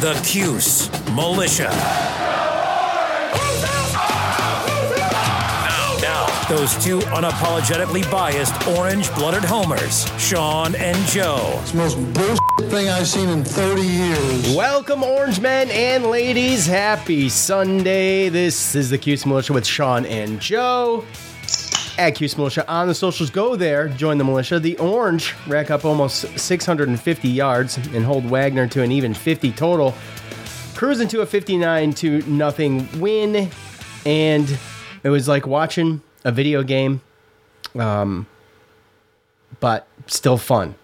the 0.00 0.14
Cuse 0.24 0.88
Militia. 1.14 1.68
Now, 5.62 5.98
now, 6.00 6.46
those 6.48 6.82
two 6.82 7.00
unapologetically 7.00 8.10
biased 8.10 8.66
orange-blooded 8.68 9.44
homers, 9.44 10.10
Sean 10.18 10.74
and 10.76 10.96
Joe. 11.06 11.58
It's 11.60 11.72
the 11.72 11.76
most 11.76 11.96
bullshit 12.14 12.70
thing 12.70 12.88
I've 12.88 13.06
seen 13.06 13.28
in 13.28 13.44
30 13.44 13.82
years. 13.82 14.56
Welcome, 14.56 15.02
Orange 15.02 15.38
Men 15.38 15.70
and 15.70 16.06
ladies. 16.06 16.64
Happy 16.64 17.28
Sunday. 17.28 18.30
This 18.30 18.74
is 18.74 18.88
the 18.88 18.96
Cuse 18.96 19.26
Militia 19.26 19.52
with 19.52 19.66
Sean 19.66 20.06
and 20.06 20.40
Joe. 20.40 21.04
At 22.00 22.14
Cuse 22.14 22.38
Militia 22.38 22.66
on 22.66 22.88
the 22.88 22.94
socials, 22.94 23.28
go 23.28 23.56
there, 23.56 23.88
join 23.90 24.16
the 24.16 24.24
militia. 24.24 24.58
The 24.58 24.74
Orange 24.78 25.34
rack 25.46 25.70
up 25.70 25.84
almost 25.84 26.38
650 26.38 27.28
yards 27.28 27.76
and 27.76 28.06
hold 28.06 28.24
Wagner 28.24 28.66
to 28.68 28.80
an 28.80 28.90
even 28.90 29.12
50 29.12 29.52
total. 29.52 29.94
Cruising 30.74 31.08
to 31.08 31.20
a 31.20 31.26
59 31.26 31.92
to 31.92 32.22
nothing 32.22 32.88
win, 32.98 33.50
and 34.06 34.58
it 35.02 35.10
was 35.10 35.28
like 35.28 35.46
watching 35.46 36.00
a 36.24 36.32
video 36.32 36.62
game, 36.62 37.02
um, 37.78 38.26
but 39.60 39.86
still 40.06 40.38
fun. 40.38 40.76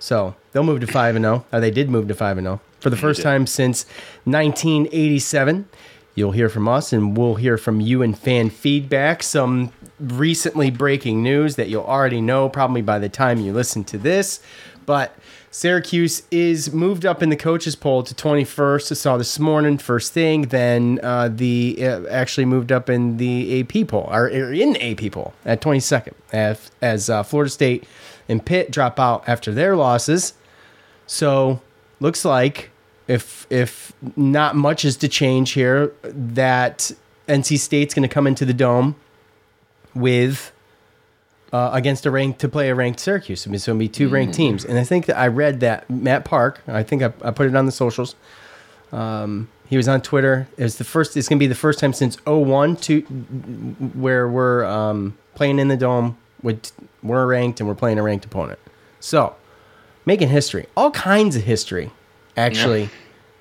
So 0.00 0.34
they'll 0.50 0.64
move 0.64 0.80
to 0.80 0.88
five 0.88 1.14
and 1.14 1.24
zero. 1.24 1.46
Or 1.52 1.60
they 1.60 1.70
did 1.70 1.90
move 1.90 2.08
to 2.08 2.14
five 2.16 2.38
and 2.38 2.44
zero 2.44 2.60
for 2.80 2.90
the 2.90 2.96
first 2.96 3.22
time 3.22 3.46
since 3.46 3.84
1987. 4.24 5.68
You'll 6.16 6.32
hear 6.32 6.48
from 6.48 6.66
us, 6.66 6.92
and 6.92 7.16
we'll 7.16 7.36
hear 7.36 7.56
from 7.56 7.80
you 7.80 8.02
and 8.02 8.18
fan 8.18 8.50
feedback. 8.50 9.22
Some 9.22 9.72
recently 10.00 10.70
breaking 10.70 11.22
news 11.22 11.56
that 11.56 11.68
you'll 11.68 11.84
already 11.84 12.20
know 12.20 12.48
probably 12.48 12.82
by 12.82 12.98
the 12.98 13.08
time 13.08 13.40
you 13.40 13.52
listen 13.52 13.84
to 13.84 13.98
this. 13.98 14.40
But 14.86 15.14
Syracuse 15.50 16.22
is 16.30 16.72
moved 16.72 17.04
up 17.04 17.22
in 17.22 17.30
the 17.30 17.36
coaches 17.36 17.74
poll 17.74 18.02
to 18.02 18.14
21st. 18.14 18.92
I 18.92 18.94
saw 18.94 19.16
this 19.16 19.38
morning, 19.38 19.78
first 19.78 20.12
thing. 20.12 20.42
Then 20.42 21.00
uh, 21.02 21.28
the 21.28 21.76
uh, 21.80 22.06
actually 22.06 22.44
moved 22.44 22.70
up 22.70 22.88
in 22.88 23.16
the 23.16 23.60
AP 23.60 23.88
poll, 23.88 24.08
or 24.10 24.28
in 24.28 24.74
the 24.74 24.82
AP 24.82 25.12
poll 25.12 25.34
at 25.44 25.60
22nd, 25.60 26.12
as, 26.32 26.70
as 26.80 27.10
uh, 27.10 27.22
Florida 27.22 27.50
State 27.50 27.84
and 28.28 28.44
Pitt 28.44 28.70
drop 28.70 29.00
out 29.00 29.24
after 29.26 29.52
their 29.52 29.74
losses. 29.76 30.34
So 31.06 31.60
looks 32.00 32.24
like 32.24 32.70
if 33.08 33.46
if 33.50 33.92
not 34.16 34.54
much 34.54 34.84
is 34.84 34.96
to 34.98 35.08
change 35.08 35.52
here, 35.52 35.92
that 36.02 36.92
NC 37.26 37.58
State's 37.58 37.94
going 37.94 38.08
to 38.08 38.12
come 38.12 38.26
into 38.26 38.44
the 38.44 38.54
dome 38.54 38.96
with 39.94 40.52
uh, 41.52 41.70
against 41.72 42.04
a 42.06 42.10
ranked 42.10 42.40
to 42.40 42.48
play 42.48 42.68
a 42.68 42.74
ranked 42.74 43.00
Syracuse. 43.00 43.46
I 43.46 43.50
mean, 43.50 43.58
so 43.58 43.72
it'll 43.72 43.78
be 43.78 43.88
two 43.88 44.08
ranked 44.08 44.34
teams. 44.34 44.64
And 44.64 44.78
I 44.78 44.84
think 44.84 45.06
that 45.06 45.16
I 45.18 45.28
read 45.28 45.60
that 45.60 45.88
Matt 45.88 46.24
Park. 46.24 46.60
I 46.66 46.82
think 46.82 47.02
I, 47.02 47.12
I 47.22 47.30
put 47.30 47.46
it 47.46 47.56
on 47.56 47.66
the 47.66 47.72
socials. 47.72 48.14
Um, 48.92 49.48
he 49.66 49.76
was 49.76 49.88
on 49.88 50.00
Twitter. 50.00 50.48
It's 50.56 50.76
the 50.76 50.84
first. 50.84 51.16
It's 51.16 51.28
going 51.28 51.38
to 51.38 51.42
be 51.42 51.46
the 51.46 51.54
first 51.54 51.78
time 51.78 51.92
since 51.92 52.16
01 52.26 52.76
to 52.76 53.00
where 53.00 54.28
we're 54.28 54.64
um, 54.64 55.16
playing 55.34 55.58
in 55.58 55.68
the 55.68 55.76
dome 55.76 56.16
with 56.42 56.72
we're 57.02 57.26
ranked 57.26 57.60
and 57.60 57.68
we're 57.68 57.74
playing 57.74 57.98
a 57.98 58.02
ranked 58.02 58.24
opponent. 58.24 58.58
So 59.00 59.36
making 60.06 60.28
history, 60.28 60.66
all 60.76 60.90
kinds 60.90 61.36
of 61.36 61.44
history, 61.44 61.90
actually 62.36 62.88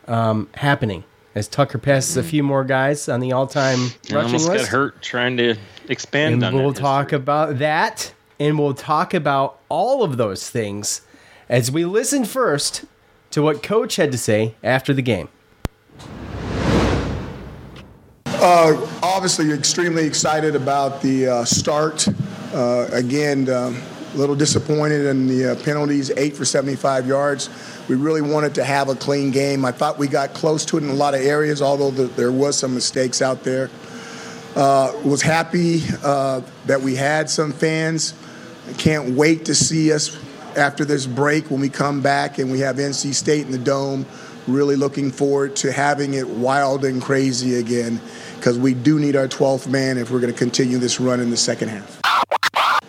um, 0.07 0.49
happening 0.55 1.03
as 1.37 1.47
Tucker 1.47 1.77
passes 1.77 2.17
a 2.17 2.23
few 2.23 2.41
more 2.41 2.63
guys 2.63 3.07
on 3.07 3.19
the 3.19 3.31
all-time 3.31 3.77
I 3.79 4.15
rushing 4.15 4.17
almost 4.17 4.49
list. 4.49 4.63
got 4.65 4.71
hurt 4.71 5.01
trying 5.03 5.37
to 5.37 5.55
expand 5.87 6.33
And 6.35 6.43
on 6.43 6.55
we'll 6.55 6.71
that 6.71 6.79
talk 6.79 7.05
history. 7.11 7.17
about 7.17 7.59
that, 7.59 8.11
and 8.39 8.57
we'll 8.57 8.73
talk 8.73 9.13
about 9.13 9.59
all 9.69 10.03
of 10.03 10.17
those 10.17 10.49
things 10.49 11.01
as 11.47 11.71
we 11.71 11.85
listen 11.85 12.25
first 12.25 12.85
to 13.29 13.43
what 13.43 13.61
Coach 13.61 13.97
had 13.97 14.11
to 14.11 14.17
say 14.17 14.55
after 14.63 14.93
the 14.93 15.01
game. 15.03 15.29
obviously 19.03 19.51
extremely 19.51 20.05
excited 20.05 20.55
about 20.55 21.01
the 21.01 21.27
uh, 21.27 21.45
start. 21.45 22.07
Uh, 22.53 22.87
again, 22.91 23.49
um, 23.49 23.75
a 24.13 24.17
little 24.17 24.35
disappointed 24.35 25.05
in 25.05 25.27
the 25.27 25.51
uh, 25.51 25.55
penalties, 25.63 26.11
eight 26.17 26.35
for 26.35 26.45
75 26.45 27.05
yards. 27.07 27.49
We 27.87 27.95
really 27.95 28.21
wanted 28.21 28.55
to 28.55 28.63
have 28.63 28.89
a 28.89 28.95
clean 28.95 29.31
game. 29.31 29.63
I 29.63 29.71
thought 29.71 29.97
we 29.97 30.07
got 30.07 30.33
close 30.33 30.65
to 30.65 30.77
it 30.77 30.83
in 30.83 30.89
a 30.89 30.93
lot 30.93 31.13
of 31.13 31.21
areas, 31.21 31.61
although 31.61 31.91
the, 31.91 32.03
there 32.03 32.31
was 32.31 32.57
some 32.57 32.73
mistakes 32.73 33.21
out 33.21 33.43
there. 33.43 33.69
Uh, 34.55 34.91
was 35.05 35.21
happy 35.21 35.81
uh, 36.03 36.41
that 36.65 36.81
we 36.81 36.95
had 36.95 37.29
some 37.29 37.53
fans. 37.53 38.13
Can't 38.77 39.15
wait 39.15 39.45
to 39.45 39.55
see 39.55 39.93
us 39.93 40.17
after 40.57 40.83
this 40.83 41.05
break 41.05 41.49
when 41.49 41.61
we 41.61 41.69
come 41.69 42.01
back 42.01 42.39
and 42.39 42.51
we 42.51 42.59
have 42.59 42.77
NC 42.77 43.13
State 43.13 43.45
in 43.45 43.51
the 43.51 43.57
dome. 43.57 44.05
Really 44.47 44.75
looking 44.75 45.11
forward 45.11 45.55
to 45.57 45.71
having 45.71 46.15
it 46.15 46.27
wild 46.27 46.85
and 46.85 47.01
crazy 47.01 47.55
again 47.55 48.01
because 48.35 48.57
we 48.57 48.73
do 48.73 48.99
need 48.99 49.15
our 49.15 49.27
12th 49.27 49.67
man 49.67 49.97
if 49.97 50.09
we're 50.09 50.21
going 50.21 50.33
to 50.33 50.37
continue 50.37 50.77
this 50.77 50.99
run 50.99 51.19
in 51.19 51.29
the 51.29 51.37
second 51.37 51.69
half. 51.69 52.01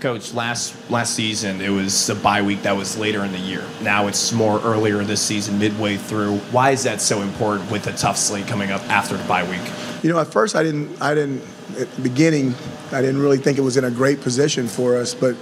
Coach, 0.00 0.32
last 0.32 0.76
last 0.91 1.14
season 1.14 1.60
it 1.60 1.70
was 1.70 2.09
a 2.09 2.14
bye 2.14 2.41
week 2.41 2.62
that 2.62 2.76
was 2.76 2.97
later 2.97 3.25
in 3.25 3.32
the 3.32 3.38
year. 3.38 3.64
Now 3.82 4.06
it's 4.06 4.32
more 4.32 4.60
earlier 4.60 5.03
this 5.03 5.20
season, 5.20 5.59
midway 5.59 5.97
through. 5.97 6.36
Why 6.53 6.70
is 6.70 6.84
that 6.84 7.00
so 7.00 7.20
important 7.20 7.70
with 7.70 7.86
a 7.88 7.92
tough 7.92 8.16
slate 8.16 8.47
coming 8.47 8.70
up 8.70 8.81
after 8.88 9.16
the 9.16 9.25
bye 9.25 9.48
week? 9.48 9.60
You 10.04 10.10
know, 10.10 10.20
at 10.20 10.28
first 10.28 10.54
I 10.54 10.62
didn't, 10.62 11.03
I 11.03 11.14
didn't, 11.14 11.42
at 11.78 11.91
the 11.97 12.03
beginning, 12.03 12.54
I 12.92 13.00
didn't 13.00 13.20
really 13.20 13.38
think 13.38 13.58
it 13.58 13.62
was 13.62 13.76
in 13.76 13.84
a 13.84 13.91
great 13.91 14.20
position 14.20 14.69
for 14.69 14.97
us, 14.97 15.14
but 15.14 15.34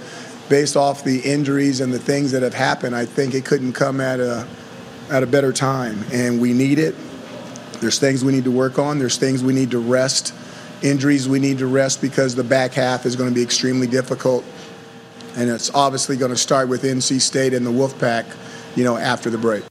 based 0.49 0.75
off 0.75 1.03
the 1.03 1.19
injuries 1.19 1.79
and 1.79 1.93
the 1.93 1.99
things 1.99 2.31
that 2.31 2.41
have 2.41 2.55
happened, 2.55 2.95
I 2.95 3.05
think 3.05 3.35
it 3.35 3.45
couldn't 3.45 3.73
come 3.73 4.01
at 4.01 4.19
a, 4.19 4.47
at 5.11 5.21
a 5.21 5.27
better 5.27 5.53
time, 5.53 6.03
and 6.11 6.41
we 6.41 6.53
need 6.53 6.79
it. 6.79 6.95
There's 7.79 7.99
things 7.99 8.25
we 8.25 8.31
need 8.31 8.45
to 8.45 8.51
work 8.51 8.79
on. 8.79 8.97
There's 8.97 9.17
things 9.17 9.43
we 9.43 9.53
need 9.53 9.69
to 9.71 9.79
rest. 9.79 10.33
Injuries 10.83 11.27
we 11.27 11.39
need 11.39 11.57
to 11.57 11.67
rest 11.67 12.01
because 12.01 12.35
the 12.35 12.43
back 12.43 12.73
half 12.73 13.05
is 13.05 13.15
going 13.15 13.29
to 13.29 13.35
be 13.35 13.41
extremely 13.41 13.87
difficult, 13.87 14.43
and 15.35 15.49
it's 15.49 15.73
obviously 15.73 16.17
going 16.17 16.31
to 16.31 16.37
start 16.37 16.69
with 16.69 16.83
NC 16.83 17.19
State 17.19 17.53
and 17.53 17.65
the 17.65 17.71
Wolfpack, 17.71 18.25
you 18.75 18.83
know, 18.83 18.95
after 18.95 19.31
the 19.31 19.39
break. 19.39 19.63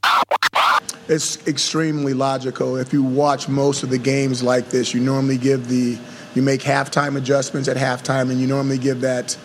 It's 1.07 1.47
extremely 1.47 2.13
logical. 2.13 2.75
If 2.75 2.91
you 2.91 3.03
watch 3.03 3.47
most 3.47 3.83
of 3.83 3.89
the 3.89 3.97
games 3.97 4.43
like 4.43 4.67
this, 4.67 4.93
you 4.93 4.99
normally 4.99 5.37
give 5.37 5.69
the 5.69 5.97
you 6.35 6.41
make 6.41 6.61
halftime 6.61 7.15
adjustments 7.15 7.69
at 7.69 7.77
halftime, 7.77 8.29
and 8.29 8.41
you 8.41 8.47
normally 8.47 8.77
give 8.77 9.01
that 9.01 9.37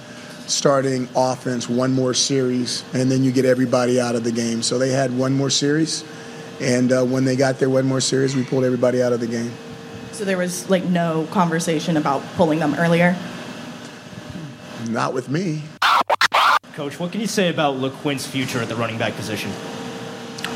starting 0.48 1.08
offense 1.14 1.68
one 1.68 1.92
more 1.92 2.12
series, 2.12 2.84
and 2.92 3.10
then 3.10 3.22
you 3.22 3.30
get 3.30 3.44
everybody 3.44 4.00
out 4.00 4.16
of 4.16 4.24
the 4.24 4.32
game. 4.32 4.62
So 4.62 4.78
they 4.78 4.90
had 4.90 5.16
one 5.16 5.32
more 5.32 5.48
series, 5.48 6.04
and 6.60 6.92
uh, 6.92 7.04
when 7.04 7.24
they 7.24 7.36
got 7.36 7.60
their 7.60 7.70
one 7.70 7.86
more 7.86 8.00
series, 8.00 8.34
we 8.34 8.44
pulled 8.44 8.64
everybody 8.64 9.00
out 9.00 9.12
of 9.12 9.20
the 9.20 9.28
game. 9.28 9.52
So 10.12 10.24
there 10.24 10.38
was 10.38 10.68
like 10.68 10.84
no 10.84 11.26
conversation 11.30 11.96
about 11.96 12.22
pulling 12.34 12.58
them 12.58 12.74
earlier. 12.74 13.16
Not 14.88 15.14
with 15.14 15.28
me. 15.28 15.62
Coach, 16.74 17.00
what 17.00 17.12
can 17.12 17.20
you 17.20 17.26
say 17.26 17.48
about 17.48 17.76
LeQuint's 17.76 18.26
future 18.26 18.58
at 18.60 18.68
the 18.68 18.76
running 18.76 18.98
back 18.98 19.14
position? 19.14 19.50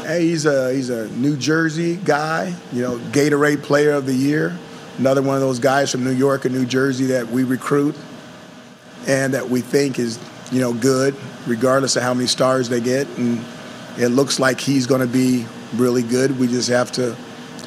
Hey, 0.03 0.23
he's 0.29 0.47
a 0.47 0.73
he's 0.73 0.91
a 0.91 1.09
New 1.11 1.37
Jersey 1.37 1.97
guy. 1.97 2.55
You 2.73 2.83
know, 2.83 2.99
Gatorade 2.99 3.63
Player 3.63 3.93
of 3.93 4.07
the 4.07 4.15
Year. 4.15 4.57
Another 4.99 5.23
one 5.23 5.35
of 5.35 5.41
those 5.41 5.59
guys 5.59 5.91
from 5.91 6.05
New 6.05 6.13
York 6.13 6.45
and 6.45 6.55
New 6.55 6.65
Jersey 6.65 7.07
that 7.07 7.27
we 7.29 7.45
recruit 7.45 7.95
and 9.07 9.35
that 9.35 9.49
we 9.49 9.61
think 9.61 9.99
is 9.99 10.19
you 10.53 10.61
know 10.61 10.73
good, 10.73 11.15
regardless 11.47 11.97
of 11.97 12.03
how 12.03 12.15
many 12.15 12.27
stars 12.27 12.69
they 12.69 12.81
get. 12.81 13.07
And 13.19 13.45
it 13.99 14.09
looks 14.09 14.39
like 14.39 14.61
he's 14.61 14.87
going 14.87 15.01
to 15.01 15.07
be 15.07 15.47
really 15.75 16.03
good. 16.03 16.39
We 16.39 16.47
just 16.47 16.69
have 16.69 16.93
to 16.93 17.17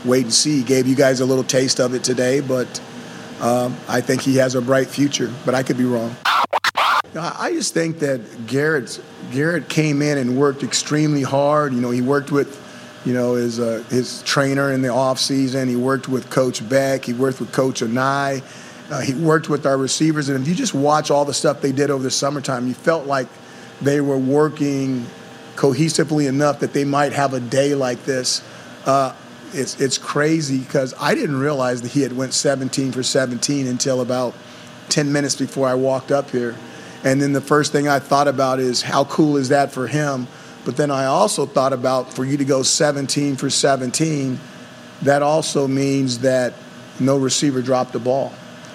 wait 0.06 0.24
and 0.24 0.34
see. 0.34 0.64
Gave 0.64 0.88
you 0.88 0.96
guys 0.96 1.20
a 1.20 1.26
little 1.26 1.44
taste 1.44 1.80
of 1.80 1.94
it 1.94 2.04
today, 2.04 2.40
but 2.40 2.82
um, 3.42 3.76
I 3.88 4.02
think 4.02 4.22
he 4.22 4.38
has 4.38 4.56
a 4.56 4.62
bright 4.62 4.88
future. 4.88 5.32
But 5.46 5.56
I 5.56 5.64
could 5.64 5.78
be 5.78 5.86
wrong. 5.86 6.16
I 7.16 7.52
just 7.54 7.74
think 7.74 8.00
that 8.00 8.48
Garrett 8.48 9.02
Garrett 9.32 9.68
came 9.70 10.02
in 10.02 10.18
and 10.18 10.38
worked 10.38 10.64
extremely 10.64 11.24
hard. 11.24 11.74
You 11.74 11.82
know, 11.82 11.90
he 11.90 12.02
worked 12.02 12.32
with 12.32 12.66
you 13.06 13.14
know, 13.14 13.34
his, 13.34 13.60
uh, 13.60 13.84
his 13.90 14.22
trainer 14.24 14.72
in 14.72 14.82
the 14.82 14.90
off 14.90 15.20
season. 15.20 15.70
He 15.70 15.76
worked 15.76 16.08
with 16.08 16.30
Coach 16.30 16.68
Beck. 16.68 17.06
He 17.06 17.14
worked 17.14 17.40
with 17.40 17.52
Coach 17.52 17.82
Anae. 17.82 18.44
Uh, 18.92 19.02
he 19.02 19.14
worked 19.14 19.50
with 19.50 19.66
our 19.66 19.78
receivers. 19.78 20.30
And 20.30 20.42
if 20.42 20.48
you 20.48 20.56
just 20.56 20.74
watch 20.74 21.12
all 21.12 21.26
the 21.26 21.34
stuff 21.34 21.62
they 21.62 21.72
did 21.72 21.90
over 21.90 22.04
the 22.04 22.12
summertime, 22.12 22.68
you 22.68 22.74
felt 22.74 23.06
like 23.06 23.28
they 23.82 24.02
were 24.02 24.18
working 24.18 25.06
cohesively 25.56 26.28
enough 26.28 26.60
that 26.60 26.74
they 26.74 26.86
might 26.86 27.14
have 27.14 27.34
a 27.34 27.40
day 27.40 27.76
like 27.76 28.04
this. 28.06 28.44
Uh, 28.86 29.14
it's, 29.54 29.80
it's 29.80 29.98
crazy 29.98 30.60
because 30.60 30.94
I 31.00 31.16
didn't 31.16 31.40
realize 31.40 31.82
that 31.82 31.92
he 31.92 32.02
had 32.02 32.14
went 32.14 32.34
17 32.34 32.92
for 32.92 33.04
17 33.04 33.68
until 33.68 34.02
about 34.02 34.34
10 34.90 35.12
minutes 35.12 35.36
before 35.36 35.68
I 35.68 35.76
walked 35.76 36.12
up 36.12 36.30
here. 36.30 36.56
And 37.04 37.22
then 37.22 37.34
the 37.34 37.42
first 37.42 37.72
thing 37.72 37.88
I 37.88 38.00
thought 38.00 38.28
about 38.28 38.60
is 38.60 38.82
how 38.82 39.06
cool 39.06 39.38
is 39.38 39.50
that 39.50 39.72
for 39.72 39.88
him– 39.88 40.28
but 40.66 40.78
then 40.78 40.92
I 40.92 41.06
also 41.06 41.46
thought 41.46 41.74
about 41.74 42.14
for 42.14 42.26
you 42.26 42.38
to 42.38 42.46
go 42.46 42.62
17 42.62 43.38
for 43.38 43.50
17, 43.50 44.40
that 45.02 45.22
also 45.24 45.68
means 45.68 46.20
that 46.20 46.54
no 47.00 47.18
receiver 47.18 47.62
dropped 47.62 47.94
the 47.94 48.00
ball. 48.00 48.34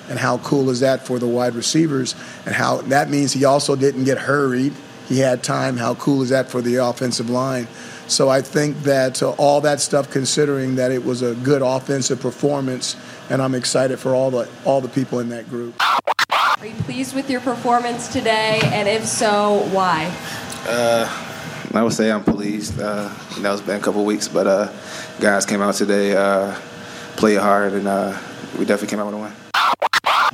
And 0.09 0.19
how 0.19 0.39
cool 0.39 0.71
is 0.71 0.81
that 0.81 1.07
for 1.07 1.19
the 1.19 1.27
wide 1.27 1.55
receivers? 1.55 2.15
And 2.47 2.55
how 2.55 2.79
that 2.83 3.11
means 3.11 3.33
he 3.33 3.45
also 3.45 3.77
didn't 3.77 4.05
get 4.05 4.19
hurried. 4.19 4.73
He 5.07 5.19
had 5.19 5.43
time. 5.43 5.77
How 5.77 5.95
cool 5.95 6.23
is 6.23 6.31
that 6.31 6.51
for 6.51 6.61
the 6.61 6.77
offensive 6.77 7.31
line? 7.31 7.69
So 8.07 8.29
I 8.29 8.43
think 8.43 8.83
that 8.83 9.23
uh, 9.23 9.31
all 9.33 9.61
that 9.63 9.81
stuff, 9.81 10.11
considering 10.11 10.77
that 10.77 10.93
it 10.93 11.05
was 11.05 11.23
a 11.23 11.35
good 11.37 11.63
offensive 11.63 12.21
performance, 12.21 12.97
and 13.31 13.41
I'm 13.41 13.55
excited 13.55 13.99
for 13.99 14.15
all 14.15 14.31
the 14.31 14.49
all 14.65 14.81
the 14.81 14.89
people 14.89 15.21
in 15.21 15.31
that 15.31 15.49
group. 15.49 15.75
Are 15.81 16.67
you 16.67 16.75
pleased 16.83 17.15
with 17.15 17.31
your 17.31 17.41
performance 17.41 18.09
today? 18.09 18.61
And 18.65 18.89
if 18.89 19.05
so, 19.05 19.69
why? 19.73 20.15
Uh, 20.67 21.09
I 21.75 21.83
would 21.83 21.93
say 21.93 22.11
I'm 22.11 22.25
pleased. 22.25 22.81
Uh, 22.81 23.13
you 23.37 23.43
know, 23.43 23.53
it's 23.53 23.63
been 23.63 23.81
a 23.81 23.83
couple 23.83 24.05
weeks, 24.05 24.29
but 24.29 24.47
uh, 24.47 24.73
guys 25.21 25.45
came 25.45 25.61
out 25.61 25.75
today, 25.75 26.15
uh, 26.15 26.55
played 27.17 27.39
hard, 27.39 27.73
and 27.73 27.89
uh, 27.89 28.19
we 28.59 28.65
definitely 28.65 28.89
came 28.89 29.01
out 29.01 29.07
with 29.07 29.15
a 29.15 29.19
win. 29.19 29.33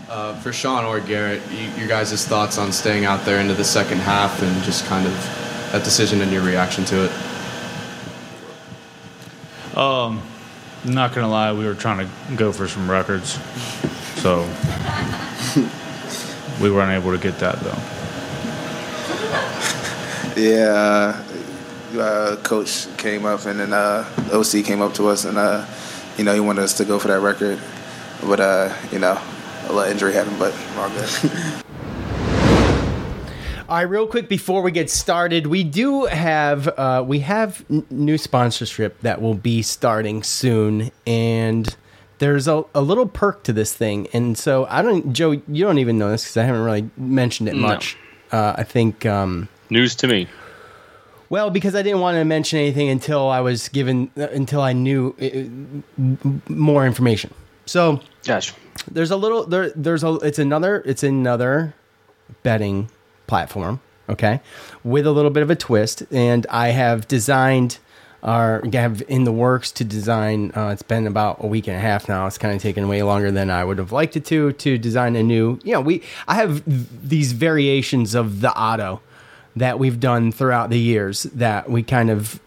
Uh, 0.09 0.35
for 0.41 0.53
Sean 0.53 0.85
or 0.85 1.01
Garrett, 1.01 1.41
you, 1.51 1.69
your 1.79 1.89
guys' 1.89 2.27
thoughts 2.27 2.59
on 2.59 2.73
staying 2.73 3.05
out 3.05 3.25
there 3.25 3.41
into 3.41 3.55
the 3.55 3.65
second 3.65 3.99
half 3.99 4.43
and 4.43 4.63
just 4.65 4.85
kind 4.87 5.07
of 5.07 5.13
that 5.73 5.85
decision 5.85 6.21
and 6.21 6.33
your 6.33 6.43
reaction 6.43 6.85
to 6.85 7.05
it? 7.05 7.30
Um, 9.77 10.23
not 10.85 11.15
gonna 11.15 11.29
lie, 11.29 11.53
we 11.53 11.65
were 11.65 11.75
trying 11.75 12.07
to 12.07 12.37
go 12.37 12.53
for 12.53 12.67
some 12.67 12.91
records, 12.91 13.39
so 14.17 14.43
we 16.61 16.71
weren't 16.71 16.93
able 16.93 17.13
to 17.13 17.19
get 17.19 17.39
that 17.39 17.61
though. 17.61 17.79
Yeah, 20.41 21.23
uh, 21.99 22.37
coach 22.43 22.87
came 22.97 23.27
up 23.27 23.45
and 23.47 23.61
then 23.61 23.73
uh, 23.73 24.09
OC 24.33 24.65
came 24.65 24.81
up 24.81 24.95
to 24.95 25.09
us 25.09 25.25
and 25.25 25.37
uh, 25.37 25.67
you 26.17 26.25
know 26.25 26.35
he 26.35 26.41
wanted 26.41 26.63
us 26.63 26.75
to 26.79 26.85
go 26.85 26.99
for 26.99 27.09
that 27.09 27.21
record, 27.21 27.61
but 28.23 28.41
uh, 28.41 28.75
you 28.91 28.99
know 28.99 29.21
a 29.65 29.73
little 29.73 29.91
injury 29.91 30.13
happened, 30.15 30.39
but 30.39 30.55
all 30.77 30.89
good. 30.91 31.63
All 33.71 33.77
right, 33.77 33.83
real 33.83 34.09
quick 34.09 34.29
before 34.29 34.63
we 34.63 34.73
get 34.73 34.91
started, 34.91 35.47
we 35.47 35.63
do 35.63 36.07
have 36.07 36.67
uh, 36.77 37.05
we 37.07 37.21
have 37.21 37.65
n- 37.71 37.87
new 37.89 38.19
sponsorship 38.19 39.01
that 39.03 39.23
will 39.23 39.35
be 39.35 39.63
starting 39.63 40.25
soon, 40.25 40.91
and 41.07 41.77
there's 42.19 42.49
a, 42.49 42.65
a 42.75 42.81
little 42.81 43.07
perk 43.07 43.45
to 43.45 43.53
this 43.53 43.73
thing, 43.73 44.09
and 44.13 44.37
so 44.37 44.67
I 44.69 44.83
don't, 44.83 45.13
Joe, 45.13 45.31
you 45.31 45.65
don't 45.65 45.79
even 45.79 45.99
know 45.99 46.11
this 46.11 46.25
because 46.25 46.37
I 46.39 46.43
haven't 46.43 46.63
really 46.65 46.91
mentioned 46.97 47.49
it 47.49 47.55
No. 47.55 47.61
much. 47.63 47.97
Uh, 48.33 48.55
I 48.59 48.65
think 48.65 49.07
um, 49.07 49.49
News 49.71 49.95
to 49.97 50.09
me. 50.09 50.27
well, 51.29 51.49
because 51.49 51.77
I 51.77 51.83
didn't 51.83 52.01
want 52.01 52.17
to 52.17 52.25
mention 52.25 52.59
anything 52.59 52.89
until 52.89 53.29
I 53.29 53.41
was 53.41 53.69
given 53.69 54.11
uh, 54.17 54.27
until 54.33 54.63
I 54.63 54.73
knew 54.73 55.15
uh, 55.23 55.25
m- 55.27 56.43
more 56.49 56.85
information. 56.87 57.33
So, 57.67 58.01
gosh, 58.25 58.53
there's 58.91 59.13
a 59.13 59.17
little 59.17 59.47
there. 59.47 59.71
There's 59.71 60.03
a. 60.03 60.15
It's 60.17 60.41
another. 60.41 60.83
It's 60.85 61.05
another 61.05 61.73
betting 62.43 62.91
platform. 63.31 63.81
Okay, 64.09 64.41
with 64.83 65.07
a 65.07 65.13
little 65.13 65.31
bit 65.31 65.45
of 65.45 65.51
a 65.51 65.57
twist, 65.57 66.03
and 66.11 66.47
I 66.51 66.69
have 66.69 67.09
designed. 67.09 67.79
Or 68.23 68.63
have 68.75 69.03
in 69.09 69.25
the 69.25 69.33
works 69.33 69.73
to 69.73 69.83
design. 69.83 70.53
Uh, 70.55 70.69
it's 70.75 70.83
been 70.83 71.07
about 71.07 71.43
a 71.43 71.47
week 71.47 71.69
and 71.69 71.75
a 71.75 71.81
half 71.81 72.07
now. 72.07 72.27
It's 72.27 72.37
kind 72.37 72.55
of 72.55 72.61
taken 72.61 72.87
way 72.87 73.03
longer 73.03 73.31
than 73.31 73.49
I 73.49 73.65
would 73.65 73.79
have 73.79 73.93
liked 73.93 74.15
it 74.15 74.27
to 74.27 74.53
to 74.53 74.77
design 74.77 75.17
a 75.17 75.23
new. 75.23 75.59
You 75.65 75.73
know, 75.73 75.81
we 75.81 76.03
I 76.29 76.35
have 76.35 76.63
these 77.09 77.33
variations 77.33 78.15
of 78.15 78.43
the 78.43 78.53
auto 78.53 79.01
that 79.57 79.79
we've 79.79 79.99
done 79.99 80.33
throughout 80.33 80.69
the 80.69 80.79
years 80.79 81.23
that 81.23 81.71
we 81.71 81.83
kind 81.83 82.11
of 82.11 82.41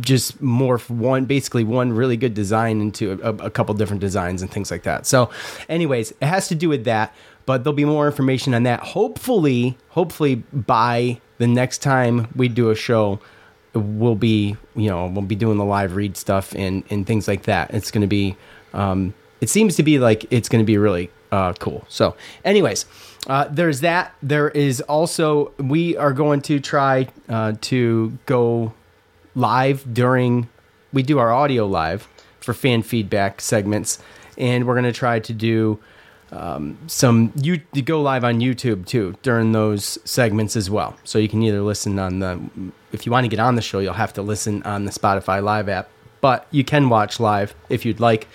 just 0.00 0.42
morph 0.42 0.90
one 0.90 1.24
basically 1.24 1.62
one 1.62 1.92
really 1.92 2.16
good 2.16 2.34
design 2.34 2.80
into 2.80 3.12
a, 3.22 3.46
a 3.46 3.50
couple 3.50 3.72
different 3.74 4.00
designs 4.00 4.42
and 4.42 4.50
things 4.50 4.70
like 4.70 4.82
that 4.82 5.06
so 5.06 5.30
anyways 5.68 6.10
it 6.10 6.26
has 6.26 6.48
to 6.48 6.54
do 6.54 6.68
with 6.68 6.84
that 6.84 7.14
but 7.46 7.64
there'll 7.64 7.74
be 7.74 7.84
more 7.84 8.06
information 8.06 8.54
on 8.54 8.64
that 8.64 8.80
hopefully 8.80 9.76
hopefully 9.90 10.36
by 10.52 11.20
the 11.38 11.46
next 11.46 11.78
time 11.78 12.28
we 12.36 12.48
do 12.48 12.70
a 12.70 12.74
show 12.74 13.18
we'll 13.74 14.14
be 14.14 14.56
you 14.74 14.88
know 14.88 15.06
we'll 15.06 15.24
be 15.24 15.36
doing 15.36 15.58
the 15.58 15.64
live 15.64 15.96
read 15.96 16.16
stuff 16.16 16.54
and 16.54 16.84
and 16.90 17.06
things 17.06 17.26
like 17.26 17.42
that 17.44 17.72
it's 17.72 17.90
going 17.90 18.02
to 18.02 18.06
be 18.06 18.36
um 18.72 19.14
it 19.40 19.48
seems 19.48 19.76
to 19.76 19.82
be 19.82 19.98
like 19.98 20.26
it's 20.30 20.48
going 20.48 20.62
to 20.62 20.66
be 20.66 20.78
really 20.78 21.10
uh 21.32 21.52
cool 21.54 21.84
so 21.88 22.16
anyways 22.44 22.86
uh, 23.26 23.48
there's 23.50 23.80
that. 23.80 24.14
There 24.22 24.50
is 24.50 24.80
also 24.82 25.52
we 25.58 25.96
are 25.96 26.12
going 26.12 26.42
to 26.42 26.60
try 26.60 27.08
uh, 27.28 27.54
to 27.62 28.16
go 28.26 28.72
live 29.34 29.92
during 29.92 30.48
we 30.92 31.02
do 31.02 31.18
our 31.18 31.32
audio 31.32 31.66
live 31.66 32.08
for 32.40 32.54
fan 32.54 32.82
feedback 32.82 33.40
segments, 33.40 33.98
and 34.38 34.66
we're 34.66 34.74
going 34.74 34.84
to 34.84 34.92
try 34.92 35.18
to 35.18 35.32
do 35.32 35.80
um, 36.32 36.76
some 36.86 37.32
you 37.36 37.58
to 37.74 37.82
go 37.82 38.02
live 38.02 38.24
on 38.24 38.40
YouTube 38.40 38.86
too 38.86 39.14
during 39.22 39.52
those 39.52 39.98
segments 40.04 40.56
as 40.56 40.68
well. 40.68 40.96
So 41.04 41.18
you 41.18 41.28
can 41.28 41.42
either 41.42 41.62
listen 41.62 41.98
on 41.98 42.18
the 42.18 42.40
if 42.92 43.06
you 43.06 43.12
want 43.12 43.24
to 43.24 43.28
get 43.28 43.38
on 43.38 43.54
the 43.54 43.62
show, 43.62 43.78
you'll 43.78 43.94
have 43.94 44.12
to 44.14 44.22
listen 44.22 44.62
on 44.64 44.84
the 44.84 44.90
Spotify 44.90 45.42
Live 45.42 45.68
app, 45.68 45.88
but 46.20 46.46
you 46.50 46.64
can 46.64 46.88
watch 46.88 47.20
live 47.20 47.54
if 47.68 47.84
you'd 47.84 48.00
like 48.00 48.26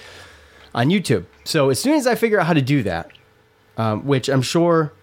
on 0.74 0.88
YouTube. 0.88 1.26
So 1.44 1.70
as 1.70 1.82
soon 1.82 1.96
as 1.96 2.08
I 2.08 2.16
figure 2.16 2.40
out 2.40 2.48
how 2.48 2.54
to 2.54 2.62
do 2.62 2.84
that, 2.84 3.12
um, 3.78 4.06
which 4.06 4.30
I'm 4.30 4.42
sure 4.42 4.94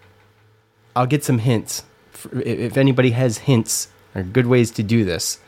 I'll 0.96 1.06
get 1.06 1.24
some 1.24 1.38
hints. 1.38 1.84
If 2.32 2.76
anybody 2.76 3.10
has 3.10 3.38
hints 3.38 3.88
or 4.14 4.22
good 4.22 4.46
ways 4.46 4.70
to 4.72 4.82
do 4.82 5.04
this, 5.04 5.38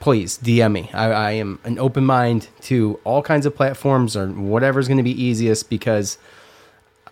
please 0.00 0.38
DM 0.38 0.72
me. 0.72 0.90
I, 0.92 1.10
I 1.10 1.30
am 1.32 1.58
an 1.64 1.78
open 1.78 2.04
mind 2.04 2.48
to 2.62 3.00
all 3.04 3.22
kinds 3.22 3.46
of 3.46 3.56
platforms 3.56 4.16
or 4.16 4.28
whatever's 4.28 4.86
going 4.86 4.98
to 4.98 5.02
be 5.02 5.22
easiest 5.22 5.70
because 5.70 6.18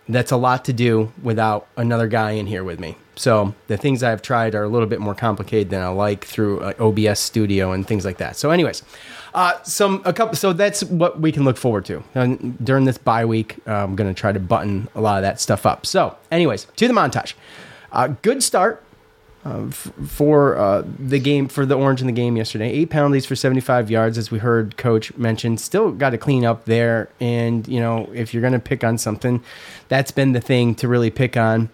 that's 0.07 0.31
a 0.31 0.37
lot 0.37 0.65
to 0.65 0.73
do 0.73 1.11
without 1.21 1.67
another 1.77 2.07
guy 2.07 2.31
in 2.31 2.45
here 2.45 2.63
with 2.63 2.79
me. 2.79 2.97
So 3.15 3.53
the 3.67 3.77
things 3.77 4.03
I've 4.03 4.21
tried 4.21 4.55
are 4.55 4.63
a 4.63 4.67
little 4.67 4.87
bit 4.87 4.99
more 4.99 5.15
complicated 5.15 5.69
than 5.69 5.81
I 5.81 5.87
like 5.89 6.25
through 6.25 6.59
uh, 6.61 6.73
OBS 6.79 7.19
Studio 7.19 7.71
and 7.71 7.87
things 7.87 8.05
like 8.05 8.17
that. 8.17 8.35
So, 8.35 8.49
anyways, 8.49 8.83
uh, 9.33 9.61
some 9.63 10.01
a 10.03 10.13
couple. 10.13 10.35
So 10.35 10.51
that's 10.51 10.83
what 10.83 11.19
we 11.19 11.31
can 11.31 11.43
look 11.43 11.57
forward 11.57 11.85
to 11.85 12.03
and 12.15 12.57
during 12.63 12.85
this 12.85 12.97
bye 12.97 13.25
week. 13.25 13.57
Uh, 13.67 13.83
I'm 13.83 13.95
going 13.95 14.13
to 14.13 14.19
try 14.19 14.31
to 14.31 14.39
button 14.39 14.87
a 14.95 15.01
lot 15.01 15.17
of 15.17 15.21
that 15.23 15.39
stuff 15.39 15.65
up. 15.65 15.85
So, 15.85 16.17
anyways, 16.31 16.65
to 16.75 16.87
the 16.87 16.93
montage. 16.93 17.33
Uh, 17.91 18.07
good 18.23 18.41
start 18.41 18.82
f- 19.45 19.91
for 20.07 20.57
uh, 20.57 20.83
the 20.99 21.19
game 21.19 21.47
for 21.47 21.65
the 21.65 21.75
Orange 21.75 22.01
in 22.01 22.07
the 22.07 22.13
game 22.13 22.37
yesterday. 22.37 22.69
Eight 22.69 22.89
penalties 22.89 23.25
for 23.25 23.35
75 23.35 23.91
yards, 23.91 24.17
as 24.17 24.31
we 24.31 24.39
heard 24.39 24.77
Coach 24.77 25.15
mention. 25.17 25.57
Still 25.57 25.91
got 25.91 26.11
to 26.11 26.17
clean 26.17 26.45
up 26.45 26.65
there, 26.65 27.09
and 27.19 27.67
you 27.67 27.79
know 27.79 28.09
if 28.13 28.33
you're 28.33 28.41
going 28.41 28.53
to 28.53 28.59
pick 28.59 28.83
on 28.83 28.97
something, 28.97 29.43
that's 29.89 30.11
been 30.11 30.31
the 30.31 30.41
thing 30.41 30.75
to 30.75 30.87
really 30.87 31.09
pick 31.09 31.35
on 31.37 31.69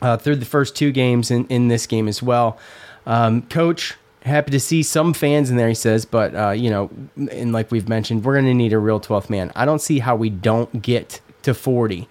uh, 0.00 0.16
through 0.16 0.36
the 0.36 0.46
first 0.46 0.76
two 0.76 0.92
games 0.92 1.30
in, 1.30 1.46
in 1.46 1.68
this 1.68 1.86
game 1.86 2.08
as 2.08 2.22
well. 2.22 2.58
Um, 3.06 3.42
Coach, 3.42 3.94
happy 4.22 4.50
to 4.50 4.60
see 4.60 4.82
some 4.82 5.12
fans 5.12 5.50
in 5.50 5.56
there, 5.56 5.68
he 5.68 5.74
says, 5.74 6.04
but, 6.04 6.34
uh, 6.34 6.50
you 6.50 6.70
know, 6.70 6.90
and 7.16 7.52
like 7.52 7.70
we've 7.70 7.88
mentioned, 7.88 8.24
we're 8.24 8.34
going 8.34 8.44
to 8.46 8.54
need 8.54 8.72
a 8.72 8.78
real 8.78 9.00
12th 9.00 9.30
man. 9.30 9.50
I 9.54 9.64
don't 9.64 9.80
see 9.80 9.98
how 10.00 10.16
we 10.16 10.30
don't 10.30 10.82
get 10.82 11.20
to 11.42 11.54
40 11.54 12.08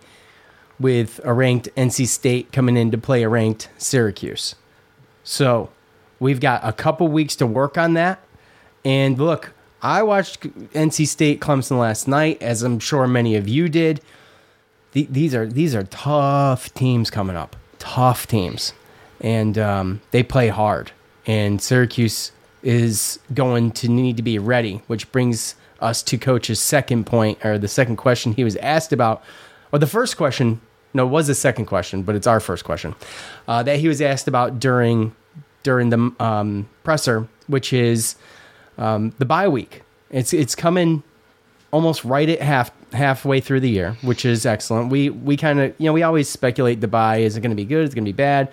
with 0.79 1.19
a 1.23 1.33
ranked 1.33 1.69
NC 1.75 2.07
State 2.07 2.51
coming 2.51 2.77
in 2.77 2.91
to 2.91 2.97
play 2.97 3.23
a 3.23 3.29
ranked 3.29 3.69
Syracuse. 3.77 4.55
So 5.23 5.69
we've 6.19 6.39
got 6.39 6.61
a 6.63 6.71
couple 6.73 7.07
weeks 7.07 7.35
to 7.37 7.47
work 7.47 7.77
on 7.77 7.93
that. 7.95 8.19
And 8.85 9.17
look, 9.17 9.53
I 9.81 10.03
watched 10.03 10.41
NC 10.73 11.07
State 11.07 11.39
Clemson 11.39 11.79
last 11.79 12.07
night, 12.07 12.41
as 12.41 12.63
I'm 12.63 12.79
sure 12.79 13.07
many 13.07 13.35
of 13.35 13.47
you 13.47 13.69
did. 13.69 14.01
The- 14.93 15.07
These 15.09 15.35
are 15.35 15.45
these 15.45 15.75
are 15.75 15.83
tough 15.83 16.73
teams 16.73 17.09
coming 17.09 17.35
up, 17.35 17.55
tough 17.79 18.25
teams, 18.27 18.73
and 19.19 19.57
um, 19.57 20.01
they 20.11 20.23
play 20.23 20.47
hard. 20.47 20.91
And 21.25 21.61
Syracuse 21.61 22.31
is 22.63 23.19
going 23.33 23.71
to 23.71 23.89
need 23.89 24.15
to 24.17 24.23
be 24.23 24.39
ready, 24.39 24.81
which 24.87 25.11
brings 25.11 25.55
us 25.79 26.01
to 26.03 26.17
coach's 26.17 26.59
second 26.59 27.05
point 27.05 27.43
or 27.45 27.57
the 27.57 27.67
second 27.67 27.97
question 27.97 28.33
he 28.33 28.43
was 28.43 28.55
asked 28.57 28.91
about, 28.93 29.21
or 29.71 29.77
the 29.79 29.85
first 29.87 30.15
question. 30.17 30.61
No, 30.97 31.05
it 31.05 31.11
was 31.11 31.27
the 31.27 31.35
second 31.35 31.67
question, 31.67 32.01
but 32.01 32.15
it's 32.15 32.25
our 32.25 32.39
first 32.39 32.65
question 32.65 32.95
uh, 33.47 33.61
that 33.61 33.79
he 33.79 33.87
was 33.87 34.01
asked 34.01 34.27
about 34.27 34.59
during 34.59 35.15
during 35.61 35.91
the 35.91 36.11
um, 36.19 36.67
presser, 36.83 37.27
which 37.45 37.71
is 37.71 38.15
um, 38.79 39.13
the 39.19 39.25
bye 39.25 39.47
week. 39.47 39.83
It's 40.09 40.33
it's 40.33 40.55
coming 40.55 41.03
almost 41.69 42.03
right 42.03 42.27
at 42.27 42.41
half 42.41 42.71
halfway 42.93 43.41
through 43.41 43.59
the 43.59 43.69
year, 43.69 43.95
which 44.01 44.25
is 44.25 44.43
excellent. 44.43 44.89
We 44.89 45.11
we 45.11 45.37
kind 45.37 45.59
of 45.59 45.75
you 45.77 45.85
know 45.85 45.93
we 45.93 46.01
always 46.01 46.27
speculate 46.29 46.81
the 46.81 46.87
bye 46.87 47.17
is 47.17 47.37
it 47.37 47.41
going 47.41 47.51
to 47.51 47.55
be 47.55 47.65
good? 47.65 47.83
Is 47.83 47.91
it 47.91 47.95
going 47.95 48.05
to 48.05 48.11
be 48.11 48.15
bad? 48.17 48.51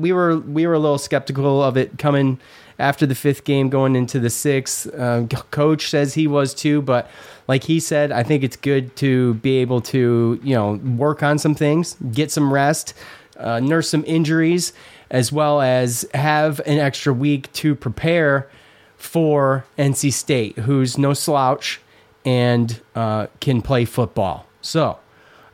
We 0.00 0.12
were 0.12 0.38
we 0.38 0.66
were 0.66 0.74
a 0.74 0.80
little 0.80 0.98
skeptical 0.98 1.62
of 1.62 1.76
it 1.76 1.96
coming 1.96 2.40
after 2.78 3.06
the 3.06 3.14
fifth 3.14 3.44
game, 3.44 3.68
going 3.68 3.96
into 3.96 4.20
the 4.20 4.30
sixth. 4.30 4.92
Uh, 4.94 5.26
coach 5.50 5.88
says 5.88 6.14
he 6.14 6.26
was 6.26 6.54
too, 6.54 6.82
but 6.82 7.10
like 7.46 7.64
he 7.64 7.80
said, 7.80 8.12
I 8.12 8.22
think 8.22 8.44
it's 8.44 8.56
good 8.56 8.94
to 8.96 9.34
be 9.34 9.58
able 9.58 9.80
to 9.82 10.40
you 10.42 10.54
know 10.54 10.74
work 10.74 11.22
on 11.22 11.38
some 11.38 11.54
things, 11.54 11.96
get 12.12 12.30
some 12.30 12.52
rest, 12.52 12.94
uh, 13.36 13.60
nurse 13.60 13.88
some 13.88 14.04
injuries, 14.06 14.72
as 15.10 15.32
well 15.32 15.60
as 15.60 16.08
have 16.14 16.60
an 16.60 16.78
extra 16.78 17.12
week 17.12 17.52
to 17.54 17.74
prepare 17.74 18.48
for 18.96 19.64
NC 19.78 20.12
State, 20.12 20.58
who's 20.58 20.98
no 20.98 21.14
slouch 21.14 21.80
and 22.24 22.80
uh, 22.94 23.28
can 23.40 23.62
play 23.62 23.84
football. 23.84 24.46
So 24.60 24.98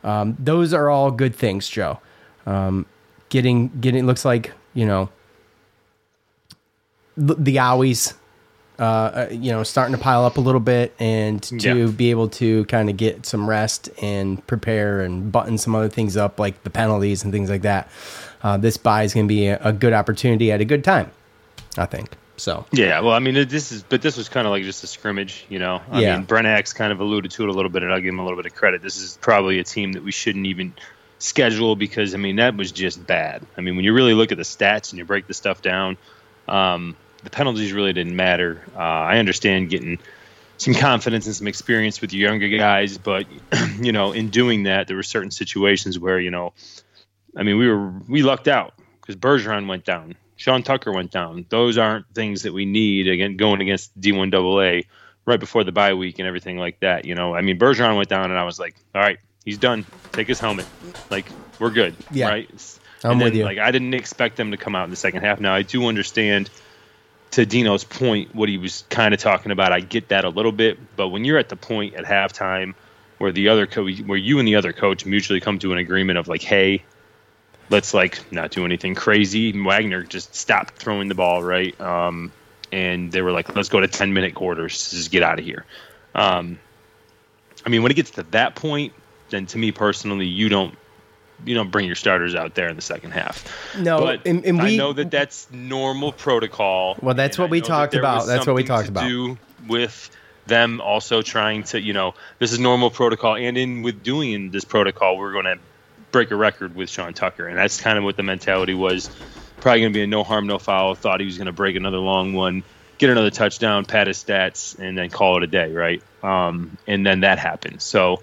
um, 0.03 0.35
those 0.39 0.73
are 0.73 0.89
all 0.89 1.11
good 1.11 1.35
things, 1.35 1.69
Joe. 1.69 1.99
Um, 2.45 2.85
getting 3.29 3.69
getting 3.79 4.05
looks 4.05 4.25
like 4.25 4.51
you 4.73 4.85
know 4.85 5.09
the, 7.17 7.55
owies, 7.57 8.13
uh, 8.77 8.83
uh, 8.83 9.27
you 9.31 9.51
know, 9.51 9.63
starting 9.63 9.95
to 9.95 10.01
pile 10.01 10.25
up 10.25 10.37
a 10.37 10.41
little 10.41 10.59
bit, 10.59 10.93
and 10.99 11.41
to 11.43 11.55
Yeah. 11.85 11.87
be 11.87 12.09
able 12.11 12.27
to 12.29 12.65
kind 12.65 12.89
of 12.89 12.97
get 12.97 13.25
some 13.25 13.49
rest 13.49 13.89
and 14.01 14.45
prepare 14.47 15.01
and 15.01 15.31
button 15.31 15.57
some 15.57 15.75
other 15.75 15.89
things 15.89 16.17
up, 16.17 16.39
like 16.39 16.63
the 16.63 16.69
penalties 16.69 17.23
and 17.23 17.31
things 17.31 17.49
like 17.49 17.61
that. 17.61 17.89
Uh, 18.43 18.57
this 18.57 18.77
bye 18.77 19.03
is 19.03 19.13
going 19.13 19.25
to 19.27 19.33
be 19.33 19.47
a, 19.47 19.59
a 19.63 19.71
good 19.73 19.93
opportunity 19.93 20.51
at 20.51 20.61
a 20.61 20.65
good 20.65 20.83
time, 20.83 21.09
I 21.77 21.85
think. 21.85 22.09
So 22.37 22.65
Yeah, 22.73 22.99
well, 22.99 23.13
I 23.13 23.19
mean, 23.19 23.33
this 23.47 23.71
is, 23.71 23.81
but 23.83 24.01
this 24.01 24.17
was 24.17 24.27
kind 24.27 24.45
of 24.45 24.51
like 24.51 24.63
just 24.63 24.83
a 24.83 24.87
scrimmage, 24.87 25.45
you 25.47 25.57
know. 25.57 25.81
I 25.89 26.01
Yeah. 26.01 26.17
mean, 26.17 26.25
Brent 26.25 26.45
Axe 26.47 26.73
kind 26.73 26.91
of 26.91 26.99
alluded 26.99 27.31
to 27.31 27.43
it 27.43 27.49
a 27.49 27.53
little 27.53 27.71
bit, 27.71 27.81
and 27.81 27.93
I'll 27.93 28.01
give 28.01 28.09
him 28.13 28.19
a 28.19 28.23
little 28.23 28.35
bit 28.37 28.45
of 28.45 28.53
credit. 28.53 28.81
This 28.81 28.97
is 28.97 29.17
probably 29.21 29.57
a 29.59 29.63
team 29.63 29.93
that 29.93 30.03
we 30.03 30.11
shouldn't 30.11 30.45
even 30.47 30.73
schedule 31.19 31.77
because, 31.77 32.13
I 32.13 32.17
mean, 32.17 32.35
that 32.35 32.57
was 32.57 32.73
just 32.73 33.07
bad. 33.07 33.41
I 33.57 33.61
mean, 33.61 33.77
when 33.77 33.85
you 33.85 33.93
really 33.93 34.13
look 34.13 34.33
at 34.33 34.37
the 34.37 34.43
stats 34.43 34.91
and 34.91 34.99
you 34.99 35.05
break 35.05 35.27
the 35.27 35.33
stuff 35.33 35.61
down, 35.61 35.95
um, 36.49 36.97
the 37.25 37.29
penalties 37.31 37.73
really 37.73 37.91
didn't 37.91 38.15
matter. 38.15 38.63
Uh, 38.73 38.79
I 38.79 39.17
understand 39.17 39.69
getting 39.69 39.99
some 40.57 40.73
confidence 40.73 41.25
and 41.25 41.35
some 41.35 41.47
experience 41.47 41.99
with 41.99 42.13
your 42.13 42.29
younger 42.29 42.47
guys, 42.47 42.97
but 42.97 43.25
you 43.79 43.91
know, 43.91 44.13
in 44.13 44.29
doing 44.29 44.63
that, 44.63 44.87
there 44.87 44.95
were 44.95 45.03
certain 45.03 45.31
situations 45.31 45.99
where 45.99 46.19
you 46.19 46.31
know, 46.31 46.53
I 47.35 47.43
mean, 47.43 47.57
we 47.57 47.67
were 47.67 47.89
we 48.07 48.23
lucked 48.23 48.47
out 48.47 48.73
because 49.01 49.15
Bergeron 49.17 49.67
went 49.67 49.83
down, 49.83 50.15
Sean 50.35 50.63
Tucker 50.63 50.91
went 50.91 51.11
down. 51.11 51.45
Those 51.49 51.77
aren't 51.77 52.05
things 52.13 52.43
that 52.43 52.53
we 52.53 52.65
need 52.65 53.07
again 53.07 53.37
going 53.37 53.61
against 53.61 53.99
D1 53.99 54.33
AA 54.33 54.87
right 55.25 55.39
before 55.39 55.63
the 55.63 55.71
bye 55.71 55.93
week 55.93 56.19
and 56.19 56.27
everything 56.27 56.57
like 56.57 56.79
that. 56.81 57.05
You 57.05 57.15
know, 57.15 57.35
I 57.35 57.41
mean, 57.41 57.57
Bergeron 57.57 57.97
went 57.97 58.09
down, 58.09 58.29
and 58.29 58.39
I 58.39 58.43
was 58.43 58.59
like, 58.59 58.75
all 58.93 59.01
right, 59.01 59.17
he's 59.43 59.57
done. 59.57 59.85
Take 60.11 60.27
his 60.27 60.39
helmet. 60.39 60.65
Like 61.09 61.25
we're 61.59 61.71
good. 61.71 61.95
Yeah. 62.11 62.29
Right. 62.29 62.79
I'm 63.03 63.11
and 63.11 63.19
with 63.21 63.33
then, 63.33 63.39
you. 63.39 63.45
Like 63.45 63.59
I 63.59 63.71
didn't 63.71 63.93
expect 63.93 64.35
them 64.37 64.51
to 64.51 64.57
come 64.57 64.75
out 64.75 64.85
in 64.85 64.89
the 64.89 64.95
second 64.95 65.23
half. 65.23 65.39
Now 65.39 65.53
I 65.53 65.61
do 65.61 65.87
understand 65.87 66.49
to 67.35 67.45
Dino's 67.45 67.83
point, 67.83 68.33
what 68.33 68.47
he 68.47 68.57
was 68.57 68.85
kind 68.89 69.13
of 69.13 69.19
talking 69.19 69.51
about, 69.51 69.73
I 69.73 69.81
get 69.81 70.07
that 70.07 70.23
a 70.23 70.29
little 70.29 70.53
bit. 70.53 70.79
But 70.95 71.09
when 71.09 71.25
you're 71.25 71.37
at 71.37 71.49
the 71.49 71.57
point 71.57 71.95
at 71.95 72.05
halftime 72.05 72.75
where 73.17 73.33
the 73.33 73.49
other 73.49 73.67
coach, 73.67 73.99
where 73.99 74.17
you 74.17 74.39
and 74.39 74.47
the 74.47 74.55
other 74.55 74.71
coach 74.71 75.05
mutually 75.05 75.41
come 75.41 75.59
to 75.59 75.73
an 75.73 75.77
agreement 75.77 76.17
of 76.17 76.29
like, 76.29 76.41
hey, 76.41 76.81
let's 77.69 77.93
like 77.93 78.31
not 78.31 78.51
do 78.51 78.63
anything 78.63 78.95
crazy. 78.95 79.51
Wagner 79.51 80.03
just 80.03 80.33
stopped 80.33 80.75
throwing 80.75 81.09
the 81.09 81.15
ball, 81.15 81.43
right? 81.43 81.79
Um, 81.81 82.31
and 82.71 83.11
they 83.11 83.21
were 83.21 83.33
like, 83.33 83.53
let's 83.53 83.67
go 83.67 83.81
to 83.81 83.87
10 83.89 84.13
minute 84.13 84.33
quarters, 84.33 84.91
just 84.91 85.11
get 85.11 85.21
out 85.21 85.37
of 85.37 85.43
here. 85.43 85.65
Um, 86.13 86.57
I 87.65 87.69
mean, 87.69 87.83
when 87.83 87.91
it 87.91 87.95
gets 87.95 88.11
to 88.11 88.23
that 88.31 88.55
point, 88.55 88.93
then 89.29 89.45
to 89.47 89.57
me 89.57 89.73
personally, 89.73 90.27
you 90.27 90.47
don't 90.47 90.77
you 91.43 91.53
don't 91.55 91.71
bring 91.71 91.85
your 91.85 91.95
starters 91.95 92.33
out 92.35 92.55
there 92.55 92.69
in 92.69 92.75
the 92.75 92.81
second 92.81 93.11
half. 93.11 93.43
No, 93.77 93.99
but 93.99 94.25
and- 94.25 94.45
and 94.45 94.61
I 94.61 94.65
we- 94.65 94.77
know 94.77 94.93
that 94.93 95.11
that's 95.11 95.47
normal 95.51 96.11
protocol. 96.11 96.97
Well, 97.01 97.15
that's 97.15 97.37
what 97.37 97.49
we 97.49 97.59
know 97.59 97.63
that 97.63 97.67
talked 97.67 97.93
about. 97.95 98.27
That's 98.27 98.47
what 98.47 98.55
we 98.55 98.63
talked 98.63 98.85
to 98.85 98.91
about. 98.91 99.07
Do 99.07 99.37
with 99.67 100.09
them 100.47 100.79
also 100.79 101.21
trying 101.21 101.63
to, 101.63 101.81
you 101.81 101.93
know, 101.93 102.13
this 102.39 102.51
is 102.51 102.59
normal 102.59 102.89
protocol, 102.91 103.35
and 103.35 103.57
in 103.57 103.81
with 103.81 104.03
doing 104.03 104.51
this 104.51 104.63
protocol, 104.63 105.17
we're 105.17 105.31
going 105.33 105.45
to 105.45 105.57
break 106.11 106.31
a 106.31 106.35
record 106.35 106.75
with 106.75 106.89
Sean 106.89 107.13
Tucker, 107.13 107.47
and 107.47 107.57
that's 107.57 107.81
kind 107.81 107.97
of 107.97 108.03
what 108.03 108.15
the 108.15 108.23
mentality 108.23 108.73
was. 108.73 109.09
Probably 109.59 109.81
going 109.81 109.93
to 109.93 109.97
be 109.97 110.03
a 110.03 110.07
no 110.07 110.23
harm, 110.23 110.45
no 110.47 110.59
foul. 110.59 110.93
Thought 110.95 111.19
he 111.19 111.25
was 111.25 111.37
going 111.37 111.47
to 111.47 111.51
break 111.53 111.75
another 111.75 111.97
long 111.97 112.33
one, 112.33 112.63
get 112.97 113.09
another 113.09 113.29
touchdown, 113.29 113.85
pad 113.85 114.07
his 114.07 114.23
stats, 114.23 114.77
and 114.79 114.97
then 114.97 115.09
call 115.09 115.37
it 115.37 115.43
a 115.43 115.47
day, 115.47 115.71
right? 115.71 116.01
Um, 116.23 116.77
and 116.87 117.05
then 117.05 117.21
that 117.21 117.39
happened. 117.39 117.81
So 117.81 118.21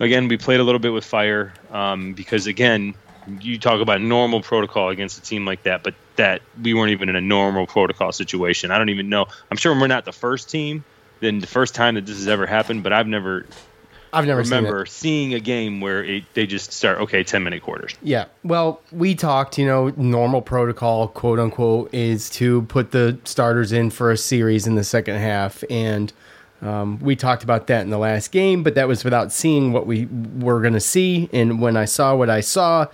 again, 0.00 0.28
we 0.28 0.36
played 0.36 0.60
a 0.60 0.64
little 0.64 0.78
bit 0.78 0.92
with 0.92 1.04
fire 1.04 1.52
um, 1.70 2.14
because 2.14 2.46
again, 2.46 2.94
you 3.40 3.58
talk 3.58 3.80
about 3.80 4.00
normal 4.00 4.40
protocol 4.40 4.88
against 4.88 5.18
a 5.18 5.22
team 5.22 5.44
like 5.44 5.62
that, 5.64 5.82
but 5.82 5.94
that 6.16 6.40
we 6.60 6.74
weren't 6.74 6.92
even 6.92 7.08
in 7.08 7.16
a 7.16 7.20
normal 7.20 7.66
protocol 7.66 8.12
situation. 8.12 8.70
I 8.70 8.78
don't 8.78 8.88
even 8.88 9.08
know. 9.08 9.26
I'm 9.50 9.56
sure 9.56 9.78
we're 9.78 9.86
not 9.86 10.04
the 10.04 10.12
first 10.12 10.50
team, 10.50 10.84
then 11.20 11.38
the 11.38 11.46
first 11.46 11.74
time 11.74 11.94
that 11.96 12.06
this 12.06 12.16
has 12.16 12.28
ever 12.28 12.46
happened, 12.46 12.82
but 12.82 12.92
I've 12.92 13.06
never 13.06 13.46
I've 14.12 14.26
never 14.26 14.44
seen 14.44 14.56
remember 14.56 14.86
seeing 14.86 15.34
a 15.34 15.40
game 15.40 15.80
where 15.80 16.02
it, 16.04 16.24
they 16.34 16.46
just 16.46 16.72
start 16.72 16.98
okay, 17.00 17.22
10 17.22 17.42
minute 17.42 17.62
quarters. 17.62 17.94
Yeah. 18.02 18.26
Well, 18.42 18.80
we 18.92 19.14
talked, 19.14 19.58
you 19.58 19.66
know, 19.66 19.92
normal 19.96 20.42
protocol, 20.42 21.08
quote 21.08 21.38
unquote, 21.38 21.92
is 21.92 22.30
to 22.30 22.62
put 22.62 22.92
the 22.92 23.18
starters 23.24 23.72
in 23.72 23.90
for 23.90 24.10
a 24.10 24.16
series 24.16 24.66
in 24.66 24.74
the 24.74 24.84
second 24.84 25.16
half. 25.16 25.62
And 25.70 26.12
um, 26.62 26.98
we 27.00 27.16
talked 27.16 27.44
about 27.44 27.66
that 27.68 27.82
in 27.82 27.90
the 27.90 27.98
last 27.98 28.32
game, 28.32 28.62
but 28.62 28.74
that 28.74 28.88
was 28.88 29.04
without 29.04 29.32
seeing 29.32 29.72
what 29.72 29.86
we 29.86 30.06
were 30.38 30.60
going 30.60 30.74
to 30.74 30.80
see. 30.80 31.28
And 31.32 31.60
when 31.60 31.76
I 31.76 31.84
saw 31.84 32.16
what 32.16 32.30
I 32.30 32.40
saw, 32.40 32.86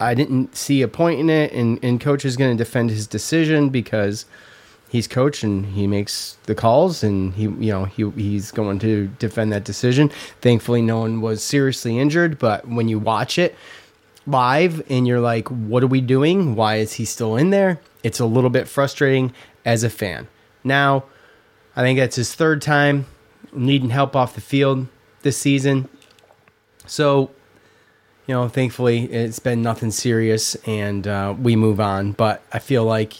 I 0.00 0.14
didn't 0.14 0.56
see 0.56 0.82
a 0.82 0.88
point 0.88 1.20
in 1.20 1.30
it. 1.30 1.52
And, 1.52 1.78
and 1.82 2.00
coach 2.00 2.24
is 2.24 2.36
going 2.36 2.56
to 2.56 2.62
defend 2.62 2.90
his 2.90 3.06
decision 3.06 3.70
because 3.70 4.26
he's 4.88 5.06
coach 5.06 5.42
and 5.42 5.66
he 5.66 5.86
makes 5.86 6.36
the 6.44 6.54
calls 6.54 7.02
and 7.02 7.34
he 7.34 7.42
you 7.42 7.72
know 7.72 7.84
he 7.84 8.10
he's 8.10 8.50
going 8.50 8.78
to 8.80 9.08
defend 9.18 9.52
that 9.52 9.64
decision. 9.64 10.10
Thankfully 10.40 10.82
no 10.82 11.00
one 11.00 11.20
was 11.20 11.42
seriously 11.42 11.98
injured, 11.98 12.38
but 12.38 12.66
when 12.66 12.88
you 12.88 12.98
watch 12.98 13.38
it 13.38 13.54
live 14.26 14.82
and 14.90 15.06
you're 15.06 15.20
like 15.20 15.48
what 15.48 15.82
are 15.82 15.88
we 15.88 16.00
doing? 16.00 16.54
Why 16.54 16.76
is 16.76 16.94
he 16.94 17.04
still 17.04 17.36
in 17.36 17.50
there? 17.50 17.80
It's 18.02 18.20
a 18.20 18.26
little 18.26 18.50
bit 18.50 18.68
frustrating 18.68 19.32
as 19.64 19.84
a 19.84 19.90
fan. 19.90 20.28
Now, 20.64 21.04
I 21.76 21.82
think 21.82 21.98
that's 21.98 22.16
his 22.16 22.34
third 22.34 22.62
time 22.62 23.06
needing 23.52 23.90
help 23.90 24.16
off 24.16 24.34
the 24.34 24.40
field 24.40 24.86
this 25.22 25.36
season. 25.36 25.88
So, 26.86 27.30
you 28.28 28.34
know, 28.34 28.46
thankfully 28.46 29.04
it's 29.04 29.38
been 29.38 29.62
nothing 29.62 29.90
serious 29.90 30.54
and 30.66 31.08
uh, 31.08 31.34
we 31.40 31.56
move 31.56 31.80
on. 31.80 32.12
But 32.12 32.42
I 32.52 32.58
feel 32.58 32.84
like 32.84 33.14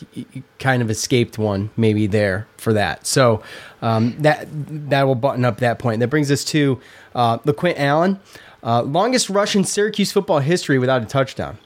kind 0.58 0.82
of 0.82 0.90
escaped 0.90 1.38
one 1.38 1.70
maybe 1.78 2.06
there 2.06 2.46
for 2.58 2.74
that. 2.74 3.06
So 3.06 3.42
um, 3.80 4.14
that 4.18 4.46
that 4.90 5.04
will 5.04 5.14
button 5.14 5.46
up 5.46 5.58
that 5.60 5.78
point. 5.78 6.00
That 6.00 6.08
brings 6.08 6.30
us 6.30 6.44
to 6.44 6.78
uh, 7.14 7.38
LeQuint 7.38 7.78
Allen, 7.78 8.20
uh, 8.62 8.82
longest 8.82 9.30
rush 9.30 9.56
in 9.56 9.64
Syracuse 9.64 10.12
football 10.12 10.40
history 10.40 10.78
without 10.78 11.02
a 11.02 11.06
touchdown, 11.06 11.56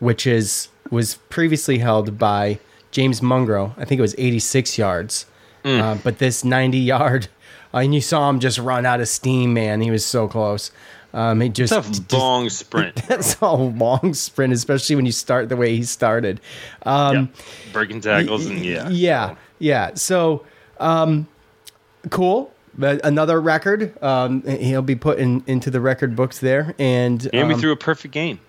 which 0.00 0.26
is 0.26 0.68
was 0.90 1.14
previously 1.30 1.78
held 1.78 2.18
by 2.18 2.58
James 2.90 3.20
Mungro. 3.20 3.72
I 3.78 3.84
think 3.84 4.00
it 4.00 4.02
was 4.02 4.16
86 4.18 4.76
yards. 4.78 5.26
Mm. 5.64 5.80
Uh, 5.80 5.94
but 6.02 6.18
this 6.18 6.44
90 6.44 6.76
yard, 6.78 7.28
and 7.72 7.94
you 7.94 8.00
saw 8.00 8.28
him 8.28 8.40
just 8.40 8.58
run 8.58 8.84
out 8.84 9.00
of 9.00 9.06
steam, 9.08 9.54
man. 9.54 9.80
He 9.80 9.92
was 9.92 10.04
so 10.04 10.26
close. 10.26 10.72
Um, 11.14 11.40
he 11.40 11.48
just, 11.48 11.72
It's 11.72 12.12
a 12.12 12.18
long 12.18 12.50
sprint. 12.50 12.96
that's 13.08 13.40
a 13.40 13.52
long 13.52 14.12
sprint, 14.14 14.52
especially 14.52 14.96
when 14.96 15.06
you 15.06 15.12
start 15.12 15.48
the 15.48 15.56
way 15.56 15.76
he 15.76 15.84
started. 15.84 16.40
Um, 16.82 17.30
Breaking 17.72 18.00
tackles 18.00 18.46
and 18.46 18.64
yeah. 18.64 18.88
yeah, 18.88 19.36
yeah. 19.60 19.94
So, 19.94 20.44
um, 20.80 21.28
cool. 22.10 22.52
But 22.76 23.06
another 23.06 23.40
record. 23.40 23.96
Um, 24.02 24.42
he'll 24.42 24.82
be 24.82 24.96
put 24.96 25.18
in, 25.20 25.44
into 25.46 25.70
the 25.70 25.80
record 25.80 26.16
books 26.16 26.40
there. 26.40 26.74
And 26.80 27.28
And 27.32 27.46
we 27.46 27.54
um, 27.54 27.60
threw 27.60 27.70
a 27.70 27.76
perfect 27.76 28.12
game. 28.12 28.40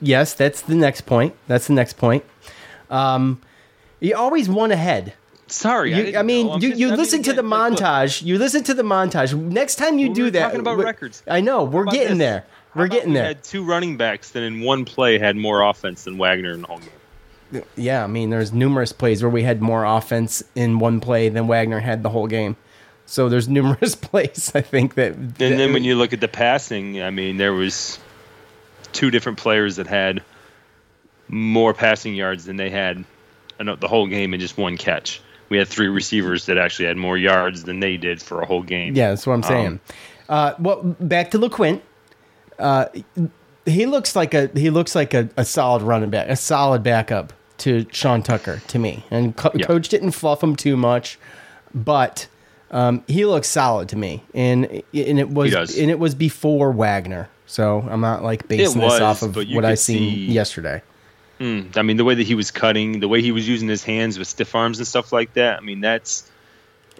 yes, 0.00 0.34
that's 0.34 0.62
the 0.62 0.74
next 0.74 1.02
point. 1.02 1.34
That's 1.46 1.68
the 1.68 1.74
next 1.74 1.96
point. 1.96 2.24
Um, 2.90 3.40
you 4.00 4.16
always 4.16 4.48
won 4.48 4.72
ahead. 4.72 5.14
Sorry, 5.52 5.92
I 5.94 5.98
You, 5.98 6.02
didn't 6.04 6.18
I, 6.18 6.22
mean. 6.22 6.46
You, 6.60 6.68
just- 6.70 6.80
you 6.80 6.86
I 6.88 6.90
mean, 6.90 6.98
listen 6.98 7.22
to 7.24 7.32
the 7.32 7.42
like, 7.42 7.70
look. 7.72 7.80
montage. 7.80 8.22
you 8.22 8.38
listen 8.38 8.64
to 8.64 8.74
the 8.74 8.82
montage. 8.82 9.34
Next 9.38 9.76
time 9.76 9.98
you 9.98 10.06
Well, 10.08 10.14
do 10.14 10.22
we 10.22 10.26
were 10.26 10.30
that, 10.32 10.42
talking 10.44 10.60
about 10.60 10.78
records. 10.78 11.22
I 11.28 11.40
know 11.40 11.64
we're 11.64 11.84
getting 11.84 12.18
this? 12.18 12.26
there. 12.26 12.44
We're 12.74 12.88
getting 12.88 13.10
We 13.10 13.14
there. 13.16 13.24
had 13.24 13.44
two 13.44 13.62
running 13.64 13.96
backs 13.98 14.30
that 14.30 14.42
in 14.42 14.60
one 14.62 14.84
play 14.86 15.18
had 15.18 15.36
more 15.36 15.60
offense 15.62 16.04
than 16.04 16.16
Wagner 16.16 16.52
in 16.52 16.62
the 16.62 16.66
whole 16.68 16.78
game. 16.78 17.62
Yeah, 17.76 18.02
I 18.02 18.06
mean, 18.06 18.30
there's 18.30 18.50
numerous 18.52 18.92
plays 18.92 19.22
where 19.22 19.28
we 19.28 19.42
had 19.42 19.60
more 19.60 19.84
offense 19.84 20.42
in 20.54 20.78
one 20.78 21.00
play 21.00 21.28
than 21.28 21.46
Wagner 21.48 21.80
had 21.80 22.02
the 22.02 22.08
whole 22.08 22.26
game. 22.26 22.56
So 23.04 23.28
there's 23.28 23.46
numerous 23.58 23.94
plays 23.94 24.50
I 24.54 24.62
think 24.62 24.94
that. 24.94 25.12
And 25.14 25.34
then 25.36 25.74
when 25.74 25.84
you 25.84 25.96
look 25.96 26.14
at 26.14 26.20
the 26.22 26.28
passing, 26.28 27.02
I 27.02 27.10
mean, 27.10 27.36
there 27.36 27.52
was 27.52 27.98
two 28.92 29.10
different 29.10 29.36
players 29.36 29.76
that 29.76 29.86
had 29.86 30.22
more 31.28 31.74
passing 31.74 32.14
yards 32.14 32.46
than 32.46 32.56
they 32.56 32.70
had 32.70 33.04
uh, 33.60 33.74
the 33.76 33.88
whole 33.88 34.06
game 34.06 34.32
in 34.32 34.40
just 34.40 34.56
one 34.56 34.78
catch. 34.78 35.20
We 35.52 35.58
had 35.58 35.68
three 35.68 35.88
receivers 35.88 36.46
that 36.46 36.56
actually 36.56 36.86
had 36.86 36.96
more 36.96 37.18
yards 37.18 37.64
than 37.64 37.80
they 37.80 37.98
did 37.98 38.22
for 38.22 38.40
a 38.40 38.46
whole 38.46 38.62
game. 38.62 38.96
Yeah, 38.96 39.10
that's 39.10 39.26
what 39.26 39.34
I'm 39.34 39.42
saying. 39.42 39.66
Um, 39.66 39.80
uh, 40.30 40.54
well, 40.58 40.80
back 40.98 41.30
to 41.32 41.38
LeQuint. 41.38 41.82
Uh, 42.58 42.86
he 43.66 43.84
looks 43.84 44.16
like 44.16 44.32
a 44.32 44.50
he 44.54 44.70
looks 44.70 44.94
like 44.94 45.12
a, 45.12 45.28
a 45.36 45.44
solid 45.44 45.82
running 45.82 46.08
back, 46.08 46.28
a 46.30 46.36
solid 46.36 46.82
backup 46.82 47.34
to 47.58 47.84
Sean 47.92 48.22
Tucker 48.22 48.62
to 48.68 48.78
me. 48.78 49.04
And 49.10 49.36
co- 49.36 49.50
Yeah. 49.54 49.66
coach 49.66 49.90
didn't 49.90 50.12
fluff 50.12 50.42
him 50.42 50.56
too 50.56 50.74
much, 50.74 51.18
but 51.74 52.26
um, 52.70 53.04
he 53.06 53.26
looks 53.26 53.48
solid 53.48 53.90
to 53.90 53.96
me. 53.96 54.22
And 54.32 54.64
and 54.94 55.18
it 55.18 55.28
was 55.28 55.52
and 55.76 55.90
it 55.90 55.98
was 55.98 56.14
before 56.14 56.72
Wagner. 56.72 57.28
So 57.46 57.86
I'm 57.90 58.00
not 58.00 58.24
like 58.24 58.48
basing 58.48 58.80
was, 58.80 58.94
this 58.94 59.02
off 59.02 59.20
of 59.20 59.36
what 59.36 59.66
I 59.66 59.74
seen 59.74 59.98
see- 60.14 60.32
yesterday. 60.32 60.80
Mm, 61.42 61.76
I 61.76 61.82
mean, 61.82 61.96
the 61.96 62.04
way 62.04 62.14
that 62.14 62.22
he 62.22 62.36
was 62.36 62.52
cutting, 62.52 63.00
the 63.00 63.08
way 63.08 63.20
he 63.20 63.32
was 63.32 63.48
using 63.48 63.66
his 63.66 63.82
hands 63.82 64.16
with 64.16 64.28
stiff 64.28 64.54
arms 64.54 64.78
and 64.78 64.86
stuff 64.86 65.12
like 65.12 65.34
that. 65.34 65.58
I 65.58 65.60
mean, 65.60 65.80
that's 65.80 66.30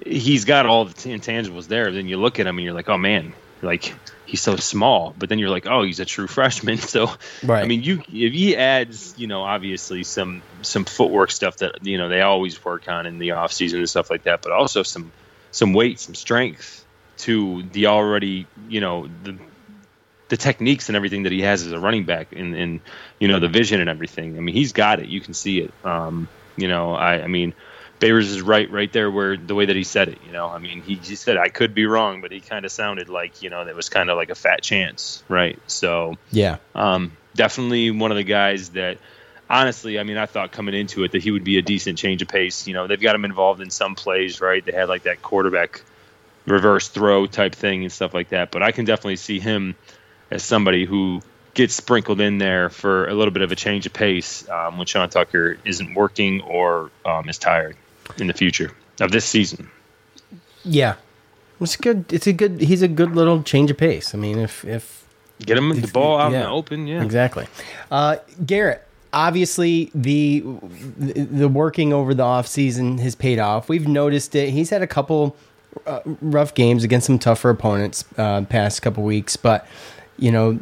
he's 0.04 0.44
got 0.44 0.66
all 0.66 0.84
the 0.84 0.94
intangibles 0.94 1.68
there. 1.68 1.92
Then 1.92 2.08
you 2.08 2.16
look 2.16 2.40
at 2.40 2.46
him 2.48 2.58
and 2.58 2.64
you're 2.64 2.74
like, 2.74 2.88
oh 2.88 2.98
man, 2.98 3.34
like 3.62 3.94
he's 4.26 4.42
so 4.42 4.56
small. 4.56 5.14
But 5.16 5.28
then 5.28 5.38
you're 5.38 5.48
like, 5.48 5.68
oh, 5.68 5.84
he's 5.84 6.00
a 6.00 6.04
true 6.04 6.26
freshman. 6.38 6.78
So 6.78 7.08
Right. 7.44 7.62
I 7.62 7.66
mean, 7.66 7.84
you 7.84 8.02
if 8.12 8.32
he 8.32 8.56
adds, 8.56 9.14
you 9.16 9.28
know, 9.28 9.42
obviously 9.42 10.02
some 10.02 10.42
some 10.62 10.86
footwork 10.86 11.30
stuff 11.30 11.58
that 11.58 11.86
you 11.86 11.96
know 11.96 12.08
they 12.08 12.22
always 12.22 12.64
work 12.64 12.88
on 12.88 13.06
in 13.06 13.18
the 13.20 13.30
off 13.32 13.52
season 13.52 13.78
and 13.78 13.88
stuff 13.88 14.10
like 14.10 14.24
that, 14.24 14.42
but 14.42 14.50
also 14.50 14.82
some 14.82 15.12
some 15.52 15.72
weight, 15.72 16.00
some 16.00 16.16
strength 16.16 16.84
to 17.18 17.62
the 17.70 17.86
already, 17.86 18.46
you 18.68 18.80
know, 18.80 19.08
the 19.22 19.38
the 20.32 20.38
techniques 20.38 20.88
and 20.88 20.96
everything 20.96 21.24
that 21.24 21.32
he 21.32 21.42
has 21.42 21.66
as 21.66 21.72
a 21.72 21.78
running 21.78 22.06
back 22.06 22.28
and, 22.32 22.54
and 22.54 22.80
you 23.20 23.28
know 23.28 23.38
the 23.38 23.48
vision 23.48 23.82
and 23.82 23.90
everything. 23.90 24.38
I 24.38 24.40
mean, 24.40 24.54
he's 24.54 24.72
got 24.72 24.98
it. 24.98 25.08
You 25.08 25.20
can 25.20 25.34
see 25.34 25.58
it. 25.58 25.70
Um, 25.84 26.26
you 26.56 26.68
know, 26.68 26.94
I, 26.94 27.22
I 27.22 27.26
mean, 27.26 27.52
Babers 28.00 28.30
is 28.30 28.40
right 28.40 28.70
right 28.72 28.90
there 28.90 29.10
where 29.10 29.36
the 29.36 29.54
way 29.54 29.66
that 29.66 29.76
he 29.76 29.84
said 29.84 30.08
it. 30.08 30.16
You 30.24 30.32
know, 30.32 30.46
I 30.48 30.58
mean, 30.58 30.80
he 30.80 30.94
just 30.94 31.22
said 31.22 31.36
I 31.36 31.50
could 31.50 31.74
be 31.74 31.84
wrong, 31.84 32.22
but 32.22 32.32
he 32.32 32.40
kind 32.40 32.64
of 32.64 32.72
sounded 32.72 33.10
like 33.10 33.42
you 33.42 33.50
know 33.50 33.62
that 33.62 33.76
was 33.76 33.90
kind 33.90 34.08
of 34.08 34.16
like 34.16 34.30
a 34.30 34.34
fat 34.34 34.62
chance, 34.62 35.22
right? 35.28 35.58
So 35.66 36.14
Yeah. 36.30 36.56
um, 36.74 37.12
definitely 37.34 37.90
one 37.90 38.10
of 38.10 38.16
the 38.16 38.24
guys 38.24 38.70
that 38.70 38.96
honestly, 39.50 39.98
I 39.98 40.02
mean, 40.02 40.16
I 40.16 40.24
thought 40.24 40.50
coming 40.50 40.74
into 40.74 41.04
it 41.04 41.12
that 41.12 41.22
he 41.22 41.30
would 41.30 41.44
be 41.44 41.58
a 41.58 41.62
decent 41.62 41.98
change 41.98 42.22
of 42.22 42.28
pace. 42.28 42.66
You 42.66 42.72
know, 42.72 42.86
they've 42.86 42.98
got 42.98 43.14
him 43.14 43.26
involved 43.26 43.60
in 43.60 43.68
some 43.68 43.96
plays, 43.96 44.40
right? 44.40 44.64
They 44.64 44.72
had 44.72 44.88
like 44.88 45.02
that 45.02 45.20
quarterback 45.20 45.82
reverse 46.46 46.88
throw 46.88 47.26
type 47.26 47.54
thing 47.54 47.82
and 47.82 47.92
stuff 47.92 48.14
like 48.14 48.30
that. 48.30 48.50
But 48.50 48.62
I 48.62 48.72
can 48.72 48.86
definitely 48.86 49.16
see 49.16 49.38
him 49.38 49.76
as 50.32 50.42
somebody 50.42 50.84
who 50.84 51.22
gets 51.54 51.74
sprinkled 51.74 52.20
in 52.20 52.38
there 52.38 52.70
for 52.70 53.06
a 53.06 53.14
little 53.14 53.32
bit 53.32 53.42
of 53.42 53.52
a 53.52 53.56
change 53.56 53.86
of 53.86 53.92
pace 53.92 54.48
um, 54.48 54.78
when 54.78 54.86
Sean 54.86 55.08
Tucker 55.08 55.58
isn't 55.64 55.94
working 55.94 56.40
or 56.40 56.90
um, 57.04 57.28
is 57.28 57.38
tired 57.38 57.76
in 58.16 58.26
the 58.26 58.32
future 58.32 58.72
of 59.00 59.12
this 59.12 59.24
season. 59.24 59.70
Yeah. 60.64 60.94
It's 61.60 61.76
good. 61.76 62.12
It's 62.12 62.26
a 62.26 62.32
good. 62.32 62.60
He's 62.60 62.82
a 62.82 62.88
good 62.88 63.14
little 63.14 63.42
change 63.42 63.70
of 63.70 63.76
pace. 63.76 64.14
I 64.14 64.18
mean, 64.18 64.38
if 64.38 64.64
if 64.64 65.06
Get 65.38 65.58
him 65.58 65.80
the 65.80 65.88
ball 65.88 66.18
out 66.18 66.32
in 66.32 66.40
the 66.40 66.48
open, 66.48 66.86
yeah. 66.86 67.02
Exactly. 67.02 67.46
Uh, 67.90 68.16
Garrett, 68.44 68.86
obviously 69.12 69.90
the 69.94 70.40
the 70.96 71.48
working 71.48 71.92
over 71.92 72.14
the 72.14 72.22
offseason 72.22 72.98
has 73.00 73.14
paid 73.14 73.38
off. 73.38 73.68
We've 73.68 73.86
noticed 73.86 74.34
it. 74.34 74.50
He's 74.50 74.70
had 74.70 74.82
a 74.82 74.86
couple 74.86 75.36
uh, 75.86 76.00
rough 76.20 76.54
games 76.54 76.84
against 76.84 77.06
some 77.06 77.18
tougher 77.18 77.50
opponents 77.50 78.04
uh, 78.16 78.42
past 78.42 78.82
couple 78.82 79.04
weeks, 79.04 79.36
but 79.36 79.66
you 80.22 80.30
know 80.30 80.58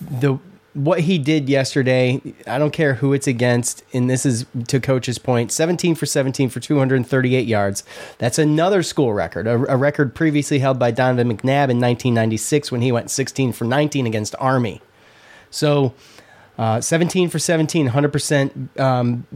the 0.00 0.38
what 0.72 1.00
he 1.00 1.18
did 1.18 1.48
yesterday, 1.48 2.20
I 2.46 2.58
don't 2.58 2.72
care 2.72 2.94
who 2.94 3.12
it's 3.12 3.26
against, 3.26 3.82
and 3.92 4.08
this 4.08 4.24
is 4.24 4.46
to 4.68 4.78
coach's 4.78 5.18
point 5.18 5.50
17 5.50 5.96
for 5.96 6.06
17 6.06 6.48
for 6.48 6.60
238 6.60 7.46
yards. 7.46 7.82
That's 8.18 8.38
another 8.38 8.84
school 8.84 9.12
record, 9.12 9.48
a, 9.48 9.54
a 9.72 9.76
record 9.76 10.14
previously 10.14 10.60
held 10.60 10.78
by 10.78 10.92
Donovan 10.92 11.28
McNabb 11.28 11.70
in 11.70 11.80
1996 11.80 12.70
when 12.70 12.82
he 12.82 12.92
went 12.92 13.10
16 13.10 13.52
for 13.52 13.64
19 13.64 14.06
against 14.06 14.36
Army. 14.38 14.80
So, 15.50 15.92
uh, 16.56 16.80
17 16.80 17.28
for 17.30 17.40
17, 17.40 17.88
100% 17.88 18.80
um, 18.80 19.26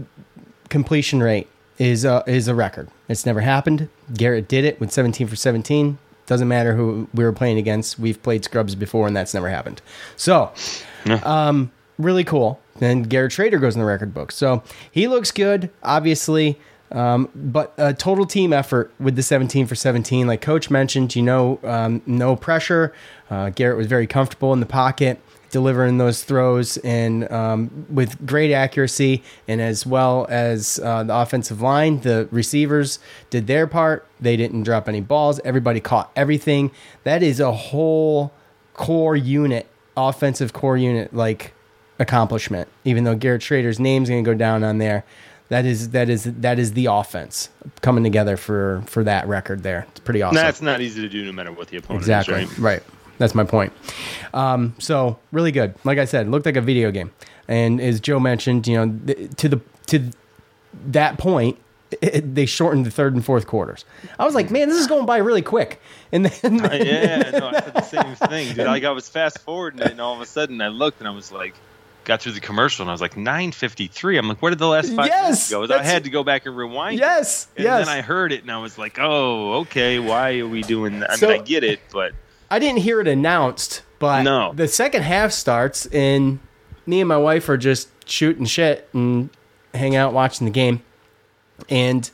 completion 0.69 1.21
rate 1.21 1.49
is 1.79 2.05
a, 2.05 2.23
is 2.29 2.47
a 2.47 2.55
record. 2.55 2.89
It's 3.09 3.27
never 3.27 3.41
happened. 3.41 3.89
Garrett 4.13 4.47
did 4.47 4.65
it 4.65 4.79
with 4.79 4.93
17 4.93 5.27
for 5.27 5.35
17. 5.35 5.99
Doesn't 6.27 6.49
matter 6.49 6.75
who 6.75 7.09
we 7.13 7.25
were 7.25 7.33
playing 7.33 7.59
against. 7.59 7.99
We've 7.99 8.23
played 8.23 8.45
scrubs 8.45 8.75
before, 8.75 9.07
and 9.07 9.17
that's 9.17 9.35
never 9.35 9.49
happened. 9.49 9.83
So, 10.17 10.53
um, 11.25 11.71
really 11.99 12.25
cool. 12.25 12.61
And 12.81 13.09
Garrett 13.09 13.33
Shrader 13.33 13.61
goes 13.61 13.75
in 13.75 13.81
the 13.81 13.87
record 13.87 14.13
book. 14.15 14.33
So 14.33 14.63
he 14.91 15.07
looks 15.07 15.31
good, 15.31 15.71
obviously. 15.83 16.59
Um, 16.93 17.29
but 17.35 17.73
a 17.77 17.93
total 17.93 18.25
team 18.25 18.53
effort 18.53 18.93
with 19.01 19.17
the 19.17 19.23
17 19.23 19.67
for 19.67 19.75
17. 19.75 20.27
Like 20.27 20.41
Coach 20.41 20.71
mentioned, 20.71 21.17
you 21.17 21.23
know, 21.23 21.59
um, 21.65 22.03
no 22.07 22.37
pressure. 22.37 22.93
Uh, 23.31 23.51
Garrett 23.51 23.77
was 23.77 23.87
very 23.87 24.07
comfortable 24.07 24.53
in 24.53 24.61
the 24.61 24.67
pocket, 24.67 25.21
delivering 25.55 25.99
those 25.99 26.25
throws 26.25 26.79
and 26.79 27.31
um, 27.31 27.87
with 27.89 28.27
great 28.27 28.53
accuracy. 28.53 29.23
And 29.47 29.61
as 29.61 29.87
well 29.87 30.27
as 30.29 30.81
uh, 30.83 31.05
the 31.05 31.15
offensive 31.15 31.63
line, 31.63 32.01
the 32.01 32.27
receivers 32.33 32.99
did 33.31 33.47
their 33.47 33.69
part. 33.69 34.05
They 34.21 34.37
didn't 34.37 34.65
drop 34.65 34.89
any 34.89 35.01
balls. 35.01 35.39
Everybody 35.45 35.79
caught 35.79 36.11
everything. 36.17 36.73
That 37.05 37.23
is 37.23 37.39
a 37.39 37.53
whole 37.53 38.33
core 38.75 39.15
unit, 39.15 39.69
offensive 39.97 40.53
core 40.53 40.77
unit, 40.77 41.15
like 41.15 41.55
accomplishment. 42.01 42.69
Even 42.85 43.05
though 43.05 43.15
Garrett 43.15 43.43
Shrader's 43.43 43.79
name's 43.79 44.09
going 44.09 44.25
to 44.25 44.29
go 44.29 44.37
down 44.37 44.65
on 44.65 44.79
there, 44.79 45.05
that 45.51 45.65
is 45.65 45.91
that 45.91 46.09
is 46.11 46.25
that 46.25 46.59
is 46.59 46.73
the 46.73 46.87
offense 46.87 47.49
coming 47.81 48.03
together 48.03 48.37
for 48.37 48.83
for 48.87 49.05
that 49.05 49.29
record 49.29 49.63
there. 49.63 49.87
It's 49.93 50.01
pretty 50.01 50.21
awesome. 50.21 50.35
That's 50.35 50.61
not 50.61 50.81
easy 50.81 51.01
to 51.03 51.09
do 51.09 51.25
no 51.25 51.31
matter 51.31 51.53
what 51.53 51.69
the 51.69 51.77
opponent 51.77 52.03
exactly 52.03 52.43
is, 52.43 52.59
right? 52.59 52.83
right. 52.83 52.83
That's 53.19 53.35
my 53.35 53.45
point. 53.45 53.73
Um, 54.33 54.75
so 54.79 55.19
really 55.33 55.53
good. 55.53 55.75
Like 55.85 55.99
I 55.99 56.05
said, 56.05 56.29
looked 56.29 56.47
like 56.47 56.57
a 56.57 56.61
video 56.61 56.91
game. 56.91 57.13
And 57.49 57.81
as 57.81 58.01
Joe 58.01 58.19
mentioned, 58.21 58.67
you 58.67 58.77
know, 58.87 58.99
th- 59.07 59.31
to 59.37 59.49
the 59.49 59.61
to 59.89 60.11
that 60.87 61.19
point, 61.19 61.59
it, 62.03 62.35
they 62.35 62.47
shortened 62.47 62.87
the 62.87 62.91
third 62.91 63.15
and 63.15 63.25
fourth 63.25 63.47
quarters. 63.47 63.85
I 64.19 64.25
was 64.25 64.35
like, 64.35 64.51
man, 64.51 64.69
this 64.69 64.79
is 64.79 64.87
going 64.87 65.07
by 65.07 65.19
really 65.19 65.43
quick. 65.43 65.81
And 66.11 66.27
then 66.27 66.61
Uh, 66.65 66.73
yeah, 66.75 67.31
no, 67.31 67.49
I 67.49 67.61
said 67.61 67.75
the 67.75 67.81
same 67.83 68.15
thing, 68.17 68.55
dude. 68.55 68.67
Like 68.67 68.85
I 68.85 68.91
was 68.91 69.09
fast 69.09 69.39
forwarding 69.41 69.81
it, 69.81 69.91
and 69.93 70.01
all 70.01 70.15
of 70.15 70.21
a 70.21 70.27
sudden 70.27 70.61
I 70.61 70.69
looked 70.69 71.01
and 71.01 71.07
I 71.09 71.11
was 71.13 71.31
like, 71.31 71.55
got 72.05 72.21
through 72.23 72.33
the 72.33 72.41
commercial, 72.41 72.83
and 72.83 72.91
I 72.91 72.95
was 72.95 73.01
like, 73.01 73.17
nine 73.17 73.53
fifty 73.53 73.87
three. 73.87 74.17
I'm 74.17 74.27
like, 74.29 74.41
where 74.43 74.51
did 74.51 74.59
the 74.59 74.67
last 74.69 74.93
five 74.95 75.07
Yes, 75.07 75.51
minutes 75.51 75.69
go? 75.71 75.79
I 75.79 75.83
had 75.83 76.05
to 76.05 76.11
go 76.11 76.25
back 76.25 76.47
and 76.47 76.57
rewind. 76.57 76.97
it. 76.97 77.03
Yes, 77.03 77.47
and 77.57 77.65
yes. 77.65 77.87
then 77.87 77.95
I 77.97 78.01
heard 78.01 78.33
it, 78.33 78.43
and 78.43 78.51
I 78.51 78.59
was 78.59 78.77
like, 78.79 78.99
oh, 78.99 79.61
okay, 79.61 79.99
why 79.99 80.39
are 80.39 80.49
we 80.49 80.63
doing 80.63 81.01
that? 81.01 81.11
I 81.13 81.17
So- 81.17 81.29
mean, 81.29 81.41
I 81.41 81.45
get 81.45 81.63
it, 81.65 81.81
but 81.93 82.13
I 82.55 82.59
didn't 82.61 82.79
hear 82.83 83.01
it 83.01 83.09
announced, 83.09 83.83
but 83.99 84.23
No. 84.23 84.53
the 84.55 84.69
second 84.69 85.03
half 85.03 85.33
starts, 85.33 85.87
and 85.87 86.39
me 86.87 87.01
and 87.01 87.09
my 87.09 87.17
wife 87.17 87.49
are 87.49 87.57
just 87.57 87.89
shooting 88.09 88.45
shit 88.45 88.89
and 88.93 89.29
hang 89.75 89.97
out 89.97 90.13
watching 90.13 90.45
the 90.45 90.53
game. 90.53 90.83
And 91.69 92.09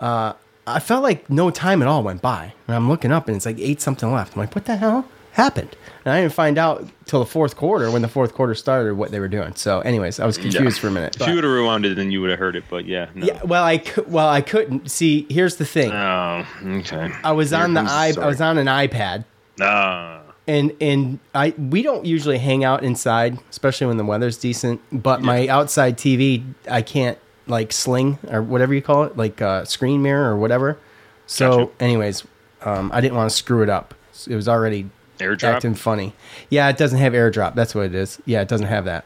uh, 0.00 0.32
I 0.66 0.78
felt 0.80 1.02
like 1.02 1.28
no 1.28 1.50
time 1.50 1.82
at 1.82 1.88
all 1.88 2.02
went 2.02 2.22
by. 2.22 2.54
And 2.66 2.74
I'm 2.74 2.88
looking 2.88 3.12
up, 3.12 3.26
and 3.28 3.36
it's 3.36 3.44
like 3.44 3.58
eight 3.58 3.82
something 3.82 4.10
left. 4.10 4.34
I'm 4.34 4.40
like, 4.40 4.54
what 4.54 4.64
the 4.64 4.76
hell 4.76 5.06
happened? 5.32 5.76
And 6.06 6.14
I 6.14 6.22
didn't 6.22 6.32
find 6.32 6.56
out 6.56 6.88
till 7.04 7.18
the 7.20 7.26
fourth 7.26 7.56
quarter 7.56 7.90
when 7.90 8.00
the 8.00 8.08
fourth 8.08 8.32
quarter 8.32 8.54
started 8.54 8.94
what 8.94 9.10
they 9.10 9.20
were 9.20 9.28
doing. 9.28 9.54
So, 9.56 9.80
anyways, 9.80 10.20
I 10.20 10.24
was 10.26 10.38
confused 10.38 10.76
Yeah. 10.76 10.80
for 10.80 10.88
a 10.88 10.90
minute. 10.90 11.16
If 11.20 11.26
you 11.28 11.34
would 11.34 11.44
have 11.44 11.52
rewound 11.52 11.84
it, 11.84 11.96
then 11.96 12.10
you 12.10 12.22
would 12.22 12.30
have 12.30 12.38
heard 12.38 12.56
it. 12.56 12.64
But 12.70 12.86
yeah, 12.86 13.08
no. 13.14 13.26
yeah, 13.26 13.42
well, 13.44 13.62
I 13.64 13.82
well 14.06 14.28
I 14.28 14.40
couldn't 14.40 14.90
see. 14.90 15.26
Here's 15.28 15.56
the 15.56 15.66
thing. 15.66 15.92
Oh, 15.92 16.46
okay. 16.64 17.10
I 17.24 17.32
was 17.32 17.50
Here 17.50 17.58
on 17.60 17.74
the 17.74 17.80
i. 17.82 18.14
I 18.18 18.26
was 18.26 18.40
on 18.40 18.56
an 18.56 18.68
iPad. 18.68 19.24
Ah. 19.60 20.22
and 20.46 20.72
and 20.80 21.18
I 21.34 21.54
we 21.58 21.82
don't 21.82 22.04
usually 22.04 22.38
hang 22.38 22.64
out 22.64 22.82
inside, 22.82 23.38
especially 23.50 23.86
when 23.86 23.96
the 23.96 24.04
weather's 24.04 24.36
decent. 24.36 24.80
But 24.92 25.22
my 25.22 25.48
outside 25.48 25.96
TV, 25.96 26.44
I 26.70 26.82
can't 26.82 27.18
like 27.46 27.72
sling 27.72 28.18
or 28.30 28.42
whatever 28.42 28.74
you 28.74 28.82
call 28.82 29.04
it, 29.04 29.16
like 29.16 29.40
uh, 29.40 29.64
screen 29.64 30.02
mirror 30.02 30.30
or 30.30 30.36
whatever. 30.36 30.78
So, 31.26 31.72
anyways, 31.80 32.24
um, 32.62 32.90
I 32.92 33.00
didn't 33.00 33.16
want 33.16 33.30
to 33.30 33.36
screw 33.36 33.62
it 33.62 33.68
up. 33.68 33.94
It 34.28 34.34
was 34.36 34.48
already 34.48 34.88
Airdrop? 35.18 35.54
acting 35.54 35.74
funny. 35.74 36.12
Yeah, 36.50 36.68
it 36.68 36.76
doesn't 36.76 36.98
have 36.98 37.12
AirDrop. 37.12 37.54
That's 37.54 37.74
what 37.74 37.86
it 37.86 37.94
is. 37.94 38.20
Yeah, 38.26 38.42
it 38.42 38.48
doesn't 38.48 38.66
have 38.66 38.84
that. 38.84 39.04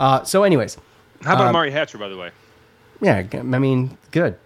Uh, 0.00 0.22
so, 0.24 0.44
anyways, 0.44 0.76
How 1.22 1.34
about 1.34 1.42
um, 1.42 1.48
Amari 1.48 1.70
Hatcher, 1.70 1.98
by 1.98 2.08
the 2.08 2.16
way? 2.16 2.30
Yeah, 3.00 3.26
I 3.32 3.42
mean, 3.58 3.96
good. 4.10 4.36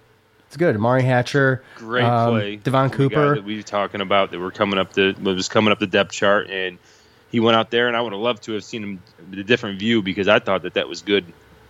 It's 0.52 0.58
good. 0.58 0.76
Amari 0.76 1.02
Hatcher, 1.02 1.62
Great 1.76 2.04
um, 2.04 2.34
play. 2.34 2.56
Devon 2.56 2.90
The 2.90 2.94
Cooper. 2.94 3.34
that 3.36 3.44
we 3.44 3.56
were 3.56 3.62
talking 3.62 4.02
about 4.02 4.32
that 4.32 4.38
we're 4.38 4.50
coming 4.50 4.78
up 4.78 4.92
the 4.92 5.16
was 5.22 5.48
coming 5.48 5.72
up 5.72 5.78
the 5.78 5.86
depth 5.86 6.12
chart, 6.12 6.50
and 6.50 6.76
he 7.30 7.40
went 7.40 7.56
out 7.56 7.70
there, 7.70 7.88
and 7.88 7.96
I 7.96 8.02
would 8.02 8.12
have 8.12 8.20
loved 8.20 8.42
to 8.42 8.52
have 8.52 8.62
seen 8.62 8.82
him 8.82 9.02
with 9.30 9.38
a 9.38 9.44
different 9.44 9.78
view 9.78 10.02
because 10.02 10.28
I 10.28 10.40
thought 10.40 10.64
that 10.64 10.74
that 10.74 10.90
was 10.90 11.00
good 11.00 11.24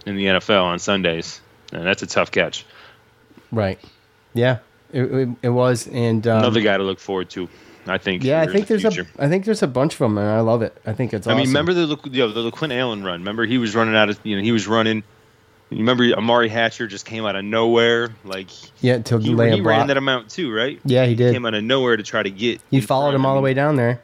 in 0.04 0.16
the 0.16 0.24
NFL 0.24 0.64
on 0.64 0.80
Sundays, 0.80 1.40
and 1.72 1.86
that's 1.86 2.02
a 2.02 2.08
tough 2.08 2.32
catch. 2.32 2.66
Right. 3.52 3.78
Yeah. 4.34 4.58
it, 4.92 5.02
it, 5.04 5.28
it 5.42 5.50
was, 5.50 5.86
and 5.86 6.26
um, 6.26 6.38
Another 6.40 6.60
guy 6.60 6.76
to 6.76 6.82
look 6.82 6.98
forward 6.98 7.30
to. 7.30 7.48
I 7.86 7.98
think. 7.98 8.24
Yeah, 8.24 8.40
I 8.40 8.46
think 8.46 8.66
the 8.66 8.74
there's 8.74 8.84
a 8.84 8.90
future. 8.90 9.10
I 9.16 9.28
think 9.28 9.44
there's 9.44 9.62
a 9.62 9.68
bunch 9.68 9.92
of 9.92 9.98
them, 10.00 10.18
and 10.18 10.26
I 10.28 10.40
love 10.40 10.62
it. 10.62 10.76
I 10.84 10.92
think 10.92 11.14
it's. 11.14 11.28
I 11.28 11.30
Awesome. 11.34 11.38
mean, 11.38 11.48
remember 11.48 11.72
the 11.72 11.96
you 12.10 12.18
know, 12.26 12.32
the 12.32 12.50
LeQuint 12.50 12.76
Allen 12.76 13.04
run? 13.04 13.20
Remember 13.20 13.46
he 13.46 13.58
was 13.58 13.76
running 13.76 13.94
out 13.94 14.08
of 14.10 14.18
you 14.24 14.34
know 14.36 14.42
he 14.42 14.50
was 14.50 14.66
running. 14.66 15.04
You 15.72 15.78
remember 15.78 16.04
Amari 16.16 16.48
Hatcher 16.48 16.86
just 16.86 17.06
came 17.06 17.24
out 17.24 17.36
of 17.36 17.44
nowhere, 17.44 18.10
like 18.24 18.48
Yeah, 18.82 18.98
to 18.98 19.18
he, 19.18 19.30
lay 19.34 19.52
he 19.52 19.60
a 19.60 19.62
ran 19.62 19.78
block. 19.80 19.86
that 19.88 19.96
amount 19.96 20.30
too, 20.30 20.52
right? 20.52 20.78
Yeah, 20.84 21.06
he 21.06 21.14
did. 21.14 21.28
He 21.28 21.32
Came 21.34 21.46
out 21.46 21.54
of 21.54 21.64
nowhere 21.64 21.96
to 21.96 22.02
try 22.02 22.22
to 22.22 22.30
get. 22.30 22.60
You 22.70 22.80
in 22.80 22.86
followed 22.86 23.14
him 23.14 23.24
all 23.26 23.34
the 23.34 23.40
way 23.40 23.54
down 23.54 23.76
there. 23.76 24.00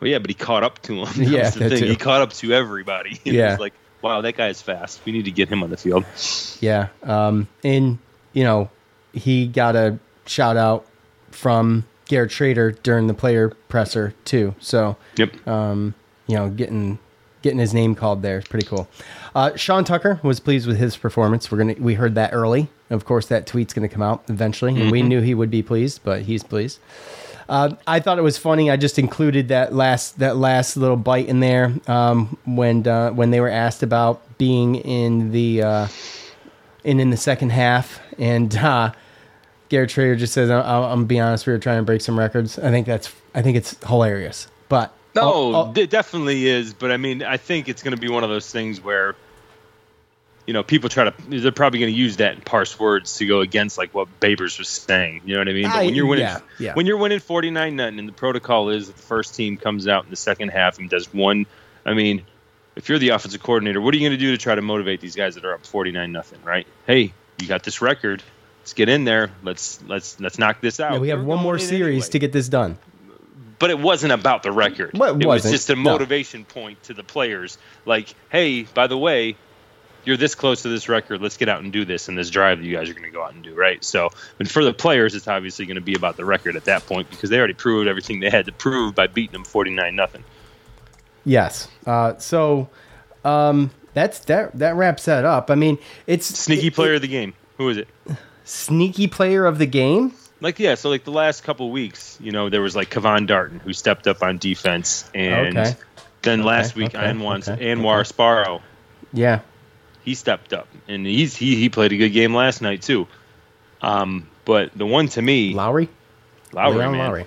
Well, 0.00 0.10
yeah, 0.10 0.18
but 0.18 0.28
he 0.30 0.34
caught 0.34 0.62
up 0.62 0.80
to 0.82 1.04
him. 1.04 1.06
That 1.16 1.28
Yeah, 1.30 1.50
the 1.50 1.68
thing. 1.70 1.78
too. 1.78 1.86
He 1.86 1.96
caught 1.96 2.20
up 2.20 2.32
to 2.34 2.52
everybody. 2.52 3.20
Yeah. 3.24 3.52
was 3.52 3.60
like, 3.60 3.72
wow, 4.02 4.20
that 4.20 4.36
guy 4.36 4.48
is 4.48 4.60
fast. 4.62 5.00
We 5.04 5.12
need 5.12 5.24
to 5.24 5.30
get 5.30 5.48
him 5.48 5.62
on 5.62 5.70
the 5.70 5.76
field. 5.76 6.04
Yeah. 6.60 6.88
Um, 7.02 7.48
and, 7.64 7.98
you 8.32 8.44
know, 8.44 8.70
he 9.12 9.46
got 9.46 9.74
a 9.76 9.98
shout 10.26 10.56
out 10.56 10.86
from 11.30 11.84
Garrett 12.06 12.30
Shrader 12.30 12.80
during 12.82 13.06
the 13.06 13.14
player 13.14 13.50
presser, 13.68 14.14
too. 14.24 14.54
So, 14.60 14.96
yep. 15.16 15.46
Um, 15.48 15.94
you 16.26 16.36
know, 16.36 16.48
getting 16.50 16.98
getting 17.46 17.60
his 17.60 17.72
name 17.72 17.94
called 17.94 18.22
there 18.22 18.42
pretty 18.42 18.66
cool. 18.66 18.88
Uh, 19.34 19.54
Sean 19.54 19.84
Tucker 19.84 20.18
was 20.24 20.40
pleased 20.40 20.66
with 20.66 20.78
his 20.78 20.96
performance. 20.96 21.50
We're 21.50 21.58
gonna 21.58 21.74
we 21.78 21.94
heard 21.94 22.14
that 22.16 22.30
early. 22.32 22.68
Of 22.90 23.04
course, 23.04 23.26
that 23.28 23.46
tweet's 23.46 23.72
gonna 23.72 23.88
come 23.88 24.02
out 24.02 24.24
eventually, 24.28 24.80
and 24.80 24.90
we 24.90 25.02
Mhm. 25.02 25.06
knew 25.08 25.20
he 25.20 25.34
would 25.34 25.50
be 25.50 25.62
pleased, 25.62 26.00
but 26.04 26.22
he's 26.22 26.42
pleased. 26.42 26.78
Uh, 27.48 27.70
I 27.86 28.00
thought 28.00 28.18
it 28.18 28.22
was 28.22 28.36
funny. 28.38 28.70
I 28.72 28.76
just 28.76 28.98
included 28.98 29.48
that 29.48 29.72
last 29.72 30.18
that 30.18 30.36
last 30.36 30.76
little 30.76 30.96
bite 30.96 31.28
in 31.28 31.38
there 31.40 31.72
um, 31.86 32.36
when 32.44 32.86
uh, 32.88 33.10
when 33.10 33.30
they 33.30 33.40
were 33.40 33.48
asked 33.50 33.82
about 33.84 34.20
being 34.38 34.74
in 34.76 35.30
the 35.30 35.62
uh, 35.62 35.86
in 36.82 36.98
in 36.98 37.10
the 37.10 37.16
second 37.16 37.50
half, 37.50 38.00
and 38.18 38.56
uh, 38.56 38.90
Garrett 39.68 39.90
Shrader 39.90 40.18
just 40.18 40.32
says, 40.32 40.50
"I- 40.50 40.58
"I'm, 40.60 40.82
I'm 40.82 40.90
gonna 40.98 41.04
be 41.04 41.20
honest. 41.20 41.46
We 41.46 41.52
were 41.52 41.58
trying 41.60 41.78
to 41.78 41.84
break 41.84 42.00
some 42.00 42.18
records." 42.18 42.58
I 42.58 42.70
think 42.70 42.86
that's 42.86 43.12
I 43.34 43.42
think 43.42 43.56
it's 43.56 43.76
hilarious, 43.86 44.48
but 44.68 44.92
No, 45.16 45.72
it 45.74 45.90
definitely 45.90 46.46
is. 46.46 46.74
But 46.74 46.92
I 46.92 46.96
mean, 46.96 47.22
I 47.22 47.36
think 47.36 47.68
it's 47.68 47.82
going 47.82 47.94
to 47.94 48.00
be 48.00 48.08
one 48.08 48.24
of 48.24 48.30
those 48.30 48.50
things 48.50 48.80
where, 48.80 49.16
you 50.46 50.52
know, 50.52 50.62
people 50.62 50.88
try 50.88 51.10
to. 51.10 51.14
They're 51.28 51.52
probably 51.52 51.80
going 51.80 51.92
to 51.92 51.98
use 51.98 52.16
that 52.18 52.34
and 52.34 52.44
parse 52.44 52.78
words 52.78 53.16
to 53.18 53.26
go 53.26 53.40
against 53.40 53.78
like 53.78 53.94
what 53.94 54.08
Babers 54.20 54.58
was 54.58 54.68
saying. 54.68 55.22
You 55.24 55.34
know 55.34 55.40
what 55.40 55.48
I 55.48 55.52
mean? 55.52 55.64
But 55.64 55.84
when 55.84 55.94
you're 55.94 56.06
winning, 56.06 56.24
yeah, 56.24 56.40
yeah. 56.58 56.74
when 56.74 56.86
you're 56.86 56.98
winning 56.98 57.20
forty 57.20 57.50
nine 57.50 57.76
nothing, 57.76 57.98
and 57.98 58.08
the 58.08 58.12
protocol 58.12 58.68
is 58.70 58.86
that 58.86 58.96
the 58.96 59.02
first 59.02 59.34
team 59.34 59.56
comes 59.56 59.88
out 59.88 60.04
in 60.04 60.10
the 60.10 60.16
second 60.16 60.50
half 60.50 60.78
and 60.78 60.88
does 60.88 61.12
one. 61.12 61.46
I 61.84 61.94
mean, 61.94 62.24
if 62.76 62.88
you're 62.88 62.98
the 62.98 63.10
offensive 63.10 63.42
coordinator, 63.42 63.80
what 63.80 63.94
are 63.94 63.96
you 63.96 64.08
going 64.08 64.18
to 64.18 64.24
do 64.24 64.32
to 64.32 64.38
try 64.38 64.54
to 64.54 64.62
motivate 64.62 65.00
these 65.00 65.16
guys 65.16 65.34
that 65.34 65.44
are 65.44 65.54
up 65.54 65.66
forty 65.66 65.92
nine 65.92 66.12
nothing? 66.12 66.40
Right? 66.44 66.66
Hey, 66.86 67.12
you 67.40 67.48
got 67.48 67.62
this 67.62 67.82
record. 67.82 68.22
Let's 68.60 68.74
get 68.74 68.88
in 68.88 69.04
there. 69.04 69.30
Let's 69.44 69.80
let's 69.86 70.18
let's 70.20 70.38
knock 70.38 70.60
this 70.60 70.80
out. 70.80 70.94
Yeah, 70.94 70.98
we 70.98 71.08
have 71.10 71.24
one 71.24 71.38
more 71.40 71.58
series 71.58 72.08
to 72.08 72.18
get 72.18 72.32
this 72.32 72.48
done. 72.48 72.78
But 73.58 73.70
it 73.70 73.78
wasn't 73.78 74.12
about 74.12 74.42
the 74.42 74.52
record. 74.52 74.90
Well, 74.94 75.16
it 75.16 75.22
it 75.22 75.26
was 75.26 75.42
just 75.50 75.70
a 75.70 75.76
No. 75.76 75.82
motivation 75.92 76.44
point 76.44 76.82
to 76.84 76.94
the 76.94 77.02
players. 77.04 77.58
Like, 77.84 78.14
hey, 78.30 78.62
by 78.62 78.86
the 78.86 78.98
way, 78.98 79.36
you're 80.04 80.16
this 80.16 80.34
close 80.34 80.62
to 80.62 80.68
this 80.68 80.88
record. 80.88 81.20
Let's 81.20 81.36
get 81.36 81.48
out 81.48 81.62
and 81.62 81.72
do 81.72 81.84
this 81.84 82.08
in 82.08 82.14
this 82.14 82.30
drive 82.30 82.58
that 82.58 82.64
you 82.64 82.76
guys 82.76 82.88
are 82.88 82.92
going 82.94 83.04
to 83.04 83.10
go 83.10 83.24
out 83.24 83.34
and 83.34 83.42
do, 83.42 83.54
right? 83.54 83.82
So, 83.84 84.10
and 84.38 84.48
for 84.50 84.62
the 84.64 84.72
players, 84.72 85.14
it's 85.16 85.26
obviously 85.26 85.66
going 85.66 85.74
to 85.76 85.80
be 85.80 85.94
about 85.94 86.16
the 86.16 86.24
record 86.24 86.54
at 86.54 86.64
that 86.66 86.86
point 86.86 87.10
because 87.10 87.28
they 87.30 87.38
already 87.38 87.54
proved 87.54 87.88
everything 87.88 88.20
they 88.20 88.30
had 88.30 88.46
to 88.46 88.52
prove 88.52 88.94
by 88.94 89.08
beating 89.08 89.32
them 89.32 89.44
49 89.44 89.96
nothing. 89.96 90.22
Yes. 91.24 91.68
Uh, 91.84 92.16
so 92.18 92.68
um, 93.24 93.70
that's 93.94 94.20
that. 94.26 94.56
That 94.58 94.76
wraps 94.76 95.06
that 95.06 95.24
up. 95.24 95.50
I 95.50 95.56
mean, 95.56 95.78
it's 96.06 96.26
Sneaky 96.26 96.70
player 96.70 96.94
of 96.94 97.02
the 97.02 97.08
game. 97.08 97.34
Who 97.58 97.68
is 97.68 97.78
it? 97.78 97.88
sneaky 98.44 99.08
player 99.08 99.44
of 99.44 99.58
the 99.58 99.66
game. 99.66 100.12
Like 100.40 100.58
yeah, 100.58 100.74
so 100.74 100.90
like 100.90 101.04
the 101.04 101.10
last 101.12 101.44
couple 101.44 101.70
weeks, 101.70 102.18
you 102.20 102.30
know, 102.32 102.50
there 102.50 102.60
was 102.60 102.76
like 102.76 102.90
Kavan 102.90 103.26
Darton 103.26 103.58
who 103.60 103.72
stepped 103.72 104.06
up 104.06 104.22
on 104.22 104.38
defense, 104.38 105.08
and 105.14 105.56
Okay. 105.58 105.76
then 106.22 106.40
Okay, 106.40 106.48
last 106.48 106.74
week 106.76 106.94
okay, 106.94 106.98
Anwar, 107.06 107.48
okay, 107.48 107.64
Anwar 107.72 108.00
okay. 108.00 108.08
Sparrow 108.08 108.62
Yeah. 109.12 109.40
he 110.04 110.14
stepped 110.14 110.52
up 110.52 110.68
and 110.88 111.06
he's 111.06 111.34
he, 111.36 111.56
he 111.56 111.68
played 111.70 111.92
a 111.92 111.96
good 111.96 112.10
game 112.10 112.34
last 112.34 112.60
night 112.60 112.82
too. 112.82 113.06
Um, 113.80 114.28
but 114.44 114.72
the 114.76 114.84
one 114.86 115.08
to 115.08 115.22
me, 115.22 115.54
Lowery, 115.54 115.88
Lowery, 116.52 116.76
Leon 116.78 116.92
man, 116.92 117.06
Lowery. 117.06 117.26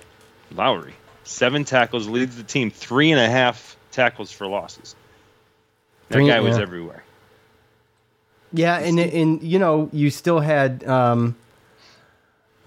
Lowery, 0.54 0.94
seven 1.24 1.64
tackles 1.64 2.06
leads 2.08 2.36
the 2.36 2.42
team, 2.44 2.70
three 2.70 3.10
and 3.10 3.20
a 3.20 3.28
half 3.28 3.76
tackles 3.90 4.30
for 4.30 4.46
losses. 4.46 4.94
That 6.08 6.16
Three- 6.16 6.28
guy 6.28 6.40
was 6.40 6.58
everywhere. 6.58 7.02
Yeah, 8.52 8.78
and 8.78 8.98
and 9.00 9.42
you 9.42 9.58
know 9.58 9.88
you 9.92 10.10
still 10.10 10.40
had 10.40 10.82
um, 10.84 11.36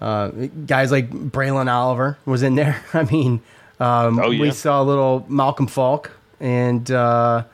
uh, 0.00 0.28
guys 0.66 0.90
like 0.90 1.10
Braylon 1.10 1.72
Oliver 1.72 2.18
was 2.24 2.42
in 2.42 2.54
there. 2.54 2.82
I 2.92 3.04
mean, 3.04 3.40
um, 3.80 4.18
Oh, 4.18 4.28
we 4.28 4.50
saw 4.50 4.82
a 4.82 4.84
little 4.84 5.24
Malcolm 5.28 5.66
Falk, 5.66 6.10
and 6.40 6.88
uh, 6.90 7.44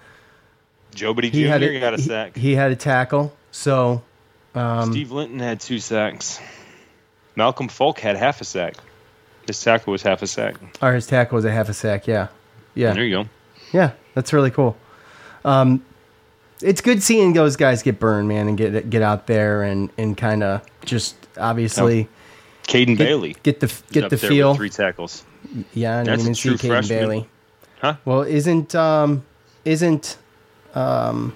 he 0.93 0.97
Jr. 0.97 1.07
had 1.47 1.63
a, 1.63 1.81
got 1.81 1.95
a 1.95 1.99
sack. 1.99 2.37
He, 2.37 2.55
had 2.55 2.73
a 2.73 2.77
tackle. 2.77 3.35
So 3.51 4.03
um, 4.55 4.93
Steve 4.93 5.11
Linton 5.13 5.39
had 5.39 5.61
two 5.61 5.79
sacks. 5.79 6.41
Malcolm 7.37 7.69
Falk 7.69 8.01
had 8.01 8.17
half 8.17 8.41
a 8.41 8.45
sack. 8.45 8.75
His 9.47 9.63
tackle 9.63 9.93
was 9.93 10.03
half 10.03 10.23
a 10.23 10.27
sack. 10.27 10.57
or 10.83 10.93
his 10.93 11.07
tackle 11.07 11.37
was 11.37 11.45
a 11.45 11.51
half 11.51 11.69
a 11.69 11.75
sack. 11.75 12.07
Yeah, 12.07 12.29
yeah. 12.75 12.93
There 12.93 13.05
you 13.05 13.25
go. 13.25 13.29
Yeah, 13.73 13.93
that's 14.15 14.33
really 14.33 14.51
cool. 14.51 14.77
Um, 15.45 15.85
it's 16.63 16.81
good 16.81 17.03
seeing 17.03 17.33
those 17.33 17.57
guys 17.57 17.83
get 17.83 17.99
burned, 17.99 18.29
man, 18.29 18.49
and 18.49 18.59
get 18.59 18.91
get 18.91 19.03
out 19.03 19.27
there 19.27 19.63
and, 19.63 19.91
and 19.97 20.17
kind 20.17 20.43
of 20.43 20.63
just 20.85 21.17
obviously 21.39 22.09
Caden 22.71 22.97
Bailey 22.97 23.37
get 23.43 23.61
the 23.61 23.73
get 23.93 24.11
the 24.11 24.17
feel. 24.17 24.55
three 24.55 24.71
tackles. 24.71 25.25
Yeah, 25.75 25.99
I 26.01 26.05
didn't 26.05 26.07
That's 26.07 26.23
even 26.23 26.35
see 26.35 26.49
true 26.51 26.57
Caden 26.59 26.69
freshman. 26.69 26.99
Bailey. 26.99 27.29
Huh? 27.81 27.97
Well, 28.05 28.23
isn't 28.23 28.75
um 28.75 29.25
isn't 29.65 30.17
um 30.75 31.35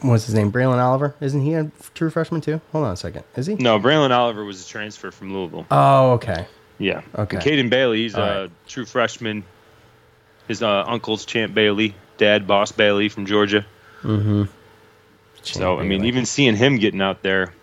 what's 0.00 0.26
his 0.26 0.34
name? 0.34 0.52
Braylon 0.52 0.78
Oliver? 0.78 1.14
Isn't 1.20 1.40
he 1.40 1.54
a 1.54 1.70
true 1.94 2.10
freshman 2.10 2.40
too? 2.40 2.60
Hold 2.72 2.84
on 2.86 2.92
a 2.92 2.96
second. 2.96 3.24
Is 3.36 3.46
he? 3.46 3.54
No, 3.54 3.78
Braylon 3.78 4.10
Oliver 4.10 4.44
was 4.44 4.64
a 4.64 4.68
transfer 4.68 5.10
from 5.10 5.32
Louisville. 5.34 5.66
Oh, 5.70 6.12
okay. 6.12 6.46
Yeah. 6.78 7.02
Okay. 7.16 7.36
And 7.36 7.44
Caden 7.44 7.70
Bailey, 7.70 8.02
he's 8.02 8.14
All 8.14 8.22
a 8.22 8.40
right. 8.42 8.50
true 8.66 8.84
freshman. 8.84 9.44
His 10.48 10.62
uh, 10.62 10.84
uncle's 10.86 11.24
Champ 11.24 11.54
Bailey, 11.54 11.94
dad 12.18 12.46
Boss 12.46 12.70
Bailey 12.72 13.08
from 13.08 13.24
Georgia. 13.26 13.64
Mm-hmm. 14.02 14.44
so 15.42 15.78
I 15.78 15.84
mean, 15.84 16.04
even 16.04 16.26
seeing 16.26 16.54
him 16.54 16.76
getting 16.76 17.00
out 17.00 17.22
there, 17.22 17.54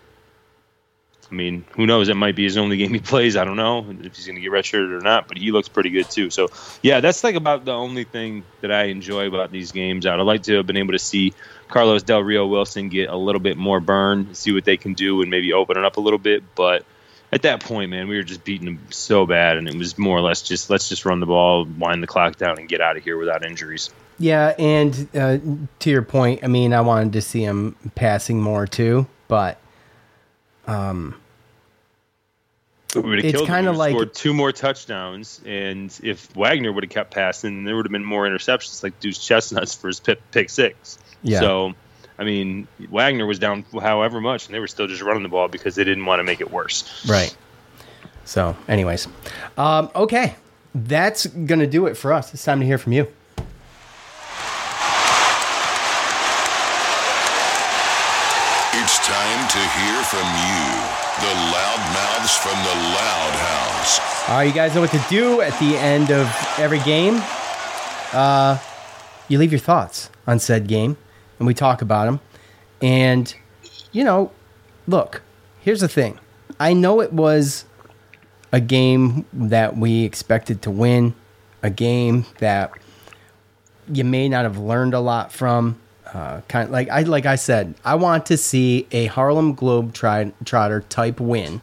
I 1.32 1.34
mean, 1.34 1.64
who 1.72 1.86
knows? 1.86 2.08
That 2.08 2.16
might 2.16 2.36
be 2.36 2.44
his 2.44 2.58
only 2.58 2.76
game 2.76 2.92
he 2.92 3.00
plays. 3.00 3.36
I 3.36 3.44
don't 3.44 3.56
know 3.56 3.86
if 3.88 4.14
he's 4.16 4.26
going 4.26 4.36
to 4.36 4.42
get 4.42 4.52
redshirted 4.52 4.96
or 4.96 5.00
not, 5.00 5.28
but 5.28 5.38
he 5.38 5.50
looks 5.50 5.68
pretty 5.68 5.88
good 5.90 6.10
too. 6.10 6.28
So 6.28 6.48
yeah, 6.82 7.00
that's 7.00 7.24
like 7.24 7.34
about 7.34 7.64
the 7.64 7.72
only 7.72 8.04
thing 8.04 8.44
that 8.60 8.70
I 8.70 8.84
enjoy 8.84 9.26
about 9.26 9.50
these 9.50 9.72
games. 9.72 10.04
I'd 10.04 10.20
like 10.20 10.42
to 10.44 10.56
have 10.58 10.66
been 10.66 10.76
able 10.76 10.92
to 10.92 10.98
see 10.98 11.32
Carlos 11.68 12.02
Del 12.02 12.22
Rio 12.22 12.46
Wilson 12.46 12.90
get 12.90 13.08
a 13.08 13.16
little 13.16 13.40
bit 13.40 13.56
more 13.56 13.80
burn, 13.80 14.34
see 14.34 14.52
what 14.52 14.64
they 14.64 14.76
can 14.76 14.92
do, 14.92 15.22
and 15.22 15.30
maybe 15.30 15.54
open 15.54 15.78
it 15.78 15.84
up 15.84 15.96
a 15.96 16.00
little 16.00 16.18
bit, 16.18 16.44
but 16.54 16.84
at 17.32 17.42
that 17.42 17.60
point, 17.60 17.90
man, 17.90 18.08
we 18.08 18.16
were 18.16 18.22
just 18.22 18.44
beating 18.44 18.66
them 18.66 18.78
so 18.90 19.24
bad, 19.24 19.56
and 19.56 19.66
it 19.66 19.74
was 19.74 19.96
more 19.96 20.18
or 20.18 20.20
less 20.20 20.42
just 20.42 20.68
let's 20.68 20.88
just 20.88 21.06
run 21.06 21.18
the 21.18 21.26
ball, 21.26 21.64
wind 21.64 22.02
the 22.02 22.06
clock 22.06 22.36
down, 22.36 22.58
and 22.58 22.68
get 22.68 22.82
out 22.82 22.96
of 22.96 23.02
here 23.02 23.16
without 23.16 23.44
injuries. 23.44 23.90
Yeah, 24.18 24.54
and 24.58 25.08
uh, 25.16 25.38
to 25.78 25.90
your 25.90 26.02
point, 26.02 26.44
I 26.44 26.46
mean, 26.46 26.74
I 26.74 26.82
wanted 26.82 27.14
to 27.14 27.22
see 27.22 27.42
him 27.42 27.74
passing 27.94 28.40
more 28.40 28.66
too, 28.66 29.06
but 29.28 29.58
um, 30.66 31.14
We 32.94 33.00
would 33.02 33.18
have 33.18 33.24
It's 33.24 33.32
killed 33.36 33.48
them. 33.48 33.54
kinda 33.56 33.72
like- 33.72 33.92
scored 33.92 34.14
two 34.14 34.34
more 34.34 34.52
touchdowns, 34.52 35.40
and 35.46 35.96
if 36.02 36.28
Wagner 36.36 36.72
would 36.72 36.84
have 36.84 36.90
kept 36.90 37.12
passing, 37.14 37.64
there 37.64 37.74
would 37.76 37.86
have 37.86 37.92
been 37.92 38.04
more 38.04 38.26
interceptions, 38.28 38.82
like 38.82 38.98
Deuce 39.00 39.18
Chestnuts 39.18 39.74
for 39.74 39.88
his 39.88 40.00
pick, 40.00 40.18
pick 40.30 40.50
six. 40.50 40.98
Yeah. 41.22 41.40
So, 41.40 41.72
I 42.18 42.24
mean, 42.24 42.68
Wagner 42.90 43.24
was 43.26 43.38
down 43.38 43.64
however 43.80 44.20
much, 44.20 44.46
and 44.46 44.54
they 44.54 44.60
were 44.60 44.66
still 44.66 44.86
just 44.86 45.02
running 45.02 45.22
the 45.22 45.28
ball 45.28 45.48
because 45.48 45.74
they 45.74 45.84
didn't 45.84 46.04
want 46.04 46.20
to 46.20 46.24
make 46.24 46.40
it 46.40 46.50
worse. 46.50 46.84
right. 47.08 47.34
So, 48.24 48.56
anyways, 48.68 49.08
um, 49.58 49.90
okay, 49.96 50.36
that's 50.74 51.26
gonna 51.26 51.66
do 51.66 51.86
it 51.86 51.96
for 51.96 52.12
us. 52.12 52.32
It's 52.32 52.44
time 52.44 52.60
to 52.60 52.66
hear 52.66 52.78
from 52.78 52.92
you. 52.92 53.08
From 62.42 62.58
the 62.64 62.74
Loud 62.74 63.34
House. 63.34 64.28
All 64.28 64.36
right, 64.36 64.42
you 64.42 64.52
guys 64.52 64.74
know 64.74 64.80
what 64.80 64.90
to 64.90 65.04
do 65.08 65.40
at 65.42 65.56
the 65.60 65.76
end 65.76 66.10
of 66.10 66.26
every 66.58 66.80
game. 66.80 67.22
Uh, 68.12 68.58
you 69.28 69.38
leave 69.38 69.52
your 69.52 69.60
thoughts 69.60 70.10
on 70.26 70.40
said 70.40 70.66
game, 70.66 70.96
and 71.38 71.46
we 71.46 71.54
talk 71.54 71.82
about 71.82 72.06
them. 72.06 72.20
And 72.80 73.32
you 73.92 74.02
know, 74.02 74.32
look, 74.88 75.22
here's 75.60 75.80
the 75.80 75.88
thing. 75.88 76.18
I 76.58 76.72
know 76.72 77.00
it 77.00 77.12
was 77.12 77.64
a 78.50 78.60
game 78.60 79.24
that 79.32 79.76
we 79.76 80.02
expected 80.04 80.62
to 80.62 80.70
win, 80.70 81.14
a 81.62 81.70
game 81.70 82.26
that 82.38 82.72
you 83.88 84.04
may 84.04 84.28
not 84.28 84.44
have 84.44 84.58
learned 84.58 84.94
a 84.94 85.00
lot 85.00 85.32
from. 85.32 85.78
uh, 86.12 86.40
kind 86.48 86.70
like 86.70 86.88
I 86.90 87.02
like 87.02 87.24
I 87.24 87.36
said, 87.36 87.74
I 87.84 87.94
want 87.94 88.26
to 88.26 88.36
see 88.36 88.86
a 88.90 89.06
Harlem 89.06 89.56
Globetrotter 89.56 90.84
type 90.88 91.20
win, 91.20 91.62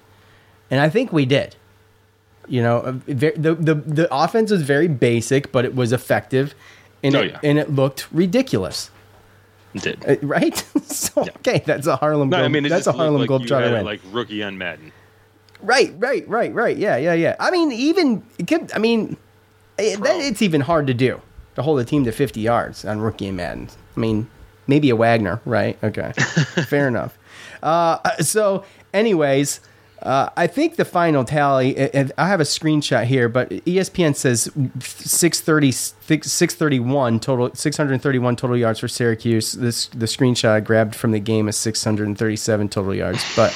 and 0.72 0.80
I 0.82 0.90
think 0.90 1.12
we 1.14 1.26
did. 1.26 1.56
You 2.48 2.64
know, 2.64 3.02
the 3.06 3.32
the 3.38 3.76
the 3.76 4.08
offense 4.12 4.50
was 4.52 4.64
very 4.64 4.88
basic, 4.88 5.52
but 5.52 5.66
it 5.66 5.76
was 5.76 5.94
effective, 5.94 6.56
and 7.04 7.16
Oh, 7.16 7.22
it, 7.22 7.32
yeah. 7.32 7.40
and 7.44 7.60
it 7.60 7.72
looked 7.72 8.08
ridiculous. 8.12 8.90
It 9.76 9.84
did. 9.84 10.04
Uh, 10.08 10.16
right? 10.26 10.58
so 10.84 11.22
okay, 11.22 11.62
that's 11.66 11.86
a 11.86 11.96
Harlem. 11.96 12.30
No, 12.30 12.38
I 12.44 12.48
mean, 12.48 12.64
that's 12.64 12.88
a 12.88 12.92
Harlem 12.92 13.22
like 13.22 13.30
Globetrotter 13.30 13.72
win. 13.74 13.86
like 13.86 14.02
rookie 14.12 14.42
on 14.42 14.58
Madden. 14.58 14.92
Right, 15.62 15.94
right, 16.00 16.28
right, 16.28 16.52
right. 16.54 16.76
Yeah, 16.78 16.96
yeah, 16.98 17.14
yeah. 17.14 17.36
I 17.40 17.52
mean, 17.52 17.72
even 17.72 18.24
it 18.40 18.48
could, 18.48 18.72
I 18.74 18.80
mean, 18.80 19.18
it, 19.78 20.02
that, 20.02 20.16
it's 20.22 20.42
even 20.42 20.62
hard 20.62 20.88
to 20.88 20.94
do 20.94 21.22
to 21.56 21.62
hold 21.62 21.80
a 21.82 21.86
team 21.86 22.06
to 22.06 22.12
50 22.12 22.40
yards 22.40 22.86
on 22.86 23.00
rookie 23.00 23.28
and 23.28 23.38
Madden. 23.38 23.68
I 23.96 24.00
mean, 24.00 24.28
maybe 24.68 24.90
a 24.90 24.96
Wagner, 24.96 25.42
right? 25.46 25.78
Okay, 25.84 26.14
fair 26.68 26.88
enough. 26.88 27.18
Uh, 27.62 28.00
so, 28.22 28.64
anyways, 28.94 29.60
uh, 30.02 30.30
I 30.38 30.48
think 30.48 30.76
the 30.78 30.86
final 30.86 31.24
tally. 31.26 31.78
I 32.18 32.28
have 32.28 32.40
a 32.40 32.44
screenshot 32.46 33.06
here, 33.06 33.28
but 33.30 33.50
ESPN 33.50 34.16
says 34.16 34.44
630, 34.80 35.72
631 35.72 37.20
total, 37.20 37.54
631 37.54 38.36
total 38.36 38.58
yards 38.58 38.80
for 38.80 38.88
Syracuse. 38.88 39.52
This 39.54 39.88
the 39.88 40.06
screenshot 40.06 40.50
I 40.50 40.60
grabbed 40.62 40.96
from 40.96 41.12
the 41.12 41.20
game 41.20 41.48
is 41.48 41.58
637 41.58 42.70
total 42.70 42.96
yards, 42.96 43.24
but. 43.36 43.54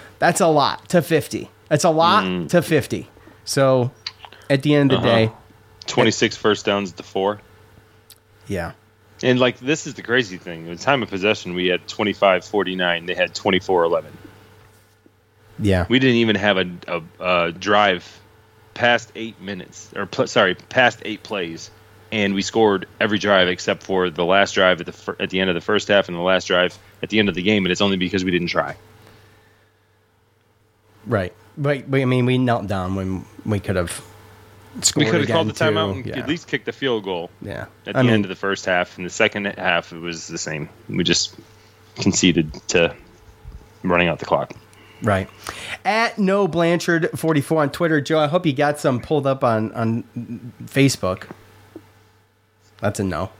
That's 0.18 0.40
a 0.40 0.46
lot 0.46 0.88
to 0.88 1.02
50. 1.02 1.50
That's 1.68 1.84
a 1.84 1.90
lot 1.90 2.48
to 2.48 2.62
50. 2.62 3.06
So 3.44 3.90
at 4.48 4.62
the 4.62 4.74
end 4.74 4.92
of 4.92 5.02
the 5.02 5.08
Uh-huh. 5.08 5.26
day, 5.26 5.32
26 5.86 6.36
first 6.36 6.64
downs 6.64 6.92
to 6.92 7.02
four. 7.02 7.40
yeah. 8.46 8.72
And 9.22 9.38
like 9.38 9.58
this 9.60 9.86
is 9.86 9.94
the 9.94 10.02
crazy 10.02 10.36
thing. 10.38 10.66
In 10.68 10.76
time 10.78 11.02
of 11.02 11.10
possession, 11.10 11.54
we 11.54 11.66
had 11.68 11.86
25-49. 11.86 13.06
They 13.06 13.14
had 13.14 13.34
24-11. 13.34 14.04
Yeah. 15.58 15.86
We 15.88 15.98
didn't 15.98 16.16
even 16.16 16.36
have 16.36 16.58
a, 16.58 16.70
a, 16.88 17.02
a 17.46 17.52
drive 17.52 18.20
past 18.74 19.10
eight 19.14 19.40
minutes, 19.40 19.90
or 19.96 20.06
pl- 20.06 20.26
sorry, 20.26 20.54
past 20.54 21.00
eight 21.04 21.22
plays, 21.22 21.70
and 22.12 22.34
we 22.34 22.42
scored 22.42 22.86
every 23.00 23.18
drive 23.18 23.48
except 23.48 23.82
for 23.82 24.10
the 24.10 24.24
last 24.24 24.52
drive 24.52 24.80
at 24.80 24.86
the 24.86 24.92
fir- 24.92 25.16
at 25.18 25.30
the 25.30 25.40
end 25.40 25.48
of 25.50 25.54
the 25.54 25.60
first 25.62 25.88
half 25.88 26.08
and 26.08 26.16
the 26.16 26.20
last 26.22 26.46
drive 26.46 26.78
at 27.02 27.08
the 27.08 27.18
end 27.18 27.28
of 27.28 27.34
the 27.34 27.42
game. 27.42 27.64
And 27.64 27.72
it's 27.72 27.80
only 27.80 27.96
because 27.96 28.22
we 28.24 28.30
didn't 28.30 28.48
try. 28.48 28.76
Right. 31.06 31.32
But, 31.56 31.90
but 31.90 32.00
I 32.00 32.04
mean, 32.04 32.26
we 32.26 32.36
knelt 32.38 32.66
down 32.66 32.94
when 32.96 33.24
we 33.44 33.60
could 33.60 33.76
have 33.76 33.90
scored 34.82 35.06
we 35.06 35.10
could 35.10 35.20
have 35.20 35.30
called 35.30 35.48
the 35.48 35.52
timeout 35.52 35.92
too. 35.92 35.98
and 36.00 36.06
Yeah. 36.06 36.18
at 36.18 36.28
least 36.28 36.48
kicked 36.48 36.66
the 36.66 36.72
field 36.72 37.04
goal. 37.04 37.30
Yeah. 37.40 37.66
At 37.86 37.96
I 37.96 38.00
the 38.00 38.04
mean- 38.04 38.12
end 38.14 38.24
of 38.24 38.28
the 38.28 38.34
first 38.36 38.66
half, 38.66 38.98
in 38.98 39.04
the 39.04 39.10
second 39.10 39.46
half, 39.46 39.92
it 39.92 39.98
was 39.98 40.26
the 40.26 40.38
same. 40.38 40.68
We 40.88 41.02
just 41.04 41.34
conceded 41.94 42.52
to 42.68 42.94
running 43.82 44.08
out 44.08 44.18
the 44.18 44.26
clock. 44.26 44.52
Right. 45.02 45.28
At 45.84 46.18
no 46.18 46.48
Blanchard 46.48 47.10
44 47.14 47.62
on 47.62 47.70
Twitter. 47.70 48.00
Joe, 48.00 48.18
I 48.18 48.26
hope 48.26 48.46
you 48.46 48.52
got 48.52 48.78
some 48.78 49.00
pulled 49.00 49.26
up 49.26 49.44
on, 49.44 49.72
on 49.72 50.04
Facebook. 50.64 51.28
That's 52.80 53.00
a 53.00 53.04
no. 53.04 53.30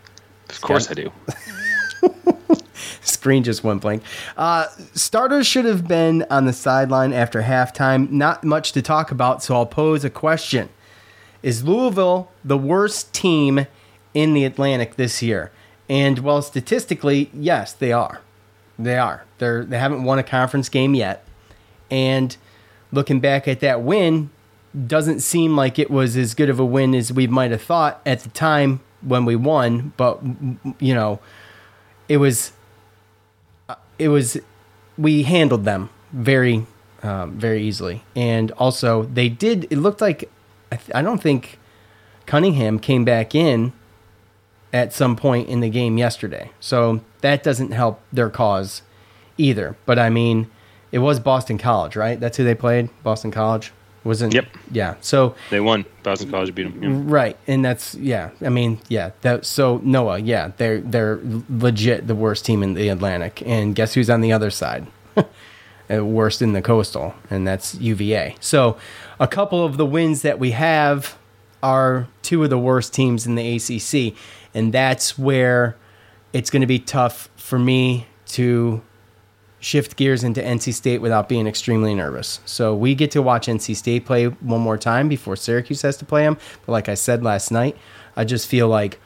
Of 0.48 0.60
course 0.60 0.90
I 0.90 0.94
do. 0.94 1.12
Screen 3.00 3.42
just 3.42 3.64
went 3.64 3.80
blank. 3.80 4.02
Uh, 4.36 4.66
starters 4.94 5.46
should 5.46 5.64
have 5.64 5.88
been 5.88 6.24
on 6.30 6.44
the 6.44 6.52
sideline 6.52 7.12
after 7.12 7.42
halftime. 7.42 8.10
Not 8.10 8.44
much 8.44 8.72
to 8.72 8.82
talk 8.82 9.10
about, 9.10 9.42
so 9.42 9.54
I'll 9.54 9.66
pose 9.66 10.04
a 10.04 10.10
question. 10.10 10.68
Is 11.42 11.64
Louisville 11.64 12.30
the 12.44 12.58
worst 12.58 13.12
team 13.12 13.66
in 14.14 14.34
the 14.34 14.44
Atlantic 14.44 14.96
this 14.96 15.22
year? 15.22 15.50
And 15.88 16.20
well, 16.20 16.42
statistically, 16.42 17.30
yes, 17.32 17.72
they 17.72 17.92
are. 17.92 18.20
They 18.78 18.98
are. 18.98 19.24
They're 19.38 19.64
they 19.64 19.78
haven't 19.78 20.04
won 20.04 20.18
a 20.18 20.22
conference 20.22 20.68
game 20.68 20.94
yet. 20.94 21.25
And 21.90 22.36
looking 22.92 23.20
back 23.20 23.46
at 23.48 23.60
that 23.60 23.82
win, 23.82 24.30
doesn't 24.86 25.20
seem 25.20 25.56
like 25.56 25.78
it 25.78 25.90
was 25.90 26.16
as 26.16 26.34
good 26.34 26.50
of 26.50 26.58
a 26.58 26.64
win 26.64 26.94
as 26.94 27.12
we 27.12 27.26
might 27.26 27.50
have 27.50 27.62
thought 27.62 28.00
at 28.04 28.20
the 28.20 28.28
time 28.30 28.80
when 29.00 29.24
we 29.24 29.36
won. 29.36 29.92
But 29.96 30.20
you 30.78 30.94
know, 30.94 31.20
it 32.08 32.18
was 32.18 32.52
uh, 33.68 33.76
it 33.98 34.08
was 34.08 34.38
we 34.98 35.22
handled 35.22 35.64
them 35.64 35.90
very 36.12 36.66
um, 37.02 37.38
very 37.38 37.62
easily, 37.62 38.02
and 38.14 38.50
also 38.52 39.04
they 39.04 39.28
did. 39.28 39.66
It 39.70 39.78
looked 39.78 40.00
like 40.00 40.30
I, 40.70 40.76
th- 40.76 40.90
I 40.94 41.02
don't 41.02 41.22
think 41.22 41.58
Cunningham 42.26 42.78
came 42.78 43.04
back 43.04 43.34
in 43.34 43.72
at 44.72 44.92
some 44.92 45.16
point 45.16 45.48
in 45.48 45.60
the 45.60 45.70
game 45.70 45.96
yesterday, 45.96 46.50
so 46.60 47.00
that 47.22 47.42
doesn't 47.42 47.72
help 47.72 48.00
their 48.12 48.28
cause 48.28 48.82
either. 49.38 49.76
But 49.86 49.98
I 49.98 50.10
mean, 50.10 50.50
it 50.92 50.98
was 50.98 51.20
Boston 51.20 51.58
College, 51.58 51.96
right? 51.96 52.18
That's 52.18 52.36
who 52.36 52.44
they 52.44 52.54
played. 52.54 52.88
Boston 53.02 53.30
College 53.30 53.72
wasn't. 54.04 54.32
Yep. 54.32 54.46
Yeah. 54.70 54.94
So 55.00 55.34
They 55.50 55.60
won. 55.60 55.84
Boston 56.02 56.30
College 56.30 56.54
beat 56.54 56.80
them. 56.80 57.08
Right, 57.08 57.36
and 57.46 57.64
that's 57.64 57.94
yeah. 57.96 58.30
I 58.40 58.48
mean, 58.48 58.78
yeah. 58.88 59.10
That 59.22 59.44
so 59.44 59.80
Noah, 59.82 60.18
yeah, 60.18 60.52
they're 60.56 60.80
they're 60.80 61.20
legit 61.50 62.06
the 62.06 62.14
worst 62.14 62.44
team 62.44 62.62
in 62.62 62.74
the 62.74 62.88
Atlantic, 62.88 63.42
and 63.44 63.74
guess 63.74 63.94
who's 63.94 64.08
on 64.08 64.20
the 64.20 64.32
other 64.32 64.50
side? 64.50 64.86
Worst 65.88 66.42
in 66.42 66.52
the 66.52 66.62
coastal, 66.62 67.14
and 67.30 67.46
that's 67.46 67.76
UVA. 67.76 68.34
So, 68.40 68.76
a 69.20 69.28
couple 69.28 69.64
of 69.64 69.76
the 69.76 69.86
wins 69.86 70.22
that 70.22 70.40
we 70.40 70.50
have 70.50 71.16
are 71.62 72.08
two 72.22 72.42
of 72.42 72.50
the 72.50 72.58
worst 72.58 72.92
teams 72.92 73.24
in 73.24 73.36
the 73.36 73.54
ACC, 73.54 74.16
and 74.52 74.72
that's 74.72 75.16
where 75.16 75.76
it's 76.32 76.50
going 76.50 76.62
to 76.62 76.66
be 76.66 76.80
tough 76.80 77.28
for 77.36 77.56
me 77.56 78.08
to 78.26 78.82
shift 79.66 79.96
gears 79.96 80.22
into 80.22 80.40
NC 80.40 80.72
State 80.74 81.00
without 81.00 81.28
being 81.28 81.48
extremely 81.48 81.92
nervous. 81.92 82.38
So 82.44 82.72
we 82.72 82.94
get 82.94 83.10
to 83.10 83.20
watch 83.20 83.48
NC 83.48 83.74
State 83.74 84.04
play 84.04 84.26
one 84.26 84.60
more 84.60 84.78
time 84.78 85.08
before 85.08 85.34
Syracuse 85.34 85.82
has 85.82 85.96
to 85.96 86.04
play 86.04 86.22
them. 86.22 86.38
But 86.64 86.72
like 86.72 86.88
I 86.88 86.94
said 86.94 87.24
last 87.24 87.50
night, 87.50 87.76
I 88.14 88.24
just 88.24 88.46
feel 88.46 88.68
like 88.68 89.00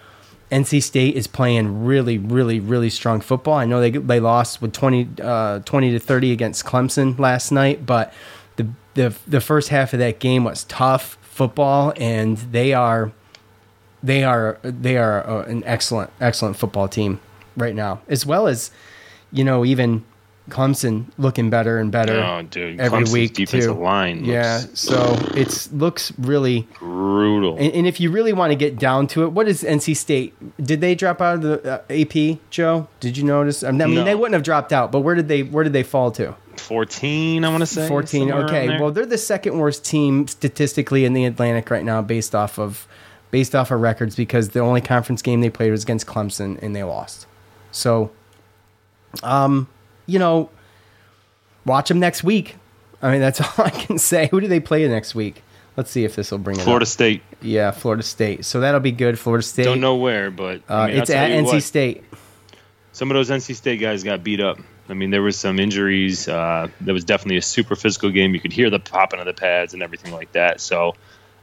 NC 0.51 0.83
State 0.83 1.16
is 1.16 1.27
playing 1.27 1.87
really, 1.87 2.18
really, 2.18 2.61
really 2.61 2.90
strong 2.90 3.23
football. 3.23 3.55
I 3.55 3.64
know 3.64 3.81
they 3.81 3.90
they 3.90 4.20
lost 4.20 4.61
with 4.61 4.75
20, 4.75 5.23
uh, 5.23 5.61
20 5.61 5.92
to 5.92 5.99
thirty 5.99 6.31
against 6.31 6.66
Clemson 6.66 7.18
last 7.18 7.51
night, 7.51 7.87
but 7.87 8.12
the 8.57 8.68
the 8.94 9.16
the 9.27 9.40
first 9.40 9.70
half 9.70 9.94
of 9.94 9.99
that 10.01 10.18
game 10.18 10.44
was 10.44 10.64
tough 10.64 11.16
football, 11.23 11.94
and 11.96 12.37
they 12.37 12.75
are 12.75 13.12
they 14.03 14.25
are 14.25 14.59
they 14.62 14.99
are 14.99 15.27
uh, 15.27 15.44
an 15.44 15.64
excellent 15.64 16.11
excellent 16.20 16.57
football 16.57 16.87
team 16.87 17.18
right 17.57 17.75
now, 17.75 18.03
as 18.09 18.27
well 18.27 18.46
as 18.46 18.70
you 19.33 19.42
know 19.42 19.64
even 19.64 20.05
Clemson 20.51 21.07
looking 21.17 21.49
better 21.51 21.79
and 21.79 21.91
better 21.91 22.21
Oh, 22.21 22.43
dude, 22.43 22.79
every 22.81 23.01
Clemson's 23.05 23.13
week 23.13 23.35
defensive 23.35 23.75
too. 23.77 23.83
line 23.83 24.19
looks 24.19 24.29
yeah, 24.29 24.61
so 24.75 25.17
it's 25.35 25.73
looks 25.73 26.13
really 26.19 26.67
brutal. 26.79 27.57
And, 27.57 27.73
and 27.73 27.87
if 27.87 28.01
you 28.01 28.11
really 28.11 28.33
want 28.33 28.51
to 28.51 28.57
get 28.57 28.79
down 28.79 29.07
to 29.09 29.25
it, 29.25 29.29
what 29.33 29.49
is 29.49 29.63
NC 29.63 29.97
State? 29.97 30.35
Did 30.63 30.81
they 30.81 30.95
drop 30.95 31.21
out 31.21 31.37
of 31.37 31.43
the 31.43 31.73
uh, 31.73 31.83
AP, 31.89 32.39
Joe? 32.51 32.89
Did 33.01 33.17
you 33.17 33.25
notice? 33.25 33.63
I 33.65 33.71
mean, 33.71 33.95
No. 33.95 34.05
they 34.05 34.15
wouldn't 34.15 34.35
have 34.35 34.43
dropped 34.43 34.73
out, 34.73 34.93
but 34.93 35.01
where 35.01 35.15
did 35.15 35.29
they 35.29 35.43
where 35.43 35.65
did 35.65 35.73
they 35.73 35.83
fall 35.83 36.11
to? 36.13 36.35
14, 36.57 37.45
I 37.45 37.49
want 37.49 37.63
to 37.63 37.67
say. 37.67 37.89
14. 37.89 38.31
Okay. 38.33 38.79
Well, 38.79 38.91
they're 38.91 39.07
the 39.07 39.17
second 39.17 39.59
worst 39.59 39.85
team 39.85 40.29
statistically 40.29 41.05
in 41.07 41.15
the 41.15 41.25
Atlantic 41.25 41.71
right 41.71 41.85
now 41.85 42.03
based 42.03 42.35
off 42.35 42.59
of 42.59 42.87
based 43.31 43.55
off 43.55 43.71
of 43.71 43.81
records 43.81 44.15
because 44.17 44.51
the 44.51 44.61
only 44.61 44.81
conference 44.81 45.23
game 45.23 45.41
they 45.41 45.49
played 45.51 45.71
was 45.71 45.85
against 45.85 46.07
Clemson 46.07 46.61
and 46.61 46.75
they 46.77 46.83
lost. 46.83 47.27
So 47.73 48.11
um, 49.23 49.69
you 50.11 50.18
know, 50.18 50.51
watch 51.64 51.88
them 51.88 52.01
next 52.01 52.25
week. 52.25 52.57
I 53.03 53.12
mean, 53.12 53.20
that's 53.20 53.40
all 53.59 53.64
I 53.64 53.70
can 53.70 53.99
say. 53.99 54.29
Who 54.31 54.40
do 54.40 54.49
they 54.49 54.61
play 54.61 54.87
next 54.88 55.14
week? 55.14 55.42
Let's 55.77 55.90
see 55.90 56.05
if 56.05 56.16
this 56.16 56.31
will 56.31 56.38
bring 56.38 56.59
it 56.59 56.62
Florida 56.62 56.85
up. 56.85 56.88
State. 56.88 57.23
Yeah, 57.40 57.70
Florida 57.70 58.03
State. 58.03 58.44
So 58.44 58.61
that'll 58.61 58.81
be 58.81 58.92
good. 58.92 59.18
Florida 59.18 59.42
State. 59.42 59.64
Don't 59.64 59.81
know 59.81 59.96
where, 59.96 60.31
but 60.31 60.62
Uh, 60.68 60.75
I 60.75 60.87
mean, 60.88 60.96
it's 60.99 61.11
at 61.11 61.31
NC 61.31 61.44
what, 61.44 61.62
State. 61.62 62.05
Some 62.92 63.11
of 63.11 63.14
those 63.14 63.31
NC 63.31 63.55
State 63.55 63.81
guys 63.81 64.03
got 64.03 64.23
beat 64.23 64.40
up. 64.40 64.59
I 64.88 64.94
mean, 64.94 65.11
there 65.11 65.23
was 65.23 65.38
some 65.38 65.61
injuries. 65.61 66.29
Uh, 66.29 66.68
there 66.81 66.92
was 66.92 67.05
definitely 67.05 67.37
a 67.37 67.42
super 67.42 67.77
physical 67.77 68.11
game. 68.11 68.35
You 68.35 68.40
could 68.40 68.53
hear 68.53 68.68
the 68.68 68.81
popping 68.81 69.20
of 69.20 69.27
the 69.27 69.33
pads 69.33 69.73
and 69.73 69.83
everything 69.83 70.12
like 70.12 70.33
that. 70.33 70.61
So 70.61 70.96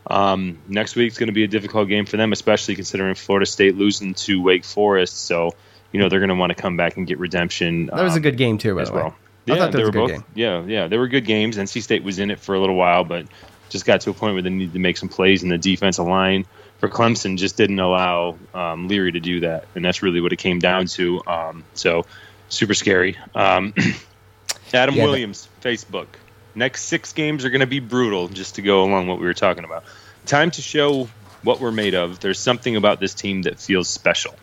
um, 0.06 0.60
next 0.68 0.96
week's 0.96 1.18
going 1.18 1.28
to 1.28 1.34
be 1.34 1.46
a 1.46 1.48
difficult 1.48 1.88
game 1.88 2.06
for 2.06 2.18
them, 2.18 2.34
especially 2.34 2.76
considering 2.76 3.16
Florida 3.16 3.46
State 3.46 3.78
losing 3.78 4.14
to 4.16 4.42
Wake 4.42 4.66
Forest. 4.66 5.26
So 5.26 5.56
you 5.92 6.00
know 6.00 6.10
they're 6.10 6.20
going 6.20 6.30
to 6.30 6.36
want 6.36 6.50
to 6.56 6.62
come 6.62 6.78
back 6.78 6.98
and 6.98 7.08
get 7.08 7.20
redemption. 7.20 7.88
That 7.88 8.04
was 8.04 8.14
a 8.14 8.18
um, 8.18 8.22
good 8.24 8.38
game 8.38 8.58
too, 8.58 8.76
by 8.76 8.82
as 8.84 8.90
the 8.90 8.96
way. 8.96 9.02
well. 9.04 9.16
I 9.50 9.56
Yeah, 9.56 9.68
they 9.68 9.80
was 9.80 9.84
were 9.84 9.90
a 9.90 9.92
good 9.92 9.94
both. 9.94 10.10
game. 10.10 10.24
Yeah, 10.36 10.64
yeah, 10.66 10.88
they 10.88 10.98
were 10.98 11.08
good 11.08 11.26
games. 11.26 11.58
NC 11.58 11.82
State 11.82 12.04
was 12.04 12.20
in 12.20 12.32
it 12.32 12.40
for 12.40 12.56
a 12.56 12.60
little 12.60 12.76
while, 12.76 13.04
but 13.04 13.26
just 13.70 13.86
got 13.86 14.02
to 14.02 14.10
a 14.10 14.14
point 14.14 14.34
where 14.34 14.42
they 14.42 14.50
needed 14.50 14.74
to 14.74 14.80
make 14.80 14.98
some 14.98 15.10
plays, 15.10 15.44
and 15.44 15.52
the 15.52 15.58
defensive 15.58 16.06
line 16.06 16.46
for 16.80 16.90
Clemson 16.90 17.38
just 17.38 17.58
didn't 17.58 17.80
allow 17.80 18.38
um, 18.54 18.88
Leary 18.88 19.12
to 19.14 19.20
do 19.20 19.40
that, 19.42 19.66
and 19.76 19.84
that's 19.84 20.04
really 20.04 20.22
what 20.22 20.32
it 20.34 20.38
came 20.38 20.60
down 20.60 20.86
to. 20.88 21.22
Um, 21.26 21.64
so 21.74 22.06
super 22.50 22.74
scary. 22.74 23.18
Um, 23.34 23.74
Adam 24.74 24.96
Yeah, 24.96 25.04
but- 25.04 25.10
Williams, 25.10 25.48
Facebook. 25.62 26.08
Next 26.56 26.86
six 26.86 27.14
games 27.14 27.46
are 27.46 27.52
going 27.52 27.62
to 27.62 27.68
be 27.68 27.80
brutal, 27.80 28.28
just 28.30 28.56
to 28.56 28.62
go 28.64 28.84
along 28.84 29.08
what 29.08 29.20
we 29.20 29.28
were 29.28 29.34
talking 29.36 29.64
about. 29.64 29.84
Time 30.26 30.50
to 30.52 30.62
show 30.64 31.08
what 31.44 31.60
we're 31.60 31.72
made 31.72 31.94
of. 31.94 32.20
There's 32.20 32.40
something 32.40 32.76
about 32.76 33.00
this 33.00 33.14
team 33.14 33.44
that 33.44 33.60
feels 33.60 33.88
special. 33.88 34.34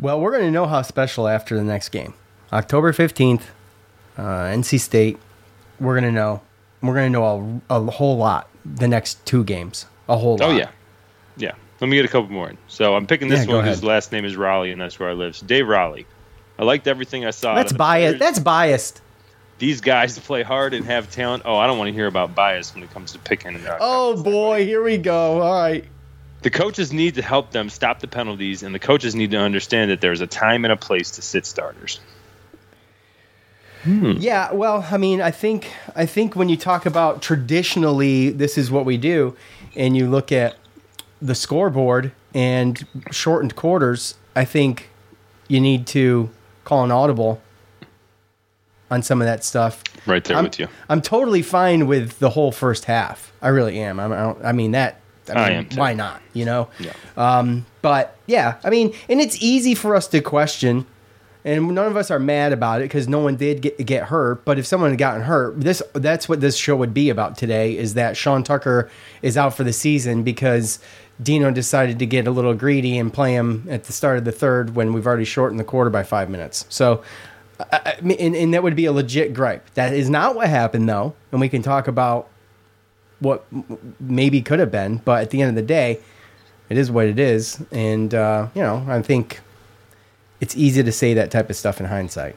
Well, 0.00 0.20
we're 0.20 0.30
going 0.32 0.44
to 0.44 0.50
know 0.50 0.66
how 0.66 0.82
special 0.82 1.28
after 1.28 1.56
the 1.56 1.62
next 1.64 1.90
game. 1.90 2.14
October 2.52 2.92
15th, 2.92 3.42
uh, 4.16 4.22
NC 4.22 4.80
State. 4.80 5.18
We're 5.78 5.94
going 5.98 6.10
to 6.10 6.12
know. 6.12 6.42
We're 6.82 6.94
going 6.94 7.12
to 7.12 7.18
know 7.18 7.62
a, 7.70 7.76
a 7.78 7.90
whole 7.90 8.16
lot 8.16 8.48
the 8.64 8.88
next 8.88 9.24
two 9.26 9.44
games. 9.44 9.86
A 10.08 10.16
whole 10.16 10.36
lot. 10.38 10.50
Oh 10.50 10.52
yeah, 10.52 10.70
yeah. 11.36 11.52
Let 11.80 11.88
me 11.88 11.96
get 11.96 12.04
a 12.04 12.08
couple 12.08 12.30
more 12.30 12.50
in. 12.50 12.58
So 12.68 12.94
I'm 12.94 13.06
picking 13.06 13.28
this 13.28 13.46
Yeah, 13.46 13.54
one 13.54 13.62
because 13.64 13.76
his 13.78 13.84
last 13.84 14.12
name 14.12 14.24
is 14.24 14.36
Raleigh, 14.36 14.72
and 14.72 14.80
that's 14.80 14.98
where 14.98 15.08
I 15.08 15.12
live. 15.12 15.36
So 15.36 15.46
Dave 15.46 15.68
Raleigh. 15.68 16.06
I 16.58 16.64
liked 16.64 16.86
everything 16.86 17.24
I 17.24 17.30
saw. 17.30 17.54
That's 17.54 17.72
biased. 17.72 18.18
That's 18.18 18.38
biased. 18.38 19.00
These 19.58 19.80
guys 19.80 20.18
play 20.26 20.42
hard 20.42 20.74
and 20.74 20.84
have 20.86 21.10
talent. 21.10 21.42
Oh, 21.46 21.56
I 21.56 21.66
don't 21.66 21.78
want 21.78 21.88
to 21.88 21.94
hear 21.94 22.06
about 22.06 22.34
bias 22.34 22.74
when 22.74 22.82
it 22.82 22.90
comes 22.90 23.12
to 23.12 23.18
picking. 23.18 23.56
Uh, 23.56 23.78
Oh 23.80 24.22
boy, 24.22 24.64
here 24.64 24.82
we 24.82 24.98
go. 24.98 25.40
All 25.40 25.62
right. 25.62 25.84
The 26.42 26.50
coaches 26.50 26.92
need 26.92 27.14
to 27.16 27.22
help 27.22 27.50
them 27.50 27.68
stop 27.68 28.00
the 28.00 28.08
penalties, 28.08 28.62
and 28.62 28.74
the 28.74 28.78
coaches 28.78 29.14
need 29.14 29.30
to 29.32 29.38
understand 29.38 29.90
that 29.90 30.00
there's 30.00 30.20
a 30.20 30.26
time 30.26 30.64
and 30.64 30.72
a 30.72 30.76
place 30.76 31.10
to 31.12 31.22
sit 31.22 31.44
starters. 31.44 32.00
Hmm. 33.82 34.12
Yeah, 34.18 34.52
well, 34.52 34.86
I 34.90 34.98
mean, 34.98 35.20
I 35.20 35.30
think 35.30 35.72
I 35.94 36.06
think 36.06 36.36
when 36.36 36.48
you 36.48 36.56
talk 36.56 36.84
about 36.86 37.22
traditionally, 37.22 38.30
this 38.30 38.58
is 38.58 38.70
what 38.70 38.84
we 38.84 38.96
do, 38.96 39.36
and 39.74 39.96
you 39.96 40.08
look 40.08 40.32
at 40.32 40.56
the 41.20 41.34
scoreboard 41.34 42.12
and 42.34 42.86
shortened 43.10 43.56
quarters, 43.56 44.14
I 44.36 44.44
think 44.44 44.90
you 45.48 45.60
need 45.60 45.86
to 45.88 46.30
call 46.64 46.84
an 46.84 46.90
audible 46.90 47.40
on 48.90 49.02
some 49.02 49.20
of 49.20 49.26
that 49.26 49.44
stuff. 49.44 49.82
Right 50.06 50.24
there 50.24 50.36
I'm, 50.36 50.44
with 50.44 50.58
you. 50.58 50.68
I'm 50.88 51.00
totally 51.00 51.42
fine 51.42 51.86
with 51.86 52.18
the 52.18 52.30
whole 52.30 52.52
first 52.52 52.86
half. 52.86 53.32
I 53.40 53.48
really 53.48 53.78
am. 53.78 54.00
I'm, 54.00 54.12
I, 54.12 54.16
don't, 54.16 54.44
I 54.44 54.52
mean 54.52 54.72
that. 54.72 54.99
I, 55.36 55.48
I 55.48 55.50
am, 55.50 55.68
too. 55.68 55.78
Why 55.78 55.94
not? 55.94 56.20
You 56.32 56.44
know. 56.44 56.68
Yeah. 56.78 56.92
Um, 57.16 57.66
but 57.82 58.16
yeah, 58.26 58.58
I 58.64 58.70
mean, 58.70 58.94
and 59.08 59.20
it's 59.20 59.40
easy 59.42 59.74
for 59.74 59.94
us 59.94 60.06
to 60.08 60.20
question, 60.20 60.86
and 61.44 61.68
none 61.74 61.86
of 61.86 61.96
us 61.96 62.10
are 62.10 62.18
mad 62.18 62.52
about 62.52 62.80
it 62.80 62.84
because 62.84 63.08
no 63.08 63.20
one 63.20 63.36
did 63.36 63.62
get, 63.62 63.84
get 63.86 64.04
hurt. 64.04 64.44
But 64.44 64.58
if 64.58 64.66
someone 64.66 64.90
had 64.90 64.98
gotten 64.98 65.22
hurt, 65.22 65.60
this 65.60 65.82
that's 65.94 66.28
what 66.28 66.40
this 66.40 66.56
show 66.56 66.76
would 66.76 66.94
be 66.94 67.10
about 67.10 67.36
today. 67.36 67.76
Is 67.76 67.94
that 67.94 68.16
Sean 68.16 68.42
Tucker 68.44 68.90
is 69.22 69.36
out 69.36 69.54
for 69.54 69.64
the 69.64 69.72
season 69.72 70.22
because 70.22 70.78
Dino 71.22 71.50
decided 71.50 71.98
to 71.98 72.06
get 72.06 72.26
a 72.26 72.30
little 72.30 72.54
greedy 72.54 72.98
and 72.98 73.12
play 73.12 73.34
him 73.34 73.66
at 73.70 73.84
the 73.84 73.92
start 73.92 74.18
of 74.18 74.24
the 74.24 74.32
third 74.32 74.74
when 74.74 74.92
we've 74.92 75.06
already 75.06 75.24
shortened 75.24 75.60
the 75.60 75.64
quarter 75.64 75.90
by 75.90 76.02
five 76.02 76.28
minutes. 76.30 76.66
So. 76.68 77.02
I 77.70 77.98
mean, 78.00 78.16
and, 78.18 78.34
and 78.34 78.54
that 78.54 78.62
would 78.62 78.74
be 78.74 78.86
a 78.86 78.92
legit 78.92 79.34
gripe. 79.34 79.68
That 79.74 79.92
is 79.92 80.08
not 80.08 80.34
what 80.34 80.48
happened, 80.48 80.88
though, 80.88 81.14
and 81.30 81.42
we 81.42 81.50
can 81.50 81.60
talk 81.60 81.88
about 81.88 82.30
what 83.20 83.44
maybe 84.00 84.42
could 84.42 84.58
have 84.58 84.70
been. 84.70 84.98
But 85.04 85.22
at 85.22 85.30
the 85.30 85.40
end 85.42 85.50
of 85.50 85.54
the 85.54 85.62
day, 85.62 86.00
it 86.68 86.76
is 86.78 86.90
what 86.90 87.06
it 87.06 87.18
is, 87.18 87.62
and 87.72 88.12
uh, 88.14 88.48
you 88.54 88.62
know, 88.62 88.84
I 88.88 89.00
think 89.02 89.40
it's 90.40 90.56
easy 90.56 90.82
to 90.82 90.92
say 90.92 91.14
that 91.14 91.30
type 91.30 91.50
of 91.50 91.56
stuff 91.56 91.80
in 91.80 91.86
hindsight. 91.86 92.36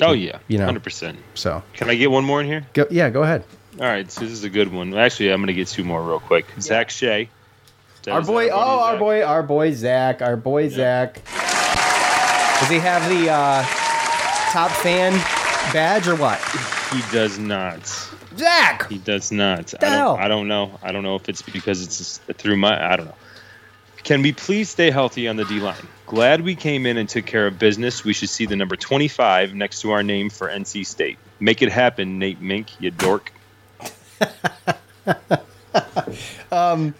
Oh 0.00 0.12
yeah, 0.12 0.38
You 0.48 0.58
know. 0.58 0.66
hundred 0.66 0.82
percent. 0.82 1.18
So, 1.34 1.62
Can 1.72 1.88
I 1.88 1.94
get 1.94 2.10
one 2.10 2.24
more 2.24 2.40
in 2.40 2.46
here? 2.46 2.66
go, 2.72 2.86
yeah, 2.90 3.10
go 3.10 3.22
ahead. 3.22 3.44
All 3.80 3.86
right, 3.86 4.10
so 4.10 4.20
this 4.20 4.30
is 4.32 4.44
a 4.44 4.50
good 4.50 4.72
one. 4.72 4.92
Actually, 4.94 5.30
I'm 5.30 5.38
going 5.40 5.48
to 5.48 5.52
get 5.54 5.68
two 5.68 5.82
more 5.84 6.02
real 6.02 6.20
quick. 6.20 6.46
Zach 6.60 6.90
Shea. 6.90 7.28
our 8.08 8.22
boy, 8.22 8.48
oh, 8.50 8.80
our 8.80 8.96
boy, 8.98 9.22
our 9.22 9.42
boy 9.42 9.72
Zach, 9.72 10.20
our 10.22 10.36
boy 10.36 10.68
Zach. 10.68 11.14
Does 11.24 12.68
he 12.70 12.78
have 12.78 13.08
the 13.10 13.30
uh, 13.30 13.62
top 14.52 14.70
fan 14.70 15.12
badge 15.72 16.06
or 16.06 16.16
what? 16.16 16.38
He 16.94 17.12
does 17.12 17.38
not. 17.38 17.86
Zach. 18.36 18.88
He 18.88 18.98
does 18.98 19.32
not. 19.32 19.74
I 19.82 19.90
don't, 19.96 20.20
I 20.20 20.28
don't 20.28 20.48
know. 20.48 20.78
I 20.82 20.92
don't 20.92 21.02
know 21.02 21.16
if 21.16 21.28
it's 21.28 21.42
because 21.42 21.82
it's 21.82 22.18
through 22.38 22.56
my. 22.56 22.92
I 22.92 22.96
don't 22.96 23.06
know. 23.06 23.14
Can 24.04 24.22
we 24.22 24.32
please 24.32 24.68
stay 24.68 24.90
healthy 24.90 25.26
on 25.28 25.36
the 25.36 25.44
D 25.46 25.60
line? 25.60 25.88
Glad 26.06 26.42
we 26.42 26.54
came 26.54 26.84
in 26.84 26.98
and 26.98 27.08
took 27.08 27.24
care 27.24 27.46
of 27.46 27.58
business. 27.58 28.04
We 28.04 28.12
should 28.12 28.28
see 28.28 28.44
the 28.44 28.54
number 28.54 28.76
25 28.76 29.54
next 29.54 29.80
to 29.80 29.92
our 29.92 30.02
name 30.02 30.28
for 30.28 30.48
NC 30.48 30.86
State. 30.86 31.18
Make 31.40 31.62
it 31.62 31.72
happen, 31.72 32.18
Nate 32.18 32.40
Mink, 32.40 32.80
you 32.80 32.90
dork. 32.90 33.32
Um, 36.52 36.94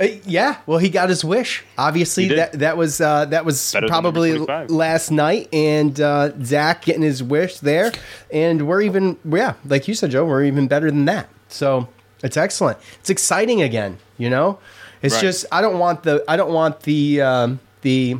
uh, 0.00 0.06
yeah, 0.24 0.58
well, 0.66 0.78
he 0.78 0.88
got 0.88 1.08
his 1.08 1.24
wish. 1.24 1.64
Obviously, 1.78 2.28
that 2.28 2.52
that 2.54 2.76
was 2.76 3.00
uh, 3.00 3.26
that 3.26 3.44
was 3.44 3.72
Better 3.72 3.86
probably 3.86 4.36
last 4.38 5.10
night, 5.10 5.48
and 5.52 6.00
uh, 6.00 6.32
Zach 6.42 6.84
getting 6.84 7.02
his 7.02 7.22
wish 7.22 7.58
there, 7.58 7.92
and 8.32 8.66
we're 8.66 8.82
even 8.82 9.16
yeah, 9.24 9.54
like 9.64 9.86
you 9.86 9.94
said, 9.94 10.10
Joe, 10.10 10.24
we're 10.24 10.44
even 10.44 10.66
better 10.68 10.90
than 10.90 11.04
that. 11.04 11.28
So 11.48 11.88
it's 12.22 12.36
excellent. 12.36 12.78
It's 13.00 13.10
exciting 13.10 13.62
again. 13.62 13.98
You 14.18 14.30
know, 14.30 14.58
it's 15.02 15.14
Right. 15.14 15.20
just 15.20 15.46
I 15.52 15.60
don't 15.60 15.78
want 15.78 16.02
the 16.02 16.24
I 16.26 16.36
don't 16.36 16.52
want 16.52 16.80
the 16.80 17.20
um, 17.20 17.60
the 17.82 18.16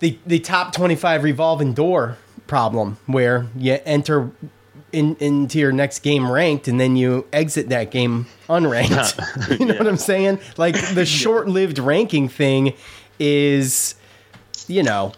the 0.00 0.18
the 0.26 0.38
top 0.40 0.72
twenty 0.74 0.96
five 0.96 1.22
revolving 1.22 1.72
door 1.74 2.16
problem 2.46 2.98
where 3.06 3.46
you 3.56 3.78
enter 3.84 4.30
in, 4.94 5.16
into 5.16 5.58
your 5.58 5.72
next 5.72 6.00
game 6.00 6.30
ranked 6.30 6.68
and 6.68 6.80
then 6.80 6.96
you 6.96 7.26
exit 7.32 7.68
that 7.68 7.90
game 7.90 8.26
unranked. 8.48 9.58
you 9.60 9.66
know 9.66 9.74
what 9.74 9.86
I'm 9.86 9.96
saying? 9.96 10.38
Like 10.56 10.74
the 10.94 11.04
short 11.06 11.48
lived 11.48 11.78
ranking 11.78 12.28
thing 12.28 12.74
is, 13.18 13.94
you 14.66 14.82
know, 14.82 15.12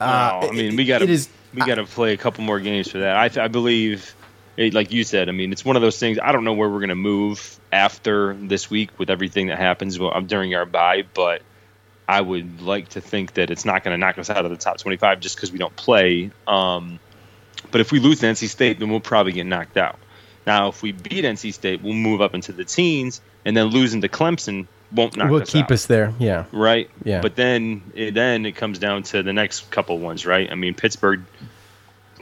uh, 0.00 0.40
Oh, 0.42 0.48
I 0.48 0.50
mean, 0.52 0.76
we 0.76 0.84
got 0.84 0.98
to 0.98 1.26
we 1.54 1.60
got 1.60 1.76
to 1.76 1.84
play 1.84 2.12
a 2.12 2.16
couple 2.16 2.44
more 2.44 2.60
games 2.60 2.90
for 2.90 2.98
that. 2.98 3.16
I, 3.16 3.28
th- 3.28 3.38
I 3.38 3.48
believe, 3.48 4.14
it, 4.56 4.74
like 4.74 4.92
you 4.92 5.04
said, 5.04 5.28
I 5.28 5.32
mean, 5.32 5.52
it's 5.52 5.64
one 5.64 5.76
of 5.76 5.82
those 5.82 5.98
things. 5.98 6.18
I 6.22 6.32
don't 6.32 6.44
know 6.44 6.52
where 6.52 6.68
we're 6.68 6.80
going 6.80 6.88
to 6.90 6.94
move 6.94 7.58
after 7.72 8.34
this 8.34 8.70
week 8.70 8.98
with 8.98 9.10
everything 9.10 9.48
that 9.48 9.58
happens 9.58 9.98
during 10.26 10.54
our 10.54 10.66
bye, 10.66 11.04
but 11.14 11.42
I 12.08 12.20
would 12.20 12.62
like 12.62 12.88
to 12.90 13.00
think 13.00 13.34
that 13.34 13.50
it's 13.50 13.64
not 13.64 13.84
going 13.84 13.94
to 13.94 13.98
knock 13.98 14.18
us 14.18 14.30
out 14.30 14.44
of 14.44 14.50
the 14.50 14.56
top 14.56 14.78
25 14.78 15.20
just 15.20 15.36
because 15.36 15.52
we 15.52 15.58
don't 15.58 15.76
play. 15.76 16.30
Um, 16.46 16.98
but 17.70 17.80
if 17.80 17.92
we 17.92 18.00
lose 18.00 18.20
to 18.20 18.26
NC 18.26 18.48
State, 18.48 18.78
then 18.78 18.90
we'll 18.90 19.00
probably 19.00 19.32
get 19.32 19.46
knocked 19.46 19.76
out. 19.76 19.98
Now, 20.46 20.68
if 20.68 20.82
we 20.82 20.92
beat 20.92 21.24
NC 21.24 21.52
State, 21.52 21.82
we'll 21.82 21.92
move 21.92 22.20
up 22.20 22.34
into 22.34 22.52
the 22.52 22.64
teens, 22.64 23.20
and 23.44 23.56
then 23.56 23.66
losing 23.66 24.00
to 24.00 24.08
Clemson 24.08 24.66
won't 24.90 25.16
knock 25.16 25.26
us 25.26 25.28
out. 25.28 25.32
will 25.32 25.42
us 25.42 25.50
keep 25.50 25.64
out 25.64 25.72
us 25.72 25.86
there. 25.86 26.14
Yeah. 26.18 26.46
right? 26.52 26.90
Yeah. 27.04 27.20
But 27.20 27.36
then 27.36 27.82
it, 27.94 28.14
then 28.14 28.46
it 28.46 28.52
comes 28.52 28.78
down 28.78 29.02
to 29.04 29.22
the 29.22 29.32
next 29.32 29.70
couple 29.70 29.98
ones, 29.98 30.24
right? 30.24 30.50
I 30.50 30.54
mean, 30.54 30.74
Pittsburgh 30.74 31.22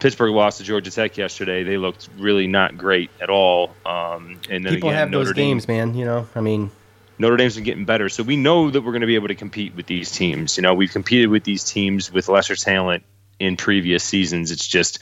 Pittsburgh 0.01 0.35
lost 0.35 0.59
to 0.59 0.64
Georgia 0.64 0.90
Tech 0.90 1.16
yesterday. 1.16 1.62
They 1.62 1.79
looked 1.79 2.09
really 2.18 2.46
not 2.46 2.77
great 2.77 3.11
at 3.20 3.31
all. 3.31 3.75
Um, 3.85 4.40
and 4.51 4.64
then 4.64 4.75
People 4.75 4.90
again, 4.90 4.99
have 4.99 5.11
Notre 5.11 5.25
those 5.27 5.35
Dame, 5.35 5.57
games, 5.57 5.68
man. 5.68 5.94
You 5.94 6.05
know, 6.05 6.29
I 6.35 6.40
mean, 6.40 6.70
Notre 7.18 7.37
Dame's 7.37 7.55
been 7.55 7.64
getting 7.64 7.85
better, 7.85 8.09
so 8.09 8.22
we 8.22 8.37
know 8.37 8.70
that 8.70 8.81
we're 8.81 8.92
going 8.92 9.01
to 9.01 9.07
be 9.07 9.14
able 9.14 9.29
to 9.29 9.35
compete 9.35 9.75
with 9.75 9.87
these 9.87 10.11
teams. 10.11 10.57
You 10.57 10.62
know, 10.62 10.75
we've 10.75 10.92
competed 10.92 11.31
with 11.31 11.44
these 11.44 11.64
teams 11.64 12.12
with 12.12 12.29
lesser 12.29 12.57
talent 12.57 13.05
in 13.38 13.57
previous 13.57 14.03
seasons. 14.05 14.51
It's 14.51 14.66
just, 14.66 14.99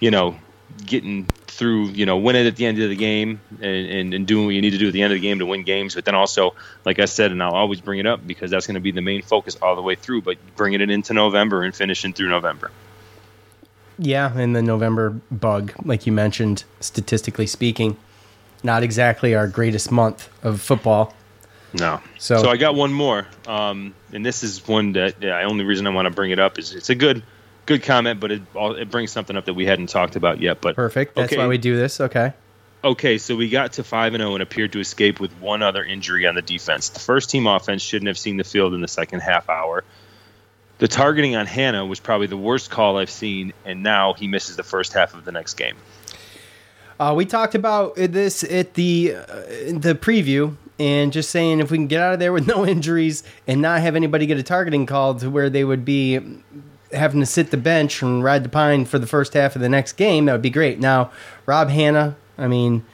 you 0.00 0.10
know, 0.10 0.36
getting 0.86 1.26
through, 1.46 1.88
you 1.90 2.04
know, 2.04 2.16
winning 2.16 2.46
at 2.46 2.56
the 2.56 2.66
end 2.66 2.82
of 2.82 2.88
the 2.90 2.96
game 2.96 3.40
and, 3.60 3.64
and, 3.88 4.14
and 4.14 4.26
doing 4.26 4.46
what 4.46 4.54
you 4.54 4.60
need 4.60 4.70
to 4.70 4.78
do 4.78 4.88
at 4.88 4.92
the 4.92 5.02
end 5.02 5.12
of 5.12 5.20
the 5.20 5.22
game 5.22 5.38
to 5.38 5.46
win 5.46 5.62
games. 5.62 5.94
But 5.94 6.04
then 6.04 6.14
also, 6.16 6.54
like 6.84 6.98
I 6.98 7.04
said, 7.04 7.30
and 7.30 7.40
I'll 7.42 7.52
always 7.54 7.80
bring 7.80 8.00
it 8.00 8.06
up 8.06 8.26
because 8.26 8.50
that's 8.50 8.66
going 8.66 8.74
to 8.74 8.80
be 8.80 8.90
the 8.90 9.00
main 9.02 9.22
focus 9.22 9.56
all 9.62 9.76
the 9.76 9.82
way 9.82 9.94
through, 9.94 10.22
but 10.22 10.36
bringing 10.56 10.80
it 10.80 10.90
into 10.90 11.14
November 11.14 11.62
and 11.62 11.74
finishing 11.74 12.12
through 12.12 12.28
November. 12.30 12.70
yeah, 13.98 14.36
and 14.36 14.56
the 14.56 14.62
November 14.62 15.10
bug, 15.30 15.72
like 15.84 16.06
you 16.06 16.12
mentioned, 16.12 16.64
statistically 16.80 17.46
speaking, 17.46 17.96
not 18.64 18.82
exactly 18.82 19.34
our 19.34 19.46
greatest 19.46 19.92
month 19.92 20.28
of 20.42 20.60
football. 20.60 21.14
No. 21.74 22.00
So- 22.18 22.42
So, 22.42 22.50
I 22.50 22.56
got 22.56 22.74
one 22.74 22.92
more, 22.92 23.26
um, 23.46 23.94
and 24.12 24.24
this 24.26 24.42
is 24.42 24.66
one 24.66 24.92
that 24.92 25.16
yeah, 25.20 25.40
the 25.42 25.48
only 25.48 25.64
reason 25.64 25.86
I 25.86 25.90
want 25.90 26.06
to 26.06 26.10
bring 26.14 26.32
it 26.32 26.38
up 26.40 26.58
is 26.58 26.74
it's 26.74 26.90
a 26.90 26.94
good, 26.96 27.22
good 27.66 27.82
comment, 27.82 28.20
but 28.20 28.32
it 28.32 28.42
it 28.54 28.90
brings 28.90 29.12
something 29.12 29.36
up 29.36 29.46
that 29.46 29.54
we 29.54 29.66
hadn't 29.66 29.88
talked 29.88 30.16
about 30.16 30.40
yet. 30.40 30.60
But 30.60 30.76
Perfect. 30.76 31.14
That's 31.14 31.32
okay, 31.32 31.40
why 31.40 31.46
we 31.46 31.58
do 31.58 31.76
this. 31.76 32.00
Okay. 32.00 32.32
Okay, 32.82 33.16
so 33.16 33.34
we 33.34 33.48
got 33.48 33.74
to 33.74 33.84
five 33.84 34.12
and 34.12 34.20
zero 34.20 34.34
and 34.34 34.42
appeared 34.42 34.72
to 34.72 34.80
escape 34.80 35.18
with 35.18 35.32
one 35.40 35.62
other 35.62 35.82
injury 35.82 36.26
on 36.26 36.34
the 36.34 36.42
defense. 36.42 36.90
The 36.90 37.00
first 37.00 37.30
team 37.30 37.46
offense 37.46 37.80
shouldn't 37.80 38.08
have 38.08 38.18
seen 38.18 38.36
the 38.36 38.44
field 38.44 38.74
in 38.74 38.82
the 38.82 38.88
second 38.88 39.20
half 39.20 39.48
hour. 39.48 39.84
The 40.78 40.88
targeting 40.88 41.34
on 41.34 41.46
Hannah 41.46 41.86
was 41.86 41.98
probably 41.98 42.26
the 42.26 42.36
worst 42.36 42.70
call 42.70 42.98
I've 42.98 43.08
seen, 43.08 43.54
and 43.64 43.82
now 43.82 44.12
he 44.12 44.28
misses 44.28 44.56
the 44.56 44.62
first 44.62 44.92
half 44.92 45.14
of 45.14 45.24
the 45.24 45.32
next 45.32 45.54
game. 45.54 45.76
Uh, 47.00 47.14
we 47.16 47.24
talked 47.24 47.54
about 47.54 47.96
this 47.96 48.44
at 48.44 48.74
the 48.74 49.14
uh, 49.14 49.24
the 49.24 49.98
preview, 49.98 50.54
and 50.78 51.10
just 51.10 51.30
saying 51.30 51.60
if 51.60 51.70
we 51.70 51.78
can 51.78 51.86
get 51.86 52.02
out 52.02 52.12
of 52.12 52.18
there 52.18 52.34
with 52.34 52.46
no 52.46 52.66
injuries 52.66 53.22
and 53.46 53.62
not 53.62 53.80
have 53.80 53.96
anybody 53.96 54.26
get 54.26 54.36
a 54.36 54.42
targeting 54.42 54.84
call 54.84 55.14
to 55.14 55.30
where 55.30 55.48
they 55.48 55.64
would 55.64 55.86
be 55.86 56.20
having 56.94 57.20
to 57.20 57.26
sit 57.26 57.50
the 57.50 57.56
bench 57.56 58.00
and 58.02 58.22
ride 58.24 58.44
the 58.44 58.48
pine 58.48 58.84
for 58.84 58.98
the 58.98 59.06
first 59.06 59.34
half 59.34 59.54
of 59.56 59.62
the 59.62 59.68
next 59.68 59.92
game, 59.94 60.24
that 60.26 60.32
would 60.32 60.42
be 60.42 60.50
great. 60.50 60.78
Now, 60.80 61.10
Rob 61.46 61.68
Hanna, 61.70 62.16
I 62.38 62.46
mean, 62.48 62.84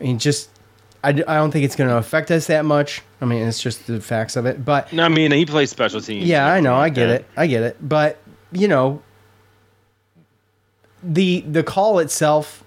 I 0.00 0.04
mean, 0.04 0.18
just—I 0.18 1.12
don't 1.12 1.50
think 1.50 1.64
it's 1.64 1.76
going 1.76 1.88
to 1.90 1.96
affect 1.96 2.30
us 2.30 2.46
that 2.48 2.64
much. 2.64 3.02
I 3.20 3.24
mean, 3.26 3.46
it's 3.46 3.62
just 3.62 3.86
the 3.86 4.00
facts 4.00 4.36
of 4.36 4.44
it, 4.46 4.64
but 4.64 4.92
No, 4.92 5.04
I 5.04 5.08
mean 5.08 5.30
he 5.32 5.46
plays 5.46 5.70
special 5.70 6.00
teams. 6.00 6.26
yeah, 6.26 6.46
I 6.46 6.60
know, 6.60 6.74
I 6.74 6.88
get 6.88 7.08
it, 7.08 7.24
I 7.36 7.46
get 7.46 7.62
it. 7.62 7.76
But 7.80 8.18
you 8.52 8.68
know, 8.68 9.02
the 11.02 11.40
the 11.42 11.62
call 11.62 11.98
itself 11.98 12.62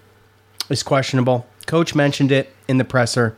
is 0.68 0.82
questionable. 0.82 1.46
Coach 1.66 1.94
mentioned 1.94 2.32
it 2.32 2.52
in 2.66 2.78
the 2.78 2.84
presser, 2.84 3.36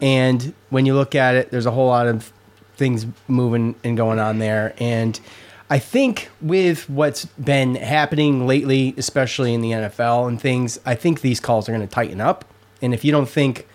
and 0.00 0.52
when 0.70 0.86
you 0.86 0.94
look 0.94 1.14
at 1.14 1.34
it, 1.34 1.50
there's 1.50 1.66
a 1.66 1.70
whole 1.70 1.88
lot 1.88 2.06
of 2.06 2.31
things 2.76 3.06
moving 3.28 3.74
and 3.84 3.96
going 3.96 4.18
on 4.18 4.38
there. 4.38 4.74
And 4.78 5.18
I 5.70 5.78
think 5.78 6.30
with 6.40 6.88
what's 6.90 7.24
been 7.24 7.76
happening 7.76 8.46
lately, 8.46 8.94
especially 8.98 9.54
in 9.54 9.60
the 9.60 9.70
NFL 9.70 10.28
and 10.28 10.40
things, 10.40 10.78
I 10.84 10.94
think 10.94 11.20
these 11.20 11.40
calls 11.40 11.68
are 11.68 11.72
going 11.72 11.86
to 11.86 11.92
tighten 11.92 12.20
up. 12.20 12.44
And 12.82 12.92
if 12.92 13.04
you 13.04 13.12
don't 13.12 13.28
think 13.28 13.66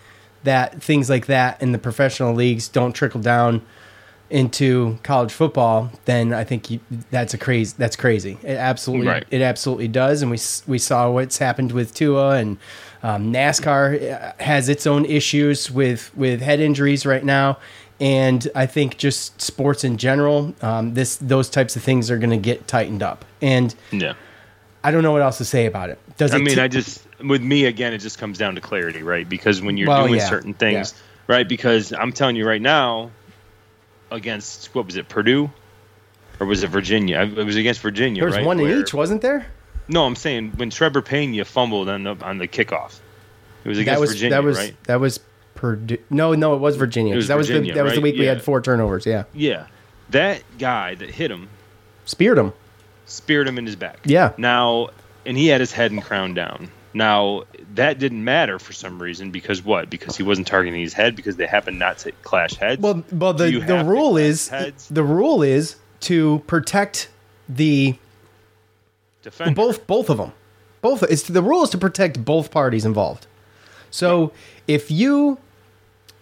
that 0.44 0.82
things 0.82 1.10
like 1.10 1.26
that 1.26 1.62
in 1.62 1.72
the 1.72 1.78
professional 1.80 2.34
leagues 2.34 2.68
don't 2.68 2.94
trickle 2.94 3.22
down 3.22 3.62
into 4.30 4.98
college 5.04 5.32
football, 5.32 5.90
then 6.06 6.34
I 6.34 6.44
think 6.44 6.70
you, 6.70 6.80
that's 7.12 7.34
a 7.34 7.38
crazy. 7.38 7.74
That's 7.78 7.96
crazy. 7.96 8.38
It 8.44 8.58
absolutely, 8.58 9.08
Right. 9.08 9.26
it 9.32 9.42
absolutely 9.42 9.88
does. 9.88 10.22
And 10.22 10.30
we 10.30 10.38
we 10.68 10.78
saw 10.78 11.10
what's 11.10 11.38
happened 11.38 11.72
with 11.72 11.94
Tua 11.94 12.32
and 12.36 12.58
um, 13.04 13.32
NASCAR 13.32 14.12
uh, 14.12 14.44
has 14.44 14.68
its 14.68 14.86
own 14.86 15.06
issues 15.06 15.72
with 15.72 16.16
with 16.16 16.42
head 16.42 16.60
injuries 16.60 17.06
right 17.06 17.24
now. 17.24 17.58
And 18.00 18.48
I 18.54 18.66
think 18.68 18.98
just 18.98 19.42
sports 19.42 19.84
in 19.84 19.98
general, 19.98 20.54
um, 20.62 20.94
this 20.94 21.16
those 21.18 21.50
types 21.50 21.76
of 21.76 21.82
things 21.84 22.12
are 22.12 22.18
going 22.18 22.30
to 22.30 22.38
get 22.38 22.68
tightened 22.68 23.02
up. 23.02 23.26
And 23.42 23.74
Yeah. 23.92 24.14
I 24.84 24.92
don't 24.92 25.02
know 25.04 25.12
what 25.12 25.22
else 25.24 25.40
to 25.40 25.46
say 25.46 25.66
about 25.66 25.90
it. 25.90 26.00
Does 26.18 26.34
I 26.34 26.38
it 26.38 26.44
mean, 26.44 26.56
t- 26.56 26.62
I 26.62 26.68
just 26.68 27.04
with 27.20 27.42
me 27.42 27.66
again, 27.66 27.94
it 27.94 27.98
just 27.98 28.20
comes 28.20 28.38
down 28.38 28.56
to 28.56 28.62
clarity, 28.62 29.02
right? 29.04 29.28
Because 29.28 29.62
when 29.62 29.76
you're 29.78 29.88
Well, 29.88 30.06
doing 30.08 30.20
yeah, 30.20 30.30
certain 30.30 30.54
things, 30.54 30.94
right? 31.28 31.48
Because 31.50 31.92
I'm 31.92 32.12
telling 32.14 32.36
you 32.36 32.48
right 32.48 32.62
now, 32.62 33.10
against 34.12 34.74
what 34.76 34.86
was 34.86 34.96
it, 34.96 35.10
Purdue, 35.10 35.50
or 36.40 36.46
was 36.48 36.64
it 36.64 36.70
Virginia? 36.70 37.22
It 37.22 37.44
was 37.44 37.56
against 37.56 37.82
Virginia, 37.82 38.22
there 38.22 38.28
was 38.28 38.36
right? 38.38 38.46
one 38.46 38.60
in 38.60 38.80
each, 38.80 38.94
wasn't 38.94 39.22
there? 39.22 39.48
No, 39.88 40.06
I'm 40.06 40.16
saying 40.16 40.54
when 40.58 40.70
Trebor 40.70 41.02
Peña 41.02 41.46
fumbled 41.46 41.90
on 41.90 42.04
the 42.04 42.16
on 42.22 42.38
the 42.38 42.48
kickoff, 42.48 43.00
it 43.64 43.70
was 43.70 43.80
against 43.80 43.96
that 43.96 44.00
was 44.02 44.12
Virginia, 44.12 44.36
that 44.36 44.44
was 44.44 44.58
right? 44.58 44.84
that 44.84 45.00
was 45.00 45.20
Purdue. 45.58 45.98
No, 46.10 46.34
no, 46.34 46.56
it 46.56 46.60
was 46.60 46.78
Virginia. 46.78 47.14
It 47.14 47.18
was 47.18 47.28
that 47.28 47.38
was 47.38 47.48
the 47.50 47.60
that 47.72 47.84
was 47.84 47.94
the 47.94 47.98
right? 48.00 48.04
week 48.04 48.18
we 48.18 48.26
had 48.26 48.42
four 48.42 48.62
turnovers. 48.62 49.06
Yeah, 49.06 49.26
Yeah, 49.34 49.68
that 50.12 50.42
guy 50.58 50.96
that 50.96 51.10
hit 51.10 51.30
him 51.32 51.50
speared 52.06 52.38
him. 52.38 52.54
speared 53.06 53.48
him 53.48 53.58
in 53.58 53.66
his 53.66 53.76
back. 53.76 54.00
Yeah. 54.06 54.32
Now, 54.38 54.90
and 55.26 55.38
he 55.38 55.48
had 55.48 55.60
his 55.60 55.74
head 55.74 55.92
and 55.92 56.02
crown 56.02 56.34
down. 56.34 56.72
Now 56.94 57.44
that 57.76 58.00
didn't 58.00 58.24
matter 58.24 58.58
for 58.60 58.72
some 58.74 59.02
reason 59.02 59.30
because 59.32 59.64
what? 59.64 59.90
Because 59.90 60.16
he 60.16 60.24
wasn't 60.24 60.48
targeting 60.48 60.80
his 60.80 60.94
head 60.94 61.16
because 61.16 61.36
they 61.36 61.46
happened 61.46 61.78
not 61.80 61.98
to 62.00 62.12
clash 62.24 62.54
heads. 62.56 62.82
Well, 62.82 63.04
well, 63.12 63.34
the 63.34 63.60
the 63.60 63.84
rule 63.84 64.16
is 64.18 64.48
heads? 64.48 64.88
the 64.90 65.04
rule 65.04 65.44
is 65.44 65.76
to 66.02 66.42
protect 66.48 67.10
the 67.50 67.96
Defender. 69.22 69.54
both 69.54 69.86
both 69.88 70.10
of 70.10 70.18
them. 70.18 70.32
Both 70.82 71.04
it's 71.04 71.24
the 71.24 71.42
rule 71.44 71.64
is 71.64 71.70
to 71.72 71.78
protect 71.78 72.24
both 72.24 72.50
parties 72.52 72.86
involved. 72.86 73.28
So 73.92 74.32
if 74.68 74.90
you 74.90 75.38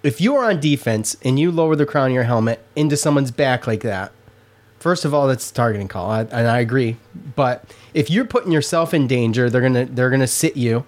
if 0.06 0.22
you 0.22 0.36
are 0.36 0.50
on 0.50 0.60
defense 0.60 1.18
and 1.24 1.40
you 1.40 1.52
lower 1.52 1.76
the 1.76 1.86
crown 1.86 2.08
of 2.08 2.14
your 2.14 2.24
helmet 2.24 2.64
into 2.76 2.96
someone's 2.96 3.32
back 3.32 3.66
like 3.66 3.82
that, 3.82 4.12
first 4.80 5.04
of 5.04 5.14
all, 5.14 5.28
that's 5.28 5.50
a 5.50 5.54
targeting 5.54 5.88
call, 5.88 6.10
I, 6.10 6.22
and 6.22 6.48
I 6.48 6.60
agree. 6.60 6.98
But 7.36 7.74
if 7.94 8.10
you're 8.10 8.26
putting 8.26 8.52
yourself 8.52 8.94
in 8.94 9.08
danger, 9.08 9.50
they're 9.50 9.62
gonna 9.62 9.86
they're 9.86 10.12
gonna 10.12 10.28
sit 10.28 10.56
you 10.56 10.86